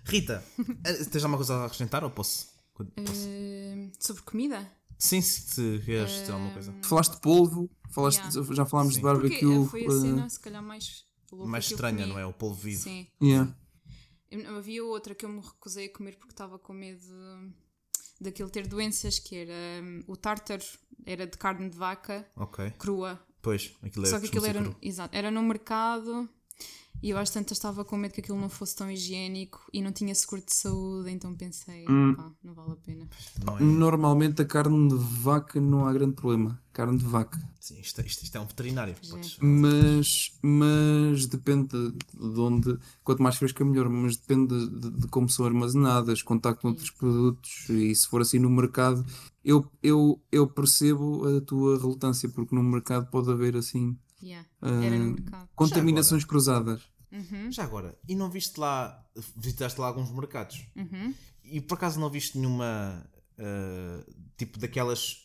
Rita, 0.04 0.42
eh, 0.84 1.04
tens 1.04 1.16
alguma 1.24 1.36
coisa 1.36 1.56
a 1.56 1.64
acrescentar 1.66 2.02
ou 2.04 2.10
posso? 2.10 2.46
posso? 2.74 3.26
Eh, 3.28 3.90
sobre 3.98 4.22
comida? 4.22 4.70
Sim, 5.00 5.20
se 5.22 5.80
queres 5.84 6.10
dizer 6.10 6.30
alguma 6.32 6.52
coisa. 6.52 6.72
Tu 6.80 6.86
falaste 6.86 7.14
de 7.14 7.20
polvo, 7.22 7.70
falaste, 7.90 8.18
Yeah. 8.20 8.54
já 8.54 8.66
falámos 8.66 8.94
Sim. 8.94 9.00
de 9.00 9.06
Porque 9.06 9.28
barbecue. 9.28 9.62
eh, 9.62 9.66
foi 9.66 9.84
a 9.86 9.88
uh, 9.88 10.00
cena, 10.00 10.28
se 10.28 10.38
calhar, 10.40 10.62
mais 10.62 11.04
louca 11.32 11.48
Mais 11.48 11.64
estranha, 11.64 12.06
não 12.06 12.18
é? 12.18 12.26
O 12.26 12.32
polvo 12.34 12.60
vivo. 12.60 12.82
Sim. 12.82 13.06
yeah. 13.22 13.50
Eu- 14.30 14.56
Havia 14.58 14.84
outra 14.84 15.14
que 15.14 15.24
eu 15.24 15.28
me 15.30 15.40
recusei 15.40 15.86
a 15.86 15.92
comer 15.92 16.16
porque 16.16 16.32
estava 16.32 16.58
com 16.58 16.72
medo 16.74 17.02
daquilo 18.20 18.50
ter 18.50 18.66
doenças, 18.66 19.18
que 19.18 19.34
era 19.36 19.82
hum, 19.82 20.04
o 20.06 20.16
tártaro, 20.16 20.62
era 21.06 21.26
de 21.26 21.36
carne 21.38 21.70
de 21.70 21.76
vaca 21.76 22.30
Ok. 22.36 22.70
crua. 22.78 23.18
Pois, 23.42 23.72
aquilo 23.82 24.04
é 24.06 24.10
Só 24.10 24.20
que 24.20 24.26
aquilo 24.26 24.44
era, 24.44 24.76
exato, 24.82 25.16
era 25.16 25.30
no 25.30 25.42
mercado 25.42 26.28
e 27.02 27.10
eu 27.10 27.18
às 27.18 27.30
tantas 27.30 27.56
estava 27.58 27.84
com 27.84 27.96
medo 27.96 28.12
que 28.12 28.20
aquilo 28.20 28.38
não 28.40 28.48
fosse 28.48 28.76
tão 28.76 28.90
higiênico 28.90 29.60
e 29.72 29.80
não 29.82 29.92
tinha 29.92 30.14
seguro 30.14 30.42
de 30.44 30.54
saúde, 30.54 31.10
então 31.10 31.34
pensei, 31.34 31.84
Hum. 31.88 32.14
pá, 32.14 32.30
não 32.42 32.54
vale 32.54 32.72
a 32.72 32.76
pena. 32.76 33.08
É? 33.58 33.62
Normalmente 33.62 34.42
a 34.42 34.44
carne 34.44 34.88
de 34.88 34.94
vaca 34.96 35.60
não 35.60 35.86
há 35.86 35.92
grande 35.92 36.14
problema. 36.14 36.60
Carne 36.72 36.96
de 36.98 37.04
vaca. 37.04 37.36
Sim, 37.58 37.80
isto, 37.80 38.00
isto- 38.02 38.22
isto 38.22 38.36
é 38.36 38.40
um 38.40 38.46
veterinário. 38.46 38.94
Podes- 39.10 39.36
Mas, 39.40 40.38
mas 40.40 41.26
depende 41.26 41.68
de, 41.68 41.90
de 42.32 42.40
onde. 42.40 42.78
Quanto 43.02 43.22
mais 43.22 43.36
fresca, 43.36 43.64
melhor. 43.64 43.88
Mas 43.88 44.16
depende 44.16 44.54
de, 44.56 44.78
de- 44.78 45.00
de 45.00 45.08
como 45.08 45.28
são 45.28 45.44
armazenadas, 45.46 46.22
contacto 46.22 46.62
com 46.62 46.68
outros 46.68 46.90
produtos. 46.90 47.68
E 47.68 47.92
se 47.94 48.06
for 48.06 48.20
assim 48.20 48.38
no 48.38 48.48
mercado, 48.48 49.04
eu, 49.44 49.68
eu, 49.82 50.20
eu 50.30 50.46
percebo 50.46 51.26
a 51.36 51.40
tua 51.40 51.76
relutância, 51.76 52.28
porque 52.28 52.54
no 52.54 52.62
mercado 52.62 53.10
pode 53.10 53.30
haver 53.32 53.56
assim 53.56 53.96
Yeah, 54.22 54.48
era 54.62 54.96
no 54.98 55.10
ah, 55.10 55.12
mercado. 55.14 55.48
contaminações 55.54 56.24
cruzadas. 56.24 56.82
Uhum, 57.12 57.50
Já 57.50 57.64
agora, 57.64 57.98
e 58.08 58.14
não 58.14 58.30
viste 58.30 58.58
lá, 58.60 59.04
visitaste 59.36 59.80
lá 59.80 59.88
alguns 59.88 60.10
mercados? 60.12 60.64
uhum. 60.76 61.12
E 61.42 61.60
por 61.60 61.74
acaso 61.74 61.98
não 61.98 62.08
viste 62.10 62.38
nenhuma, 62.38 63.04
ah, 63.38 64.04
tipo 64.36 64.58
daquelas, 64.58 65.16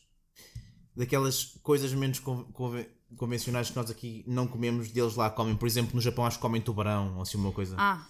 daquelas 0.95 1.45
coisas 1.61 1.93
menos 1.93 2.19
con- 2.19 2.45
conven- 2.51 2.87
convencionais 3.17 3.69
que 3.69 3.75
nós 3.75 3.89
aqui 3.91 4.23
não 4.27 4.47
comemos, 4.47 4.89
deles 4.91 5.15
lá 5.15 5.29
comem? 5.29 5.55
Por 5.55 5.67
exemplo, 5.67 5.93
no 5.95 6.01
Japão 6.01 6.25
acho 6.25 6.37
que 6.37 6.41
comem 6.41 6.61
tubarão 6.61 7.15
ou 7.17 7.21
assim 7.21 7.37
uma 7.37 7.51
coisa. 7.51 7.75
Ah, 7.77 8.07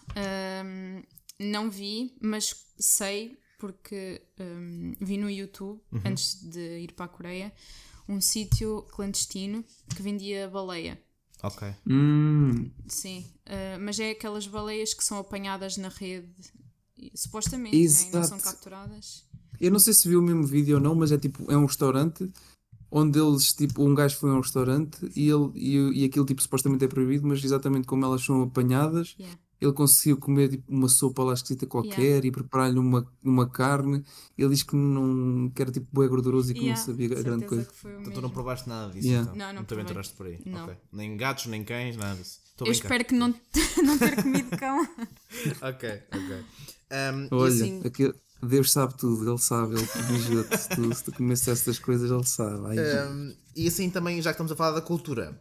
hum, 0.66 1.04
não 1.40 1.70
vi, 1.70 2.16
mas 2.22 2.56
sei 2.80 3.38
porque 3.60 4.22
hum, 4.40 4.94
vi 5.02 5.18
no 5.18 5.30
YouTube, 5.30 5.82
Uhum. 5.92 6.02
antes 6.06 6.36
de 6.50 6.80
ir 6.80 6.94
para 6.94 7.06
a 7.06 7.10
Coreia, 7.10 7.54
um 8.08 8.22
sítio 8.22 8.84
clandestino 8.92 9.64
que 9.96 10.02
vendia 10.02 10.48
baleia. 10.50 11.00
Ok. 11.44 11.68
Hum, 11.88 12.72
Sim, 12.88 13.26
uh, 13.46 13.80
mas 13.82 14.00
é 14.00 14.12
aquelas 14.12 14.48
baleias 14.48 14.94
que 14.94 15.04
são 15.04 15.18
apanhadas 15.20 15.78
na 15.78 15.90
rede, 15.90 16.30
supostamente, 17.14 17.76
né? 17.76 18.10
e 18.10 18.12
não 18.12 18.24
são 18.24 18.40
capturadas. 18.40 19.24
eu 19.60 19.70
não 19.72 19.80
sei 19.80 19.94
se 19.94 20.08
viu 20.08 20.20
o 20.20 20.24
mesmo 20.24 20.44
vídeo 20.46 20.76
ou 20.78 20.82
não, 20.82 20.96
mas 20.96 21.12
é 21.12 21.18
tipo, 21.18 21.52
é 21.52 21.58
um 21.58 21.66
restaurante 21.66 22.32
onde 22.90 23.20
eles, 23.20 23.52
tipo, 23.54 23.84
um 23.84 23.94
gajo 23.94 24.16
foi 24.18 24.30
a 24.30 24.34
um 24.34 24.40
restaurante 24.40 24.98
e, 25.16 25.28
ele, 25.30 25.52
e, 25.54 26.02
e 26.02 26.06
aquilo 26.06 26.26
tipo 26.26 26.42
supostamente 26.42 26.86
é 26.86 26.88
proibido, 26.88 27.28
mas 27.28 27.44
exatamente 27.44 27.86
como 27.86 28.06
elas 28.06 28.24
são 28.24 28.42
apanhadas, 28.44 29.16
Yeah. 29.20 29.38
Ele 29.62 29.72
conseguiu 29.74 30.18
comer 30.18 30.50
tipo, 30.50 30.64
uma 30.72 30.88
sopa 30.90 31.24
lá 31.24 31.34
esquisita 31.34 31.66
qualquer 31.66 32.24
e 32.26 32.32
preparar-lhe 32.32 32.78
uma, 32.78 33.08
uma 33.24 33.48
carne. 33.50 34.04
Ele 34.38 34.50
diz 34.50 34.64
que 34.64 34.76
não 34.76 35.50
que 35.50 35.62
era 35.62 35.72
tipo 35.72 35.88
bué 35.92 36.08
gorduroso 36.08 36.52
e 36.52 36.54
que 36.54 36.60
Yeah, 36.62 36.80
não 36.80 36.86
sabia 36.86 37.08
grande 37.10 37.46
coisa. 37.46 37.68
Então 38.02 38.14
tu 38.14 38.22
não 38.22 38.30
provaste 38.30 38.68
nada 38.68 38.92
disso, 38.92 39.08
Yeah. 39.08 39.32
então. 39.32 39.48
Não, 39.48 39.54
não 39.54 39.64
te 39.64 39.68
provei. 39.68 39.84
aventuraste 39.84 40.14
por 40.14 40.26
aí. 40.28 40.40
Não. 40.46 40.66
Ok. 40.66 40.76
Nem 40.92 41.16
gatos, 41.18 41.46
nem 41.48 41.64
cães, 41.64 41.96
nada 41.98 42.16
disso. 42.16 42.40
Estou 42.52 42.68
Eu 42.68 42.72
bem 42.74 42.82
cá. 42.82 42.86
espero 42.88 43.06
que 43.06 43.14
não, 43.16 43.28
não 43.84 43.98
ter 43.98 44.16
comido 44.22 44.58
cão. 44.58 44.88
Ok, 45.62 45.90
ok. 46.14 46.46
Um, 46.92 47.28
Olha, 47.36 47.54
assim, 47.54 47.82
aquele- 47.86 48.14
Deus 48.44 48.72
sabe 48.72 48.96
tudo, 48.98 49.28
ele 49.30 49.38
sabe, 49.40 49.76
ele 49.76 49.86
vigia-te. 50.08 50.58
Se 50.58 50.70
tu, 50.70 50.94
se 50.96 51.04
tu 51.04 51.32
essas 51.52 51.80
coisas, 51.80 52.12
ele 52.12 52.24
sabe. 52.26 52.78
Ai, 52.80 53.08
um, 53.10 53.36
e 53.56 53.68
assim 53.68 53.90
também, 53.90 54.22
já 54.22 54.30
que 54.32 54.36
estamos 54.36 54.52
a 54.52 54.56
falar 54.56 54.72
da 54.72 54.82
cultura, 54.82 55.40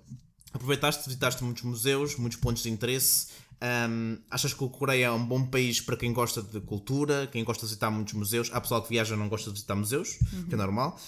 aproveitaste, 0.53 1.05
visitaste 1.07 1.45
muitos 1.45 1.62
museus, 1.65 2.17
muitos 2.17 2.39
pontos 2.39 2.62
de 2.62 2.71
interesse. 2.71 3.27
Um, 3.62 4.18
achas 4.30 4.52
que 4.52 4.64
a 4.64 4.68
Coreia 4.68 5.07
é 5.07 5.11
um 5.11 5.24
bom 5.24 5.46
país 5.46 5.80
para 5.80 5.96
quem 5.96 6.12
gosta 6.12 6.42
de 6.42 6.61
cultura, 6.61 7.28
quem 7.30 7.42
gosta 7.44 7.62
de 7.62 7.68
visitar 7.68 7.90
muitos 7.90 8.12
museus? 8.14 8.50
Há 8.52 8.61
pessoal 8.61 8.82
que 8.82 8.90
viaja 8.90 9.14
e 9.14 9.18
não 9.18 9.28
gosta 9.28 9.50
de 9.50 9.55
visitar 9.55 9.74
museus, 9.74 10.18
que 10.48 10.55
é 10.55 10.57
normal. 10.57 10.98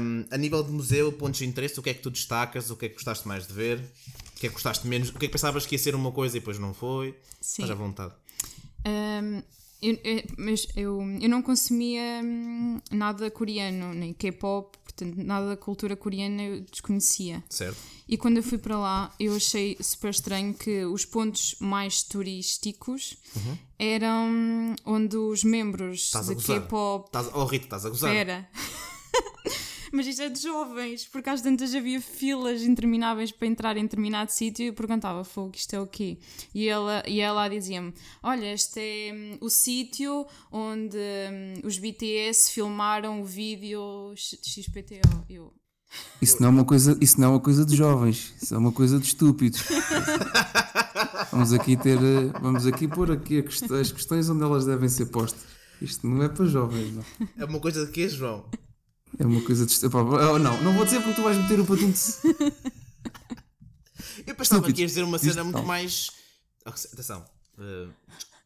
Um, 0.00 0.24
a 0.30 0.36
nível 0.36 0.62
de 0.62 0.70
museu, 0.70 1.12
pontos 1.12 1.40
de 1.40 1.46
interesse, 1.46 1.78
o 1.78 1.82
que 1.82 1.90
é 1.90 1.94
que 1.94 2.02
tu 2.02 2.10
destacas? 2.10 2.70
O 2.70 2.76
que 2.76 2.86
é 2.86 2.88
que 2.88 2.94
gostaste 2.94 3.26
mais 3.28 3.46
de 3.46 3.52
ver? 3.52 3.78
O 3.78 4.40
que 4.40 4.46
é 4.46 4.48
que 4.48 4.54
gostaste 4.54 4.86
menos? 4.86 5.10
O 5.10 5.12
que 5.12 5.26
é 5.26 5.28
que 5.28 5.32
pensavas 5.32 5.66
que 5.66 5.74
ia 5.74 5.78
ser 5.78 5.94
uma 5.94 6.10
coisa 6.12 6.36
e 6.36 6.40
depois 6.40 6.58
não 6.58 6.72
foi? 6.72 7.18
Sim. 7.40 7.62
Estás 7.62 7.70
à 7.70 7.74
vontade. 7.74 8.14
Um, 8.86 9.42
eu, 9.82 9.98
eu- 10.04 10.22
mas 10.38 10.66
eu, 10.76 11.00
eu 11.20 11.28
não 11.28 11.42
consumia 11.42 12.20
hum, 12.24 12.80
nada 12.90 13.30
coreano, 13.30 13.94
nem 13.94 14.12
K-pop, 14.12 14.76
portanto, 14.84 15.14
nada 15.16 15.48
da 15.48 15.56
cultura 15.56 15.96
coreana 15.96 16.42
eu 16.42 16.60
desconhecia. 16.60 17.42
Certo? 17.48 17.76
E 18.08 18.16
quando 18.16 18.38
eu 18.38 18.42
fui 18.42 18.58
para 18.58 18.76
lá, 18.78 19.14
eu 19.20 19.34
achei 19.36 19.76
super 19.80 20.10
estranho 20.10 20.52
que 20.52 20.84
os 20.84 21.04
pontos 21.04 21.54
mais 21.60 22.02
turísticos 22.02 23.16
eram 23.78 24.74
onde 24.84 25.16
os 25.16 25.44
membros 25.44 26.10
de. 26.34 26.44
K-pop. 26.60 27.06
Estás, 27.06 27.30
oh 27.32 27.44
Rita, 27.44 27.64
estás 27.66 27.86
a 27.86 27.88
gozar? 27.88 28.10
Espera. 28.10 28.48
Mas 29.92 30.06
isto 30.06 30.22
é 30.22 30.28
de 30.28 30.40
jovens, 30.40 31.06
porque 31.06 31.28
às 31.30 31.40
tantas 31.42 31.74
havia 31.74 32.00
filas 32.00 32.62
intermináveis 32.62 33.32
para 33.32 33.48
entrar 33.48 33.76
em 33.76 33.82
determinado 33.82 34.30
sítio 34.30 34.62
e 34.64 34.66
eu 34.68 34.72
perguntava, 34.74 35.24
fogo, 35.24 35.52
isto 35.54 35.74
é 35.74 35.80
o 35.80 35.86
quê? 35.86 36.18
E 36.54 36.68
ela, 36.68 37.02
e 37.06 37.20
ela 37.20 37.48
dizia-me, 37.48 37.92
olha, 38.22 38.52
este 38.52 38.78
é 38.80 39.12
hum, 39.12 39.38
o 39.40 39.50
sítio 39.50 40.26
onde 40.52 40.96
hum, 40.96 41.60
os 41.64 41.78
BTS 41.78 42.52
filmaram 42.52 43.20
o 43.20 43.24
vídeo 43.24 44.12
XPTO. 44.16 45.24
Eu, 45.28 45.52
Isso 46.22 46.40
não, 46.40 46.48
é 46.48 46.52
uma 46.52 46.64
coisa, 46.64 46.96
isso 47.00 47.20
não 47.20 47.28
é 47.28 47.30
uma 47.32 47.40
coisa 47.40 47.64
de 47.64 47.74
jovens, 47.76 48.32
isso 48.40 48.54
é 48.54 48.58
uma 48.58 48.70
coisa 48.72 48.98
de 48.98 49.06
estúpidos. 49.06 49.60
Vamos 51.32 51.52
aqui 51.52 51.76
ter. 51.76 51.98
eh, 51.98 52.32
Vamos 52.40 52.66
aqui 52.66 52.86
pôr 52.88 53.10
aqui 53.12 53.44
as 53.80 53.92
questões 53.92 54.28
onde 54.28 54.42
elas 54.42 54.66
devem 54.66 54.88
ser 54.88 55.06
postas. 55.06 55.42
Isto 55.80 56.06
não 56.06 56.22
é 56.22 56.28
para 56.28 56.44
jovens, 56.44 56.92
não. 56.94 57.04
É 57.38 57.44
uma 57.44 57.58
coisa 57.58 57.86
de 57.86 57.92
quê, 57.92 58.08
João? 58.08 58.44
É 59.18 59.26
uma 59.26 59.40
coisa 59.42 59.66
de. 59.66 59.86
epá, 59.86 59.98
oh, 60.00 60.38
não, 60.38 60.62
não 60.62 60.72
vou 60.74 60.84
dizer 60.84 61.00
porque 61.00 61.14
tu 61.14 61.22
vais 61.22 61.36
meter 61.36 61.60
o 61.60 61.66
patinho. 61.66 61.92
Eu 64.26 64.34
pensava 64.34 64.62
que 64.72 64.80
ias 64.80 64.90
dizer 64.92 65.02
uma 65.02 65.18
cena 65.18 65.30
Isto 65.30 65.44
muito 65.44 65.56
não. 65.58 65.64
mais. 65.64 66.10
Atenção. 66.64 67.24
eh, 67.58 67.88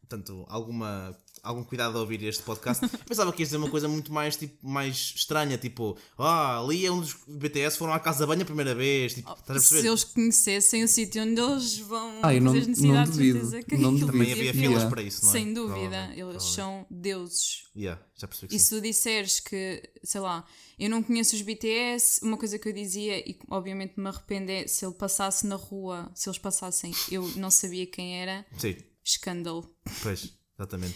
portanto, 0.01 0.45
alguma, 0.47 1.15
algum 1.45 1.63
cuidado 1.63 1.97
a 1.97 2.01
ouvir 2.01 2.21
este 2.23 2.43
podcast. 2.43 2.85
Pensava 3.07 3.31
que 3.31 3.41
ia 3.41 3.45
dizer 3.45 3.57
uma 3.57 3.69
coisa 3.69 3.87
muito 3.87 4.11
mais, 4.11 4.35
tipo, 4.35 4.67
mais 4.67 5.13
estranha, 5.15 5.57
tipo, 5.57 5.97
ah, 6.17 6.59
ali 6.59 6.85
é 6.85 6.91
um 6.91 6.99
dos 6.99 7.15
BTS 7.27 7.77
foram 7.77 7.93
à 7.93 7.99
casa 7.99 8.19
de 8.19 8.27
banho 8.27 8.41
a 8.41 8.45
primeira 8.45 8.73
vez. 8.75 9.13
Tipo, 9.13 9.29
estás 9.31 9.41
a 9.49 9.53
perceber? 9.53 9.81
Se 9.81 9.87
eles 9.87 10.03
conhecessem 10.03 10.83
o 10.83 10.87
sítio 10.87 11.21
onde 11.23 11.39
eles 11.39 11.77
vão 11.79 12.19
Ah, 12.23 12.33
não- 12.33 12.51
fazer 12.53 12.59
as 12.59 12.67
não 12.67 12.69
necessidades, 12.69 13.11
duvido, 13.11 13.39
certeza 13.39 13.63
que 13.63 13.77
não 13.77 13.91
Também 13.91 14.05
duvido. 14.07 14.21
havia 14.23 14.35
devia 14.35 14.53
filas 14.53 14.71
Yeah. 14.75 14.89
para 14.89 15.01
isso, 15.03 15.23
não 15.23 15.29
é? 15.29 15.33
Sem 15.33 15.53
dúvida, 15.53 16.13
eles 16.15 16.43
são 16.43 16.85
deuses. 16.89 17.63
Yeah, 17.75 18.01
já 18.15 18.27
percebi 18.27 18.49
que 18.49 18.55
E 18.55 18.59
sim. 18.59 18.65
se 18.65 18.75
tu 18.75 18.81
disseres 18.81 19.39
que, 19.39 19.83
sei 20.03 20.21
lá, 20.21 20.45
eu 20.79 20.89
não 20.89 21.03
conheço 21.03 21.35
os 21.35 21.41
BTS, 21.41 22.23
uma 22.23 22.37
coisa 22.37 22.57
que 22.57 22.67
eu 22.69 22.73
dizia 22.73 23.17
e 23.19 23.37
obviamente 23.49 23.93
me 23.99 24.07
arrependo 24.07 24.49
é 24.51 24.65
se 24.67 24.85
ele 24.85 24.93
passasse 24.93 25.45
na 25.45 25.55
rua, 25.55 26.09
se 26.15 26.27
eles 26.29 26.37
passassem, 26.39 26.93
eu 27.11 27.27
não 27.35 27.51
sabia 27.51 27.85
quem 27.85 28.21
era, 28.21 28.45
Sim, 28.57 28.75
escândalo. 29.03 29.69
pois, 30.01 30.33
exatamente. 30.57 30.95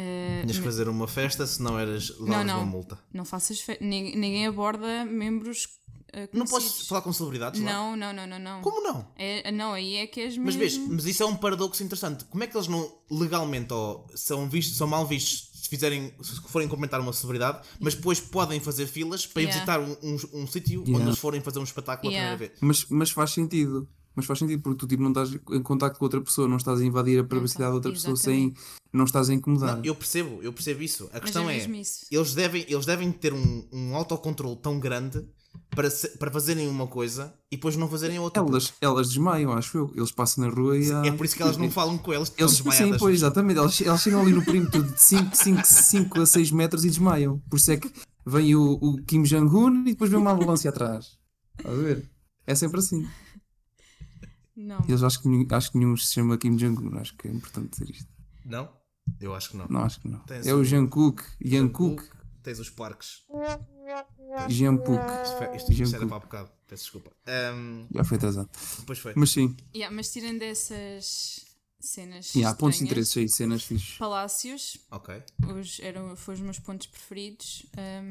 Eh, 0.00 0.42
Tinhas 0.42 0.58
que 0.58 0.64
fazer 0.64 0.88
uma 0.88 1.08
festa, 1.08 1.44
se 1.46 1.60
não 1.60 1.76
eras 1.78 2.16
não, 2.20 2.44
não, 2.44 2.58
uma 2.58 2.66
multa. 2.66 2.98
não 3.12 3.24
faças 3.24 3.60
fe... 3.60 3.76
ninguém, 3.80 4.14
ninguém 4.16 4.46
aborda 4.46 5.04
membros 5.04 5.66
eh, 6.12 6.28
Não 6.32 6.46
podes 6.46 6.86
falar 6.86 7.02
com 7.02 7.12
celebridades 7.12 7.60
lá? 7.60 7.72
Não, 7.72 7.96
não, 7.96 8.12
não, 8.12 8.26
não, 8.26 8.38
não. 8.38 8.60
Como 8.62 8.80
não? 8.80 9.10
É, 9.16 9.50
não, 9.50 9.72
aí 9.72 9.96
é 9.96 10.06
que 10.06 10.20
és 10.20 10.38
Mas 10.38 10.54
mesmo. 10.54 10.86
vês, 10.86 10.94
mas 10.94 11.04
isso 11.04 11.22
é 11.24 11.26
um 11.26 11.34
paradoxo 11.34 11.82
interessante. 11.82 12.24
Como 12.26 12.44
é 12.44 12.46
que 12.46 12.56
eles 12.56 12.68
não 12.68 12.88
legalmente 13.10 13.72
ou 13.72 14.06
são 14.14 14.48
vistos, 14.48 14.76
são 14.76 14.86
mal 14.86 15.04
vistos 15.04 15.48
se 15.62 15.68
fizerem, 15.68 16.14
se 16.22 16.40
forem 16.42 16.68
comentar 16.68 17.00
uma 17.00 17.12
celebridade, 17.12 17.66
mas 17.80 17.94
depois 17.96 18.20
podem 18.20 18.60
fazer 18.60 18.86
filas 18.86 19.26
para 19.26 19.42
ir 19.42 19.46
Yeah. 19.48 19.74
visitar 19.76 19.80
um, 19.80 19.96
um, 20.08 20.42
um 20.42 20.46
sítio 20.46 20.80
onde 20.82 20.90
Yeah. 20.92 21.08
eles 21.10 21.18
forem 21.18 21.40
fazer 21.40 21.58
um 21.58 21.64
espetáculo 21.64 22.12
Yeah. 22.12 22.34
a 22.34 22.36
primeira 22.36 22.54
vez. 22.54 22.60
Mas, 22.62 22.86
mas 22.88 23.10
faz 23.10 23.32
sentido. 23.32 23.86
Mas 24.18 24.26
faz 24.26 24.40
sentido 24.40 24.60
porque 24.60 24.78
tu 24.78 24.88
tipo, 24.88 25.00
não 25.00 25.10
estás 25.10 25.32
em 25.32 25.62
contacto 25.62 25.96
com 25.96 26.04
outra 26.04 26.20
pessoa, 26.20 26.48
não 26.48 26.56
estás 26.56 26.80
a 26.80 26.84
invadir 26.84 27.20
a 27.20 27.24
privacidade 27.24 27.70
de 27.70 27.74
outra 27.76 27.92
pessoa 27.92 28.16
sem. 28.16 28.52
Não 28.92 29.04
estás 29.04 29.30
a 29.30 29.34
incomodar. 29.34 29.76
Não, 29.76 29.84
eu 29.84 29.94
percebo, 29.94 30.42
eu 30.42 30.52
percebo 30.52 30.82
isso. 30.82 31.08
A 31.12 31.20
questão 31.20 31.48
é 31.48 31.56
é, 31.58 31.68
eles 32.10 32.34
devem, 32.34 32.64
eles 32.68 32.84
devem 32.84 33.12
ter 33.12 33.32
um, 33.32 33.64
um 33.72 33.94
autocontrole 33.94 34.56
tão 34.56 34.80
grande 34.80 35.24
para, 35.70 35.88
se- 35.88 36.18
para 36.18 36.32
fazerem 36.32 36.66
uma 36.66 36.88
coisa 36.88 37.32
e 37.48 37.56
depois 37.56 37.76
não 37.76 37.88
fazerem 37.88 38.18
outra. 38.18 38.42
Elas, 38.42 38.72
elas 38.80 39.08
desmaiam, 39.08 39.52
acho 39.52 39.78
eu. 39.78 39.92
Eles 39.94 40.10
passam 40.10 40.44
na 40.44 40.50
rua 40.52 40.76
e 40.76 40.90
há... 40.90 41.04
É 41.06 41.12
por 41.12 41.24
isso 41.24 41.36
que 41.36 41.42
elas 41.42 41.56
não 41.56 41.70
falam 41.70 41.96
com 41.96 42.12
elas, 42.12 42.28
estão 42.28 42.44
Eles, 42.44 42.56
sim, 42.56 42.64
desmaiadas. 42.64 42.98
pois, 42.98 43.14
exatamente. 43.14 43.58
Elas, 43.58 43.80
elas 43.80 44.02
chegam 44.02 44.20
ali 44.22 44.32
no 44.32 44.44
perímetro 44.44 44.82
de 44.82 45.00
5, 45.00 45.36
5, 45.36 45.60
5 45.64 46.20
a 46.22 46.26
6 46.26 46.50
metros 46.50 46.84
e 46.84 46.88
desmaiam. 46.88 47.38
Por 47.48 47.56
isso 47.56 47.70
é 47.70 47.76
que 47.76 47.88
vem 48.26 48.56
o, 48.56 48.72
o 48.80 48.96
Kim 49.04 49.22
Jong-un 49.22 49.82
e 49.82 49.90
depois 49.92 50.10
vem 50.10 50.18
uma 50.18 50.32
ambulância 50.32 50.70
atrás. 50.70 51.16
Estás 51.58 51.78
a 51.78 51.82
ver? 51.82 52.04
É 52.46 52.54
sempre 52.54 52.78
assim. 52.80 53.06
Não. 54.60 54.80
Eles 54.88 55.02
acho 55.04 55.22
que, 55.22 55.28
nenhum- 55.28 55.46
acho 55.52 55.70
que 55.70 55.78
nenhum 55.78 55.96
se 55.96 56.12
chama 56.12 56.36
Kim 56.36 56.56
Jong-un. 56.56 56.98
Acho 56.98 57.16
que 57.16 57.28
é 57.28 57.30
importante 57.30 57.70
dizer 57.78 57.90
isto. 57.90 58.08
Não? 58.44 58.68
Eu 59.20 59.34
acho 59.34 59.50
que 59.50 59.56
não. 59.56 59.66
Não, 59.68 59.80
acho 59.82 60.00
que 60.00 60.08
não. 60.08 60.18
Tens 60.20 60.46
É 60.46 60.52
o 60.52 60.58
o- 60.58 60.64
Jungkook. 60.64 61.22
Jungkook. 61.40 62.02
Tens 62.42 62.58
os 62.58 62.68
parques. 62.70 63.22
Jungkook. 64.48 65.00
Isto, 65.56 65.72
isto, 65.72 65.82
isto 65.82 65.96
era 65.96 66.06
para 66.06 66.16
há 66.16 66.20
bocado. 66.20 66.50
Peço 66.66 66.82
desculpa. 66.84 67.10
Ahm, 67.26 67.86
Já 67.94 68.04
foi 68.04 68.16
atrasado. 68.18 68.50
depois 68.80 68.98
foi. 68.98 69.12
Mas 69.16 69.30
sim, 69.30 69.56
Yeah, 69.74 69.94
mas 69.94 70.10
tirando 70.12 70.42
essas 70.42 71.44
cenas. 71.80 72.26
sim 72.26 72.44
há 72.44 72.54
pontos 72.54 72.78
de 72.78 72.84
interesse 72.84 73.18
aí, 73.20 73.28
cenas 73.28 73.62
fixes. 73.62 73.96
Palácios 73.98 74.78
Ok. 74.90 75.22
os, 75.58 75.78
eram, 75.80 76.16
foram 76.16 76.38
os 76.38 76.44
meus 76.44 76.58
pontos 76.58 76.86
preferidos. 76.86 77.66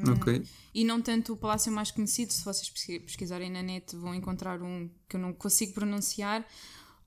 um, 0.06 0.12
Ok. 0.12 0.42
E 0.74 0.84
não 0.84 1.00
tanto 1.02 1.32
o 1.32 1.36
palácio 1.36 1.70
mais 1.72 1.90
conhecido, 1.90 2.32
se 2.32 2.44
vocês 2.44 2.68
pesqui- 2.70 3.00
pesquisarem 3.00 3.50
na 3.50 3.62
net 3.62 3.94
vão 3.96 4.14
encontrar 4.14 4.62
um 4.62 4.88
que 5.08 5.16
eu 5.16 5.20
não 5.20 5.32
consigo 5.32 5.72
pronunciar. 5.74 6.46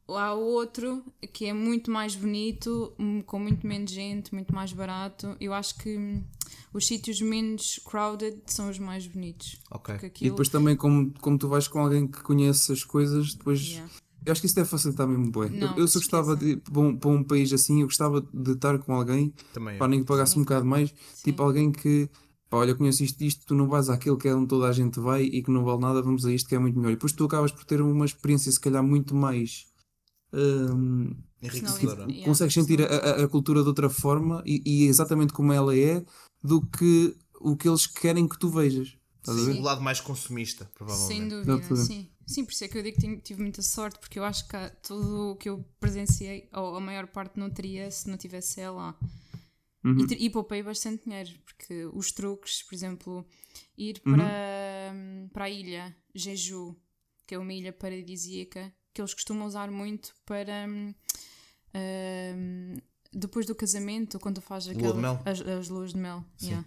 Há 0.07 0.33
outro 0.33 1.05
que 1.31 1.45
é 1.45 1.53
muito 1.53 1.89
mais 1.89 2.15
bonito, 2.15 2.93
hum, 2.99 3.21
com 3.21 3.39
muito 3.39 3.65
menos 3.65 3.91
gente, 3.91 4.33
muito 4.33 4.53
mais 4.53 4.73
barato. 4.73 5.37
Eu 5.39 5.53
acho 5.53 5.75
que 5.75 5.95
hum, 5.97 6.21
os 6.73 6.85
sítios 6.85 7.21
menos 7.21 7.79
crowded 7.85 8.41
são 8.45 8.69
os 8.69 8.77
mais 8.77 9.07
bonitos. 9.07 9.61
Ok. 9.71 9.93
Porque 9.93 10.05
E 10.05 10.09
aquilo, 10.09 10.29
depois 10.31 10.49
também, 10.49 10.75
como, 10.75 11.13
como 11.21 11.37
tu 11.37 11.47
vais 11.47 11.67
com 11.69 11.79
alguém 11.79 12.07
que 12.07 12.21
conhece 12.23 12.73
as 12.73 12.83
coisas, 12.83 13.33
depois. 13.35 13.61
Yeah. 13.61 13.89
Eu 14.25 14.31
acho 14.31 14.41
que 14.41 14.47
isso 14.47 14.55
deve 14.55 14.69
facilitar 14.69 15.07
mesmo 15.07 15.31
bem. 15.31 15.49
Não, 15.51 15.69
eu, 15.69 15.73
eu 15.77 15.87
se 15.87 15.97
eu 15.97 16.01
gostava 16.01 16.35
de 16.35 16.51
ir 16.51 16.57
para 16.57 16.79
um, 16.79 16.95
para 16.97 17.09
um 17.09 17.23
país 17.23 17.51
assim, 17.53 17.81
eu 17.81 17.87
gostava 17.87 18.21
de 18.21 18.51
estar 18.51 18.77
com 18.79 18.93
alguém, 18.93 19.33
Também 19.53 19.77
para 19.77 19.87
nem 19.87 19.99
que 20.01 20.05
pagasse 20.05 20.37
um 20.37 20.43
bocado 20.43 20.65
mais, 20.65 20.93
tipo 21.23 21.41
alguém 21.41 21.71
que, 21.71 22.07
pá, 22.49 22.57
olha, 22.57 22.75
conheço 22.75 23.03
isto, 23.03 23.23
isto, 23.23 23.45
tu 23.45 23.55
não 23.55 23.67
vais 23.67 23.89
àquele 23.89 24.17
que 24.17 24.27
é 24.27 24.35
onde 24.35 24.47
toda 24.47 24.67
a 24.67 24.71
gente 24.71 24.99
vai 24.99 25.23
e 25.23 25.41
que 25.41 25.49
não 25.49 25.63
vale 25.63 25.79
nada, 25.81 26.01
vamos 26.03 26.25
a 26.25 26.31
isto 26.31 26.47
que 26.47 26.55
é 26.55 26.59
muito 26.59 26.77
melhor. 26.77 26.91
E 26.91 26.95
depois 26.95 27.13
tu 27.13 27.25
acabas 27.25 27.51
por 27.51 27.65
ter 27.65 27.81
uma 27.81 28.05
experiência, 28.05 28.51
se 28.51 28.59
calhar, 28.59 28.83
muito 28.83 29.15
mais. 29.15 29.65
hum, 30.33 31.15
Enriquecedora. 31.41 32.03
Yeah, 32.03 32.23
consegues 32.23 32.53
sentir 32.53 32.81
a, 32.83 33.23
a- 33.23 33.27
cultura 33.27 33.63
de 33.63 33.67
outra 33.67 33.89
forma 33.89 34.43
e, 34.45 34.61
e 34.65 34.85
exatamente 34.85 35.33
como 35.33 35.51
ela 35.51 35.75
é 35.75 36.05
do 36.43 36.61
que 36.61 37.15
o 37.39 37.55
que 37.57 37.67
eles 37.67 37.87
querem 37.87 38.27
que 38.27 38.37
tu 38.37 38.49
vejas. 38.49 38.95
Ver? 39.25 39.55
O 39.57 39.61
lado 39.61 39.81
mais 39.81 39.99
consumista, 39.99 40.69
provavelmente. 40.75 41.07
Sem 41.07 41.27
dúvida, 41.27 41.75
sim. 41.85 42.07
Sim, 42.33 42.45
por 42.45 42.51
isso 42.53 42.63
é 42.63 42.67
que 42.67 42.77
eu 42.77 42.83
digo 42.83 42.95
que 42.95 43.01
tenho- 43.01 43.19
tive 43.19 43.41
muita 43.41 43.61
sorte, 43.61 43.99
porque 43.99 44.17
eu 44.19 44.23
acho 44.23 44.47
que 44.47 44.57
tudo 44.83 45.31
o 45.31 45.35
que 45.35 45.49
eu 45.49 45.63
presenciei, 45.79 46.47
ou 46.53 46.75
a 46.75 46.79
maior 46.79 47.07
parte 47.07 47.37
não 47.39 47.49
teria 47.49 47.89
se 47.91 48.09
não 48.09 48.17
tivesse 48.17 48.61
ela 48.61 48.77
lá. 48.77 48.99
Uhum. 49.83 50.05
E, 50.11 50.25
e 50.25 50.29
poupei 50.29 50.61
bastante 50.63 51.03
dinheiro, 51.05 51.29
porque 51.43 51.85
os 51.93 52.11
truques, 52.11 52.61
por 52.63 52.73
exemplo, 52.75 53.25
ir 53.77 54.01
Uhum. 54.05 54.13
para, 54.15 54.93
para 55.33 55.45
a 55.45 55.49
ilha 55.49 55.95
Jeju, 56.13 56.75
que 57.27 57.35
é 57.35 57.37
uma 57.39 57.53
ilha 57.53 57.73
paradisíaca, 57.73 58.71
que 58.93 59.01
eles 59.01 59.13
costumam 59.13 59.47
usar 59.47 59.71
muito 59.71 60.13
para 60.25 60.65
hum, 60.69 60.93
hum, 61.73 62.77
depois 63.13 63.45
do 63.45 63.55
casamento, 63.55 64.19
quando 64.19 64.41
Lua 64.47 64.57
aquela, 64.57 64.93
de 64.93 64.99
mel. 65.01 65.21
As, 65.25 65.41
as 65.41 65.69
luas 65.69 65.91
de 65.93 65.97
mel. 65.97 66.23
yeah. 66.41 66.65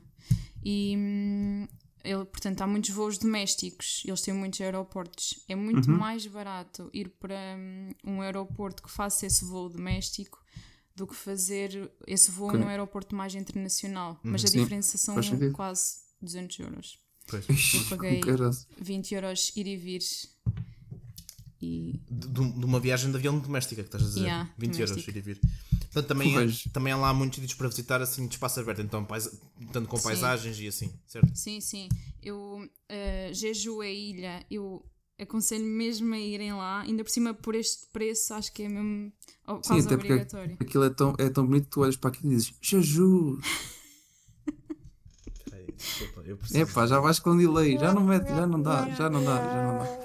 E 0.64 0.94
hum, 0.96 1.68
ele, 2.04 2.24
portanto, 2.26 2.60
há 2.60 2.66
muitos 2.66 2.90
voos 2.90 3.18
domésticos, 3.18 4.02
eles 4.04 4.20
têm 4.20 4.34
muitos 4.34 4.60
aeroportos. 4.60 5.42
É 5.48 5.54
muito 5.54 5.90
Uhum. 5.90 5.96
mais 5.98 6.26
barato 6.26 6.90
ir 6.92 7.08
para 7.18 7.34
hum, 7.58 7.90
um 8.04 8.20
aeroporto 8.20 8.82
que 8.82 8.90
faça 8.90 9.26
esse 9.26 9.44
voo 9.44 9.68
doméstico 9.68 10.38
do 10.94 11.06
que 11.06 11.14
fazer 11.16 11.90
esse 12.06 12.30
voo 12.30 12.52
num 12.52 12.68
aeroporto 12.68 13.16
mais 13.16 13.34
internacional. 13.34 14.20
Mas 14.22 14.44
a 14.44 14.48
Sim, 14.48 14.58
diferença 14.60 14.96
são 14.98 15.16
quase 15.52 15.94
200 16.22 16.58
euros. 16.60 16.98
Pois. 17.26 17.44
Eu 17.74 17.84
paguei- 17.96 18.20
caralho. 18.20 18.56
20 18.80 19.12
euros 19.14 19.52
ir 19.56 19.66
e 19.66 19.76
vir. 19.76 20.02
E 21.60 22.00
De, 22.10 22.28
de 22.28 22.64
uma 22.64 22.78
viagem 22.78 23.10
de 23.10 23.16
avião 23.16 23.38
doméstica 23.38 23.82
que 23.82 23.88
estás 23.88 24.02
a 24.04 24.06
dizer. 24.06 24.20
Yeah, 24.20 24.50
20 24.58 24.74
euros 24.80 24.90
doméstica. 24.90 25.18
ir 25.18 25.20
e 25.20 25.22
vir. 25.22 25.40
Portanto, 25.94 26.08
também, 26.08 26.32
Pois. 26.32 26.64
também 26.72 26.92
há 26.92 26.96
lá 26.96 27.14
muitos 27.14 27.36
sítios 27.38 27.56
para 27.56 27.68
visitar 27.68 28.02
assim 28.02 28.26
de 28.26 28.34
espaço 28.34 28.58
aberto, 28.58 28.82
então, 28.82 29.04
paisa- 29.04 29.30
tanto 29.72 29.88
com 29.88 29.96
Sim. 29.96 30.02
paisagens 30.02 30.58
e 30.58 30.66
assim, 30.66 30.92
certo? 31.06 31.30
sim, 31.36 31.60
sim. 31.60 31.88
Eu, 32.20 32.68
uh, 32.68 33.32
Jeju 33.32 33.80
é 33.80 33.94
ilha, 33.94 34.44
eu 34.50 34.84
aconselho 35.20 35.64
mesmo 35.64 36.12
a 36.12 36.18
irem 36.18 36.52
lá. 36.52 36.80
Ainda 36.80 37.04
por 37.04 37.10
cima, 37.10 37.32
por 37.32 37.54
este 37.54 37.86
preço, 37.92 38.34
acho 38.34 38.52
que 38.52 38.64
é 38.64 38.68
mesmo 38.68 39.12
oh, 39.46 39.62
Sim, 39.62 39.68
quase 39.68 39.86
até 39.86 39.96
porque 39.96 40.12
obrigatório. 40.12 40.56
aquilo 40.60 40.84
é 40.84 40.90
tão, 40.90 41.14
é 41.16 41.30
tão 41.30 41.46
bonito 41.46 41.64
que 41.66 41.70
tu 41.70 41.80
olhas 41.82 41.96
para 41.96 42.10
aquilo 42.10 42.32
e 42.32 42.36
dizes 42.36 42.52
Jeju! 42.60 43.38
Peraí, 45.48 45.66
desculpa, 45.76 46.22
eu 46.26 46.36
preciso. 46.36 46.60
É 46.60 46.66
pá, 46.66 46.86
já 46.86 46.98
vais 46.98 47.20
com 47.20 47.36
delay, 47.36 47.78
já 47.78 47.94
não 47.94 48.02
mete, 48.02 48.34
já 48.34 48.46
não 48.46 48.60
dá, 48.60 48.88
já 48.90 49.08
não 49.08 49.24
dá, 49.24 49.48
já 49.48 49.62
não 49.62 49.78
dá. 49.78 49.98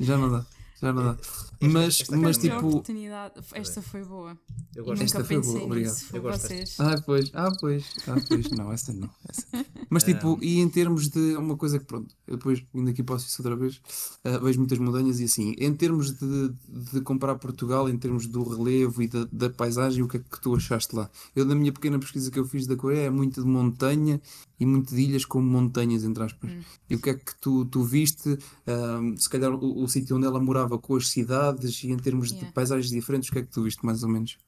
Já 0.00 0.16
não 0.16 0.30
dá, 0.30 0.46
já 0.84 0.92
não 0.92 1.02
dá. 1.04 1.16
Mas, 1.60 2.00
esta 2.00 2.16
mas 2.16 2.36
tipo. 2.36 2.56
oportunidade, 2.56 3.34
esta 3.52 3.80
foi 3.80 4.04
boa. 4.04 4.36
Eu 4.76 4.84
gosto 4.84 4.94
nunca 5.02 5.04
Esta 5.04 5.24
foi 5.24 5.36
pensei 5.36 5.52
boa, 5.52 5.64
obrigado. 5.64 5.92
nisso, 5.92 6.04
foi 6.06 6.18
Eu 6.18 6.22
gosto 6.22 6.42
vocês. 6.42 6.76
Ah, 6.78 7.00
pois, 7.06 7.30
ah, 7.32 7.50
pois, 7.60 7.84
ah, 8.06 8.16
pois, 8.28 8.50
não, 8.50 8.72
essa 8.72 8.92
não. 8.92 9.08
Essa. 9.28 9.46
Mas 9.88 10.02
É. 10.02 10.12
tipo, 10.12 10.38
e 10.42 10.60
em 10.60 10.68
termos 10.68 11.08
de 11.08 11.36
uma 11.36 11.56
coisa 11.56 11.78
que 11.78 11.84
pronto, 11.86 12.14
eu 12.26 12.36
depois 12.36 12.62
vindo 12.74 12.90
aqui 12.90 13.02
posso 13.02 13.26
isso 13.26 13.40
outra 13.40 13.56
vez, 13.56 13.80
ah, 14.24 14.38
vejo 14.38 14.58
muitas 14.58 14.78
montanhas 14.78 15.20
e 15.20 15.24
assim, 15.24 15.54
em 15.58 15.72
termos 15.72 16.12
de, 16.12 16.52
de 16.68 17.00
comparar 17.00 17.36
Portugal, 17.36 17.88
em 17.88 17.96
termos 17.96 18.26
do 18.26 18.42
relevo 18.42 19.00
e 19.02 19.08
da, 19.08 19.26
da 19.32 19.48
paisagem, 19.48 20.02
o 20.02 20.08
que 20.08 20.18
é 20.18 20.20
que 20.20 20.40
tu 20.40 20.54
achaste 20.54 20.94
lá? 20.94 21.08
Eu, 21.34 21.44
na 21.44 21.54
minha 21.54 21.72
pequena 21.72 21.98
pesquisa 21.98 22.30
que 22.30 22.38
eu 22.38 22.44
fiz 22.44 22.66
da 22.66 22.76
Coreia, 22.76 23.06
é 23.06 23.10
muito 23.10 23.40
de 23.40 23.46
montanha 23.46 24.20
e 24.58 24.66
muito 24.66 24.94
de 24.94 25.00
ilhas 25.00 25.24
com 25.24 25.40
montanhas, 25.40 26.04
entre 26.04 26.22
aspas. 26.24 26.50
Hum. 26.50 26.60
E 26.90 26.94
o 26.96 26.98
que 27.00 27.10
é 27.10 27.14
que 27.14 27.34
tu, 27.40 27.64
tu 27.66 27.82
viste, 27.84 28.36
ah, 28.66 29.00
se 29.16 29.28
calhar 29.30 29.52
o, 29.52 29.82
o 29.82 29.88
sítio 29.88 30.16
onde 30.16 30.26
ela 30.26 30.40
morava 30.40 30.73
com 30.78 30.96
as 30.96 31.08
cidades 31.08 31.82
e 31.82 31.88
em 31.90 31.96
termos 31.96 32.28
de 32.28 32.34
Yeah. 32.34 32.52
paisagens 32.52 32.90
diferentes, 32.90 33.28
o 33.28 33.32
que 33.32 33.38
é 33.38 33.42
que 33.42 33.48
tu 33.50 33.62
viste 33.62 33.84
mais 33.84 34.02
ou 34.02 34.08
menos? 34.08 34.38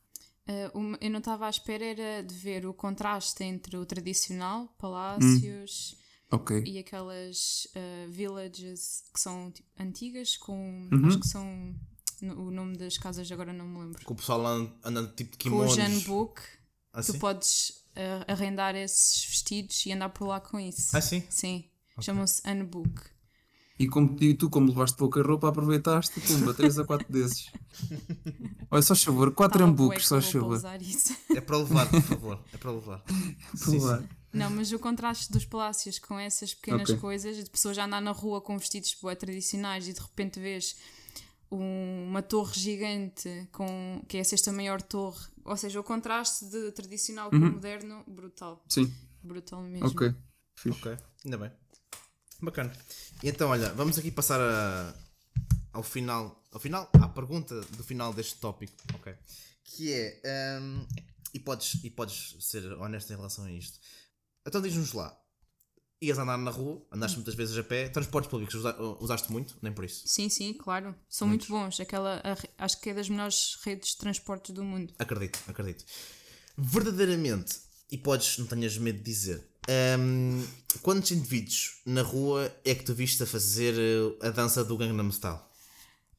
Uh, 0.48 0.78
uma- 0.78 0.98
eu 1.01 1.11
não 1.11 1.19
estava 1.19 1.47
à 1.47 1.51
espera 1.51 1.85
era 1.85 2.23
de 2.23 2.35
ver 2.35 2.66
o 2.66 2.73
contraste 2.74 3.43
entre 3.43 3.77
o 3.77 3.85
tradicional, 3.85 4.69
palácios 4.78 5.97
Ok. 6.31 6.62
e 6.66 6.78
aquelas 6.78 7.66
uh, 7.74 8.11
villages 8.11 9.05
que 9.12 9.20
são 9.20 9.51
tipo, 9.51 9.69
antigas, 9.78 10.36
com 10.36 10.89
Uhum. 10.93 11.07
acho 11.09 11.19
que 11.20 11.28
são 11.28 11.74
o 12.23 12.51
nome 12.51 12.77
das 12.78 12.97
casas 12.97 13.31
agora 13.31 13.53
não 13.53 13.66
me 13.66 13.78
lembro. 13.81 14.05
Que 14.07 14.12
o 14.12 14.15
pessoal 14.15 14.47
anda, 14.47 14.73
anda 14.85 15.07
tipo 15.16 15.32
de 15.32 15.36
Com 15.39 15.48
o 15.57 15.66
kimonos. 15.66 15.74
Janbook, 15.74 16.40
Assim? 16.93 17.12
tu 17.12 17.19
podes 17.19 17.70
uh, 17.97 18.24
arrendar 18.32 18.74
esses 18.77 19.24
vestidos 19.24 19.85
e 19.85 19.93
andar 19.93 20.09
por 20.11 20.27
lá 20.27 20.40
com 20.40 20.59
isso. 20.61 20.97
Ah, 20.97 21.01
sim? 21.01 21.23
Sim, 21.28 21.65
chamam-se 22.01 22.40
Unbook. 22.48 23.03
E, 23.78 23.86
como, 23.86 24.16
e 24.20 24.32
tu, 24.35 24.48
como 24.48 24.69
levaste 24.69 24.97
pouca 24.97 25.20
roupa, 25.23 25.48
aproveitaste, 25.48 26.19
pumba, 26.23 26.55
3 26.55 26.78
a 26.78 26.85
4 26.85 27.07
desses. 27.12 27.51
Olha, 28.70 28.81
só 28.82 28.94
favor, 28.94 29.32
4 29.35 29.57
Estava 29.59 29.70
bué 29.70 29.85
ambucos, 29.85 30.03
que 30.03 30.09
só 30.09 30.20
favor. 30.23 30.61
É 31.35 31.40
para 31.43 31.59
levar, 31.59 31.90
por 31.90 32.01
favor. 32.03 32.40
É 32.53 32.57
para 32.57 32.70
levar. 32.73 33.05
Sim, 33.55 33.78
Provar. 33.78 34.03
Não, 34.32 34.51
mas 34.51 34.73
o 34.73 34.78
contraste 34.78 35.31
dos 35.31 35.44
palácios 35.44 35.98
com 35.98 36.19
essas 36.19 36.55
pequenas 36.55 36.89
Ok. 36.89 36.97
coisas, 37.01 37.36
de 37.43 37.51
pessoas 37.51 37.77
a 37.78 37.85
andar 37.85 38.01
na 38.01 38.12
rua 38.12 38.40
com 38.40 38.59
vestidos 38.59 38.97
bué 39.01 39.15
tradicionais 39.15 39.89
e 39.89 39.93
de 39.93 40.01
repente 40.01 40.39
vês 40.40 40.77
um- 41.51 42.07
uma 42.09 42.23
torre 42.23 42.53
gigante 42.59 43.48
com 43.53 44.03
que 44.09 44.16
é 44.16 44.20
a 44.20 44.24
sexta 44.24 44.53
maior 44.53 44.81
torre, 44.82 45.24
ou 45.44 45.57
seja, 45.57 45.78
o 45.81 45.85
contraste 45.85 46.47
de 46.47 46.73
tradicional 46.73 47.31
com 47.31 47.36
moderno, 47.39 48.03
brutal, 48.07 48.62
Sim, 48.69 48.93
brutal 49.23 49.62
mesmo. 49.62 49.86
ok. 49.89 50.15
Fixe. 50.55 50.78
Ok, 50.81 50.97
ainda 51.24 51.39
bem. 51.39 51.51
Bacana. 52.40 52.72
Então, 53.22 53.48
olha, 53.50 53.72
vamos 53.74 53.98
aqui 53.98 54.10
passar 54.10 54.40
a- 54.40 54.94
ao 55.72 55.82
final, 55.82 56.42
ao 56.52 56.60
final, 56.60 56.88
à 57.00 57.08
pergunta 57.08 57.60
do 57.76 57.84
final 57.84 58.12
deste 58.12 58.36
tópico, 58.36 58.74
ok? 58.94 59.14
Que 59.64 59.92
é, 59.92 60.58
hum, 60.60 60.86
e, 61.34 61.40
podes, 61.40 61.82
e 61.84 61.90
podes 61.90 62.36
ser 62.40 62.64
honesto 62.74 63.12
em 63.12 63.16
relação 63.16 63.44
a 63.44 63.52
isto. 63.52 63.78
Então 64.46 64.60
diz-nos 64.60 64.92
lá, 64.92 65.18
ias 66.00 66.18
andar 66.18 66.36
na 66.38 66.50
rua, 66.50 66.86
andaste 66.92 67.16
muitas 67.16 67.34
vezes 67.34 67.56
a 67.58 67.64
pé, 67.64 67.88
transportes 67.88 68.30
públicos 68.30 68.54
usa- 68.54 68.76
usaste 69.00 69.32
muito? 69.32 69.56
Nem 69.62 69.72
por 69.72 69.84
isso. 69.84 70.02
Sim, 70.06 70.28
sim, 70.28 70.52
claro. 70.54 70.94
São 71.08 71.26
muito 71.26 71.48
bons. 71.48 71.80
Aquela, 71.80 72.22
a 72.22 72.64
acho 72.64 72.80
que 72.80 72.90
é 72.90 72.94
das 72.94 73.08
melhores 73.08 73.58
redes 73.64 73.90
de 73.90 73.96
transportes 73.96 74.54
do 74.54 74.62
mundo. 74.62 74.94
Acredito, 74.98 75.38
acredito. 75.48 75.84
Verdadeiramente, 76.56 77.58
e 77.90 77.98
podes, 77.98 78.38
não 78.38 78.46
tenhas 78.46 78.76
medo 78.78 78.98
de 78.98 79.04
dizer, 79.04 79.46
hum, 79.98 80.44
quantos 80.82 81.10
indivíduos 81.12 81.80
na 81.86 82.02
rua 82.02 82.52
é 82.64 82.74
que 82.74 82.84
tu 82.84 82.94
viste 82.94 83.22
a 83.22 83.26
fazer 83.26 83.74
eh, 83.78 84.26
a 84.26 84.30
dança 84.30 84.64
do 84.64 84.76
Gangnam 84.76 85.10
Style? 85.10 85.38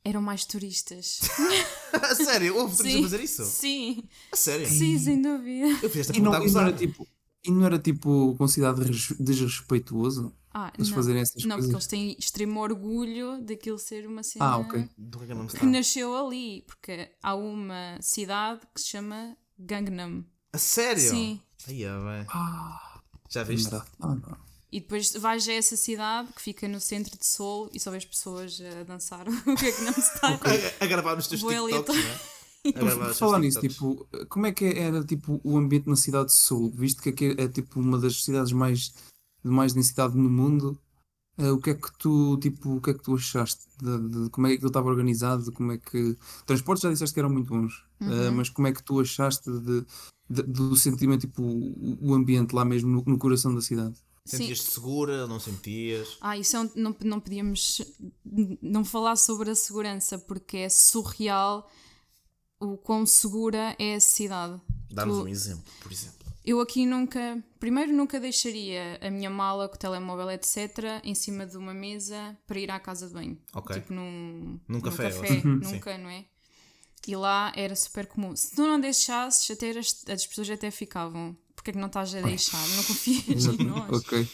Eram 0.03 0.21
mais 0.21 0.45
turistas. 0.45 1.19
a 1.93 2.15
sério? 2.15 2.55
Houve 2.57 2.77
turistas 2.77 2.99
a 2.99 3.03
fazer 3.03 3.23
isso? 3.23 3.43
Sim, 3.43 4.03
A 4.31 4.35
sério? 4.37 4.67
sim, 4.67 4.97
sem 4.97 5.21
dúvida. 5.21 5.67
Eu 5.83 5.89
fiz 5.89 6.01
esta 6.09 6.13
E 6.17 6.21
não, 6.21 6.33
e 6.45 6.51
não 6.51 6.61
era 6.61 6.73
tipo, 6.73 7.07
e 7.43 7.51
não 7.51 7.65
era 7.65 7.79
tipo 7.79 8.35
considerado 8.37 8.81
res- 8.83 9.13
desrespeituoso? 9.19 10.33
Ah, 10.53 10.71
Eles 10.75 10.89
não, 10.89 10.95
fazerem 10.95 11.21
essas 11.21 11.43
não 11.43 11.57
porque 11.57 11.71
eles 11.73 11.87
têm 11.87 12.15
extremo 12.17 12.59
orgulho 12.61 13.41
daquilo 13.43 13.77
ser 13.77 14.07
uma 14.07 14.23
cena 14.23 14.45
Ah, 14.45 14.57
ok. 14.57 14.89
Do 14.97 15.19
Gangnam 15.19 15.45
que 15.47 15.65
nasceu 15.65 16.15
ali, 16.15 16.63
porque 16.65 17.11
há 17.21 17.35
uma 17.35 17.97
cidade 18.01 18.61
que 18.73 18.81
se 18.81 18.87
chama 18.87 19.37
Gangnam. 19.59 20.25
A 20.53 20.57
sério? 20.57 21.01
Sim. 21.11 21.41
Aí. 21.67 21.83
Ah, 22.29 22.96
Já 23.29 23.43
viste? 23.43 23.71
merda. 23.71 23.85
Ah, 23.99 24.15
não. 24.15 24.47
E 24.71 24.81
depois 24.81 25.13
vais 25.13 25.47
a 25.47 25.53
essa 25.53 25.77
cidade 25.77 26.27
que 26.33 26.41
fica 26.41 26.67
no 26.67 26.79
centro 26.79 27.17
de 27.17 27.25
Seul 27.25 27.69
e 27.73 27.79
só 27.79 27.89
vês 27.89 28.03
pessoas 28.03 28.59
a 28.61 28.83
dançar 28.83 29.25
o 29.27 29.31
Gangnam 29.31 29.93
Style. 29.93 30.39
A, 30.79 30.83
a 30.83 30.87
gravar 30.87 31.15
nos 31.15 31.27
teus 31.27 31.41
TikToks, 31.41 31.95
não 31.95 32.11
é? 32.11 32.37
Por 32.73 33.13
falar 33.13 33.39
nisso, 33.39 33.61
tipo, 33.61 34.05
como 34.27 34.45
é 34.45 34.51
que 34.51 34.65
era 34.65 35.01
tipo, 35.03 35.39
o 35.43 35.57
ambiente 35.57 35.87
na 35.87 35.95
cidade 35.95 36.27
de 36.27 36.33
Seul? 36.33 36.69
Visto 36.71 37.01
que 37.01 37.09
aqui 37.09 37.35
é 37.37 37.47
tipo 37.47 37.79
uma 37.79 37.97
das 37.97 38.23
cidades 38.23 38.51
mais, 38.51 38.93
de 39.43 39.49
mais 39.49 39.73
densidade 39.73 40.17
no 40.17 40.29
mundo, 40.29 40.77
eh, 41.37 41.51
o 41.51 41.59
que 41.59 41.69
é 41.71 41.73
que 41.75 41.91
tu, 41.97 42.37
tipo, 42.39 42.75
o 42.77 42.81
que 42.81 42.89
é 42.91 42.93
que 42.93 43.03
tu 43.03 43.15
achaste 43.15 43.65
de, 43.81 44.09
de 44.23 44.29
como 44.29 44.47
é 44.47 44.49
que 44.51 44.55
aquilo 44.55 44.69
estava 44.69 44.89
organizado? 44.89 45.51
Como 45.51 45.71
é 45.71 45.77
que. 45.77 46.17
Transportes 46.45 46.83
já 46.83 46.89
disseste 46.91 47.13
que 47.13 47.19
eram 47.19 47.29
muito 47.29 47.47
bons, 47.49 47.83
eh, 48.01 48.29
mas 48.31 48.49
como 48.49 48.67
é 48.67 48.73
que 48.73 48.83
tu 48.83 48.99
achaste 48.99 49.49
de, 49.51 49.85
de- 50.29 50.43
do 50.43 50.75
sentimento, 50.75 51.21
tipo, 51.21 51.41
o, 51.43 52.13
ambiente 52.13 52.53
lá 52.53 52.65
mesmo 52.65 52.89
no, 52.89 53.03
no 53.05 53.17
coração 53.17 53.53
da 53.53 53.61
cidade? 53.61 53.95
Sentias-te 54.25 54.71
segura? 54.71 55.25
Não 55.25 55.39
sentias? 55.39 56.17
Ah, 56.19 56.37
isso 56.37 56.57
é 56.57 56.59
um- 56.59 56.71
não, 56.75 56.95
não 57.05 57.19
podíamos 57.19 57.81
não 58.61 58.83
falar 58.83 59.15
sobre 59.15 59.49
a 59.51 59.55
segurança 59.55 60.17
porque 60.19 60.57
é 60.57 60.69
surreal 60.69 61.69
o 62.59 62.75
quão 62.75 63.05
segura 63.05 63.73
é 63.79 63.95
a 63.95 63.99
cidade. 64.01 64.59
Dá-nos 64.91 65.17
Tu- 65.17 65.23
um 65.23 65.27
exemplo, 65.27 65.71
por 65.81 65.91
exemplo. 65.91 66.26
Eu 66.49 66.61
aqui 66.61 66.85
nunca, 66.85 67.43
primeiro 67.59 67.91
nunca 67.91 68.21
deixaria 68.21 68.97
a 69.01 69.09
minha 69.11 69.29
mala 69.29 69.67
com 69.67 69.75
o 69.75 69.77
telemóvel, 69.77 70.31
etc., 70.31 71.01
em 71.03 71.13
cima 71.13 71.45
de 71.45 71.57
uma 71.57 71.73
mesa 71.73 72.37
para 72.47 72.57
ir 72.57 72.71
à 72.71 72.79
casa 72.79 73.07
de 73.07 73.13
banho. 73.13 73.37
Ok. 73.53 73.75
Tipo 73.75 73.93
num, 73.93 74.57
Num 74.65 74.79
café, 74.79 75.03
ou- 75.13 75.43
nunca, 75.73 75.97
não 75.97 76.09
é? 76.09 76.23
E 77.05 77.15
lá 77.17 77.51
era 77.55 77.75
super 77.75 78.07
comum. 78.07 78.33
Se 78.35 78.55
tu 78.55 78.61
não 78.65 78.79
deixasses, 78.79 79.51
até 79.51 79.71
as, 79.71 80.03
as 80.09 80.25
pessoas 80.25 80.49
até 80.49 80.71
ficavam. 80.71 81.37
Porque 81.55 81.71
é 81.71 81.73
que 81.73 81.79
não 81.79 81.87
estás 81.87 82.15
a 82.15 82.21
deixar? 82.21 82.65
Não 82.69 82.83
confias 82.83 83.45
em 83.45 83.57
nós. 83.67 83.91
Ok. 84.03 84.27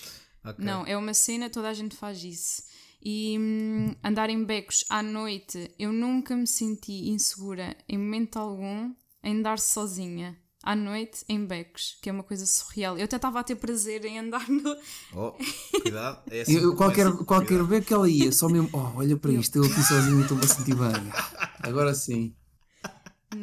Ok. 0.45 0.64
Não, 0.64 0.85
é 0.85 0.95
uma 0.95 1.14
cena, 1.15 1.49
toda 1.49 1.69
a 1.69 1.73
gente 1.73 1.95
faz 1.95 2.23
isso. 2.23 2.64
E 3.02 3.38
hum, 3.40 3.95
andar 4.03 4.30
em 4.30 4.44
becos 4.44 4.85
à 4.90 5.02
noite, 5.02 5.72
eu 5.80 5.91
nunca 5.91 6.35
me 6.35 6.45
senti 6.45 7.10
insegura 7.10 7.76
em 7.90 7.98
momento 7.98 8.38
algum 8.38 8.94
em 9.23 9.38
andar 9.38 9.57
sozinha. 9.57 10.38
À 10.65 10.77
noite 10.77 11.26
em 11.27 11.45
becos, 11.45 11.98
que 12.02 12.10
é 12.10 12.14
uma 12.14 12.23
coisa 12.23 12.45
surreal. 12.45 12.98
Eu 12.98 13.03
até 13.03 13.18
estava 13.18 13.38
a 13.41 13.44
ter 13.44 13.56
prazer 13.56 14.06
em 14.06 14.18
andar 14.18 14.48
no. 14.49 14.76
Oh, 15.14 15.34
cuidado. 15.81 16.22
É 16.31 16.41
assim, 16.41 16.53
Eu, 16.56 16.73
qualquer 16.76 17.06
é 17.06 17.10
assim, 17.10 17.26
qualquer 17.26 17.60
cuidado. 17.60 17.85
que 17.85 17.94
ela 17.94 18.10
ia, 18.10 18.31
só 18.31 18.48
mesmo, 18.48 18.69
oh, 18.72 18.98
olha 18.98 19.18
para 19.18 19.34
isto, 19.34 19.57
eu 19.57 19.65
aqui 19.65 19.84
sozinho 19.84 20.22
estou-me 20.22 20.45
a 20.45 20.48
sentir 20.48 20.73
bem. 20.76 21.11
Agora 21.60 21.94
sim. 21.94 22.34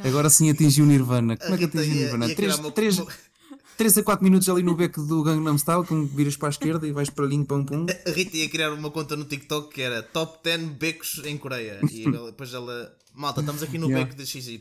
Agora 0.03 0.31
sim 0.31 0.49
atingi 0.51 0.81
o 0.81 0.87
Nirvana. 0.87 1.37
Como 1.37 1.55
é 1.55 1.59
que 1.59 1.65
atingi 1.65 1.91
o 1.91 1.95
Nirvana? 1.95 2.27
ia 2.27 2.35
criar 2.35 2.57
3, 2.73 2.99
uma- 3.01 3.13
3, 3.77 3.99
a 3.99 4.03
4 4.03 4.25
minutos 4.25 4.49
ali 4.49 4.63
no 4.63 4.75
beco 4.75 5.03
do 5.03 5.23
Gangnam 5.23 5.59
Style, 5.59 5.85
como 5.85 6.07
viras 6.07 6.37
para 6.37 6.49
a 6.49 6.51
esquerda 6.51 6.87
e 6.87 6.93
vais 6.93 7.11
para 7.11 7.25
ali, 7.27 7.45
pum 7.45 7.65
pum. 7.67 7.85
A 8.07 8.11
Rita 8.11 8.37
ia 8.37 8.49
criar 8.49 8.73
uma 8.73 8.91
conta 8.91 9.15
no 9.17 9.25
TikTok 9.27 9.75
que 9.75 9.83
era 9.83 10.03
Top 10.03 10.39
10 10.43 10.71
becos 10.79 11.21
em 11.25 11.37
Coreia. 11.37 11.81
E 11.91 12.05
depois 12.27 12.55
ela. 12.55 12.97
Malta, 13.13 13.41
estamos 13.41 13.63
aqui 13.63 13.77
no 13.77 13.89
Yeah. 13.89 14.07
beco 14.07 14.17
de 14.17 14.27
XY. 14.27 14.61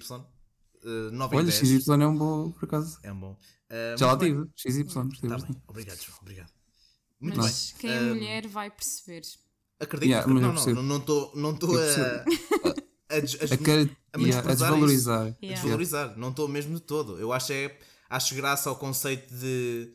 Uh, 0.83 1.11
9 1.11 1.35
Olha, 1.35 1.45
10. 1.45 1.57
XY 1.83 1.91
é 2.01 2.07
um 2.07 2.17
bom, 2.17 2.51
por 2.51 2.65
acaso. 2.65 2.99
É 3.03 3.11
um 3.11 3.19
bom. 3.19 3.31
Uh, 3.69 3.97
Já 3.97 4.07
lá 4.07 4.15
bem. 4.15 4.45
tive, 4.55 4.83
XY. 4.83 4.93
Tá 5.27 5.37
bem. 5.37 5.61
Obrigado, 5.67 6.01
João. 6.01 6.17
Obrigado. 6.21 6.49
Muito 7.19 7.37
Mas 7.37 7.71
bem. 7.73 7.81
quem 7.81 7.91
é 7.97 8.01
Um, 8.01 8.09
mulher 8.15 8.47
vai 8.47 8.71
perceber. 8.71 9.21
Acredito. 9.79 10.09
Yeah, 10.09 10.27
não, 10.27 10.41
não, 10.41 10.83
não 10.83 10.97
estou 10.97 11.31
não 11.35 11.51
estou 11.53 11.77
a, 11.77 11.81
a, 11.81 13.15
a, 13.15 13.53
A, 13.53 13.57
cara, 13.57 13.89
a 14.13 14.19
yeah, 14.19 14.49
a 14.51 14.53
desvalorizar. 14.53 15.21
a 15.21 15.35
Yeah. 15.41 15.61
desvalorizar. 15.61 16.17
Não 16.17 16.29
estou 16.29 16.47
mesmo 16.47 16.75
de 16.75 16.81
todo. 16.81 17.17
Eu 17.19 17.31
acho, 17.33 17.51
é, 17.53 17.77
acho 18.09 18.35
graça 18.35 18.69
ao 18.69 18.75
conceito 18.75 19.33
de. 19.33 19.93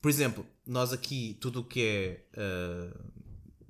Por 0.00 0.10
exemplo, 0.10 0.46
nós 0.66 0.92
aqui, 0.92 1.36
tudo 1.40 1.60
o 1.60 1.64
que 1.64 1.80
é 1.80 2.26
uh, 2.36 3.12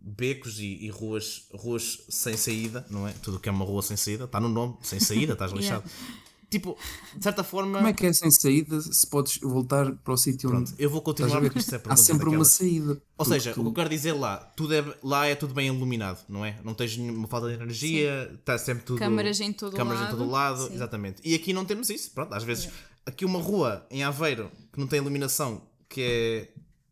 becos 0.00 0.58
e, 0.58 0.84
e 0.84 0.88
ruas, 0.90 1.46
ruas 1.52 2.02
sem 2.08 2.36
saída, 2.36 2.86
não 2.90 3.06
é? 3.06 3.12
Tudo 3.22 3.36
o 3.36 3.40
que 3.40 3.48
é 3.48 3.52
uma 3.52 3.64
rua 3.64 3.82
sem 3.82 3.96
saída, 3.96 4.24
está 4.24 4.40
no 4.40 4.48
nome, 4.48 4.76
sem 4.82 4.98
saída, 4.98 5.34
estás 5.34 5.52
lixado. 5.52 5.84
Tipo, 6.52 6.76
de 7.16 7.22
certa 7.24 7.42
forma. 7.42 7.78
Como 7.78 7.88
é 7.88 7.92
que 7.94 8.04
é 8.06 8.12
sem 8.12 8.30
saída 8.30 8.80
se 8.80 9.06
podes 9.06 9.38
voltar 9.38 9.90
para 9.96 10.12
o 10.12 10.16
sítio 10.16 10.50
Pronto, 10.50 10.70
onde. 10.72 10.82
eu 10.82 10.90
vou 10.90 11.00
continuar 11.00 11.40
porque 11.40 11.58
isto 11.58 11.74
é 11.74 11.80
Há 11.86 11.96
sempre 11.96 12.28
uma 12.28 12.44
saída. 12.44 13.00
Ou 13.16 13.24
seja, 13.24 13.54
tu- 13.54 13.60
o 13.60 13.62
que 13.64 13.68
eu 13.70 13.72
quero 13.74 13.88
dizer 13.88 14.12
lá, 14.12 14.36
tudo 14.36 14.74
é, 14.74 14.84
lá 15.02 15.26
é 15.26 15.34
tudo 15.34 15.54
bem 15.54 15.68
iluminado, 15.68 16.18
não 16.28 16.44
é? 16.44 16.58
Não 16.62 16.74
tens 16.74 16.96
nenhuma 16.96 17.26
falta 17.26 17.48
de 17.48 17.54
energia, 17.54 18.30
está 18.38 18.58
sempre 18.58 18.84
tudo. 18.84 18.98
Câmaras 18.98 19.40
em 19.40 19.52
todo 19.52 19.74
câmaras 19.76 20.00
lado. 20.02 20.14
em 20.14 20.18
todo 20.18 20.30
lado, 20.30 20.66
Sim. 20.68 20.74
exatamente. 20.74 21.22
E 21.24 21.34
aqui 21.34 21.52
não 21.54 21.64
temos 21.64 21.88
isso, 21.88 22.10
pronto, 22.10 22.34
às 22.34 22.44
vezes. 22.44 22.68
Aqui 23.06 23.24
uma 23.24 23.40
rua 23.40 23.84
em 23.90 24.04
Aveiro 24.04 24.50
que 24.72 24.78
não 24.78 24.86
tem 24.86 24.98
iluminação, 25.00 25.62
que 25.88 26.00
é 26.02 26.48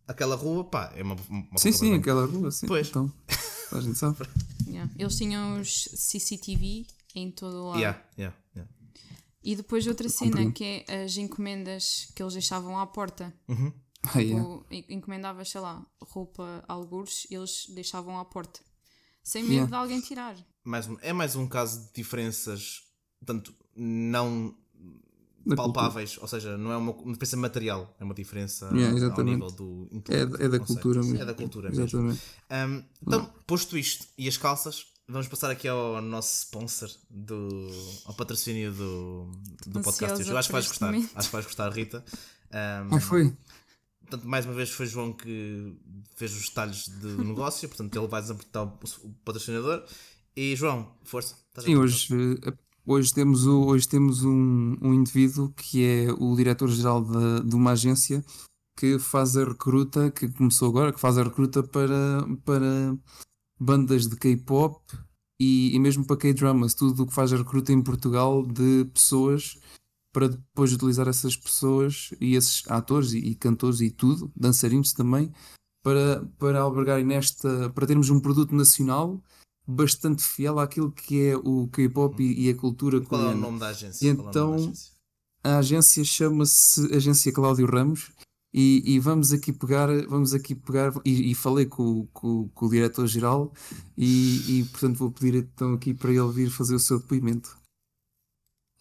aquela 0.09 0.35
rua, 0.35 0.65
pá, 0.65 0.93
é 0.97 1.03
uma. 1.03 1.15
uma 1.28 1.47
Sim, 1.59 1.70
sim, 1.70 1.78
vergonha. 1.91 2.01
aquela 2.01 2.27
rua, 2.27 2.51
sim. 2.51 2.66
Pois. 2.66 2.89
Então, 2.89 3.12
a 3.73 3.81
gente 3.81 3.99
sabe. 3.99 4.16
Yeah. 4.70 4.89
Eles 4.97 5.16
tinham 5.16 5.61
os 5.61 5.89
CCTV 5.97 6.87
em 7.16 7.28
todo 7.32 7.57
o 7.57 7.66
lado. 7.70 7.78
Yeah, 7.81 8.01
yeah, 8.16 8.37
yeah. 8.55 8.73
E 9.43 9.57
depois 9.57 9.87
outra 9.87 10.09
cena 10.09 10.51
que 10.53 10.85
é 10.87 11.05
as 11.05 11.17
encomendas 11.17 12.12
que 12.15 12.23
eles 12.23 12.35
deixavam 12.35 12.79
à 12.79 12.87
porta. 12.87 13.33
Ah, 14.03 14.19
yeah. 14.21 14.47
Ou 14.47 14.65
en- 14.71 14.85
encomendavas, 14.91 15.49
sei 15.51 15.61
lá, 15.61 15.85
roupa 16.01 16.65
a 16.69 16.73
algures, 16.73 17.27
eles 17.31 17.67
deixavam 17.75 18.19
à 18.19 18.25
porta. 18.25 18.61
Sem 19.23 19.43
medo 19.43 19.53
Yeah. 19.55 19.71
de 19.71 19.75
alguém 19.77 20.01
tirar. 20.01 20.37
Mais 20.65 20.87
um- 20.89 20.97
é 21.03 21.12
mais 21.12 21.37
um 21.37 21.47
caso 21.47 21.87
de 21.87 21.93
diferenças, 21.95 22.83
tanto 23.25 23.55
não 23.77 24.55
Da 25.47 25.57
palpáveis, 25.57 26.19
ou 26.19 26.29
seja, 26.29 26.57
não 26.59 26.71
é 26.71 26.77
uma, 26.77 26.93
uma 26.93 27.12
diferença 27.12 27.37
material, 27.39 27.97
é 27.99 28.05
uma 28.05 28.12
diferença 28.15 28.67
Yeah, 28.67 28.91
ao 28.91 28.97
exatamente. 28.97 29.35
nível 29.37 29.51
do 29.51 29.89
É, 29.91 29.97
intelecto, 29.97 30.43
é 30.43 30.49
da 30.51 30.61
cultura 30.61 31.01
mesmo. 31.03 31.17
É 31.19 31.25
da 31.25 31.35
cultura 31.35 31.71
mesmo. 31.71 32.01
Um, 32.11 32.85
então, 33.07 33.33
posto 33.47 33.77
isto 33.79 34.07
e 34.19 34.29
as 34.29 34.37
calças, 34.37 34.87
vamos 35.11 35.28
passar 35.28 35.51
aqui 35.51 35.69
ao 35.69 36.01
nosso 36.01 36.45
sponsor, 36.45 36.89
do, 37.11 37.69
ao 38.05 38.15
patrocínio 38.15 38.73
do, 38.73 39.31
do 39.66 39.81
podcast. 39.82 40.27
Eu 40.28 40.39
acho 40.39 40.49
que 40.49 40.53
vais 40.53 40.66
gostar. 40.66 40.87
momento. 40.93 41.11
Acho 41.15 41.28
que 41.28 41.32
vais 41.32 41.45
gostar, 41.47 41.69
Rita. 41.70 42.05
Um, 42.53 42.95
Ah, 42.97 43.01
foi? 43.01 43.37
portanto, 44.01 44.27
mais 44.27 44.45
uma 44.45 44.55
vez 44.55 44.70
foi 44.70 44.87
João 44.87 45.12
que 45.12 45.77
fez 46.16 46.32
os 46.35 46.49
detalhes 46.49 46.89
do 46.89 47.23
negócio, 47.24 47.69
portanto, 47.69 47.97
ele 47.97 48.09
vai 48.09 48.20
desapertar 48.20 48.65
o, 48.65 48.78
o 49.05 49.12
patrocinador. 49.24 49.85
E 50.37 50.55
João, 50.57 50.93
força. 51.05 51.37
Sim, 51.59 51.77
hoje, 51.77 52.09
eh, 52.47 52.53
hoje 52.87 53.12
temos, 53.12 53.47
o, 53.47 53.66
hoje 53.66 53.89
temos 53.89 54.23
um, 54.24 54.77
um 54.81 54.95
indivíduo 54.95 55.53
que 55.57 55.85
é 55.85 56.12
o 56.12 56.35
diretor-geral 56.37 57.05
de, 57.05 57.49
de 57.49 57.55
uma 57.55 57.73
agência 57.73 58.24
que 58.77 58.99
faz 58.99 59.37
a 59.37 59.45
recruta, 59.45 60.11
que 60.11 60.28
começou 60.28 60.69
agora, 60.69 60.93
que 60.93 61.01
faz 61.01 61.19
a 61.19 61.23
recruta 61.24 61.62
para, 61.62 62.24
para 62.45 62.97
bandas 63.61 64.07
de 64.07 64.16
K-pop 64.16 64.81
e, 65.39 65.74
e 65.74 65.78
mesmo 65.78 66.05
para 66.07 66.16
K-dramas, 66.16 66.74
tudo 66.74 67.03
o 67.03 67.07
que 67.07 67.12
faz 67.15 67.32
a 67.32 67.37
recruta 67.37 67.73
em 67.73 67.82
Portugal 67.82 68.45
de 68.47 68.85
pessoas 68.93 69.59
para 70.12 70.28
depois 70.28 70.73
utilizar 70.73 71.07
essas 71.07 71.37
pessoas 71.37 72.11
e 72.20 72.35
esses 72.35 72.69
atores 72.69 73.12
e, 73.12 73.19
e 73.19 73.35
cantores 73.35 73.81
e 73.81 73.91
tudo, 73.91 74.32
dançarinos 74.35 74.93
também, 74.93 75.32
para, 75.85 76.24
para 76.39 76.61
albergarem 76.61 77.05
nesta, 77.05 77.70
para 77.70 77.87
termos 77.87 78.11
um 78.11 78.19
produto 78.19 78.55
nacional 78.55 79.23
bastante 79.66 80.23
fiel 80.24 80.59
àquilo 80.59 80.91
que 80.91 81.27
é 81.28 81.37
o 81.37 81.69
K-pop 81.69 82.20
e, 82.23 82.47
e 82.47 82.51
a 82.51 82.57
cultura 82.57 83.01
Qual 83.01 83.20
é 83.20 83.24
o 83.24 83.27
coreana. 83.28 83.41
nome 83.41 83.59
da 83.61 83.69
agência? 83.69 84.05
E 84.11 84.15
Qual 84.16 84.27
é 84.27 84.31
o 84.31 84.32
nome 84.32 84.32
da 84.35 84.41
então- 84.41 84.55
agência? 84.55 84.91
A 85.43 85.57
agência 85.59 86.05
chama-se 86.05 86.95
Agência 86.95 87.32
Cláudio 87.32 87.65
Ramos 87.66 88.11
e, 88.52 88.82
e 88.94 88.98
vamos 88.98 89.32
aqui 89.32 89.52
pegar, 89.52 89.89
vamos 90.09 90.35
aqui 90.35 90.55
pegar 90.55 90.93
e, 91.05 91.31
e 91.31 91.35
falei 91.35 91.66
com, 91.66 92.06
com- 92.12 92.48
com 92.48 92.66
o 92.66 92.70
diretor-geral 92.70 93.52
e, 93.97 94.60
e, 94.60 94.64
portanto 94.64 94.97
vou 94.98 95.10
pedir 95.10 95.35
então 95.36 95.74
aqui 95.74 95.94
para 95.94 96.10
ele 96.12 96.32
vir 96.32 96.51
fazer 96.51 96.74
o 96.74 96.81
seu 96.81 96.98
depoimento. 96.98 97.59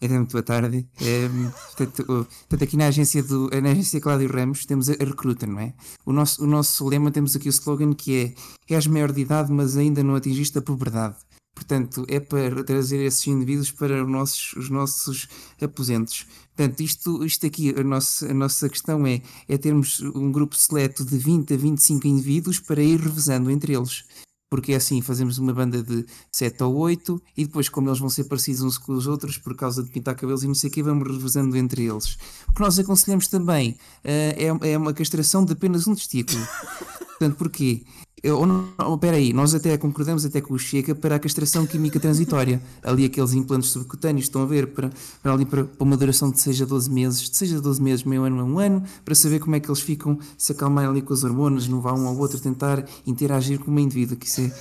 É, 0.02 0.08
muito 0.08 0.32
boa 0.32 0.42
tarde. 0.42 0.88
É, 1.02 1.28
portanto, 1.76 2.06
portanto, 2.06 2.64
aqui 2.64 2.78
na 2.78 2.88
agência, 2.88 3.22
do, 3.22 3.50
na 3.62 3.72
agência 3.72 4.00
Cláudio 4.00 4.32
Ramos 4.32 4.66
temos 4.66 4.90
a, 4.90 4.94
a 4.94 5.04
recruta, 5.06 5.46
não 5.46 5.60
é? 5.60 5.74
O 6.06 6.14
nosso, 6.14 6.42
o 6.42 6.48
nosso 6.48 6.88
lema, 6.88 7.12
temos 7.12 7.36
aqui 7.36 7.50
o 7.50 7.52
slogan 7.52 7.94
que 7.94 8.34
é 8.70 8.74
És 8.76 8.88
maior 8.88 9.12
de 9.12 9.20
idade, 9.22 9.52
mas 9.52 9.76
ainda 9.76 10.02
não 10.02 10.16
atingiste 10.16 10.58
a 10.58 10.62
puberdade. 10.62 11.18
Portanto, 11.54 12.06
é 12.08 12.22
para 12.22 12.64
trazer 12.64 13.04
esses 13.06 13.28
indivíduos 13.28 13.72
para 13.72 14.02
os 14.02 14.10
nossos, 14.10 14.54
os 14.54 14.70
nossos 14.70 15.28
aposentos. 15.62 16.26
Portanto, 16.60 16.82
isto, 16.82 17.24
isto 17.24 17.46
aqui, 17.46 17.74
a 17.74 17.82
nossa, 17.82 18.30
a 18.30 18.34
nossa 18.34 18.68
questão 18.68 19.08
é, 19.08 19.22
é 19.48 19.58
termos 19.58 20.02
um 20.02 20.30
grupo 20.30 20.58
seleto 20.58 21.06
de 21.06 21.18
20 21.18 21.54
a 21.54 21.58
25 21.58 22.06
indivíduos 22.06 22.60
para 22.60 22.84
ir 22.84 23.00
revezando 23.00 23.50
entre 23.50 23.74
eles. 23.74 24.04
Porque 24.50 24.74
é 24.74 24.76
assim, 24.76 25.02
fazemos 25.02 25.38
uma 25.38 25.54
banda 25.54 25.82
de 25.82 26.06
7 26.30 26.62
ou 26.64 26.76
8 26.76 27.22
e 27.38 27.46
depois, 27.46 27.70
como 27.70 27.88
eles 27.88 28.00
vão 28.00 28.10
ser 28.10 28.26
parecidos 28.26 28.62
uns 28.62 28.78
com 28.78 28.92
os 28.92 29.08
outros 29.08 29.38
por 29.38 29.56
causa 29.56 29.82
de 29.82 29.90
pintar 29.90 30.16
cabelos 30.16 30.44
e 30.44 30.48
não 30.48 30.54
sei 30.54 30.70
o 30.70 30.74
que, 30.74 30.84
vamos 30.84 31.08
revezando 31.08 31.56
entre 31.56 31.86
eles. 31.86 32.18
O 32.50 32.54
que 32.54 32.60
nós 32.60 32.78
aconselhamos 32.78 33.30
também 33.30 33.78
eh, 34.04 34.36
é, 34.38 34.72
é 34.72 34.78
uma 34.78 34.94
castração 34.94 35.46
de 35.46 35.54
apenas 35.54 35.88
um 35.88 35.96
testículo. 35.96 36.46
Portanto, 37.18 37.38
porquê? 37.38 37.86
Eu, 38.24 38.40
ou 38.40 38.46
não, 38.46 38.70
ou, 38.78 38.96
espera 38.96 39.18
aí, 39.18 39.32
nós 39.34 39.54
até 39.54 39.78
concordamos 39.78 40.26
até 40.26 40.42
com 40.42 40.54
o 40.54 40.60
Chega 40.60 40.94
para 40.94 41.16
a 41.16 41.20
castração 41.20 41.66
química 41.66 42.00
transitória. 42.00 42.62
Ali 42.84 43.06
aqueles 43.06 43.34
implantes 43.34 43.70
subcutâneos 43.70 44.26
estão 44.26 44.42
a 44.42 44.46
ver 44.46 44.68
para, 44.68 44.90
para 45.22 45.34
ali 45.34 45.46
para, 45.46 45.64
para 45.64 45.84
uma 45.84 45.96
duração 45.96 46.30
de 46.30 46.40
seja 46.40 46.66
12 46.66 46.90
meses, 46.92 47.30
de 47.30 47.38
seja 47.38 47.62
12 47.62 47.82
meses, 47.82 48.04
meio 48.04 48.24
ano 48.24 48.42
a 48.42 48.44
um 48.44 48.60
ano, 48.60 48.84
para 49.06 49.16
saber 49.16 49.40
como 49.40 49.56
é 49.56 49.60
que 49.60 49.70
eles 49.70 49.82
ficam, 49.82 50.18
se 50.38 50.52
acalmarem 50.52 50.90
ali 50.90 51.02
com 51.02 51.14
as 51.14 51.24
hormonas, 51.24 51.68
não 51.68 51.82
vá 51.82 51.94
um 51.94 52.08
ao 52.08 52.18
outro 52.18 52.40
tentar 52.40 52.86
interagir 53.06 53.60
com 53.60 53.72
uma 53.72 53.82
indivíduo, 53.82 54.18
que 54.18 54.28
isso 54.28 54.42
é, 54.42 54.52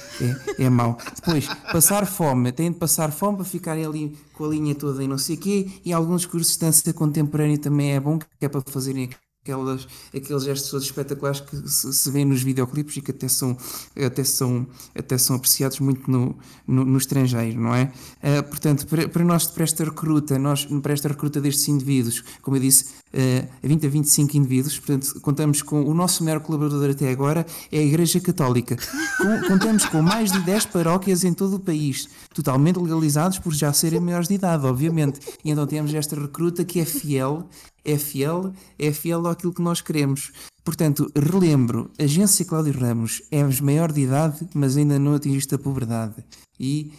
é, 0.58 0.64
é 0.64 0.70
mau. 0.70 0.96
Depois, 1.16 1.46
passar 1.72 2.06
fome, 2.06 2.52
têm 2.52 2.70
de 2.70 2.78
passar 2.78 3.12
fome 3.12 3.36
para 3.36 3.44
ficarem 3.44 3.84
ali 3.84 4.16
com 4.34 4.44
a 4.44 4.48
linha 4.48 4.74
toda 4.74 5.02
e 5.02 5.08
não 5.08 5.18
sei 5.18 5.36
o 5.36 5.38
quê, 5.38 5.68
e 5.84 5.92
alguns 5.92 6.24
cursos 6.24 6.54
de 6.54 6.60
dança 6.60 6.92
contemporânea 6.92 7.58
também 7.58 7.92
é 7.92 8.00
bom, 8.00 8.18
que 8.18 8.26
é 8.40 8.48
para 8.48 8.62
fazerem 8.66 9.10
aquelas, 9.48 9.88
aqueles 10.14 10.42
gestos 10.44 10.70
todos 10.70 10.86
espetaculares 10.86 11.40
que 11.40 11.56
se, 11.68 11.92
se 11.92 12.10
vêem 12.10 12.26
nos 12.26 12.42
videoclipes 12.42 12.96
e 12.96 13.00
que 13.00 13.10
até 13.10 13.28
são, 13.28 13.56
até 13.96 14.22
são, 14.22 14.66
até 14.94 15.16
são 15.16 15.36
apreciados 15.36 15.80
muito 15.80 16.10
no, 16.10 16.36
no, 16.66 16.84
no 16.84 16.98
estrangeiro, 16.98 17.60
não 17.60 17.74
é? 17.74 17.90
Uh, 18.22 18.42
portanto, 18.48 18.86
para, 18.86 19.08
para 19.08 19.24
nós, 19.24 19.46
para 19.46 19.64
esta 19.64 19.84
recruta, 19.84 20.38
nós, 20.38 20.66
para 20.66 20.92
esta 20.92 21.08
recruta 21.08 21.40
destes 21.40 21.66
indivíduos, 21.68 22.22
como 22.42 22.56
eu 22.56 22.60
disse, 22.60 22.84
uh, 23.14 23.48
20 23.62 23.86
a 23.86 23.90
25 23.90 24.36
indivíduos, 24.36 24.78
portanto, 24.78 25.20
contamos 25.20 25.62
com 25.62 25.82
o 25.82 25.94
nosso 25.94 26.22
maior 26.22 26.40
colaborador 26.40 26.90
até 26.90 27.10
agora, 27.10 27.46
é 27.72 27.78
a 27.78 27.82
Igreja 27.82 28.20
Católica. 28.20 28.76
Com, 29.18 29.48
contamos 29.48 29.84
com 29.86 30.00
mais 30.00 30.30
de 30.30 30.38
10 30.40 30.66
paróquias 30.66 31.24
em 31.24 31.32
todo 31.32 31.56
o 31.56 31.58
país, 31.58 32.08
totalmente 32.32 32.78
legalizados 32.78 33.38
por 33.38 33.52
já 33.52 33.72
serem 33.72 33.98
maiores 33.98 34.28
de 34.28 34.34
idade, 34.34 34.64
obviamente. 34.64 35.18
E 35.44 35.50
então 35.50 35.66
temos 35.66 35.92
esta 35.92 36.14
recruta 36.14 36.64
que 36.64 36.78
é 36.78 36.84
fiel, 36.84 37.48
é 37.84 37.96
fiel, 37.98 38.52
é 38.78 38.92
fiel 38.92 39.26
àquilo 39.26 39.52
que 39.52 39.62
nós 39.62 39.80
queremos. 39.80 40.32
Portanto, 40.64 41.10
relembro, 41.16 41.90
Agência 41.98 42.44
Cláudio 42.44 42.78
Ramos, 42.78 43.22
és 43.30 43.60
maior 43.60 43.90
de 43.90 44.02
idade, 44.02 44.46
mas 44.52 44.76
ainda 44.76 44.98
não 44.98 45.14
atingiste 45.14 45.54
a 45.54 45.58
puberdade. 45.58 46.22
E 46.60 46.92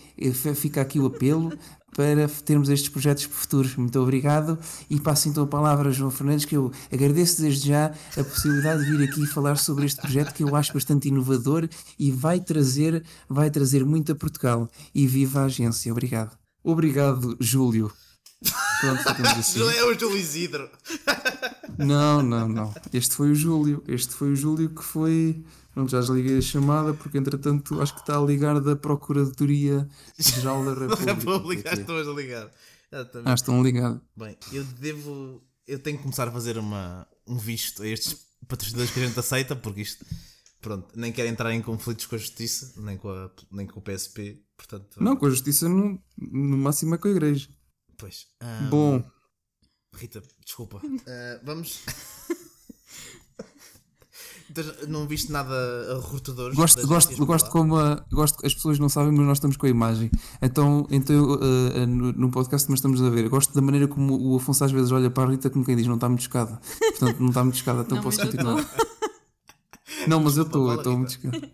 fica 0.56 0.82
aqui 0.82 1.00
o 1.00 1.06
apelo 1.06 1.54
para 1.96 2.28
termos 2.46 2.70
estes 2.70 2.90
projetos 2.90 3.26
futuros. 3.26 3.76
Muito 3.76 4.00
obrigado 4.00 4.58
e 4.90 5.00
passo 5.00 5.30
então 5.30 5.44
a 5.44 5.48
palavra 5.48 5.90
a 5.90 5.92
João 5.92 6.10
Fernandes, 6.10 6.46
que 6.46 6.58
eu 6.58 6.72
agradeço 6.92 7.42
desde 7.42 7.68
já 7.68 7.94
a 8.18 8.24
possibilidade 8.24 8.86
de 8.86 8.98
vir 8.98 9.08
aqui 9.08 9.28
falar 9.28 9.56
sobre 9.58 9.86
este 9.86 10.02
projeto 10.02 10.34
que 10.34 10.44
eu 10.44 10.56
acho 10.56 10.74
bastante 10.74 11.08
inovador 11.10 11.70
e 12.00 12.12
vai 12.12 12.40
trazer, 12.40 13.04
vai 13.28 13.52
trazer 13.52 13.86
muito 13.86 14.12
a 14.12 14.16
Portugal. 14.16 14.68
E 14.96 15.06
viva 15.06 15.42
a 15.42 15.46
agência. 15.46 15.92
Obrigado. 15.92 16.36
Obrigado, 16.64 17.38
Júlio. 17.40 17.92
Pronto, 18.80 19.04
ficamos 19.04 19.32
assim. 19.40 19.62
É 19.62 19.84
o 19.84 19.98
Júlio 19.98 20.18
Isidro. 20.18 20.70
Não, 21.78 22.22
não, 22.22 22.48
não. 22.48 22.74
Este 22.94 23.16
foi 23.16 23.32
o 23.32 23.36
Júlio. 23.36 23.84
Este 23.88 24.14
foi 24.14 24.32
o 24.32 24.36
Júlio 24.36 24.70
que 24.70 24.84
foi. 24.84 25.44
Pronto, 25.74 25.92
já 25.92 26.00
desliguei 26.00 26.38
a 26.38 26.42
chamada 26.42 26.94
porque 26.94 27.18
entretanto 27.18 27.82
acho 27.82 27.94
que 27.94 28.02
está 28.02 28.18
a 28.18 28.22
ligar 28.22 28.60
da 28.60 28.76
Procuradoria-Geral 28.76 30.66
da 30.66 30.74
República. 30.88 31.14
República, 31.14 31.74
estou 31.74 31.98
a 31.98 32.14
ligar. 32.14 32.52
Ah, 33.26 33.34
estão 33.34 33.62
ligados. 33.62 34.02
Bem, 34.16 34.38
eu 34.52 34.64
devo. 34.64 35.44
Eu 35.68 35.78
tenho 35.80 35.98
que 35.98 36.04
começar 36.04 36.28
a 36.28 36.32
fazer 36.32 36.58
uma, 36.58 37.08
um 37.28 37.38
visto 37.38 37.84
a 37.84 37.88
estes 37.88 38.18
patrocinadores 38.48 38.92
que 38.92 39.00
a 39.00 39.06
gente 39.08 39.20
aceita, 39.20 39.56
porque 39.56 39.82
isto. 39.82 40.06
Pronto, 40.62 40.88
nem 40.96 41.12
quero 41.12 41.30
entrar 41.30 41.54
em 41.54 41.62
conflitos 41.62 42.06
com 42.06 42.16
a 42.16 42.18
justiça, 42.18 42.74
nem 42.82 42.98
com, 42.98 43.10
a, 43.10 43.30
nem 43.52 43.66
com 43.66 43.80
o 43.80 43.82
PSP. 43.84 44.42
Portanto, 44.58 45.02
Não, 45.02 45.16
com 45.16 45.26
a 45.26 45.30
justiça 45.30 45.70
no, 45.70 45.98
no 46.18 46.58
máximo 46.58 46.96
é 46.96 46.98
com 46.98 47.08
a 47.08 47.12
igreja. 47.12 47.48
Pois. 48.00 48.28
ahm, 48.42 48.70
Bom, 48.70 49.04
Rita, 49.94 50.24
desculpa. 50.44 50.82
Ah, 51.08 51.40
vamos. 51.44 51.84
Então, 54.52 54.64
não 54.88 55.08
viste 55.08 55.32
nada 55.32 55.54
a 55.54 56.02
recrutadores? 56.02 56.56
gosto, 56.56 56.88
gosto, 56.88 57.24
gosto 57.24 57.52
como 57.52 57.78
a, 57.78 58.04
gosto, 58.12 58.44
as 58.44 58.52
pessoas 58.52 58.80
não 58.80 58.90
sabem, 58.90 59.12
mas 59.12 59.28
nós 59.28 59.38
estamos 59.38 59.56
com 59.56 59.68
a 59.68 59.70
imagem. 59.70 60.10
Então, 60.42 60.88
então 60.90 61.24
uh, 61.24 61.36
uh, 61.36 61.86
no, 61.86 62.12
no 62.14 62.32
podcast, 62.32 62.68
mas 62.68 62.80
estamos 62.80 63.00
a 63.00 63.12
ver. 63.12 63.30
Gosto 63.30 63.54
da 63.54 63.62
maneira 63.62 63.88
como 63.88 64.20
o 64.20 64.38
Afonso 64.38 64.64
às 64.64 64.72
vezes 64.72 64.92
olha 64.92 65.12
para 65.12 65.30
a 65.30 65.32
Rita 65.32 65.52
como 65.52 65.64
quem 65.64 65.76
diz: 65.76 65.86
não 65.86 65.96
está 65.96 66.10
muito 66.10 66.22
escada. 66.22 66.60
Portanto, 66.80 67.20
não 67.20 67.28
está 67.28 67.44
muito 67.44 67.58
escada, 67.58 67.82
então 67.82 67.98
Não, 67.98 68.04
posso 68.04 68.20
continuar. 68.20 68.76
Não, 70.08 70.20
mas 70.20 70.36
eu 70.36 70.44
estou, 70.44 70.72
eu 70.72 70.78
estou 70.78 70.98
muito 70.98 71.10
escada. 71.10 71.52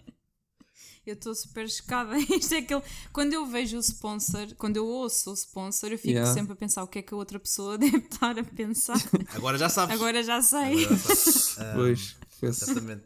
Eu 1.06 1.14
estou 1.14 1.36
super 1.36 1.70
chocada. 1.70 2.18
Isto 2.18 2.56
é 2.56 2.58
aquele. 2.58 2.82
Quando 3.14 3.34
eu 3.34 3.46
vejo 3.46 3.78
o 3.78 3.80
sponsor, 3.80 4.48
quando 4.58 4.78
eu 4.78 4.86
ouço 4.88 5.30
o 5.32 5.34
sponsor, 5.34 5.92
eu 5.92 5.98
fico 5.98 6.10
Yeah. 6.16 6.34
sempre 6.34 6.54
a 6.54 6.56
pensar 6.56 6.84
o 6.84 6.88
que 6.88 7.00
é 7.00 7.02
que 7.02 7.14
a 7.14 7.18
outra 7.18 7.40
pessoa 7.40 7.78
deve 7.80 7.98
estar 7.98 8.38
a 8.40 8.44
pensar. 8.44 8.98
Agora 9.34 9.58
já 9.58 9.70
sabes. 9.70 9.96
Agora 9.96 10.24
já 10.24 10.42
sei. 10.42 10.86
Agora 10.86 10.98
já 10.98 10.98
sabes. 10.98 11.56
Ah, 11.60 11.74
Pois, 11.76 12.16
Exatamente. 12.42 13.04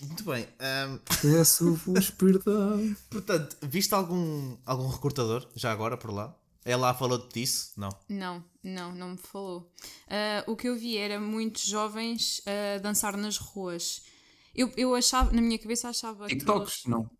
Muito 0.00 0.24
bem. 0.24 0.46
ahm, 0.58 0.98
peço-vos 1.22 2.10
perdão. 2.10 2.94
portanto, 3.08 3.56
viste 3.62 3.94
algum, 3.94 4.56
algum 4.66 4.88
recrutador 4.88 5.48
já 5.54 5.72
agora 5.72 5.96
por 5.96 6.12
lá? 6.12 6.36
Ela 6.64 6.92
falou 6.94 7.18
disso? 7.28 7.72
Não. 7.76 7.90
Não, 8.08 8.44
não, 8.62 8.92
não 8.94 9.10
me 9.10 9.16
falou. 9.18 9.70
Ah, 10.08 10.42
o 10.46 10.56
que 10.56 10.68
eu 10.68 10.76
vi 10.76 10.96
era 10.96 11.20
muitos 11.20 11.64
jovens 11.64 12.40
a 12.46 12.78
dançar 12.78 13.16
nas 13.16 13.36
ruas. 13.36 14.02
Eu, 14.54 14.70
eu 14.76 14.94
achava, 14.94 15.32
na 15.32 15.40
minha 15.42 15.58
cabeça 15.58 15.88
achava 15.88 16.26
que 16.26 16.36
TikToks? 16.36 16.84
eles- 16.84 16.86
Não. 16.86 17.10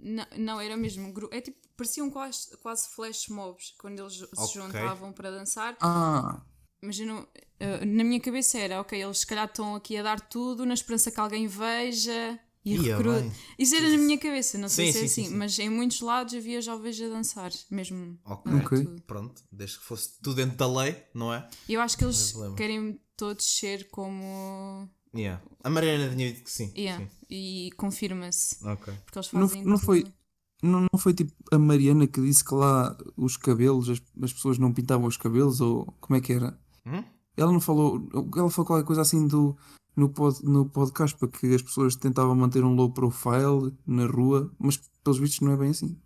Não, 0.00 0.26
não, 0.36 0.60
era 0.60 0.76
mesmo. 0.76 1.12
É 1.32 1.40
tipo, 1.40 1.58
pareciam 1.76 2.08
quase, 2.08 2.56
quase 2.58 2.88
flash 2.90 3.26
mobs 3.28 3.74
quando 3.78 3.98
eles 3.98 4.22
Ok. 4.22 4.46
se 4.46 4.54
juntavam 4.54 5.12
para 5.12 5.30
dançar. 5.30 5.76
Ah, 5.80 6.40
Mas 6.80 7.00
eu 7.00 7.06
não, 7.06 7.26
eh, 7.58 7.84
na 7.84 8.04
minha 8.04 8.20
cabeça 8.20 8.56
era, 8.58 8.80
ok, 8.80 9.02
eles 9.02 9.18
se 9.18 9.26
calhar 9.26 9.46
estão 9.46 9.74
aqui 9.74 9.96
a 9.96 10.02
dar 10.04 10.20
tudo 10.20 10.64
na 10.64 10.74
esperança 10.74 11.10
que 11.10 11.18
alguém 11.18 11.48
veja 11.48 12.38
e 12.64 12.76
Ia 12.76 12.96
recrute. 12.96 13.22
bem. 13.22 13.32
Isso 13.58 13.74
era 13.74 13.88
na 13.88 13.96
minha 13.96 14.16
cabeça, 14.18 14.56
não 14.56 14.68
sei 14.68 14.86
Sim, 14.86 14.92
se 14.92 14.98
é 14.98 15.00
sim, 15.00 15.06
assim, 15.06 15.22
sim, 15.24 15.30
sim. 15.30 15.36
mas 15.36 15.58
em 15.58 15.68
muitos 15.68 16.00
lados 16.00 16.34
havia 16.34 16.62
jovens 16.62 17.00
a 17.02 17.08
dançar, 17.08 17.50
mesmo. 17.68 18.16
Ok. 18.24 18.52
a 18.52 18.54
dar 18.54 18.64
Ok. 18.64 18.84
tudo. 18.84 19.02
Pronto, 19.02 19.42
desde 19.50 19.78
que 19.78 19.84
fosse 19.84 20.20
tudo 20.22 20.36
dentro 20.36 20.56
da 20.56 20.68
lei, 20.72 21.02
não 21.12 21.34
é? 21.34 21.48
Eu 21.68 21.80
acho 21.80 21.98
que 21.98 22.04
eles 22.04 22.32
querem 22.56 23.00
todos 23.16 23.44
ser 23.44 23.88
como. 23.90 24.88
Yeah. 25.14 25.42
A 25.64 25.70
Mariana 25.70 26.14
tinha 26.14 26.30
dito 26.32 26.44
que 26.44 26.50
sim. 26.50 26.72
Yeah, 26.76 27.04
sim. 27.04 27.10
e 27.30 27.70
confirma-se. 27.76 28.56
Ok. 28.66 28.92
Porque 29.04 29.18
eles 29.18 29.32
Não- 29.32 29.48
fazem. 29.48 29.64
não 29.64 29.78
foi- 29.78 30.02
tudo. 30.02 30.14
não, 30.62 30.80
não 30.92 30.98
foi 30.98 31.14
tipo 31.14 31.32
a 31.52 31.58
Mariana 31.58 32.06
que 32.06 32.20
disse 32.20 32.44
que 32.44 32.54
lá 32.54 32.96
os 33.16 33.36
cabelos, 33.36 33.88
as, 33.88 34.02
as 34.22 34.32
pessoas 34.32 34.58
não 34.58 34.72
pintavam 34.72 35.06
os 35.06 35.16
cabelos, 35.16 35.60
ou 35.60 35.86
como 36.00 36.16
é 36.16 36.20
que 36.20 36.32
era? 36.32 36.58
Hum? 36.86 37.02
Ela 37.36 37.52
não 37.52 37.60
falou, 37.60 38.08
ela 38.36 38.50
falou 38.50 38.66
qualquer 38.66 38.84
coisa 38.84 39.02
assim 39.02 39.26
do, 39.26 39.56
no, 39.96 40.08
pod, 40.08 40.38
no 40.44 40.68
podcast 40.68 41.16
para 41.16 41.28
que 41.28 41.54
as 41.54 41.62
pessoas 41.62 41.94
tentavam 41.96 42.34
manter 42.34 42.64
um 42.64 42.74
low 42.74 42.90
profile 42.92 43.72
na 43.86 44.06
rua, 44.06 44.50
mas 44.58 44.76
pelos 45.04 45.18
vistos 45.18 45.40
não 45.40 45.52
é 45.52 45.56
bem 45.56 45.70
assim. 45.70 45.96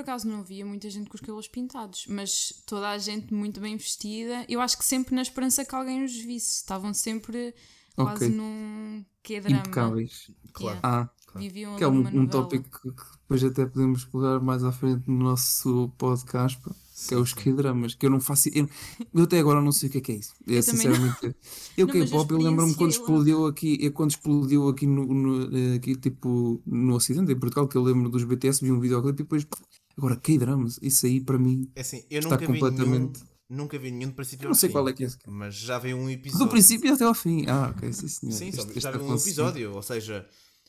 Por 0.00 0.12
acaso 0.12 0.26
não 0.26 0.42
via 0.42 0.64
muita 0.64 0.88
gente 0.88 1.10
com 1.10 1.14
os 1.14 1.20
cabelos 1.20 1.46
pintados, 1.46 2.06
mas 2.08 2.62
toda 2.64 2.88
a 2.88 2.96
gente 2.96 3.34
muito 3.34 3.60
bem 3.60 3.76
vestida. 3.76 4.46
Eu 4.48 4.58
acho 4.62 4.78
que 4.78 4.84
sempre 4.84 5.14
na 5.14 5.20
esperança 5.20 5.62
que 5.62 5.74
alguém 5.74 6.02
os 6.02 6.14
visse. 6.16 6.56
Estavam 6.56 6.94
sempre 6.94 7.54
quase 7.94 8.24
Ok. 8.24 8.28
num 8.34 9.04
que 9.22 9.38
drama. 9.40 9.58
Impecáveis. 9.60 10.30
Claro. 10.54 10.78
Yeah. 10.78 11.10
Ah, 11.34 11.38
Viviam 11.38 11.76
Que 11.76 11.84
é 11.84 11.88
um, 11.88 12.00
um 12.22 12.26
tópico 12.26 12.80
que 12.80 12.90
que 12.90 13.04
depois 13.20 13.44
até 13.44 13.66
podemos 13.66 14.00
explorar 14.00 14.40
mais 14.40 14.64
à 14.64 14.72
frente 14.72 15.02
no 15.06 15.18
nosso 15.22 15.92
podcast, 15.98 16.58
que 17.06 17.14
é 17.14 17.16
os 17.18 17.32
K-dramas, 17.34 17.94
que 17.94 18.04
eu 18.06 18.10
não 18.10 18.18
faço. 18.18 18.48
Eu, 18.52 18.68
eu 19.14 19.22
até 19.24 19.38
agora 19.38 19.60
não 19.62 19.70
sei 19.70 19.88
o 19.90 19.92
que 19.92 19.98
é 19.98 20.00
que 20.00 20.12
é 20.12 20.14
isso. 20.16 20.32
É, 20.48 20.54
Eu 20.58 20.62
sinceramente. 20.62 21.36
Eu 21.76 21.86
Não, 21.86 21.94
mas 21.94 22.10
eu 22.10 22.16
K-pop, 22.18 22.30
eu 22.32 22.38
lembro-me 22.38 22.74
quando 22.74 22.90
explodiu 22.90 23.46
aqui, 23.46 23.78
é 23.82 23.90
quando 23.90 24.10
explodiu 24.10 24.68
aqui 24.70 24.86
no, 24.86 25.04
no- 25.06 25.56
eh, 25.56 25.76
aqui, 25.76 25.94
tipo, 25.94 26.60
no 26.66 26.94
Ocidente, 26.96 27.30
em 27.30 27.38
Portugal, 27.38 27.68
que 27.68 27.76
eu 27.76 27.82
lembro 27.82 28.08
dos 28.08 28.24
BTS, 28.24 28.64
vi 28.64 28.72
um 28.72 28.80
videoclipe 28.80 29.20
e 29.20 29.24
depois. 29.24 29.46
Agora, 29.96 30.16
K-dramas, 30.16 30.78
isso 30.82 31.06
aí 31.06 31.20
para 31.20 31.38
mim. 31.38 31.70
É 31.74 31.80
assim, 31.80 32.04
eu 32.10 32.20
Está 32.20 32.30
nunca 32.30 32.46
vi 32.46 32.52
nenhum, 32.52 32.60
completamente- 32.70 33.20
nunca 33.48 33.78
vi 33.78 33.90
nenhum 33.90 34.08
de 34.10 34.14
princípio 34.14 34.44
Eu 34.44 34.48
não 34.48 34.54
sei 34.54 34.68
fim, 34.68 34.72
qual 34.72 34.88
é 34.88 34.92
que 34.92 35.02
é 35.02 35.06
esse. 35.06 35.18
Mas 35.26 35.54
já 35.54 35.78
vi 35.78 35.92
um 35.94 36.08
episódio. 36.08 36.46
Do 36.46 36.50
princípio 36.50 36.94
até 36.94 37.04
ao 37.04 37.14
fim. 37.14 37.44
Ah, 37.48 37.72
ok, 37.76 37.92
sim 37.92 38.08
senhor. 38.08 38.32
Sim, 38.32 38.48
Este- 38.48 38.66
vi- 38.72 38.80
já 38.80 38.90
este 38.90 38.98
vi 38.98 39.04
um 39.04 39.14
episódio, 39.16 39.74
ou 39.74 39.82
seja, 39.82 40.26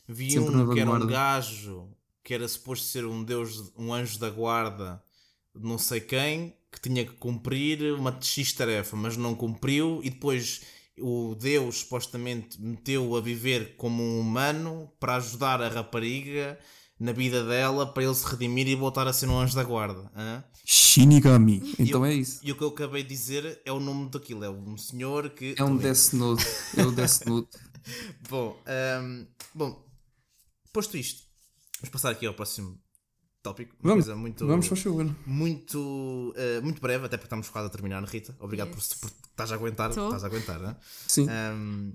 vi 0.08 0.30
Sempre 0.32 0.56
um 0.56 0.72
que 0.74 0.80
era 0.80 0.90
um 0.90 0.92
vanguarda. 0.94 1.06
gajo 1.12 1.88
que 2.24 2.34
era 2.34 2.46
suposto 2.46 2.86
ser 2.86 3.04
um 3.06 3.24
deus, 3.24 3.72
um 3.76 3.92
anjo 3.92 4.18
da 4.18 4.30
guarda 4.30 5.02
de 5.56 5.62
não 5.66 5.76
sei 5.78 6.00
quem, 6.00 6.54
que 6.70 6.80
tinha 6.80 7.04
que 7.04 7.12
cumprir 7.12 7.92
uma 7.94 8.16
X 8.20 8.52
tarefa, 8.52 8.96
mas 8.96 9.16
não 9.16 9.34
cumpriu, 9.34 10.00
e 10.04 10.10
depois 10.10 10.62
o 11.00 11.34
deus 11.34 11.78
supostamente 11.78 12.60
meteu-o 12.60 13.16
a 13.16 13.20
viver 13.20 13.76
como 13.76 14.02
um 14.02 14.20
humano 14.20 14.90
para 15.00 15.16
ajudar 15.16 15.60
a 15.60 15.68
rapariga 15.68 16.58
na 17.02 17.12
vida 17.12 17.44
dela 17.44 17.86
para 17.86 18.04
ele 18.04 18.14
se 18.14 18.24
redimir 18.26 18.68
e 18.68 18.74
voltar 18.74 19.06
a 19.06 19.12
ser 19.12 19.28
um 19.28 19.38
anjo 19.38 19.54
da 19.54 19.64
guarda. 19.64 20.10
hã? 20.14 20.44
Shinigami. 20.64 21.74
Então 21.78 22.04
é 22.04 22.14
isso. 22.14 22.40
E 22.42 22.52
o 22.52 22.56
que 22.56 22.62
eu 22.62 22.68
acabei 22.68 23.02
de 23.02 23.08
dizer 23.08 23.60
é 23.64 23.72
o 23.72 23.80
nome 23.80 24.08
daquilo, 24.10 24.44
é 24.44 24.50
um 24.50 24.76
senhor 24.76 25.30
que. 25.30 25.54
É 25.58 25.64
um 25.64 25.76
Death 25.76 26.12
Note. 26.12 26.44
É 26.76 26.82
o 26.84 26.92
Death 26.92 27.26
Note. 27.26 27.48
Bom, 28.30 28.56
ahm, 28.64 29.26
bom, 29.52 29.84
posto 30.72 30.96
isto, 30.96 31.24
vamos 31.80 31.90
passar 31.90 32.10
aqui 32.12 32.24
ao 32.24 32.32
próximo 32.32 32.78
tópico. 33.42 33.74
Uma 33.82 33.90
Vamos, 33.90 34.04
coisa 34.04 34.16
muito, 34.20 34.46
Vamos, 34.46 34.68
faz 34.68 34.80
favor. 34.82 35.16
muito, 35.26 36.32
ah, 36.36 36.60
muito 36.62 36.80
breve, 36.80 37.06
até 37.06 37.16
porque 37.16 37.26
estamos 37.26 37.48
quase 37.48 37.66
a 37.66 37.70
terminar, 37.70 38.00
Rita. 38.04 38.36
Obrigado 38.38 38.68
por, 38.68 38.78
Yes. 38.78 38.94
por 38.94 39.10
estás 39.30 39.50
a 39.50 39.56
aguentar. 39.56 39.92
Tô. 39.92 40.04
Estás 40.06 40.22
a 40.22 40.26
aguentar, 40.28 40.60
né? 40.60 40.76
Sim. 41.08 41.26
Eh, 41.28 41.92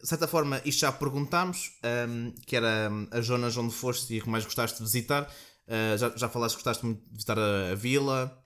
de 0.00 0.06
certa 0.08 0.26
forma, 0.26 0.60
isto 0.64 0.80
já 0.80 0.92
perguntámos, 0.92 1.72
ahm, 1.82 2.30
que 2.46 2.56
era 2.56 2.88
hum, 2.90 3.06
as 3.10 3.26
zonas 3.26 3.56
onde 3.56 3.74
foste 3.74 4.14
e 4.16 4.20
que 4.20 4.28
mais 4.28 4.44
gostaste 4.44 4.78
de 4.78 4.84
visitar. 4.84 5.30
Ah, 5.68 5.96
já, 5.96 6.10
já 6.16 6.28
falaste 6.28 6.56
que 6.56 6.62
gostaste 6.62 6.84
muito 6.84 7.00
de 7.06 7.12
visitar 7.12 7.38
a, 7.38 7.70
a 7.72 7.74
vila, 7.74 8.36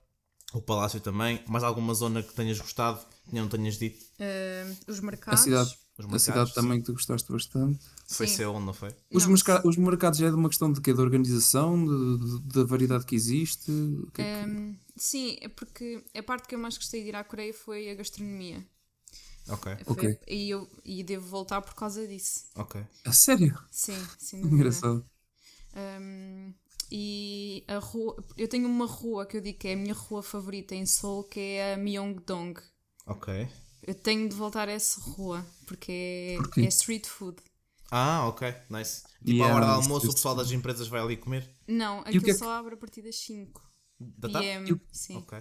o 0.53 0.61
palácio 0.61 0.99
também. 0.99 1.43
Mais 1.47 1.63
alguma 1.63 1.93
zona 1.93 2.21
que 2.21 2.33
tenhas 2.33 2.59
gostado, 2.59 2.99
que 3.29 3.35
não 3.35 3.47
tenhas 3.47 3.77
dito? 3.79 4.03
Ah, 4.19 4.71
os 4.87 4.99
A 4.99 5.01
mercados. 5.01 5.41
cidade, 5.41 5.69
Os 5.97 6.05
a 6.05 6.07
mercados, 6.07 6.23
cidade 6.23 6.53
também 6.53 6.79
que 6.79 6.85
tu 6.85 6.93
gostaste 6.93 7.31
bastante. 7.31 7.79
Foi 8.07 8.27
Sim. 8.27 8.35
Seul, 8.35 8.59
não 8.59 8.73
foi? 8.73 8.89
Os, 9.11 9.23
Não, 9.25 9.33
merca- 9.33 9.67
os 9.67 9.75
mercados 9.77 10.19
já 10.19 10.27
é 10.27 10.29
de 10.29 10.35
uma 10.35 10.49
questão 10.49 10.71
de 10.71 10.79
quê? 10.81 10.93
Da 10.93 11.01
organização, 11.01 11.83
de- 11.83 12.39
de- 12.41 12.53
da 12.53 12.63
variedade 12.63 13.05
que 13.05 13.15
existe? 13.15 13.71
Que 14.13 14.21
é 14.21 14.45
que- 14.45 14.79
sim, 14.95 15.37
é 15.41 15.47
porque 15.47 16.03
a 16.15 16.21
parte 16.21 16.47
que 16.47 16.53
eu 16.53 16.59
mais 16.59 16.77
gostei 16.77 17.01
de 17.01 17.09
ir 17.09 17.15
à 17.15 17.23
Coreia 17.23 17.53
foi 17.53 17.89
a 17.89 17.95
gastronomia. 17.95 18.63
Ok, 19.47 19.75
Foi- 19.83 19.93
Ok. 19.93 20.19
E 20.27 20.49
eu 20.49 20.67
e 20.83 21.03
devo 21.03 21.27
voltar 21.27 21.61
por 21.61 21.75
causa 21.75 22.07
disso. 22.07 22.45
ok. 22.55 22.83
A 23.05 23.11
sério? 23.13 23.57
Sim, 23.71 23.93
dúvida. 24.41 24.55
Engraçado. 24.55 25.05
Um, 25.75 26.53
e 26.91 27.63
a 27.67 27.77
rua, 27.79 28.23
eu 28.37 28.47
tenho 28.47 28.67
uma 28.67 28.85
rua 28.85 29.25
que 29.25 29.37
eu 29.37 29.41
digo 29.41 29.57
que 29.59 29.67
é 29.67 29.73
a 29.73 29.77
minha 29.77 29.93
rua 29.93 30.21
favorita 30.23 30.73
em 30.75 30.85
Seoul, 30.85 31.23
que 31.25 31.39
é 31.39 31.73
a 31.73 31.77
Myeongdong. 31.77 32.55
Ok. 33.05 33.47
Eu 33.83 33.93
tenho 33.95 34.27
de 34.29 34.35
voltar 34.35 34.67
a 34.67 34.71
essa 34.71 34.99
rua 35.01 35.45
porque 35.67 36.37
é, 36.57 36.61
é 36.61 36.67
street 36.67 37.05
food. 37.05 37.37
Ah, 37.91 38.27
ok, 38.27 38.51
nice. 38.69 39.03
Tipo, 39.19 39.29
Yeah, 39.31 39.53
à 39.53 39.55
hora 39.57 39.65
do 39.65 39.71
almoço, 39.73 40.09
o 40.09 40.13
pessoal 40.13 40.35
das 40.35 40.51
empresas 40.51 40.87
vai 40.87 41.01
ali 41.01 41.17
comer? 41.17 41.47
Não, 41.67 41.99
aquilo 41.99 42.23
é 42.23 42.25
que- 42.25 42.33
só 42.33 42.49
abre 42.51 42.73
a 42.73 42.77
partir 42.77 43.01
das 43.03 43.15
5. 43.17 43.61
Da 43.99 44.27
E 44.27 44.31
tarde? 44.31 44.81
sim. 44.91 45.17
Ok. 45.17 45.37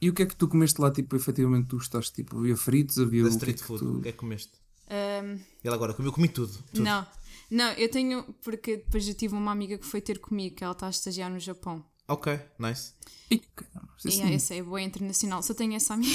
E 0.00 0.08
o 0.08 0.14
que 0.14 0.22
é 0.22 0.26
que 0.26 0.36
tu 0.36 0.46
comeste 0.48 0.80
lá, 0.80 0.90
tipo, 0.90 1.16
efetivamente 1.16 1.68
tu 1.68 1.76
gostaste? 1.76 2.12
Tipo, 2.12 2.38
havia 2.38 2.56
fritos, 2.56 2.98
havia 2.98 3.22
Da 3.24 3.28
o 3.28 3.30
que 3.30 3.34
é 3.34 3.36
street 3.38 3.58
que 3.58 3.64
food, 3.64 3.80
tu... 3.80 3.98
o 3.98 4.02
que 4.02 4.08
é 4.08 4.12
que 4.12 4.18
comeste? 4.18 4.52
Um, 4.90 5.32
Ele 5.64 5.74
agora 5.74 5.92
comeu, 5.92 6.12
comi 6.12 6.28
tudo. 6.28 6.52
tudo. 6.72 6.82
não, 6.82 7.06
não, 7.50 7.72
eu 7.72 7.90
tenho, 7.90 8.22
porque 8.42 8.76
depois 8.78 9.06
eu 9.08 9.14
tive 9.14 9.34
uma 9.34 9.50
amiga 9.52 9.76
que 9.76 9.84
foi 9.86 10.00
ter 10.00 10.18
comigo, 10.18 10.54
que 10.56 10.64
ela 10.64 10.72
está 10.72 10.86
a 10.86 10.90
estagiar 10.90 11.30
no 11.30 11.38
Japão. 11.38 11.84
Ok, 12.06 12.40
nice. 12.58 12.92
Ih, 13.30 13.42
caramba, 13.54 13.92
sim, 13.98 14.08
E 14.08 14.12
sim. 14.12 14.22
é, 14.22 14.34
essa 14.34 14.54
é 14.54 14.62
boa 14.62 14.80
internacional. 14.80 15.42
Só 15.42 15.52
tenho 15.52 15.74
essa 15.74 15.92
amiga. 15.94 16.14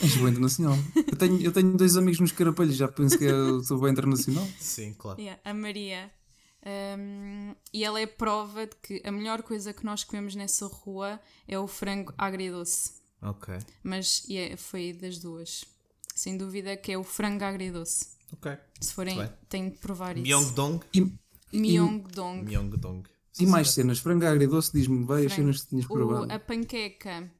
És 0.00 0.14
boa 0.16 0.30
internacional. 0.30 0.76
Eu 0.94 1.16
tenho, 1.16 1.40
eu 1.40 1.52
tenho 1.52 1.76
dois 1.76 1.96
amigos 1.96 2.20
nos 2.20 2.32
carapelhos, 2.32 2.76
já 2.76 2.86
penso 2.86 3.16
que 3.18 3.24
eu 3.24 3.62
sou 3.64 3.80
bem 3.80 3.90
internacional. 3.92 4.46
Sim, 4.60 4.94
claro. 4.98 5.18
Yeah, 5.20 5.40
a 5.44 5.54
Maria. 5.54 6.10
Um, 6.66 7.54
e 7.72 7.84
ela 7.84 8.00
é 8.00 8.06
prova 8.06 8.66
de 8.66 8.76
que 8.76 9.00
a 9.04 9.12
melhor 9.12 9.42
coisa 9.42 9.72
que 9.72 9.84
nós 9.84 10.04
comemos 10.04 10.34
nessa 10.34 10.66
rua 10.66 11.20
é 11.46 11.58
o 11.58 11.66
frango 11.66 12.12
agridoce. 12.18 12.92
Ok. 13.22 13.54
Mas 13.82 14.24
yeah, 14.28 14.56
foi 14.56 14.92
das 14.92 15.18
duas. 15.18 15.64
Sem 16.14 16.36
dúvida 16.36 16.76
que 16.76 16.92
é 16.92 16.98
o 16.98 17.04
frango 17.04 17.44
agridoce. 17.44 18.08
Ok. 18.32 18.56
Se 18.80 18.92
forem, 18.92 19.18
têm 19.48 19.70
de 19.70 19.78
provar 19.78 20.16
isso. 20.16 20.26
Myeongdong? 20.26 20.80
Myeongdong. 21.52 22.42
Myeongdong. 22.44 23.02
e 23.40 23.46
mais 23.46 23.70
cenas? 23.70 23.98
Frango 24.00 24.26
agridoce, 24.26 24.72
diz-me 24.72 25.04
bem 25.06 25.26
as 25.26 25.32
cenas 25.32 25.62
que 25.62 25.68
tinhas 25.68 25.86
O, 25.86 25.88
provado. 25.88 26.30
a 26.32 26.38
panqueca, 26.38 27.30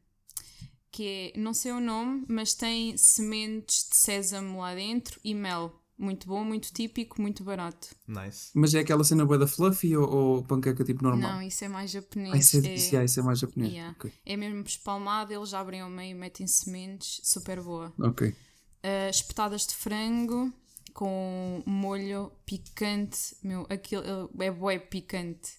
que 0.90 1.32
é, 1.34 1.38
não 1.38 1.52
sei 1.52 1.72
o 1.72 1.80
nome, 1.80 2.24
mas 2.28 2.54
tem 2.54 2.96
sementes 2.96 3.88
de 3.90 3.96
sésamo 3.96 4.60
lá 4.60 4.74
dentro 4.74 5.20
e 5.22 5.34
mel. 5.34 5.74
Muito 5.98 6.28
bom, 6.28 6.44
muito 6.44 6.72
típico, 6.72 7.20
muito 7.20 7.42
barato. 7.42 7.88
Nice. 8.06 8.50
Mas 8.54 8.72
é 8.74 8.78
aquela 8.80 9.02
cena 9.02 9.26
bué 9.26 9.36
da 9.36 9.46
fluffy 9.48 9.96
ou, 9.96 10.08
ou 10.08 10.42
panqueca 10.44 10.84
tipo 10.84 11.02
normal? 11.02 11.32
Não, 11.32 11.42
isso 11.42 11.64
é 11.64 11.68
mais 11.68 11.90
japonês. 11.90 12.32
Ah, 12.34 12.38
isso 12.38 12.56
é, 12.56 12.60
é- 12.68 12.74
isso, 12.74 12.96
é, 12.96 13.04
isso 13.04 13.20
é 13.20 13.22
mais 13.22 13.38
japonês. 13.40 13.72
Yeah. 13.72 13.96
Ok. 13.98 14.12
É 14.24 14.36
mesmo 14.36 14.62
espalmado, 14.62 15.32
eles 15.32 15.52
abrem 15.52 15.80
ao 15.80 15.90
meio, 15.90 16.16
metem 16.16 16.46
sementes, 16.46 17.20
super 17.24 17.60
boa. 17.60 17.92
ok. 17.98 18.28
Uh, 18.28 19.10
espetadas 19.10 19.66
de 19.66 19.74
frango 19.74 20.52
com 20.94 21.62
molho 21.66 22.30
picante, 22.46 23.36
meu, 23.42 23.66
aquilo 23.68 24.04
é 24.40 24.50
bué 24.52 24.78
picante. 24.78 25.50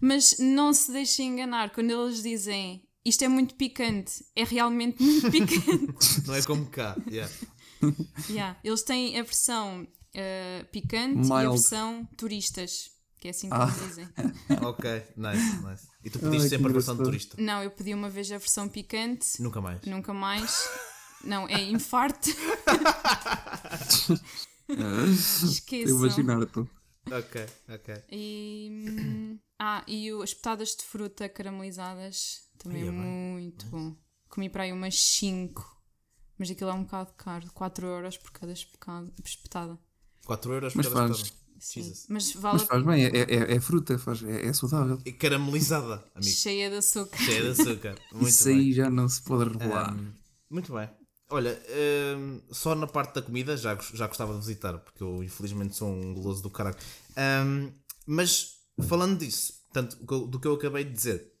Mas 0.00 0.36
não 0.38 0.72
se 0.72 0.92
deixem 0.92 1.30
enganar 1.32 1.70
quando 1.70 1.90
eles 1.90 2.22
dizem 2.22 2.82
isto 3.04 3.22
é 3.22 3.28
muito 3.28 3.54
picante, 3.56 4.24
é 4.34 4.44
realmente 4.44 5.02
muito 5.02 5.30
picante. 5.30 6.26
Não 6.26 6.34
é 6.34 6.42
como 6.42 6.64
cá. 6.66 6.96
Yeah. 7.08 7.30
Yeah. 8.30 8.58
Eles 8.64 8.82
têm 8.82 9.18
a 9.18 9.22
versão 9.22 9.82
uh, 9.82 10.64
picante 10.72 11.28
e 11.28 11.32
a 11.32 11.38
Mild. 11.40 11.50
versão 11.58 12.08
turistas, 12.16 12.90
que 13.20 13.28
é 13.28 13.30
assim 13.30 13.48
que 13.48 13.54
Ah. 13.54 13.64
eles 13.64 13.88
dizem. 13.88 14.08
Ok, 14.64 14.90
nice, 15.16 15.56
nice. 15.66 15.86
E 16.04 16.10
tu 16.10 16.18
pediste 16.18 16.42
Ai, 16.44 16.48
sempre 16.48 16.68
a 16.70 16.72
versão 16.72 16.96
de 16.96 17.02
turista? 17.02 17.36
Não, 17.40 17.62
eu 17.62 17.70
pedi 17.70 17.92
uma 17.94 18.08
vez 18.10 18.30
a 18.32 18.38
versão 18.38 18.68
picante, 18.68 19.40
Nunca 19.42 19.60
mais. 19.60 19.80
nunca 19.82 20.12
mais. 20.14 20.68
Não, 21.24 21.48
é 21.48 21.62
infarto. 21.62 22.28
Estou 24.68 24.86
a 24.86 25.04
Esqueçam. 25.50 25.96
imaginar, 25.98 26.42
então. 26.42 26.68
Ok, 27.10 27.46
ok. 27.68 27.94
E, 28.10 28.68
hum, 28.70 29.38
ah, 29.58 29.84
e 29.86 30.10
o- 30.12 30.22
as 30.22 30.32
petadas 30.32 30.70
de 30.70 30.84
fruta 30.84 31.28
caramelizadas 31.28 32.40
também 32.58 32.82
Ai, 32.82 32.88
é 32.88 32.90
é 32.90 32.92
bem. 32.92 33.00
muito 33.00 33.66
bom. 33.66 33.94
Comi 34.28 34.48
para 34.48 34.62
aí 34.64 34.72
umas 34.72 34.98
5, 34.98 35.73
mas 36.38 36.50
aquilo 36.50 36.70
é 36.70 36.74
um 36.74 36.82
bocado 36.84 37.12
caro, 37.16 37.50
4 37.52 37.86
euros 37.86 38.16
por 38.16 38.30
cada 38.32 38.52
espetada. 38.52 39.78
4 40.26 40.52
euros 40.52 40.72
por 40.72 40.78
Mas 40.78 40.86
cada 40.88 41.06
faz. 41.08 41.16
espetada. 41.20 41.44
Sim. 41.60 41.92
Mas 42.10 42.32
vale 42.34 42.58
Mas 42.58 42.62
faz 42.68 42.82
bem, 42.84 43.04
é, 43.06 43.08
é, 43.16 43.54
é 43.54 43.60
fruta, 43.60 43.96
faz, 43.98 44.22
é, 44.22 44.46
é 44.46 44.52
saudável. 44.52 44.98
E 45.04 45.12
caramelizada, 45.12 46.04
amigo. 46.14 46.30
cheia 46.30 46.68
de 46.68 46.76
açúcar. 46.76 47.16
Cheia 47.18 47.42
de 47.54 47.60
açúcar. 47.62 47.94
Muito 48.12 48.28
Isso 48.28 48.44
bem. 48.44 48.58
aí 48.58 48.72
já 48.72 48.90
não 48.90 49.08
se 49.08 49.22
pode 49.22 49.50
revelar. 49.50 49.90
Ahm, 49.94 50.12
muito 50.50 50.74
bem. 50.74 50.90
Olha, 51.30 51.58
ahm, 51.70 52.40
só 52.50 52.74
na 52.74 52.86
parte 52.86 53.14
da 53.14 53.22
comida 53.22 53.56
já, 53.56 53.74
já 53.94 54.06
gostava 54.06 54.34
de 54.34 54.40
visitar, 54.40 54.76
porque 54.78 55.02
eu 55.02 55.22
infelizmente 55.24 55.74
sou 55.74 55.88
um 55.88 56.12
goloso 56.12 56.42
do 56.42 56.50
caralho. 56.50 56.76
Ahm, 57.16 57.70
mas 58.06 58.58
falando 58.86 59.18
disso, 59.18 59.54
tanto 59.72 59.96
do 59.96 60.06
que 60.06 60.12
eu- 60.12 60.26
do 60.26 60.40
que 60.40 60.46
eu 60.46 60.54
acabei 60.54 60.84
de 60.84 60.92
dizer, 60.92 61.32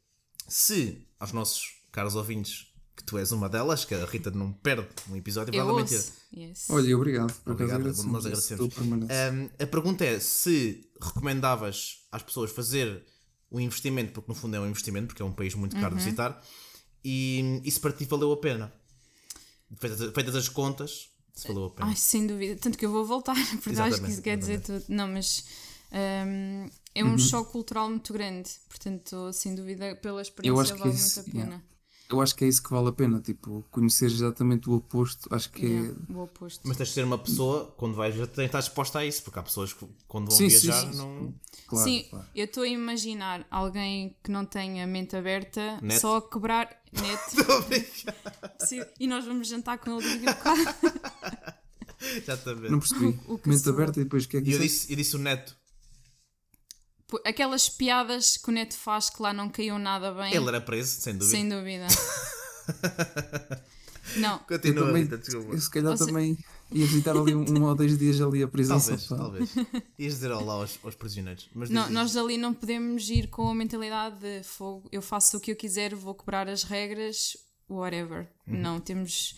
se 0.48 1.06
aos 1.20 1.32
nossos 1.32 1.82
caros 1.92 2.14
ouvintes, 2.14 2.72
que 2.96 3.02
tu 3.04 3.18
és 3.18 3.32
uma 3.32 3.48
delas, 3.48 3.84
que 3.84 3.94
a 3.94 4.04
Rita 4.04 4.30
não 4.30 4.52
perde 4.52 4.86
um 5.10 5.16
episódio, 5.16 5.52
Eu 5.54 5.64
provavelmente. 5.64 6.12
Yes. 6.36 6.70
Olha, 6.70 6.96
obrigado. 6.96 7.34
Obrigado, 7.46 7.80
agradecemos 7.80 8.12
nós 8.12 8.26
agradecemos. 8.26 8.76
Um, 8.78 9.62
a 9.62 9.66
pergunta 9.66 10.04
é 10.04 10.18
se 10.20 10.88
recomendavas 11.00 12.06
às 12.12 12.22
pessoas 12.22 12.50
fazer 12.52 13.04
o 13.50 13.60
investimento, 13.60 14.12
porque 14.12 14.30
no 14.30 14.34
fundo 14.34 14.56
é 14.56 14.60
um 14.60 14.66
investimento, 14.68 15.08
porque 15.08 15.22
é 15.22 15.24
um 15.24 15.32
país 15.32 15.54
muito 15.54 15.74
Uhum. 15.76 15.82
caro 15.82 15.96
de 15.96 16.02
visitar, 16.04 16.42
e, 17.04 17.60
e 17.64 17.70
se 17.70 17.78
para 17.80 17.92
ti 17.92 18.04
valeu 18.04 18.32
a 18.32 18.36
pena. 18.36 18.72
Feitas, 19.78 20.12
feitas 20.12 20.34
as 20.36 20.48
contas, 20.48 21.10
se 21.34 21.48
valeu 21.48 21.64
a 21.66 21.70
pena. 21.70 21.88
Ai, 21.88 21.96
sem 21.96 22.26
dúvida. 22.26 22.56
Tanto 22.60 22.78
que 22.78 22.86
eu 22.86 22.92
vou 22.92 23.04
voltar, 23.04 23.34
porque 23.34 23.52
acho 23.54 23.62
que 23.62 23.70
Exatamente, 23.72 24.12
isso 24.12 24.22
quer 24.22 24.38
dizer 24.38 24.60
tudo. 24.60 24.84
Não, 24.88 25.08
mas 25.08 25.44
hum, 25.92 26.68
é 26.94 27.04
um 27.04 27.18
choque 27.18 27.50
cultural 27.52 27.88
muito 27.90 28.12
grande. 28.12 28.50
Portanto, 28.68 29.32
sem 29.32 29.54
dúvida, 29.54 29.96
pela 29.96 30.22
experiência 30.22 30.62
acho 30.62 30.72
que 30.74 30.78
vale 30.78 30.94
isso, 30.94 31.22
muito 31.22 31.36
a 31.36 31.40
pena. 31.42 31.64
Eu 32.10 32.20
acho 32.20 32.34
que 32.36 32.44
é 32.44 32.48
isso 32.48 32.62
que 32.62 32.70
vale 32.70 32.88
a 32.88 32.92
pena, 32.92 33.18
tipo, 33.20 33.64
conhecer 33.70 34.06
exatamente 34.06 34.68
o 34.68 34.74
oposto, 34.74 35.26
acho 35.34 35.50
que 35.50 35.64
Yeah, 35.66 35.94
é. 36.10 36.12
o 36.12 36.22
oposto. 36.22 36.60
Mas 36.68 36.76
tens 36.76 36.88
de 36.88 36.94
ser 36.94 37.04
uma 37.04 37.16
pessoa, 37.16 37.72
quando 37.78 37.94
vais, 37.94 38.14
já 38.14 38.26
tens 38.26 38.36
de 38.36 38.44
estar 38.44 38.60
disposta 38.60 38.98
a 38.98 39.06
isso, 39.06 39.22
porque 39.22 39.38
há 39.38 39.42
pessoas 39.42 39.72
que 39.72 39.86
quando 40.06 40.28
vão 40.28 40.36
Sim, 40.36 40.50
sim, 40.50 40.66
viajar 40.68 40.92
sim, 40.92 40.98
não. 40.98 41.34
Claro, 41.66 41.88
Sim, 41.88 42.06
claro. 42.10 42.26
eu 42.34 42.44
estou 42.44 42.62
a 42.62 42.68
imaginar 42.68 43.46
alguém 43.50 44.14
que 44.22 44.30
não 44.30 44.44
tenha 44.44 44.86
mente 44.86 45.16
aberta 45.16 45.78
Net. 45.80 45.98
só 45.98 46.18
a 46.18 46.22
quebrar 46.30 46.68
net. 46.92 47.22
Sim, 48.68 48.82
e 49.00 49.06
nós 49.06 49.24
vamos 49.24 49.48
jantar 49.48 49.78
com 49.78 49.98
ele 49.98 50.06
daqui 50.20 50.28
a 50.28 50.34
bocado. 50.34 51.54
Exatamente. 52.16 52.70
Não 52.70 52.78
percebi. 52.80 53.18
O- 53.26 53.34
o 53.34 53.40
Mente 53.46 53.60
sou- 53.60 53.72
aberta 53.72 54.00
e 54.00 54.04
depois 54.04 54.24
o 54.24 54.28
que 54.28 54.36
é 54.36 54.42
que 54.42 54.50
E 54.50 54.52
eu 54.52 54.58
disseste? 54.58 54.80
disse, 54.80 54.92
eu 54.92 54.96
disse 54.96 55.16
o 55.16 55.18
neto. 55.18 55.56
Pô, 57.14 57.20
Aquelas 57.24 57.68
piadas 57.68 58.36
que 58.36 58.48
o 58.48 58.52
Neto 58.52 58.74
faz 58.76 59.08
que 59.08 59.22
lá 59.22 59.32
não 59.32 59.48
caiu 59.48 59.78
nada 59.78 60.12
bem. 60.12 60.34
Ele 60.34 60.48
era 60.48 60.60
preso, 60.60 61.00
sem 61.00 61.12
dúvida. 61.16 61.30
Sem 61.30 61.48
dúvida. 61.48 61.86
não, 64.16 64.34
Eu 64.34 64.40
Continua, 64.58 64.86
também, 64.86 65.02
Rita, 65.04 65.18
desculpa. 65.18 65.54
eu 65.54 65.60
se 65.60 65.70
calhar 65.70 65.90
Ou 65.92 65.96
se- 65.96 66.06
também 66.06 66.38
ia 66.72 66.86
visitar 66.86 67.16
ali 67.16 67.34
um, 67.34 67.44
um 67.58 67.62
ou 67.64 67.74
dois 67.74 67.96
dias 67.96 68.20
ali 68.20 68.42
a 68.42 68.48
prisão 68.48 68.78
Talvez, 68.80 69.08
talvez. 69.08 69.50
Ias 69.98 70.14
dizer 70.14 70.32
olá 70.32 70.54
aos, 70.54 70.78
aos 70.82 70.94
prisioneiros. 70.94 71.48
Mas 71.54 71.70
não, 71.70 71.88
nós 71.90 72.12
dali 72.12 72.36
não 72.36 72.52
podemos 72.52 73.08
ir 73.10 73.28
com 73.28 73.48
a 73.48 73.54
mentalidade 73.54 74.16
de 74.18 74.42
fogo. 74.42 74.88
Eu 74.90 75.02
faço 75.02 75.36
o 75.36 75.40
que 75.40 75.52
eu 75.52 75.56
quiser, 75.56 75.94
vou 75.94 76.14
quebrar 76.14 76.48
as 76.48 76.64
regras, 76.64 77.36
whatever. 77.68 78.28
Uhum. 78.46 78.60
Não, 78.60 78.80
temos, 78.80 79.36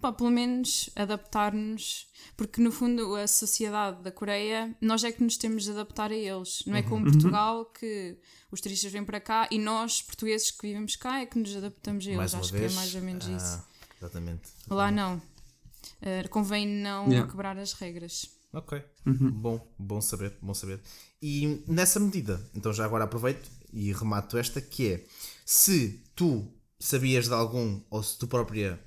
pá, 0.00 0.12
pelo 0.12 0.30
menos 0.30 0.90
adaptar-nos. 0.96 2.06
Porque 2.36 2.60
no 2.60 2.70
fundo 2.70 3.14
a 3.16 3.26
sociedade 3.26 4.02
da 4.02 4.12
Coreia, 4.12 4.76
nós 4.80 5.02
é 5.04 5.10
que 5.12 5.22
nos 5.22 5.36
temos 5.36 5.64
de 5.64 5.70
adaptar 5.72 6.10
a 6.12 6.16
eles. 6.16 6.62
Não 6.66 6.76
é 6.76 6.80
Uhum. 6.80 6.88
como 6.88 7.04
Portugal 7.10 7.64
que 7.66 8.16
os 8.50 8.60
turistas 8.60 8.92
vêm 8.92 9.04
para 9.04 9.20
cá 9.20 9.48
e 9.50 9.58
nós, 9.58 10.00
portugueses 10.02 10.50
que 10.50 10.66
vivemos 10.66 10.96
cá, 10.96 11.20
é 11.20 11.26
que 11.26 11.38
nos 11.38 11.54
adaptamos 11.56 12.06
a 12.06 12.10
eles. 12.10 12.34
Acho 12.34 12.52
vez. 12.52 12.72
que 12.72 12.72
é 12.72 12.76
mais 12.76 12.94
ou 12.94 13.02
menos 13.02 13.26
ah, 13.28 13.32
isso. 13.36 13.64
Exatamente. 14.00 14.48
Lá 14.68 14.90
não. 14.90 15.16
Uh, 15.16 16.28
convém 16.30 16.66
não 16.66 17.08
Yeah. 17.08 17.28
quebrar 17.28 17.58
as 17.58 17.72
regras. 17.72 18.30
Ok. 18.52 18.82
Bom, 19.04 19.60
bom 19.78 20.00
saber, 20.00 20.36
bom 20.40 20.54
saber. 20.54 20.80
E 21.20 21.62
nessa 21.66 21.98
medida, 22.00 22.40
então 22.54 22.72
já 22.72 22.84
agora 22.84 23.04
aproveito 23.04 23.50
e 23.72 23.92
remato 23.92 24.38
esta, 24.38 24.60
que 24.60 24.92
é 24.92 25.04
se 25.44 26.02
tu 26.14 26.50
sabias 26.78 27.26
de 27.26 27.34
algum, 27.34 27.80
ou 27.90 28.02
se 28.02 28.18
tu 28.18 28.26
própria 28.26 28.78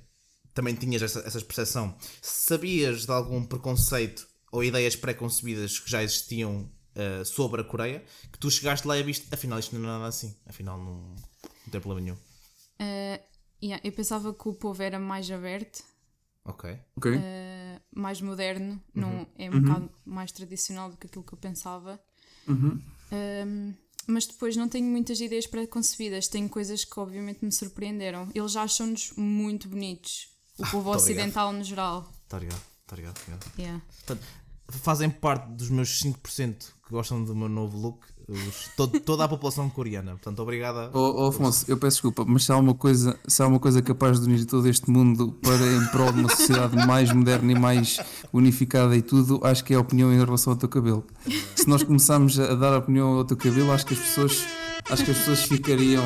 também 0.54 0.74
tinhas 0.74 1.02
essa, 1.02 1.20
essa 1.20 1.40
percepção, 1.40 1.96
sabias 2.20 3.06
de 3.06 3.10
algum 3.12 3.44
preconceito 3.44 4.26
ou 4.50 4.62
ideias 4.62 4.94
pré-concebidas 4.96 5.78
que 5.80 5.90
já 5.90 6.02
existiam 6.02 6.70
ah, 6.94 7.24
sobre 7.24 7.60
a 7.62 7.64
Coreia, 7.64 8.04
que 8.30 8.38
tu 8.38 8.50
chegaste 8.50 8.86
lá 8.86 8.98
e 8.98 9.02
viste, 9.02 9.26
afinal 9.32 9.58
isto 9.58 9.74
não 9.78 9.82
é 9.88 9.92
nada 9.92 10.06
assim, 10.06 10.36
afinal 10.46 10.76
não, 10.78 10.94
não 11.64 11.70
tem 11.70 11.80
problema 11.80 12.00
nenhum. 12.00 12.16
Uh, 12.80 13.18
yeah, 13.62 13.80
eu 13.84 13.92
pensava 13.92 14.34
que 14.34 14.48
o 14.48 14.52
povo 14.54 14.82
era 14.82 14.98
mais 14.98 15.30
aberto, 15.30 15.82
Ok. 16.44 16.76
Ok? 16.96 17.16
uh, 17.16 17.80
mais 17.94 18.20
moderno, 18.20 18.82
não 18.94 19.26
é 19.38 19.48
um 19.48 19.54
Uhum. 19.54 19.60
bocado 19.62 19.90
mais 20.04 20.32
tradicional 20.32 20.90
do 20.90 20.96
que 20.96 21.06
aquilo 21.06 21.24
que 21.24 21.32
eu 21.32 21.38
pensava. 21.38 21.98
Uhum. 22.48 22.82
Um, 23.12 23.74
mas 24.06 24.26
depois 24.26 24.56
não 24.56 24.68
tenho 24.68 24.86
muitas 24.86 25.20
ideias 25.20 25.46
pré-concebidas, 25.46 26.28
tenho 26.28 26.48
coisas 26.48 26.84
que 26.84 26.98
obviamente 26.98 27.44
me 27.44 27.52
surpreenderam. 27.52 28.28
Eles 28.34 28.56
acham-nos 28.56 29.12
muito 29.16 29.68
bonitos, 29.68 30.28
o 30.58 30.66
povo 30.66 30.90
muito 30.90 31.02
ocidental 31.02 31.52
no 31.52 31.64
geral. 31.64 32.10
Está 32.24 32.38
ligado, 32.38 32.62
está 32.82 32.96
ligado, 32.96 33.14
tá 33.14 33.22
ligado. 33.26 33.52
Yeah. 33.58 33.82
Portanto, 33.98 34.26
fazem 34.68 35.10
parte 35.10 35.50
dos 35.52 35.70
meus 35.70 36.00
5% 36.02 36.72
que 36.84 36.90
gostam 36.90 37.24
do 37.24 37.34
meu 37.34 37.48
novo 37.48 37.78
look, 37.78 38.06
todo- 38.76 39.00
toda 39.00 39.24
a 39.24 39.28
população 39.28 39.68
coreana. 39.70 40.12
Portanto, 40.12 40.40
obrigada. 40.40 40.90
Oh, 40.92 41.24
oh, 41.24 41.26
Afonso, 41.28 41.64
eu 41.68 41.76
peço 41.76 41.96
desculpa, 41.96 42.24
mas 42.26 42.44
se 42.44 42.52
há 42.52 42.56
uma 42.56 42.74
coisa, 42.74 43.18
se 43.26 43.42
há 43.42 43.46
uma 43.46 43.58
coisa 43.58 43.80
capaz 43.82 44.20
de 44.20 44.26
unir 44.26 44.44
todo 44.44 44.68
este 44.68 44.90
mundo 44.90 45.32
para 45.42 45.56
em 45.66 45.86
prol 45.88 46.12
de 46.12 46.20
uma 46.20 46.28
sociedade 46.28 46.76
mais 46.86 47.12
moderna 47.12 47.52
e 47.52 47.58
mais 47.58 47.98
unificada 48.32 48.96
e 48.96 49.02
tudo, 49.02 49.40
acho 49.42 49.64
que 49.64 49.72
é 49.74 49.76
a 49.76 49.80
opinião 49.80 50.12
em 50.12 50.18
relação 50.18 50.52
ao 50.52 50.58
teu 50.58 50.68
cabelo. 50.68 51.04
Se 51.54 51.68
nós 51.68 51.82
começarmos 51.82 52.38
a 52.38 52.54
dar 52.54 52.76
opinião 52.78 53.08
ao 53.18 53.24
teu 53.24 53.36
cabelo, 53.36 53.70
acho 53.72 53.86
que 53.86 53.94
as 53.94 54.00
pessoas, 54.00 54.44
acho 54.90 55.04
que 55.04 55.10
as 55.10 55.18
pessoas 55.18 55.42
ficariam, 55.44 56.02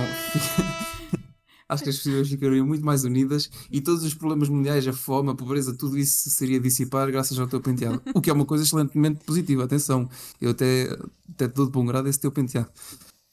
acho 1.68 1.82
que 1.82 1.90
as 1.90 1.97
pessoas 1.98 2.28
ficariam 2.28 2.66
muito 2.66 2.84
mais 2.84 3.05
unidas 3.05 3.51
e 3.70 3.80
todos 3.80 4.05
os 4.05 4.14
problemas 4.14 4.48
mundiais, 4.48 4.86
a 4.86 4.93
fome, 4.93 5.30
a 5.30 5.34
pobreza, 5.34 5.74
tudo 5.74 5.98
isso 5.98 6.30
seria 6.30 6.60
dissipar 6.60 7.10
graças 7.10 7.38
ao 7.38 7.47
teu 7.47 7.60
penteado. 7.60 8.01
O 8.14 8.20
que 8.20 8.30
é 8.30 8.32
uma 8.32 8.44
coisa 8.44 8.64
excelentemente 8.64 9.24
positiva, 9.24 9.64
atenção. 9.64 10.09
Eu 10.40 10.51
até, 10.51 10.88
até 11.30 11.48
dou 11.48 11.66
de 11.66 11.72
bom 11.72 11.84
grado 11.84 12.09
esse 12.09 12.20
teu 12.20 12.30
penteado. 12.30 12.68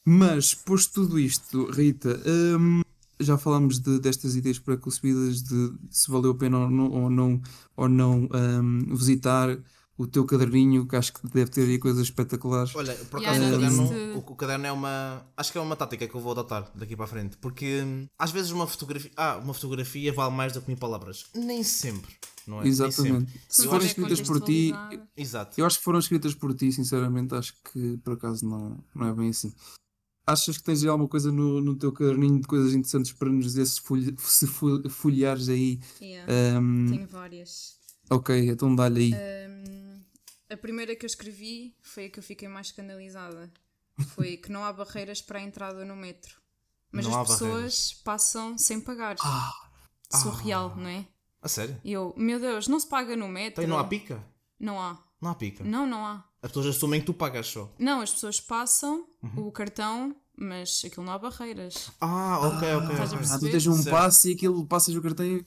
Mas, 0.06 0.54
posto 0.54 0.94
tudo 1.06 1.18
isto, 1.20 1.70
Rita, 1.72 2.20
hum, 2.60 2.82
já 3.20 3.38
falámos 3.38 3.80
de- 3.80 4.00
destas 4.00 4.36
ideias 4.36 4.60
preconcebidas 4.60 5.42
de 5.42 5.72
se 5.90 6.12
valeu 6.12 6.32
a 6.32 6.36
pena 6.36 6.58
ou 6.60 6.70
não, 6.70 6.92
ou 6.92 7.10
não, 7.10 7.42
ou 7.78 7.88
não, 7.88 8.30
hum, 8.62 8.96
visitar 8.96 9.58
o 9.98 10.08
teu 10.08 10.26
caderninho, 10.26 10.88
que 10.88 10.96
acho 10.96 11.14
que 11.14 11.28
deve 11.28 11.52
ter 11.52 11.62
aí 11.68 11.78
coisas 11.78 12.02
espetaculares. 12.04 12.76
Olha, 12.76 12.94
por 13.12 13.22
Yeah, 13.22 13.38
acaso 13.38 13.56
o, 13.56 13.60
não, 13.62 13.88
caderno, 13.90 14.16
o, 14.16 14.32
o 14.32 14.36
caderno 14.36 14.66
é 14.66 14.72
uma. 14.72 15.26
Acho 15.38 15.52
que 15.52 15.58
é 15.58 15.62
uma 15.62 15.76
tática 15.76 16.08
que 16.08 16.16
eu 16.16 16.22
vou 16.22 16.32
adotar 16.32 16.72
daqui 16.76 16.96
para 16.96 17.06
a 17.06 17.08
frente. 17.08 17.38
Porque 17.38 17.82
hum, 17.84 18.08
às 18.18 18.32
vezes 18.32 18.52
uma 18.52 18.66
fotografia. 18.68 19.12
Ah, 19.16 19.38
uma 19.44 19.54
fotografia 19.54 20.12
vale 20.12 20.36
mais 20.36 20.54
do 20.54 20.62
que 20.62 20.68
mil 20.70 20.78
palavras. 20.78 21.26
Nem 21.36 21.64
sempre. 21.64 22.12
Não 22.48 22.60
é? 22.60 22.64
Nem 22.64 22.72
Exatamente. 22.72 23.32
sempre. 23.32 23.42
Se 23.48 23.66
Eu 23.66 23.70
forem 23.70 23.88
escritas 23.88 24.22
por 24.22 24.42
ti. 24.42 24.74
Exato. 25.16 25.60
eu 25.62 25.66
acho 25.66 25.78
que 25.78 25.84
foram 25.84 26.00
escritas 26.00 26.34
por 26.34 26.54
ti, 26.56 26.72
sinceramente, 26.72 27.34
acho 27.36 27.54
que 27.72 27.98
por 28.04 28.14
acaso 28.14 28.46
não, 28.46 28.84
não 28.96 29.08
é 29.08 29.14
bem 29.14 29.30
assim. 29.30 29.54
Achas 30.26 30.58
que 30.58 30.64
tens 30.64 30.82
aí 30.84 30.90
alguma 30.90 31.08
coisa 31.10 31.32
no, 31.32 31.60
no 31.62 31.76
teu 31.76 31.92
caderninho 31.92 32.40
de 32.40 32.48
coisas 32.48 32.74
interessantes 32.74 33.12
para 33.12 33.30
nos 33.30 33.44
dizer 33.46 33.66
se, 33.66 33.82
folhe- 33.82 34.16
se 34.18 34.48
fol- 34.48 34.82
folheares 34.90 35.50
aí? 35.50 35.80
Yeah, 36.02 36.60
hum, 36.60 36.86
Tenho 36.90 37.08
várias. 37.08 37.78
Ok, 38.10 38.50
então 38.50 38.76
dá-lhe 38.76 39.14
aí. 39.14 39.50
Um, 39.50 40.02
a 40.50 40.58
primeira 40.58 40.96
que 40.96 41.06
eu 41.06 41.08
escrevi 41.08 41.76
foi 41.82 42.06
a 42.06 42.10
que 42.10 42.20
eu 42.20 42.24
fiquei 42.24 42.48
mais 42.48 42.68
escandalizada. 42.68 43.52
Foi 44.16 44.38
que 44.38 44.52
não 44.52 44.64
há 44.64 44.74
barreiras 44.74 45.22
para 45.22 45.40
a 45.40 45.42
entrada 45.42 45.86
no 45.86 45.96
metro. 45.96 46.42
Mas 46.92 47.06
Não 47.06 47.20
as 47.22 47.28
pessoas 47.28 47.50
barreiras. 47.52 47.94
passam 48.04 48.58
sem 48.58 48.80
pagar. 48.82 49.16
Ah, 49.22 49.52
Surreal, 50.12 50.76
não 50.76 50.88
é? 50.88 51.06
A 51.42 51.48
sério? 51.48 51.80
E 51.84 51.92
eu, 51.92 52.14
meu 52.18 52.40
Deus, 52.40 52.68
não 52.68 52.80
se 52.80 52.88
paga 52.88 53.16
no 53.16 53.28
metro. 53.28 53.62
Então 53.62 53.64
e 53.64 53.68
não 53.68 53.78
há 53.80 53.84
pica? 53.84 54.24
Não 54.60 54.80
há. 54.80 54.98
Não 55.22 55.30
há 55.32 55.36
pica. 55.36 55.64
Não, 55.64 55.86
não 55.88 56.06
há. 56.06 56.24
As 56.42 56.50
pessoas 56.52 56.76
assumem 56.76 57.00
que 57.00 57.06
tu 57.08 57.14
pagas 57.14 57.48
só. 57.48 57.72
Não, 57.80 58.02
as 58.02 58.12
pessoas 58.12 58.40
passam 58.40 59.08
Uhum. 59.22 59.48
o 59.48 59.52
cartão, 59.52 60.16
mas 60.38 60.82
aquilo 60.86 61.06
não 61.06 61.14
há 61.14 61.18
barreiras. 61.20 61.90
Ah, 62.00 62.40
ok, 62.40 62.74
ok. 62.76 62.92
Estás. 62.92 63.32
Ah, 63.32 63.40
tu 63.40 63.50
tens 63.50 63.66
um 63.68 63.74
Certo. 63.76 63.90
passe 63.90 64.30
e 64.32 64.34
aquilo 64.36 64.66
passas 64.66 64.96
o 64.96 65.02
cartão 65.02 65.26
e. 65.26 65.46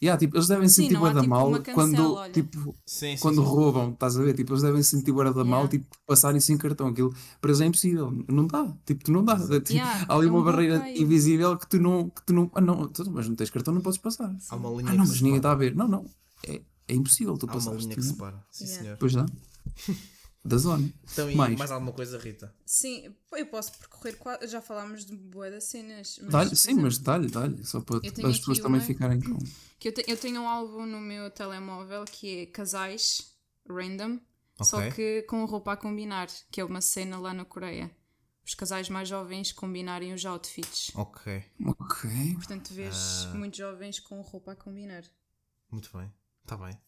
Yeah, 0.00 0.16
tipo, 0.16 0.36
eles 0.36 0.46
devem 0.46 0.68
sentir 0.68 0.94
da 1.00 1.12
tipo, 1.12 1.28
mal 1.28 1.50
cancela, 1.50 1.74
quando, 1.74 2.14
olha. 2.14 2.32
tipo, 2.32 2.72
Sim, 2.86 3.16
sim, 3.16 3.18
quando 3.20 3.42
sim. 3.42 3.48
roubam, 3.48 3.90
estás 3.90 4.16
a 4.16 4.22
ver? 4.22 4.32
Tipo, 4.34 4.52
eles 4.52 4.62
devem 4.62 4.80
sentir 4.82 5.10
bué 5.10 5.24
da 5.24 5.32
mal, 5.44 5.62
Yeah. 5.62 5.68
tipo, 5.70 5.86
passarem 6.06 6.40
sem 6.40 6.56
cartão. 6.56 6.86
Aquilo 6.86 7.12
para 7.40 7.50
eles 7.50 7.60
é 7.60 7.66
impossível. 7.66 8.12
Não 8.28 8.46
dá. 8.46 8.72
Tipo, 8.86 9.04
tu 9.04 9.10
não 9.10 9.24
dá. 9.24 9.36
Tipo, 9.36 9.72
Yeah, 9.72 10.06
há 10.08 10.14
ali 10.14 10.28
é 10.28 10.30
uma 10.30 10.38
um 10.38 10.44
barreira 10.44 10.76
bloqueio. 10.76 11.02
invisível 11.02 11.56
que 11.58 11.66
tu 11.66 11.80
não. 11.80 12.10
Que 12.10 12.22
tu 12.26 12.32
não 12.32 12.48
ah, 12.54 12.60
não, 12.60 12.86
tu- 12.86 13.10
mas 13.10 13.28
não 13.28 13.34
tens 13.34 13.50
cartão, 13.50 13.74
não 13.74 13.80
podes 13.80 13.98
passar. 13.98 14.32
Há 14.48 14.54
uma 14.56 14.70
linha 14.70 14.90
Ah, 14.92 14.94
não, 14.94 15.04
mas 15.04 15.20
ninguém 15.20 15.38
está 15.38 15.50
a 15.50 15.56
ver. 15.56 15.74
Não, 15.74 15.88
não. 15.88 16.04
É, 16.46 16.60
é 16.86 16.94
impossível 16.94 17.36
tu 17.36 17.48
Há 17.50 17.56
uma 17.56 17.72
linha 17.74 17.96
que 17.96 18.02
separa. 18.02 18.40
Sim, 18.52 18.64
Yeah. 18.66 18.82
senhor. 18.84 18.96
Pois 18.98 19.12
dá. 19.14 19.26
Da 20.48 20.56
zona. 20.56 20.92
Então, 21.12 21.30
e 21.30 21.34
Mais. 21.34 21.58
mais 21.58 21.70
alguma 21.70 21.92
coisa, 21.92 22.18
Rita? 22.18 22.54
Sim, 22.64 23.14
eu 23.32 23.46
posso 23.46 23.72
percorrer. 23.78 24.16
Já 24.48 24.60
falámos 24.62 25.04
de 25.04 25.14
boa 25.16 25.50
das 25.50 25.64
cenas. 25.64 26.18
mas, 26.22 26.32
Dá-lhe, 26.32 26.48
por 26.50 26.56
sim, 26.56 26.68
exemplo, 26.70 26.82
mas 26.84 26.98
dá-lhe, 26.98 27.28
dá-lhe. 27.28 27.64
Só 27.64 27.80
para 27.80 27.96
as 27.98 28.38
pessoas 28.38 28.58
também 28.58 28.80
ficarem 28.80 29.20
com. 29.20 29.38
Que 29.78 29.88
eu, 29.88 29.92
te- 29.92 30.04
eu 30.08 30.16
tenho 30.16 30.40
um 30.40 30.48
álbum 30.48 30.86
no 30.86 31.00
meu 31.00 31.30
telemóvel 31.30 32.04
que 32.04 32.40
é 32.40 32.46
casais 32.46 33.32
random, 33.68 34.18
só 34.62 34.78
Ok. 34.78 34.90
que 34.92 35.22
com 35.22 35.44
roupa 35.44 35.72
a 35.72 35.76
combinar, 35.76 36.28
que 36.50 36.60
é 36.60 36.64
uma 36.64 36.80
cena 36.80 37.18
lá 37.18 37.32
na 37.34 37.44
Coreia. 37.44 37.90
Os 38.44 38.54
casais 38.54 38.88
mais 38.88 39.08
jovens 39.08 39.52
combinarem 39.52 40.14
os 40.14 40.24
outfits. 40.24 40.90
Ok, 40.94 41.44
Ok. 41.66 42.10
Portanto, 42.34 42.72
vês 42.72 43.26
Ah. 43.26 43.34
muitos 43.34 43.58
jovens 43.58 44.00
com 44.00 44.20
roupa 44.22 44.52
a 44.52 44.56
combinar. 44.56 45.04
muito 45.70 45.90
bem. 45.96 46.10
Está 46.42 46.56
bem. 46.56 46.78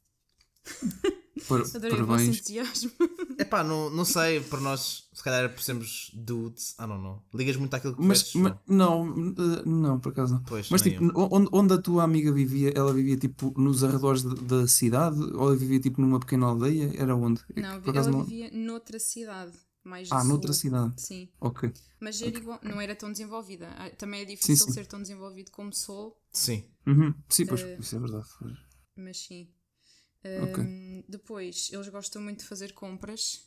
Par- 1.49 1.61
Adorei 1.61 1.93
o 2.01 2.07
vosso 2.07 2.07
parabéns. 2.07 2.37
entusiasmo. 2.39 2.91
Epá, 3.39 3.65
não, 3.65 3.91
não 3.91 4.05
sei, 4.05 4.41
para 4.41 4.61
nós, 4.61 5.09
se 5.13 5.23
calhar 5.23 5.53
por 5.53 5.63
sermos 5.63 6.11
dudes, 6.15 6.73
I 6.79 6.87
don't 6.87 7.03
know. 7.03 7.23
Ligas 7.35 7.57
muito 7.57 7.75
àquilo 7.75 7.95
que 7.97 8.03
Mas, 8.03 8.23
vestes, 8.23 8.41
ma- 8.41 8.61
não? 8.67 9.05
não, 9.07 9.29
eh, 9.31 9.63
não, 9.67 10.01
por 10.01 10.13
acaso 10.13 10.35
não. 10.35 10.43
Pois, 10.45 10.69
Mas 10.71 10.83
tipo, 10.83 11.05
eu. 11.05 11.29
onde, 11.33 11.49
onde 11.53 11.75
a 11.75 11.79
tua 11.79 12.05
amiga 12.05 12.33
vivia, 12.33 12.73
ela 12.77 12.93
vivia 12.93 13.17
tipo 13.17 13.53
nos 13.61 13.83
arredores 13.85 14.23
da, 14.23 14.35
da 14.35 14.67
cidade 14.69 15.19
ou 15.35 15.49
ela 15.49 15.57
vivia 15.57 15.81
tipo 15.81 16.01
numa 16.01 16.21
pequena 16.21 16.47
aldeia? 16.47 16.93
Era 16.97 17.15
onde? 17.17 17.41
Não, 17.57 17.81
por 17.81 17.91
acaso 17.91 18.09
ela 18.11 18.19
não. 18.19 18.25
vivia 18.25 18.51
noutra 18.53 18.99
cidade. 18.99 19.53
Mais 19.83 20.13
Ah, 20.13 20.21
sul. 20.21 20.29
noutra 20.29 20.53
cidade. 20.53 20.93
Sim. 20.99 21.27
Ok. 21.41 21.73
Mas 21.99 22.21
era 22.21 22.37
igual, 22.37 22.61
não 22.63 22.79
era 22.79 22.95
tão 22.95 23.11
desenvolvida. 23.11 23.67
Ah, 23.79 23.89
Também 23.97 24.21
é 24.21 24.25
difícil 24.27 24.67
sim. 24.67 24.73
ser 24.73 24.87
tão 24.87 25.01
desenvolvido 25.01 25.51
como 25.51 25.73
sou, 25.73 26.21
Sim. 26.31 26.65
Uhum. 26.87 27.15
Sim, 27.31 27.47
pois, 27.47 27.63
Eh, 27.63 27.79
isso 27.81 27.97
é 27.97 27.99
verdade. 27.99 28.27
mas 28.97 29.17
sim. 29.19 29.49
Ok. 30.43 30.63
Ahm, 30.65 31.03
depois, 31.09 31.71
eles 31.73 31.89
gostam 31.89 32.21
muito 32.23 32.41
de 32.41 32.45
fazer 32.47 32.73
compras. 32.73 33.47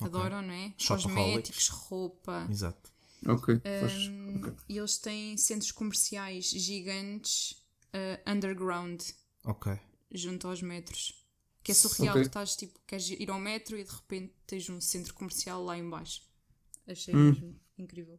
Ok. 0.00 0.06
Adoram, 0.08 0.42
não 0.42 0.52
é? 0.54 0.74
Cosméticos, 0.86 1.68
roupa. 1.68 2.46
Exato. 2.50 2.90
Ok. 3.26 3.54
Um, 3.54 4.38
ok. 4.38 4.52
E 4.68 4.78
eles 4.78 4.98
têm 4.98 5.36
centros 5.36 5.70
comerciais 5.72 6.46
gigantes 6.50 7.52
uh, 7.94 8.30
underground, 8.30 9.00
Ok. 9.44 9.78
junto 10.10 10.48
aos 10.48 10.60
metros. 10.62 11.18
Que 11.62 11.70
é 11.70 11.74
surreal, 11.74 12.14
Ok. 12.16 12.22
tu 12.22 12.26
estás 12.26 12.56
tipo, 12.56 12.80
queres 12.86 13.08
ir 13.10 13.30
ao 13.30 13.38
metro 13.38 13.78
e 13.78 13.84
de 13.84 13.90
repente 13.90 14.34
tens 14.46 14.68
um 14.68 14.80
centro 14.80 15.14
comercial 15.14 15.62
lá 15.62 15.78
em 15.78 15.88
baixo. 15.88 16.22
Achei 16.88 17.14
Hum. 17.14 17.30
mesmo 17.30 17.60
incrível. 17.78 18.18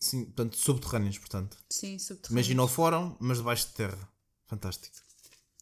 Sim, 0.00 0.24
portanto, 0.24 0.56
subterrâneos, 0.56 1.18
portanto. 1.18 1.56
Sim, 1.70 1.98
subterrâneos. 1.98 2.30
Imagina 2.30 2.62
o 2.64 2.68
fórum, 2.68 3.16
mas 3.20 3.38
debaixo 3.38 3.68
de 3.68 3.74
terra. 3.74 4.12
Fantástico. 4.46 4.96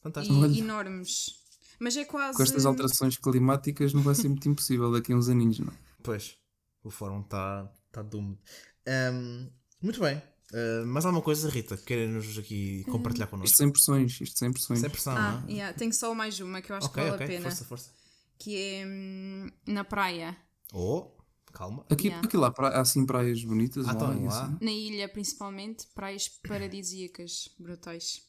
Fantástico. 0.02 0.47
E 0.47 0.59
enormes. 0.60 1.35
Mas 1.78 1.97
é 1.97 2.05
quase. 2.05 2.36
Com 2.36 2.43
estas 2.43 2.66
alterações 2.66 3.16
climáticas 3.16 3.93
não 3.93 4.02
vai 4.02 4.14
ser 4.14 4.28
muito 4.28 4.48
impossível 4.48 4.93
daqui 4.93 5.12
a 5.12 5.16
uns 5.16 5.28
aninhos, 5.28 5.59
não? 5.60 5.72
Pois, 6.02 6.36
o 6.82 6.90
fórum 6.90 7.20
está 7.20 7.70
tá 7.93 8.02
doomed. 8.02 8.39
Ahm, 8.86 9.48
muito 9.82 10.01
bem. 10.01 10.20
Ah, 10.52 10.85
mais 10.85 11.05
alguma 11.06 11.22
coisa, 11.22 11.48
Rita, 11.48 11.77
que 11.77 11.85
queira-nos 11.85 12.36
aqui 12.39 12.82
compartilhar 12.85 13.27
Isto 13.27 13.31
connosco? 13.31 13.56
sem 13.56 13.70
pressões, 13.70 14.20
isto 14.20 14.39
sem 14.39 14.52
pressões. 14.52 14.81
Sem 14.81 14.90
pressão, 14.90 15.16
Ah, 15.16 15.40
não 15.43 15.48
é? 15.48 15.52
yeah, 15.52 15.77
tenho 15.78 15.93
só 15.93 16.12
mais 16.14 16.40
uma 16.40 16.60
que 16.60 16.72
eu 16.72 16.77
acho 16.77 16.86
Ok, 16.89 17.02
que 17.02 17.09
vale 17.10 17.22
ok, 17.22 17.24
a 17.24 17.28
pena. 17.39 17.43
força, 17.51 17.64
força. 17.64 17.90
Que 18.39 18.56
é 18.56 18.86
hum, 18.86 19.48
na 19.66 19.85
praia. 19.85 20.36
Oh, 20.72 21.10
calma. 21.52 21.85
Aqui, 21.90 22.09
Yeah. 22.09 22.27
aqui 22.27 22.36
lá 22.36 22.51
pra- 22.51 22.68
há 22.70 22.81
assim 22.81 23.06
praias 23.06 23.43
bonitas. 23.44 23.86
Ah, 23.86 23.93
lá, 23.93 23.94
então 23.94 24.22
e 24.22 24.27
lá. 24.27 24.44
assim. 24.44 24.59
Na 24.60 24.70
ilha, 24.72 25.09
principalmente, 25.09 25.86
praias 25.94 26.28
paradisíacas, 26.28 27.48
brutais. 27.59 28.22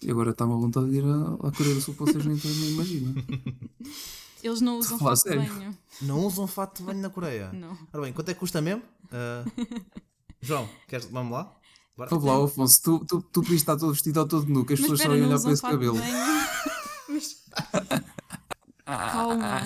E 0.00 0.10
agora 0.10 0.30
está-me 0.30 0.52
à 0.52 0.56
vontade 0.56 0.90
de 0.90 0.98
ir 0.98 1.04
à, 1.04 1.48
à 1.48 1.52
Coreia 1.52 1.74
do 1.74 1.80
Sul 1.80 1.94
para 1.94 2.06
vocês 2.06 2.24
nem, 2.24 2.36
nem 2.36 2.70
imaginam. 2.70 3.14
Eles 4.42 4.60
não 4.60 4.78
usam 4.78 4.98
fato 4.98 5.28
de 5.28 5.36
banho. 5.36 5.78
Não 6.02 6.24
usam 6.24 6.46
fato 6.46 6.78
de 6.78 6.82
banho 6.84 7.00
na 7.00 7.10
Coreia? 7.10 7.52
Não. 7.52 7.76
Ora 7.92 8.04
bem, 8.04 8.12
quanto 8.12 8.28
é 8.28 8.34
que 8.34 8.40
custa 8.40 8.60
mesmo? 8.60 8.82
Ah, 9.10 9.44
João, 10.40 10.68
queres, 10.86 11.06
vamos 11.06 11.32
lá? 11.32 11.52
Bora? 11.96 12.10
Vamos 12.10 12.24
lá, 12.24 12.44
Afonso, 12.44 12.82
tu, 12.82 13.04
tu, 13.04 13.20
tu 13.20 13.42
podias 13.42 13.60
estar 13.60 13.76
todo 13.76 13.92
vestido 13.92 14.20
ou 14.20 14.28
todo 14.28 14.46
nu, 14.46 14.64
que 14.64 14.74
as 14.74 14.80
Mas 14.80 14.90
pessoas 14.90 15.08
iam 15.08 15.16
não 15.18 15.28
olhar 15.28 15.40
para 15.40 15.52
esse 15.52 15.62
cabelo. 15.62 15.96
Mas... 17.08 17.44
Calma. 18.86 19.62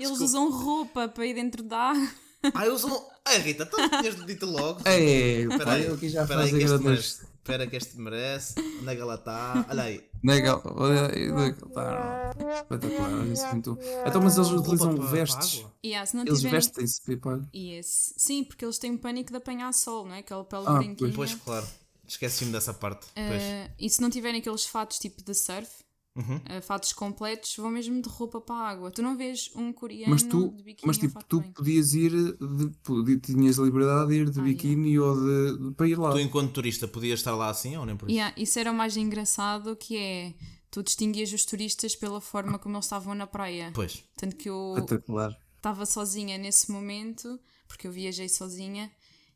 Eles 0.00 0.20
usam 0.20 0.50
roupa 0.50 1.06
para 1.08 1.26
ir 1.26 1.34
dentro 1.34 1.62
da 1.62 1.90
água. 1.90 2.08
Ah, 2.54 2.64
usam. 2.68 3.06
Ah, 3.24 3.36
Rita, 3.36 3.66
tu 3.66 3.76
tinhas 3.76 4.26
dito 4.26 4.46
logo. 4.46 4.80
É, 4.86 5.42
Espera 5.42 5.64
pá, 5.64 5.72
aí, 5.74 5.84
eu 5.84 5.94
aqui 5.94 6.08
já 6.08 6.22
este 6.24 6.58
grandes. 6.58 7.31
Espera 7.42 7.66
que 7.66 7.74
este 7.74 7.98
merece. 7.98 8.54
Onde 8.80 8.88
é 8.88 8.94
que 8.94 9.00
ela 9.00 9.16
está? 9.16 9.66
Olha 9.68 9.82
aí. 9.82 10.08
Legal, 10.22 10.62
olha 10.76 11.12
aí, 11.12 11.28
olha 11.32 11.52
que 11.52 11.68
tá. 11.70 12.30
Espetacular, 12.54 13.26
isso 13.26 13.46
muito. 13.48 13.78
Então, 14.06 14.22
mas 14.22 14.36
eles 14.36 14.50
utilizam 14.50 14.94
vestes. 15.08 15.66
Yeah, 15.84 16.06
se 16.06 16.16
não 16.16 16.22
Eles 16.24 16.38
tiverem... 16.38 16.60
vestem-se, 16.60 17.02
pipa. 17.02 17.42
Yes. 17.52 18.14
Sim, 18.16 18.44
porque 18.44 18.64
eles 18.64 18.78
têm 18.78 18.96
pânico 18.96 19.32
de 19.32 19.36
apanhar 19.38 19.74
sol, 19.74 20.06
não 20.06 20.14
é? 20.14 20.20
Aquela 20.20 20.44
pele 20.44 20.62
Ah, 20.66 20.74
branquinha. 20.74 21.12
Pois, 21.12 21.34
claro. 21.34 21.66
Esqueci-me 22.06 22.52
dessa 22.52 22.72
parte. 22.72 23.06
Pois. 23.12 23.42
Eh, 23.42 23.70
e 23.76 23.90
se 23.90 24.00
não 24.00 24.08
tiverem 24.08 24.38
aqueles 24.40 24.64
fatos 24.64 25.00
tipo 25.00 25.20
de 25.24 25.34
surf, 25.34 25.68
Uhum. 26.14 26.40
eh, 26.44 26.60
fatos 26.60 26.92
completos, 26.92 27.54
vão 27.56 27.70
mesmo 27.70 28.00
de 28.02 28.08
roupa 28.08 28.38
para 28.40 28.54
a 28.56 28.68
água. 28.68 28.90
Tu 28.90 29.00
não 29.00 29.16
vês 29.16 29.50
um 29.56 29.72
coreano 29.72 30.10
Mas 30.12 30.22
tu, 30.22 30.50
de 30.50 30.62
biquíni 30.62 30.86
mas 30.86 30.98
tipo, 30.98 31.24
tu 31.24 31.40
banho. 31.40 31.52
podias 31.54 31.94
ir, 31.94 32.10
de, 32.12 32.70
podi- 32.82 33.18
tinhas 33.18 33.58
a 33.58 33.62
liberdade 33.62 34.08
de 34.08 34.14
ir 34.16 34.30
de 34.30 34.40
Ah, 34.40 34.42
biquíni 34.42 34.98
ou 34.98 35.14
de, 35.16 35.58
de- 35.70 35.74
para 35.74 35.88
ir 35.88 35.98
lá. 35.98 36.10
Tu, 36.12 36.20
enquanto 36.20 36.52
turista, 36.52 36.86
podias 36.86 37.20
estar 37.20 37.34
lá 37.34 37.48
assim 37.48 37.76
ou 37.78 37.86
nem 37.86 37.96
por 37.96 38.08
isso? 38.10 38.14
Yeah, 38.16 38.34
isso 38.36 38.58
era 38.58 38.70
o 38.70 38.74
mais 38.74 38.96
engraçado 38.96 39.74
que 39.74 39.96
é 39.96 40.34
tu 40.70 40.82
distinguias 40.82 41.32
os 41.32 41.44
turistas 41.46 41.96
pela 41.96 42.20
forma 42.20 42.58
como 42.58 42.74
eles 42.76 42.84
estavam 42.84 43.14
na 43.14 43.26
praia. 43.26 43.70
Pois. 43.74 44.04
Tanto 44.16 44.36
que 44.36 44.48
eu 44.50 44.74
Espetacular. 44.76 45.34
estava 45.56 45.86
sozinha 45.86 46.36
nesse 46.36 46.70
momento, 46.70 47.40
porque 47.66 47.86
eu 47.86 47.92
viajei 47.92 48.28
sozinha, 48.28 48.90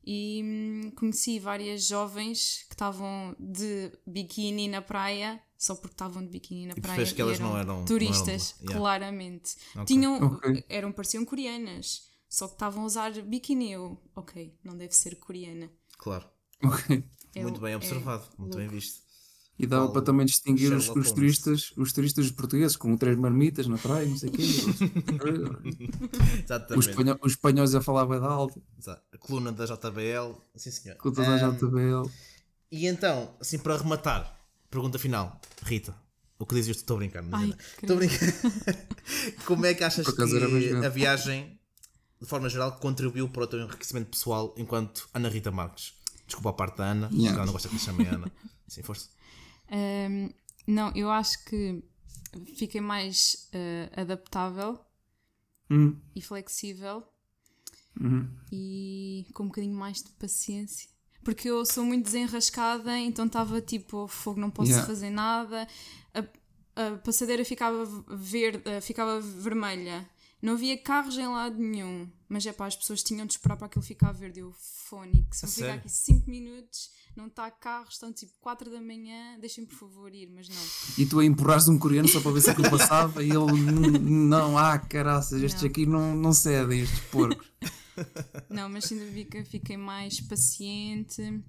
e 0.04 0.42
hum, 0.44 0.90
conheci 0.94 1.38
várias 1.38 1.86
jovens 1.86 2.64
que 2.68 2.74
estavam 2.74 3.34
de 3.40 3.90
biquíni 4.06 4.68
na 4.68 4.80
praia, 4.82 5.40
só 5.58 5.74
porque 5.74 5.94
estavam 5.94 6.22
de 6.22 6.28
biquíni 6.30 6.66
na 6.66 6.74
E 6.76 6.80
praia. 6.80 7.04
que 7.06 7.20
e 7.20 7.22
elas 7.22 7.38
não 7.38 7.56
eram- 7.56 7.78
não 7.78 7.84
turistas, 7.84 8.26
eram 8.26 8.36
de 8.60 8.64
lá. 8.64 8.72
Yeah. 8.72 8.78
claramente. 8.80 9.56
Ok. 9.74 9.84
Tinham, 9.86 10.22
Ok. 10.22 10.64
eram, 10.68 10.92
pareciam 10.92 11.24
coreanas, 11.24 12.02
só 12.28 12.46
que 12.48 12.54
estavam 12.54 12.82
a 12.82 12.86
usar 12.86 13.12
biquíni. 13.22 13.72
Eu, 13.72 14.00
ok, 14.14 14.54
não 14.64 14.76
deve 14.76 14.94
ser 14.94 15.16
coreana. 15.16 15.70
Claro. 15.98 16.26
Ok. 16.62 17.04
É 17.34 17.42
Muito 17.42 17.58
o- 17.58 17.60
bem 17.60 17.72
é 17.72 17.76
observado. 17.76 18.24
Muito 18.38 18.56
bem 18.56 18.66
louco. 18.66 18.80
visto. 18.80 19.06
E 19.58 19.66
dava 19.66 19.84
Paulo 19.84 19.92
para 19.94 20.02
também 20.02 20.26
distinguir 20.26 20.70
os, 20.74 20.86
os 20.90 21.12
turistas, 21.12 21.72
os 21.78 21.90
turistas 21.90 22.30
portugueses 22.30 22.76
com 22.76 22.94
três 22.94 23.16
marmitas 23.16 23.66
na 23.66 23.78
praia, 23.78 24.06
não 24.06 24.16
sei 24.18 24.28
o 24.28 24.32
quê. 24.32 24.42
os, 26.76 26.86
espanhó- 26.86 27.16
os 27.22 27.32
espanhóis 27.32 27.74
a 27.74 27.80
falar 27.80 28.04
bem 28.06 28.18
alto, 28.18 28.62
Exato. 28.78 29.02
A 29.12 29.18
coluna 29.18 29.52
da 29.52 29.64
JBL. 29.64 30.34
Sim, 30.56 30.70
senhor. 30.70 30.96
com 30.98 31.10
toda 31.10 31.26
a 31.28 31.46
Ahm, 31.46 31.56
JBL. 31.56 32.10
E 32.70 32.86
então, 32.86 33.34
assim, 33.40 33.58
para 33.58 33.76
rematar, 33.78 34.38
pergunta 34.70 34.98
final. 34.98 35.40
Rita, 35.62 35.96
o 36.38 36.46
que 36.46 36.54
dizes? 36.54 36.76
Estou 36.76 36.96
a 36.96 36.98
brincar, 36.98 37.22
é? 37.22 37.56
Estou 37.82 37.96
a 37.96 37.98
brincar. 37.98 38.18
Como 39.44 39.66
é 39.66 39.74
que 39.74 39.84
achas 39.84 40.06
que 40.06 40.24
mesmo. 40.24 40.84
a 40.84 40.88
viagem, 40.88 41.58
de 42.20 42.26
forma 42.26 42.48
geral, 42.48 42.72
contribuiu 42.78 43.28
para 43.28 43.44
o 43.44 43.46
teu 43.46 43.60
enriquecimento 43.60 44.10
pessoal 44.10 44.54
enquanto 44.56 45.08
Ana 45.14 45.28
Rita 45.28 45.50
Marques? 45.50 45.94
Desculpa 46.26 46.50
a 46.50 46.52
parte 46.52 46.78
da 46.78 46.84
Ana, 46.90 47.08
Yeah. 47.12 47.28
porque 47.28 47.36
ela 47.38 47.46
não 47.46 47.52
gosta 47.52 47.68
que 47.68 47.74
lhe 47.76 47.80
chamem 47.80 48.06
Ana. 48.08 48.30
Sim, 48.68 48.82
força. 48.82 49.08
Hum, 49.70 50.30
não, 50.66 50.92
eu 50.94 51.10
acho 51.10 51.44
que 51.44 51.82
fiquei 52.56 52.80
mais 52.80 53.48
eh, 53.52 53.88
adaptável 53.96 54.80
Hum, 55.70 55.96
e 56.14 56.20
flexível 56.22 57.02
uhum. 58.00 58.28
e 58.52 59.26
com 59.34 59.44
um 59.44 59.46
bocadinho 59.46 59.74
mais 59.76 60.02
de 60.02 60.10
paciência. 60.12 60.88
Porque 61.26 61.50
eu 61.50 61.66
sou 61.66 61.84
muito 61.84 62.04
desenrascada, 62.04 62.96
então 62.98 63.26
estava 63.26 63.60
tipo, 63.60 64.06
fogo, 64.06 64.38
não 64.40 64.48
posso 64.48 64.70
Yeah. 64.70 64.86
fazer 64.86 65.10
nada. 65.10 65.66
A, 66.14 66.20
a 66.86 66.96
passadeira 66.98 67.44
ficava 67.44 67.84
verde, 68.08 68.62
eh, 68.64 68.80
ficava 68.80 69.20
vermelha. 69.20 70.08
Não 70.40 70.52
havia 70.52 70.78
carros 70.78 71.18
em 71.18 71.26
lado 71.26 71.58
nenhum. 71.58 72.08
Mas 72.28 72.46
é 72.46 72.52
pá, 72.52 72.66
as 72.66 72.76
pessoas 72.76 73.02
tinham 73.02 73.26
de 73.26 73.32
esperar 73.32 73.56
para 73.56 73.66
aquilo 73.66 73.84
ficar 73.84 74.12
verde. 74.12 74.38
Eu, 74.38 74.52
fónix, 74.88 75.42
A 75.42 75.46
vou 75.48 75.54
ficar 75.56 75.72
aqui 75.74 75.88
5 75.88 76.30
minutos, 76.30 76.90
não 77.16 77.26
está 77.26 77.50
carros, 77.50 77.94
estão 77.94 78.12
tipo 78.12 78.32
4 78.40 78.70
da 78.70 78.80
manhã, 78.80 79.36
deixem-me 79.40 79.68
por 79.68 79.78
favor 79.78 80.14
ir, 80.14 80.30
mas 80.32 80.48
não. 80.48 80.62
E 80.96 81.06
tu 81.06 81.18
a 81.18 81.24
empurrares 81.24 81.66
um 81.66 81.76
coreano 81.76 82.06
só 82.08 82.20
para 82.20 82.30
ver 82.30 82.40
se 82.40 82.50
aquilo 82.50 82.70
passava 82.70 83.20
e 83.24 83.30
ele 83.30 83.50
"N- 83.52 83.98
não, 83.98 84.56
ah, 84.56 84.78
caraças, 84.78 85.42
estes 85.42 85.62
Não. 85.62 85.68
aqui 85.70 85.86
não, 85.86 86.14
não 86.14 86.32
cedem, 86.32 86.82
estes 86.82 87.00
porcos. 87.10 87.50
Não, 88.48 88.68
mas 88.68 88.90
ainda 88.90 89.04
vi 89.06 89.24
que 89.24 89.44
fiquei 89.44 89.76
mais 89.76 90.20
paciente 90.20 91.42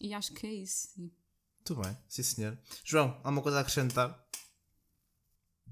e 0.00 0.12
acho 0.14 0.32
que 0.32 0.46
é 0.46 0.52
isso. 0.54 0.88
sim. 0.94 1.10
Muito 1.68 1.80
bem, 1.82 1.96
sim 2.08 2.22
senhor. 2.22 2.58
João, 2.84 3.10
há 3.22 3.28
alguma 3.28 3.42
coisa 3.42 3.58
a 3.58 3.60
acrescentar? 3.60 4.20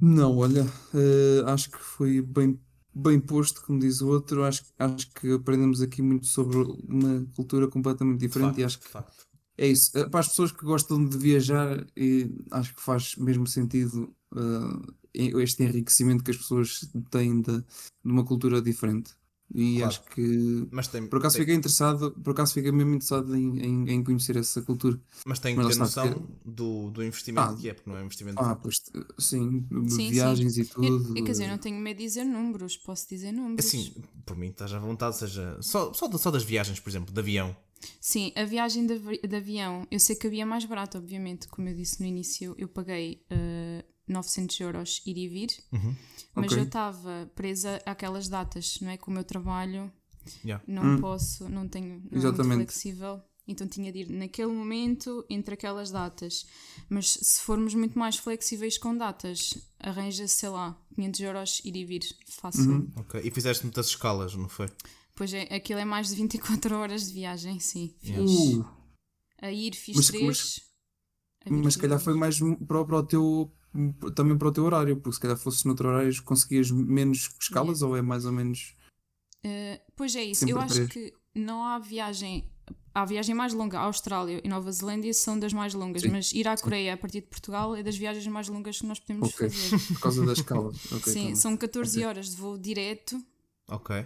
Não, 0.01 0.37
olha, 0.39 0.65
eh, 0.95 1.43
acho 1.47 1.71
que 1.71 1.79
foi 1.79 2.23
bem, 2.23 2.59
bem 2.95 3.21
posto, 3.21 3.61
como 3.63 3.79
diz 3.81 4.01
o 4.01 4.09
outro. 4.09 4.45
Acho, 4.45 4.65
acho 4.79 5.11
que 5.13 5.33
aprendemos 5.33 5.83
aqui 5.83 6.01
muito 6.01 6.27
sobre 6.27 6.57
uma 6.59 7.27
cultura 7.37 7.69
completamente 7.69 8.21
diferente 8.21 8.47
Facto, 8.49 8.61
e 8.61 8.65
acho 8.65 8.79
que 8.81 8.89
facto. 8.89 9.27
é 9.59 9.67
isso. 9.69 9.97
Eh, 9.99 10.09
Para 10.09 10.21
as 10.21 10.29
pessoas 10.29 10.53
que 10.53 10.65
gostam 10.65 11.05
de 11.05 11.19
viajar, 11.19 11.87
e 11.97 12.31
acho 12.51 12.75
que 12.75 12.81
faz 12.81 13.15
mesmo 13.17 13.47
sentido 13.47 14.15
eh, 14.37 15.33
este 15.43 15.65
enriquecimento 15.65 16.25
que 16.25 16.31
as 16.31 16.37
pessoas 16.39 16.89
têm 17.11 17.41
de, 17.43 17.59
de 17.61 17.65
uma 18.05 18.25
cultura 18.25 18.63
diferente. 18.63 19.13
E 19.55 19.79
Claro. 19.79 19.89
acho 19.89 20.03
que 20.15 20.69
Mas 20.71 20.87
tem, 20.89 21.07
por 21.07 21.19
acaso 21.19 21.35
tem, 21.37 21.43
fiquei 21.43 21.55
interessado, 21.57 22.13
por 22.23 22.31
acaso 22.31 22.55
fiquei 22.55 22.71
mesmo 22.71 22.91
interessado 22.95 23.37
em, 23.37 23.59
em, 23.59 23.91
em 23.91 24.05
conhecer 24.05 24.37
essa 24.37 24.63
cultura. 24.63 24.99
mas 25.27 25.39
tem 25.41 25.57
mas 25.57 25.67
que 25.67 25.73
ter 25.73 25.79
noção 25.79 26.29
do, 26.45 26.91
do 26.91 27.03
investimento 27.03 27.53
Ah. 27.53 27.57
que 27.57 27.69
é, 27.69 27.75
porque 27.75 27.91
não 27.91 27.97
é 27.97 28.03
um 28.03 28.05
investimento. 28.05 28.41
Ah, 28.41 28.55
pois 28.55 28.81
sim, 29.19 29.67
Sim, 29.89 30.11
viagens 30.11 30.57
e 30.57 30.61
Eu, 30.61 30.67
tudo. 30.69 31.19
eu, 31.19 31.25
quer 31.25 31.33
dizer, 31.33 31.45
eu 31.45 31.49
não 31.51 31.59
tenho 31.59 31.79
medo 31.81 31.97
de 31.99 32.05
dizer 32.05 32.25
números, 32.25 32.77
posso 32.77 33.09
dizer 33.09 33.33
números. 33.33 33.65
Assim, 33.67 33.93
por 34.25 34.37
mim 34.37 34.49
estás 34.49 34.73
à 34.73 34.79
vontade, 34.79 35.17
seja 35.17 35.59
só, 35.61 35.93
só, 35.93 36.11
só 36.17 36.31
das 36.31 36.45
viagens, 36.45 36.79
por 36.79 36.89
exemplo, 36.91 37.13
de 37.13 37.19
avião. 37.21 37.57
Sim, 38.01 38.33
a 38.37 38.45
viagem 38.45 38.87
de, 38.87 38.99
de 39.27 39.37
avião, 39.37 39.87
eu 39.91 39.99
sei 39.99 40.15
que 40.15 40.27
havia 40.27 40.45
mais 40.47 40.65
barato, 40.65 40.99
obviamente, 40.99 41.49
como 41.49 41.69
eu 41.69 41.75
disse 41.75 41.99
no 42.01 42.07
início, 42.07 42.55
eu 42.59 42.69
paguei 42.69 43.25
eh, 43.31 43.85
900 44.07 44.61
euros 44.61 45.03
ir 45.07 45.17
e 45.17 45.29
vir, 45.29 45.49
Uhum. 45.73 45.95
Mas 46.35 46.47
Ok. 46.53 46.59
eu 46.59 46.65
estava 46.65 47.31
presa 47.35 47.81
àquelas 47.87 48.29
datas, 48.29 48.79
não 48.81 48.91
é? 48.91 48.97
Com 48.97 49.11
o 49.11 49.15
meu 49.15 49.25
trabalho, 49.25 49.91
Yeah. 50.45 50.63
não 50.69 50.83
Hum. 50.97 51.01
posso, 51.01 51.49
não 51.49 51.67
tenho, 51.69 51.89
não 51.89 51.95
é 51.95 52.01
muito 52.01 52.17
Exatamente. 52.19 52.57
flexível, 52.57 53.23
então 53.49 53.67
tinha 53.67 53.91
de 53.91 54.01
ir 54.01 54.11
naquele 54.11 54.53
momento 54.53 55.25
entre 55.31 55.55
aquelas 55.55 55.91
datas. 55.91 56.47
Mas 56.89 57.09
se 57.23 57.41
formos 57.41 57.75
muito 57.75 57.99
mais 57.99 58.17
flexíveis 58.17 58.77
com 58.79 58.97
datas, 58.97 59.55
arranja, 59.81 60.29
sei 60.29 60.49
lá, 60.51 60.79
500 60.95 61.21
euros 61.21 61.61
ir 61.65 61.75
e 61.77 61.85
vir, 61.85 62.03
fácil. 62.29 62.71
Uhum. 62.71 62.93
Ok. 62.97 63.21
E 63.25 63.31
fizeste 63.31 63.65
muitas 63.65 63.87
escalas, 63.89 64.35
não 64.35 64.49
foi? 64.49 64.69
Pois 65.17 65.33
é, 65.35 65.43
aquilo 65.55 65.81
é 65.81 65.85
mais 65.85 66.09
de 66.09 66.15
24 66.17 66.77
horas 66.77 67.07
de 67.09 67.13
viagem, 67.15 67.59
sim. 67.59 67.95
Yeah. 68.05 68.27
Fiz. 68.27 68.57
Uh, 68.57 68.65
A 69.43 69.51
ir 69.51 69.75
fiz 69.75 69.97
Mas- 69.97 70.07
três. 70.09 70.27
mas- 70.27 70.61
mas 71.65 71.73
se 71.75 71.81
calhar 71.81 71.99
foi 71.99 72.15
mais 72.15 72.39
para, 72.69 72.85
para 72.85 72.97
o 72.99 73.03
teu 73.03 73.51
também 74.15 74.37
para 74.37 74.49
o 74.49 74.53
teu 74.53 74.65
horário, 74.65 74.97
porque 74.97 75.15
se 75.15 75.21
calhar 75.21 75.37
fosse 75.37 75.65
noutro 75.67 75.89
horário 75.89 76.23
conseguias 76.23 76.71
menos 76.71 77.31
escalas 77.41 77.83
ou 77.83 77.97
é 77.97 78.03
mais 78.03 78.25
ou 78.25 78.33
menos 78.33 78.75
Uh, 79.43 79.81
pois 79.97 80.15
é 80.17 80.23
isso. 80.23 80.47
Eu 80.47 80.61
acho 80.61 80.87
que 80.89 81.15
não 81.35 81.65
há 81.65 81.79
viagem. 81.79 82.45
Há 82.95 83.07
viagem 83.07 83.35
mais 83.35 83.55
longa. 83.55 83.79
A 83.79 83.85
Austrália 83.85 84.39
e 84.45 84.49
Nova 84.49 84.71
Zelândia 84.71 85.15
são 85.15 85.39
das 85.39 85.55
mais 85.55 85.73
longas, 85.73 86.03
Sim, 86.03 86.09
mas 86.11 86.31
ir 86.33 86.47
à 86.47 86.55
Coreia 86.59 86.93
a 86.93 86.97
partir 86.99 87.23
de 87.23 87.29
Portugal 87.29 87.75
é 87.75 87.83
das 87.83 87.97
viagens 87.97 88.27
mais 88.27 88.49
longas 88.49 88.79
que 88.81 88.87
nós 88.87 89.01
podemos 89.01 89.33
Ok. 89.33 89.49
fazer. 89.49 89.79
Por 89.95 90.01
causa 90.01 90.27
das 90.27 90.37
escalas. 90.39 90.77
Ok, 90.93 91.11
Sim, 91.11 91.27
bem. 91.29 91.37
são 91.37 91.57
14 91.57 91.99
Ok. 92.01 92.07
horas 92.07 92.29
de 92.33 92.37
voo 92.37 92.59
direto, 92.59 93.19
Ok. 93.67 94.05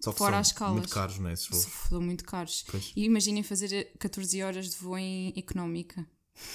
Só 0.00 0.10
que 0.10 0.18
Fora 0.18 0.32
são 0.32 0.40
as 0.40 0.46
escalas. 0.46 0.72
muito 0.74 0.88
caros, 0.88 1.18
não 1.18 1.28
é? 1.28 1.32
Esses 1.34 1.48
voos. 1.48 1.64
são 1.90 2.00
muito 2.00 2.24
caros. 2.24 2.64
Pois, 2.70 2.92
E 2.96 3.04
imaginem 3.04 3.42
fazer 3.42 3.92
14 3.98 4.42
horas 4.42 4.70
de 4.70 4.76
voo 4.78 4.96
em 4.96 5.34
económica. 5.36 6.06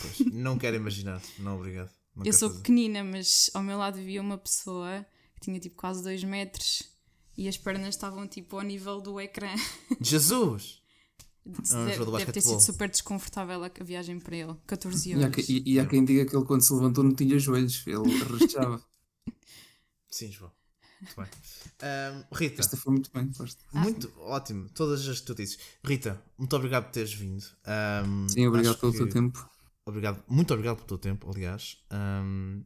pois. 0.02 0.20
Não 0.34 0.58
quero 0.58 0.76
imaginar. 0.76 1.22
Não, 1.38 1.56
obrigado. 1.58 1.92
Eu 2.26 2.34
sou 2.34 2.50
pequenina, 2.50 3.04
mas 3.04 3.50
ao 3.54 3.62
meu 3.64 3.78
lado 3.78 3.96
vivia 3.98 4.22
uma 4.22 4.38
pessoa 4.38 5.06
que 5.36 5.42
tinha 5.42 5.60
tipo 5.60 5.76
quase 5.76 6.02
2 6.04 6.24
metros 6.24 6.84
e 7.38 7.48
as 7.48 7.58
pernas 7.58 7.90
estavam 7.90 8.28
tipo 8.28 8.56
ao 8.58 8.64
nível 8.64 9.00
do 9.02 9.20
ecrã. 9.20 9.50
Jesus! 10.02 10.82
Deve, 11.46 12.02
um 12.04 12.06
de 12.12 12.18
deve 12.18 12.32
ter 12.34 12.42
sido 12.42 12.60
super 12.60 12.90
desconfortável 12.90 13.64
a 13.64 13.70
viagem 13.84 14.20
para 14.20 14.36
ele. 14.36 14.54
14 14.68 15.10
E 15.10 15.14
há, 15.14 15.18
horas. 15.18 15.36
que- 15.36 15.54
e- 15.54 15.74
e 15.76 15.80
há 15.80 15.86
quem 15.86 16.04
diga 16.04 16.26
que 16.26 16.36
ele 16.36 16.44
quando 16.46 16.62
se 16.62 16.74
levantou 16.74 17.04
não 17.06 17.14
tinha 17.16 17.40
joelhos, 17.40 17.84
ele 17.88 18.10
rechava. 18.38 18.84
Sim, 20.12 20.30
João. 20.32 20.52
Muito 21.00 21.16
bem. 21.16 21.28
Ahm, 21.84 22.24
Rita, 22.34 22.60
Esta 22.62 22.76
foi 22.76 22.92
muito 22.94 23.12
bem, 23.14 23.32
gosto. 23.38 23.64
muito 23.72 24.12
ótimo. 24.20 24.68
Todas 24.74 25.08
as 25.08 25.20
que 25.20 25.26
tu 25.28 25.36
dizes. 25.36 25.58
Rita, 25.86 26.22
muito 26.38 26.54
obrigado 26.56 26.86
por 26.86 26.92
teres 26.92 27.14
vindo. 27.14 27.46
Ahm, 27.66 28.28
Sim, 28.28 28.48
obrigado 28.48 28.78
pelo 28.80 28.92
que- 28.92 28.98
teu 28.98 29.08
tempo. 29.10 29.48
Obrigado, 29.88 30.22
muito 30.28 30.54
obrigado 30.54 30.76
pelo 30.76 30.88
teu 30.88 30.98
tempo, 30.98 31.30
aliás. 31.34 31.78
Ahm, 31.90 32.62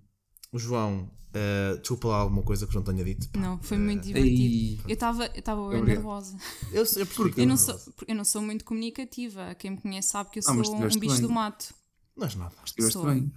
o 0.51 0.57
João, 0.59 1.09
ah, 1.33 1.77
desculpa 1.79 2.07
lá 2.07 2.17
alguma 2.17 2.41
coisa 2.41 2.65
que 2.65 2.75
eu 2.75 2.81
não 2.81 2.91
tenha 2.93 3.03
dito. 3.05 3.29
pá. 3.29 3.39
Não, 3.39 3.61
foi 3.61 3.77
muito 3.77 4.03
divertido. 4.03 4.41
Ei, 4.41 4.79
Eu 4.87 4.93
estava 4.93 5.25
eu 5.27 5.39
estava 5.39 5.69
bem 5.69 5.83
nervosa. 5.83 6.35
Eu, 6.71 6.83
eu 6.83 6.85
percebi 7.05 7.31
que 7.33 7.41
Eu 7.41 7.47
não, 7.47 7.57
sou, 7.57 7.79
eu 8.07 8.15
não 8.15 8.23
sou 8.25 8.41
muito 8.41 8.65
comunicativa. 8.65 9.53
Quem 9.55 9.71
me 9.71 9.77
conhece 9.77 10.09
sabe 10.09 10.29
que 10.31 10.39
eu 10.39 10.43
Ah, 10.47 10.53
mas 10.53 10.67
sou 10.67 10.75
um 10.75 10.79
estiveste 10.87 10.99
bicho 10.99 11.13
bem. 11.15 11.21
do 11.21 11.29
mato. 11.29 11.73
Não 12.17 12.25
és 12.25 12.35
nada. 12.35 12.55
estiveste 12.65 12.93
Sou. 12.93 13.05
bem. 13.05 13.31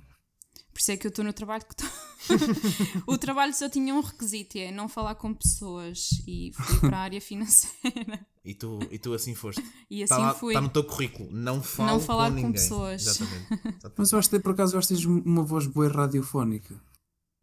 Por 0.75 0.81
isso 0.81 0.91
é 0.91 0.97
que 0.97 1.07
eu 1.07 1.09
estou 1.09 1.25
no 1.25 1.33
trabalho 1.33 1.65
que 1.65 1.73
estou. 1.73 1.89
o 3.07 3.17
trabalho 3.17 3.55
só 3.55 3.69
tinha 3.69 3.95
um 3.95 4.01
requisito: 4.01 4.59
é 4.59 4.73
não 4.73 4.89
falar 4.89 5.15
com 5.15 5.33
pessoas. 5.33 6.09
E 6.27 6.51
fui 6.53 6.81
para 6.81 6.99
a 6.99 7.01
área 7.03 7.21
financeira. 7.21 8.27
E 8.45 8.53
tu, 8.55 8.81
e 8.91 8.99
tu 8.99 9.15
assim 9.15 9.35
foste. 9.35 9.63
E 9.89 10.03
assim 10.03 10.13
Está 10.15 10.19
lá- 10.19 10.35
fui. 10.35 10.53
tá 10.53 10.61
no 10.61 10.69
teu 10.69 10.83
currículo. 10.85 11.31
Não 11.33 11.63
falo 11.63 11.91
Não 11.93 12.01
falar 12.01 12.25
com 12.27 12.31
com 12.33 12.37
ninguém. 12.49 12.53
pessoas. 12.53 13.07
Exatamente. 13.07 13.47
Exatamente. 13.53 13.95
Mas 13.97 14.13
eu 14.13 14.19
acho 14.19 14.29
que 14.31 14.41
por 14.41 14.53
acaso 14.53 14.75
eu 14.75 14.79
acho 14.81 14.89
que 14.89 14.95
tens 14.95 15.07
uma 15.07 15.43
voz 15.45 15.67
boa 15.67 15.89
radiofónica. 15.89 16.75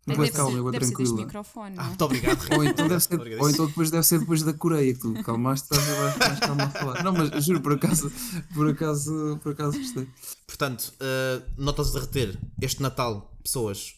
Boa 0.08 0.18
deve 0.18 0.32
calma, 0.32 0.52
ser, 0.58 0.72
deve 0.72 0.86
ser 0.88 0.98
deste 0.98 1.14
microfone. 1.16 1.76
Ah, 1.78 1.84
muito 1.84 2.02
obrigado. 2.06 2.48
Ou 2.56 2.64
então, 2.64 2.88
deve 2.88 3.00
ser, 3.04 3.40
ou 3.40 3.50
então 3.50 3.68
depois 3.68 3.92
deve 3.92 4.04
ser 4.04 4.20
depois 4.20 4.42
da 4.42 4.52
Coreia 4.54 4.94
que 4.96 5.00
tu 5.00 5.14
calmaste, 5.24 5.68
estás 5.72 5.90
a 5.90 6.28
mais 6.28 6.40
calma 6.40 6.64
a 6.64 6.70
falar. 6.70 7.04
Não, 7.04 7.14
mas 7.14 7.46
juro, 7.46 7.62
por 7.62 7.74
acaso, 7.74 8.12
por 8.54 8.68
acaso, 8.68 9.40
por 9.44 9.52
acaso 9.52 9.78
gostei. 9.78 10.08
Portanto, 10.48 10.92
uh, 11.00 11.44
notas 11.56 11.92
de 11.92 12.00
reter 12.00 12.40
este 12.62 12.82
Natal, 12.82 13.32
pessoas, 13.44 13.96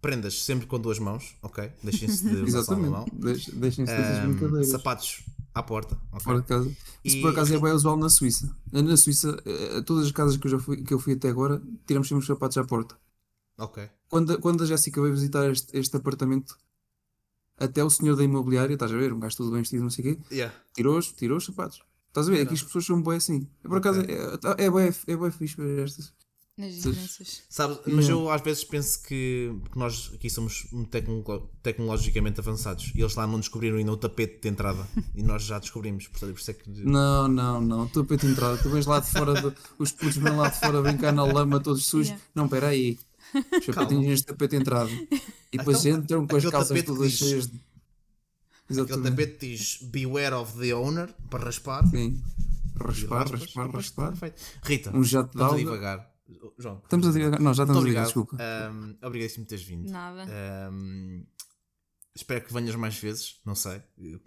prendas 0.00 0.42
sempre 0.42 0.66
com 0.66 0.80
duas 0.80 0.98
mãos, 0.98 1.34
ok? 1.42 1.70
Deixem-se 1.82 2.28
de 2.28 2.36
usar 2.42 2.62
só 2.62 2.74
uma 2.74 2.88
mão. 2.88 3.00
Exatamente. 3.12 3.24
Deix- 3.24 3.48
Deixem-se 3.60 3.92
dessas 3.94 4.24
Um, 4.24 4.28
brincadeiras. 4.32 4.68
sapatos 4.70 5.20
à 5.54 5.62
porta, 5.62 5.98
ok? 6.12 6.24
Fora 6.24 6.40
de 6.40 6.46
casa. 6.46 6.72
Isso 7.04 7.16
E- 7.18 7.20
por 7.20 7.30
acaso 7.30 7.54
é 7.54 7.60
bem 7.60 7.72
usual 7.72 7.98
na 7.98 8.08
Suíça. 8.08 8.50
Na 8.72 8.96
Suíça, 8.96 9.36
eh, 9.44 9.82
todas 9.82 10.06
as 10.06 10.12
casas 10.12 10.38
que 10.38 10.46
eu, 10.46 10.50
já 10.50 10.58
fui, 10.58 10.78
que 10.82 10.94
eu 10.94 10.98
fui 10.98 11.12
até 11.12 11.28
agora, 11.28 11.60
tiramos 11.86 12.08
sempre 12.08 12.22
os 12.22 12.26
sapatos 12.26 12.56
à 12.56 12.64
porta. 12.64 12.96
Ok. 13.64 13.88
Quando, 14.08 14.32
a- 14.34 14.38
quando 14.38 14.62
a 14.62 14.66
Jéssica 14.66 15.00
veio 15.00 15.14
visitar 15.14 15.50
este, 15.50 15.76
este 15.78 15.96
apartamento, 15.96 16.56
até 17.58 17.82
o 17.84 17.90
senhor 17.90 18.16
da 18.16 18.24
imobiliária, 18.24 18.74
estás 18.74 18.92
a 18.92 18.96
ver, 18.96 19.12
um 19.12 19.20
gajo 19.20 19.36
todo 19.36 19.50
bem 19.52 19.60
vestido, 19.60 19.82
não 19.82 19.90
sei 19.90 20.12
o 20.12 20.16
quê, 20.16 20.22
Yeah. 20.34 20.54
tirou 20.74 20.98
os, 20.98 21.12
tirou 21.12 21.38
os 21.38 21.44
sapatos. 21.44 21.80
Estás 22.08 22.28
a 22.28 22.30
ver? 22.32 22.42
Aqui 22.42 22.54
as 22.54 22.62
pessoas 22.62 22.84
são 22.84 23.00
bem 23.02 23.14
assim. 23.16 23.48
Por 23.62 23.78
acaso 23.78 24.00
é, 24.02 24.64
é, 24.64 24.70
bem, 24.70 24.92
é 25.06 25.16
bem 25.16 25.30
fixe 25.30 25.56
ver 25.56 25.84
estas. 25.84 26.12
Nas 26.58 26.74
diferenças. 26.74 27.42
Sabe, 27.48 27.78
mas 27.86 28.04
Yeah. 28.06 28.12
eu 28.12 28.30
às 28.30 28.42
vezes 28.42 28.62
penso 28.64 29.02
que, 29.04 29.50
que 29.72 29.78
nós 29.78 30.10
aqui 30.14 30.28
somos 30.28 30.66
tecno- 30.90 31.48
tecnologicamente 31.62 32.40
avançados 32.40 32.92
e 32.94 33.00
eles 33.00 33.14
lá 33.14 33.26
não 33.26 33.40
descobriram 33.40 33.78
ainda 33.78 33.90
o 33.92 33.96
tapete 33.96 34.42
de 34.42 34.48
entrada 34.50 34.86
e 35.14 35.22
nós 35.22 35.44
já 35.44 35.58
descobrimos, 35.58 36.06
portanto, 36.08 36.34
por 36.34 36.40
isso 36.40 36.50
é 36.50 36.54
que. 36.54 36.68
Não, 36.84 37.26
não, 37.26 37.58
não. 37.62 37.86
Estou 37.86 38.04
para 38.04 38.18
te 38.18 38.26
entrada. 38.26 38.58
Tu 38.58 38.68
vens 38.68 38.84
lá 38.84 39.00
de 39.00 39.10
fora, 39.10 39.40
do- 39.40 39.54
os 39.78 39.92
putos 39.92 40.16
vêm 40.18 40.36
lá 40.36 40.50
de 40.50 40.60
fora 40.60 40.82
brincar 40.82 41.12
na 41.12 41.24
lama 41.24 41.58
todos 41.58 41.86
sujos. 41.86 42.08
Yeah. 42.08 42.24
Não, 42.34 42.44
espera 42.44 42.66
aí. 42.68 42.98
Os 43.58 43.64
sapatinhos 43.64 44.06
neste 44.06 44.26
tapete 44.26 44.50
de 44.50 44.56
entrada. 44.56 44.90
E 45.52 45.58
depois 45.58 45.84
Então, 45.84 46.00
entram 46.02 46.26
com 46.26 46.36
as 46.36 46.38
aquele 46.44 46.52
calças 46.52 46.68
tapete 46.68 46.86
todas 46.86 47.12
cheias 47.12 47.46
de. 47.46 47.60
Aquele 48.80 49.02
tapete 49.02 49.46
diz 49.48 49.78
Beware 49.82 50.34
of 50.34 50.58
the 50.58 50.74
owner 50.74 51.12
para 51.30 51.44
raspar. 51.44 51.86
Sim. 51.88 52.22
Raspar, 52.76 53.30
raspar, 53.30 53.70
raspar. 53.70 54.08
Perfeito. 54.10 54.42
Rita, 54.62 54.96
Um 54.96 55.04
jato 55.04 55.36
de 55.36 55.42
alga. 55.42 55.56
divagar. 55.58 56.12
João, 56.58 56.80
Estamos 56.82 57.06
a 57.06 57.12
divagar. 57.12 57.40
Não, 57.40 57.52
já 57.52 57.64
estamos 57.64 57.82
a 57.82 57.86
divagar, 57.86 58.06
obrigado. 58.08 58.26
desculpa. 58.26 58.38
Um, 58.72 59.06
obrigadíssimo 59.06 59.44
por 59.44 59.50
teres 59.50 59.64
vindo. 59.64 59.90
Nada. 59.90 60.26
Um, 60.72 61.24
espero 62.14 62.42
que 62.44 62.52
venhas 62.54 62.74
mais 62.74 62.96
vezes, 62.98 63.38
não 63.44 63.54
sei, 63.54 63.82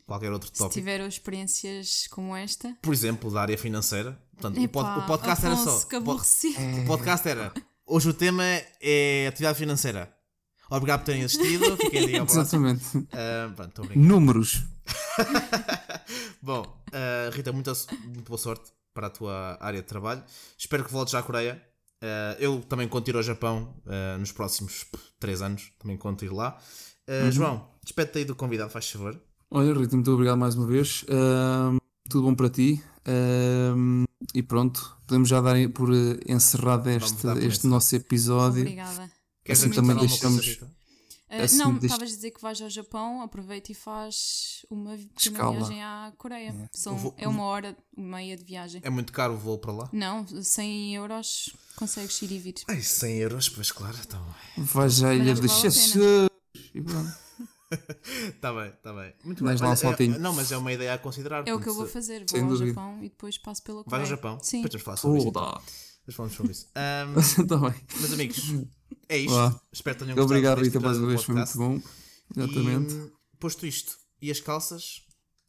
qualquer 0.05 0.31
outro 0.31 0.47
Se 0.49 0.55
tópico. 0.57 0.73
tiveram 0.75 1.07
experiências 1.07 2.05
como 2.11 2.35
esta. 2.35 2.77
Por 2.83 2.93
exemplo, 2.93 3.31
da 3.31 3.41
área 3.41 3.57
financeira. 3.57 4.21
Portanto, 4.33 4.61
o, 4.63 4.69
pod- 4.69 4.85
Epá, 4.87 4.97
o 5.03 5.07
podcast 5.07 5.45
era 5.45 5.53
Afonso, 5.55 5.71
só. 5.71 5.85
pod- 5.87 5.95
aborrecido. 5.95 6.59
O 6.83 6.85
podcast 6.85 7.27
era. 7.27 7.53
Hoje 7.87 8.09
o 8.09 8.13
tema 8.13 8.43
é 8.81 9.27
atividade 9.27 9.59
financeira. 9.59 10.11
Obrigado 10.71 11.01
por 11.01 11.05
terem 11.05 11.23
assistido. 11.23 11.77
Fiquem 11.77 12.07
aí 12.07 12.17
ao. 12.17 12.25
Exatamente. 12.27 12.83
Ah, 13.13 13.51
pronto. 13.55 13.83
Números. 13.95 14.63
Bom, 16.41 16.65
ah, 16.91 17.29
Rita, 17.31 17.51
muita, 17.53 17.73
muito 18.05 18.27
boa 18.27 18.39
sorte 18.39 18.71
para 18.91 19.05
a 19.05 19.09
tua 19.11 19.57
área 19.61 19.81
de 19.81 19.87
trabalho. 19.87 20.23
Espero 20.57 20.83
que 20.83 20.91
voltes 20.91 21.13
à 21.13 21.21
Coreia. 21.21 21.61
Ah, 22.01 22.35
eu 22.39 22.59
também 22.61 22.87
conto 22.87 23.07
ir 23.07 23.17
ao 23.17 23.21
Japão 23.21 23.75
nos 24.19 24.31
próximos 24.31 24.87
3 25.19 25.43
anos. 25.43 25.71
Também 25.77 25.95
conto 25.95 26.25
ir 26.25 26.33
lá. 26.33 26.57
Ah, 27.07 27.29
João, 27.29 27.69
despede-te 27.83 28.17
aí 28.17 28.25
do 28.25 28.35
convidado, 28.35 28.71
faz 28.71 28.89
favor. 28.89 29.15
Olha, 29.51 29.73
Rita, 29.75 29.95
muito 29.95 30.11
obrigado 30.11 30.39
mais 30.39 30.55
uma 30.55 30.65
vez. 30.65 31.05
Tudo 32.09 32.23
bom 32.23 32.33
para 32.33 32.49
ti. 32.49 32.83
E 34.33 34.41
pronto, 34.41 34.97
podemos 35.05 35.29
já 35.29 35.41
dar 35.41 35.55
por 35.69 35.93
eh, 35.93 36.19
encerrado 36.27 36.89
este, 36.89 37.27
este 37.45 37.67
nosso 37.67 37.95
episódio. 37.95 38.61
Obrigada. 38.61 39.11
Queres 39.43 39.61
Assim 39.61 39.71
também 39.71 39.95
deixamos- 39.97 40.45
Rita? 40.45 40.71
Ah, 41.27 41.43
Assim, 41.43 41.57
não, 41.57 41.71
deixa- 41.73 41.87
estavas 41.95 42.13
a 42.13 42.15
dizer 42.15 42.31
que 42.31 42.41
vais 42.41 42.61
ao 42.61 42.69
Japão, 42.69 43.21
aproveita 43.21 43.71
e 43.71 43.75
faz 43.75 44.63
uma 44.69 44.95
viagem 44.95 45.83
à 45.83 46.13
Coreia. 46.17 46.69
São, 46.71 46.95
Vou- 46.97 47.13
é 47.17 47.27
uma 47.27 47.43
hora 47.43 47.75
e 47.97 48.01
meia 48.01 48.37
de 48.37 48.43
viagem. 48.43 48.79
É 48.83 48.89
muito 48.89 49.11
caro 49.11 49.33
o 49.33 49.37
voo 49.37 49.57
para 49.57 49.71
lá? 49.73 49.89
Não, 49.91 50.25
100 50.43 50.95
euros 50.95 51.49
consegues 51.75 52.21
ir 52.21 52.31
e 52.31 52.39
vir. 52.39 52.53
Ai, 52.67 52.81
100 52.81 53.17
euros, 53.17 53.49
pois 53.49 53.71
claro. 53.71 53.97
Então... 54.05 54.23
Vais 54.57 55.03
à 55.03 55.13
ilha 55.13 55.33
de. 55.33 55.47
Jesus. 55.47 56.29
E 56.73 56.81
pronto. 56.81 57.24
Está 57.71 58.53
bem, 58.53 58.69
está 58.69 58.93
bem. 58.93 59.13
Muito 59.23 59.43
Vais 59.43 59.59
bem. 59.59 59.67
um 59.67 59.71
Olha, 59.71 59.77
é- 59.77 59.81
saltinho. 59.81 60.19
não, 60.19 60.33
mas 60.33 60.51
é 60.51 60.57
uma 60.57 60.71
ideia 60.73 60.93
a 60.93 60.97
considerar. 60.97 61.47
É 61.47 61.53
o 61.53 61.59
que 61.59 61.67
eu 61.69 61.73
vou 61.73 61.87
fazer. 61.87 62.25
Vou 62.29 62.41
ao 62.41 62.47
dúvida. 62.47 62.67
Japão 62.67 62.97
e 63.03 63.09
depois 63.09 63.37
passo 63.37 63.63
pela 63.63 63.83
Coreia. 63.83 63.99
Vais 63.99 64.11
ao 64.11 64.17
Japão? 64.17 64.39
Sim. 64.41 64.61
Depois 64.61 64.83
vamos 64.83 64.83
falar 64.83 64.97
sobre 64.97 65.17
isso. 65.19 65.27
então. 65.29 65.61
Depois 66.05 66.15
falamos 66.15 66.35
sobre 66.37 66.51
isso. 66.51 66.67
Ahm, 66.75 67.47
Tá 67.47 67.57
bem. 67.57 67.73
meus 67.99 68.13
amigos, 68.13 68.53
é 69.09 69.17
isto. 69.17 69.33
Vá. 69.35 69.61
Espero 69.71 69.95
que 69.97 70.03
tenham 70.03 70.15
gostado 70.15 70.25
Obrigado, 70.33 70.59
Rita, 70.61 70.79
mais 70.79 70.97
uma 70.99 71.11
episódio 71.13 71.35
vez. 71.35 71.55
Foi 71.57 71.65
muito 71.69 71.81
bom. 71.83 71.89
Exatamente. 72.43 72.93
E, 72.93 72.97
hum, 72.97 73.11
posto 73.39 73.65
isto, 73.65 73.97
e 74.21 74.29
as 74.31 74.39
calças? 74.39 75.01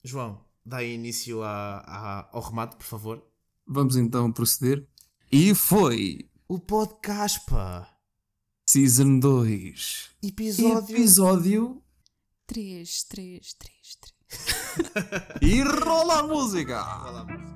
João, 0.03 0.41
dá 0.65 0.83
início 0.83 1.43
a- 1.43 1.79
a- 1.87 2.29
ao 2.33 2.41
remate, 2.43 2.77
por 2.77 2.85
favor. 2.85 3.23
Vamos 3.67 3.97
então 3.97 4.31
proceder. 4.33 4.87
E 5.31 5.55
foi 5.55 6.29
O 6.49 6.59
podcast, 6.59 7.41
pá. 7.47 7.91
Season 8.69 9.19
2. 9.19 10.11
Episódio. 10.23 10.97
Episódio. 10.97 11.83
3, 12.47 13.05
3, 13.09 13.55
3, 13.55 13.98
3. 14.01 14.16
E 15.43 15.62
rola 15.62 16.20
a 16.20 16.23
música! 16.23 16.81
Olá, 17.09 17.20
amor. 17.23 17.56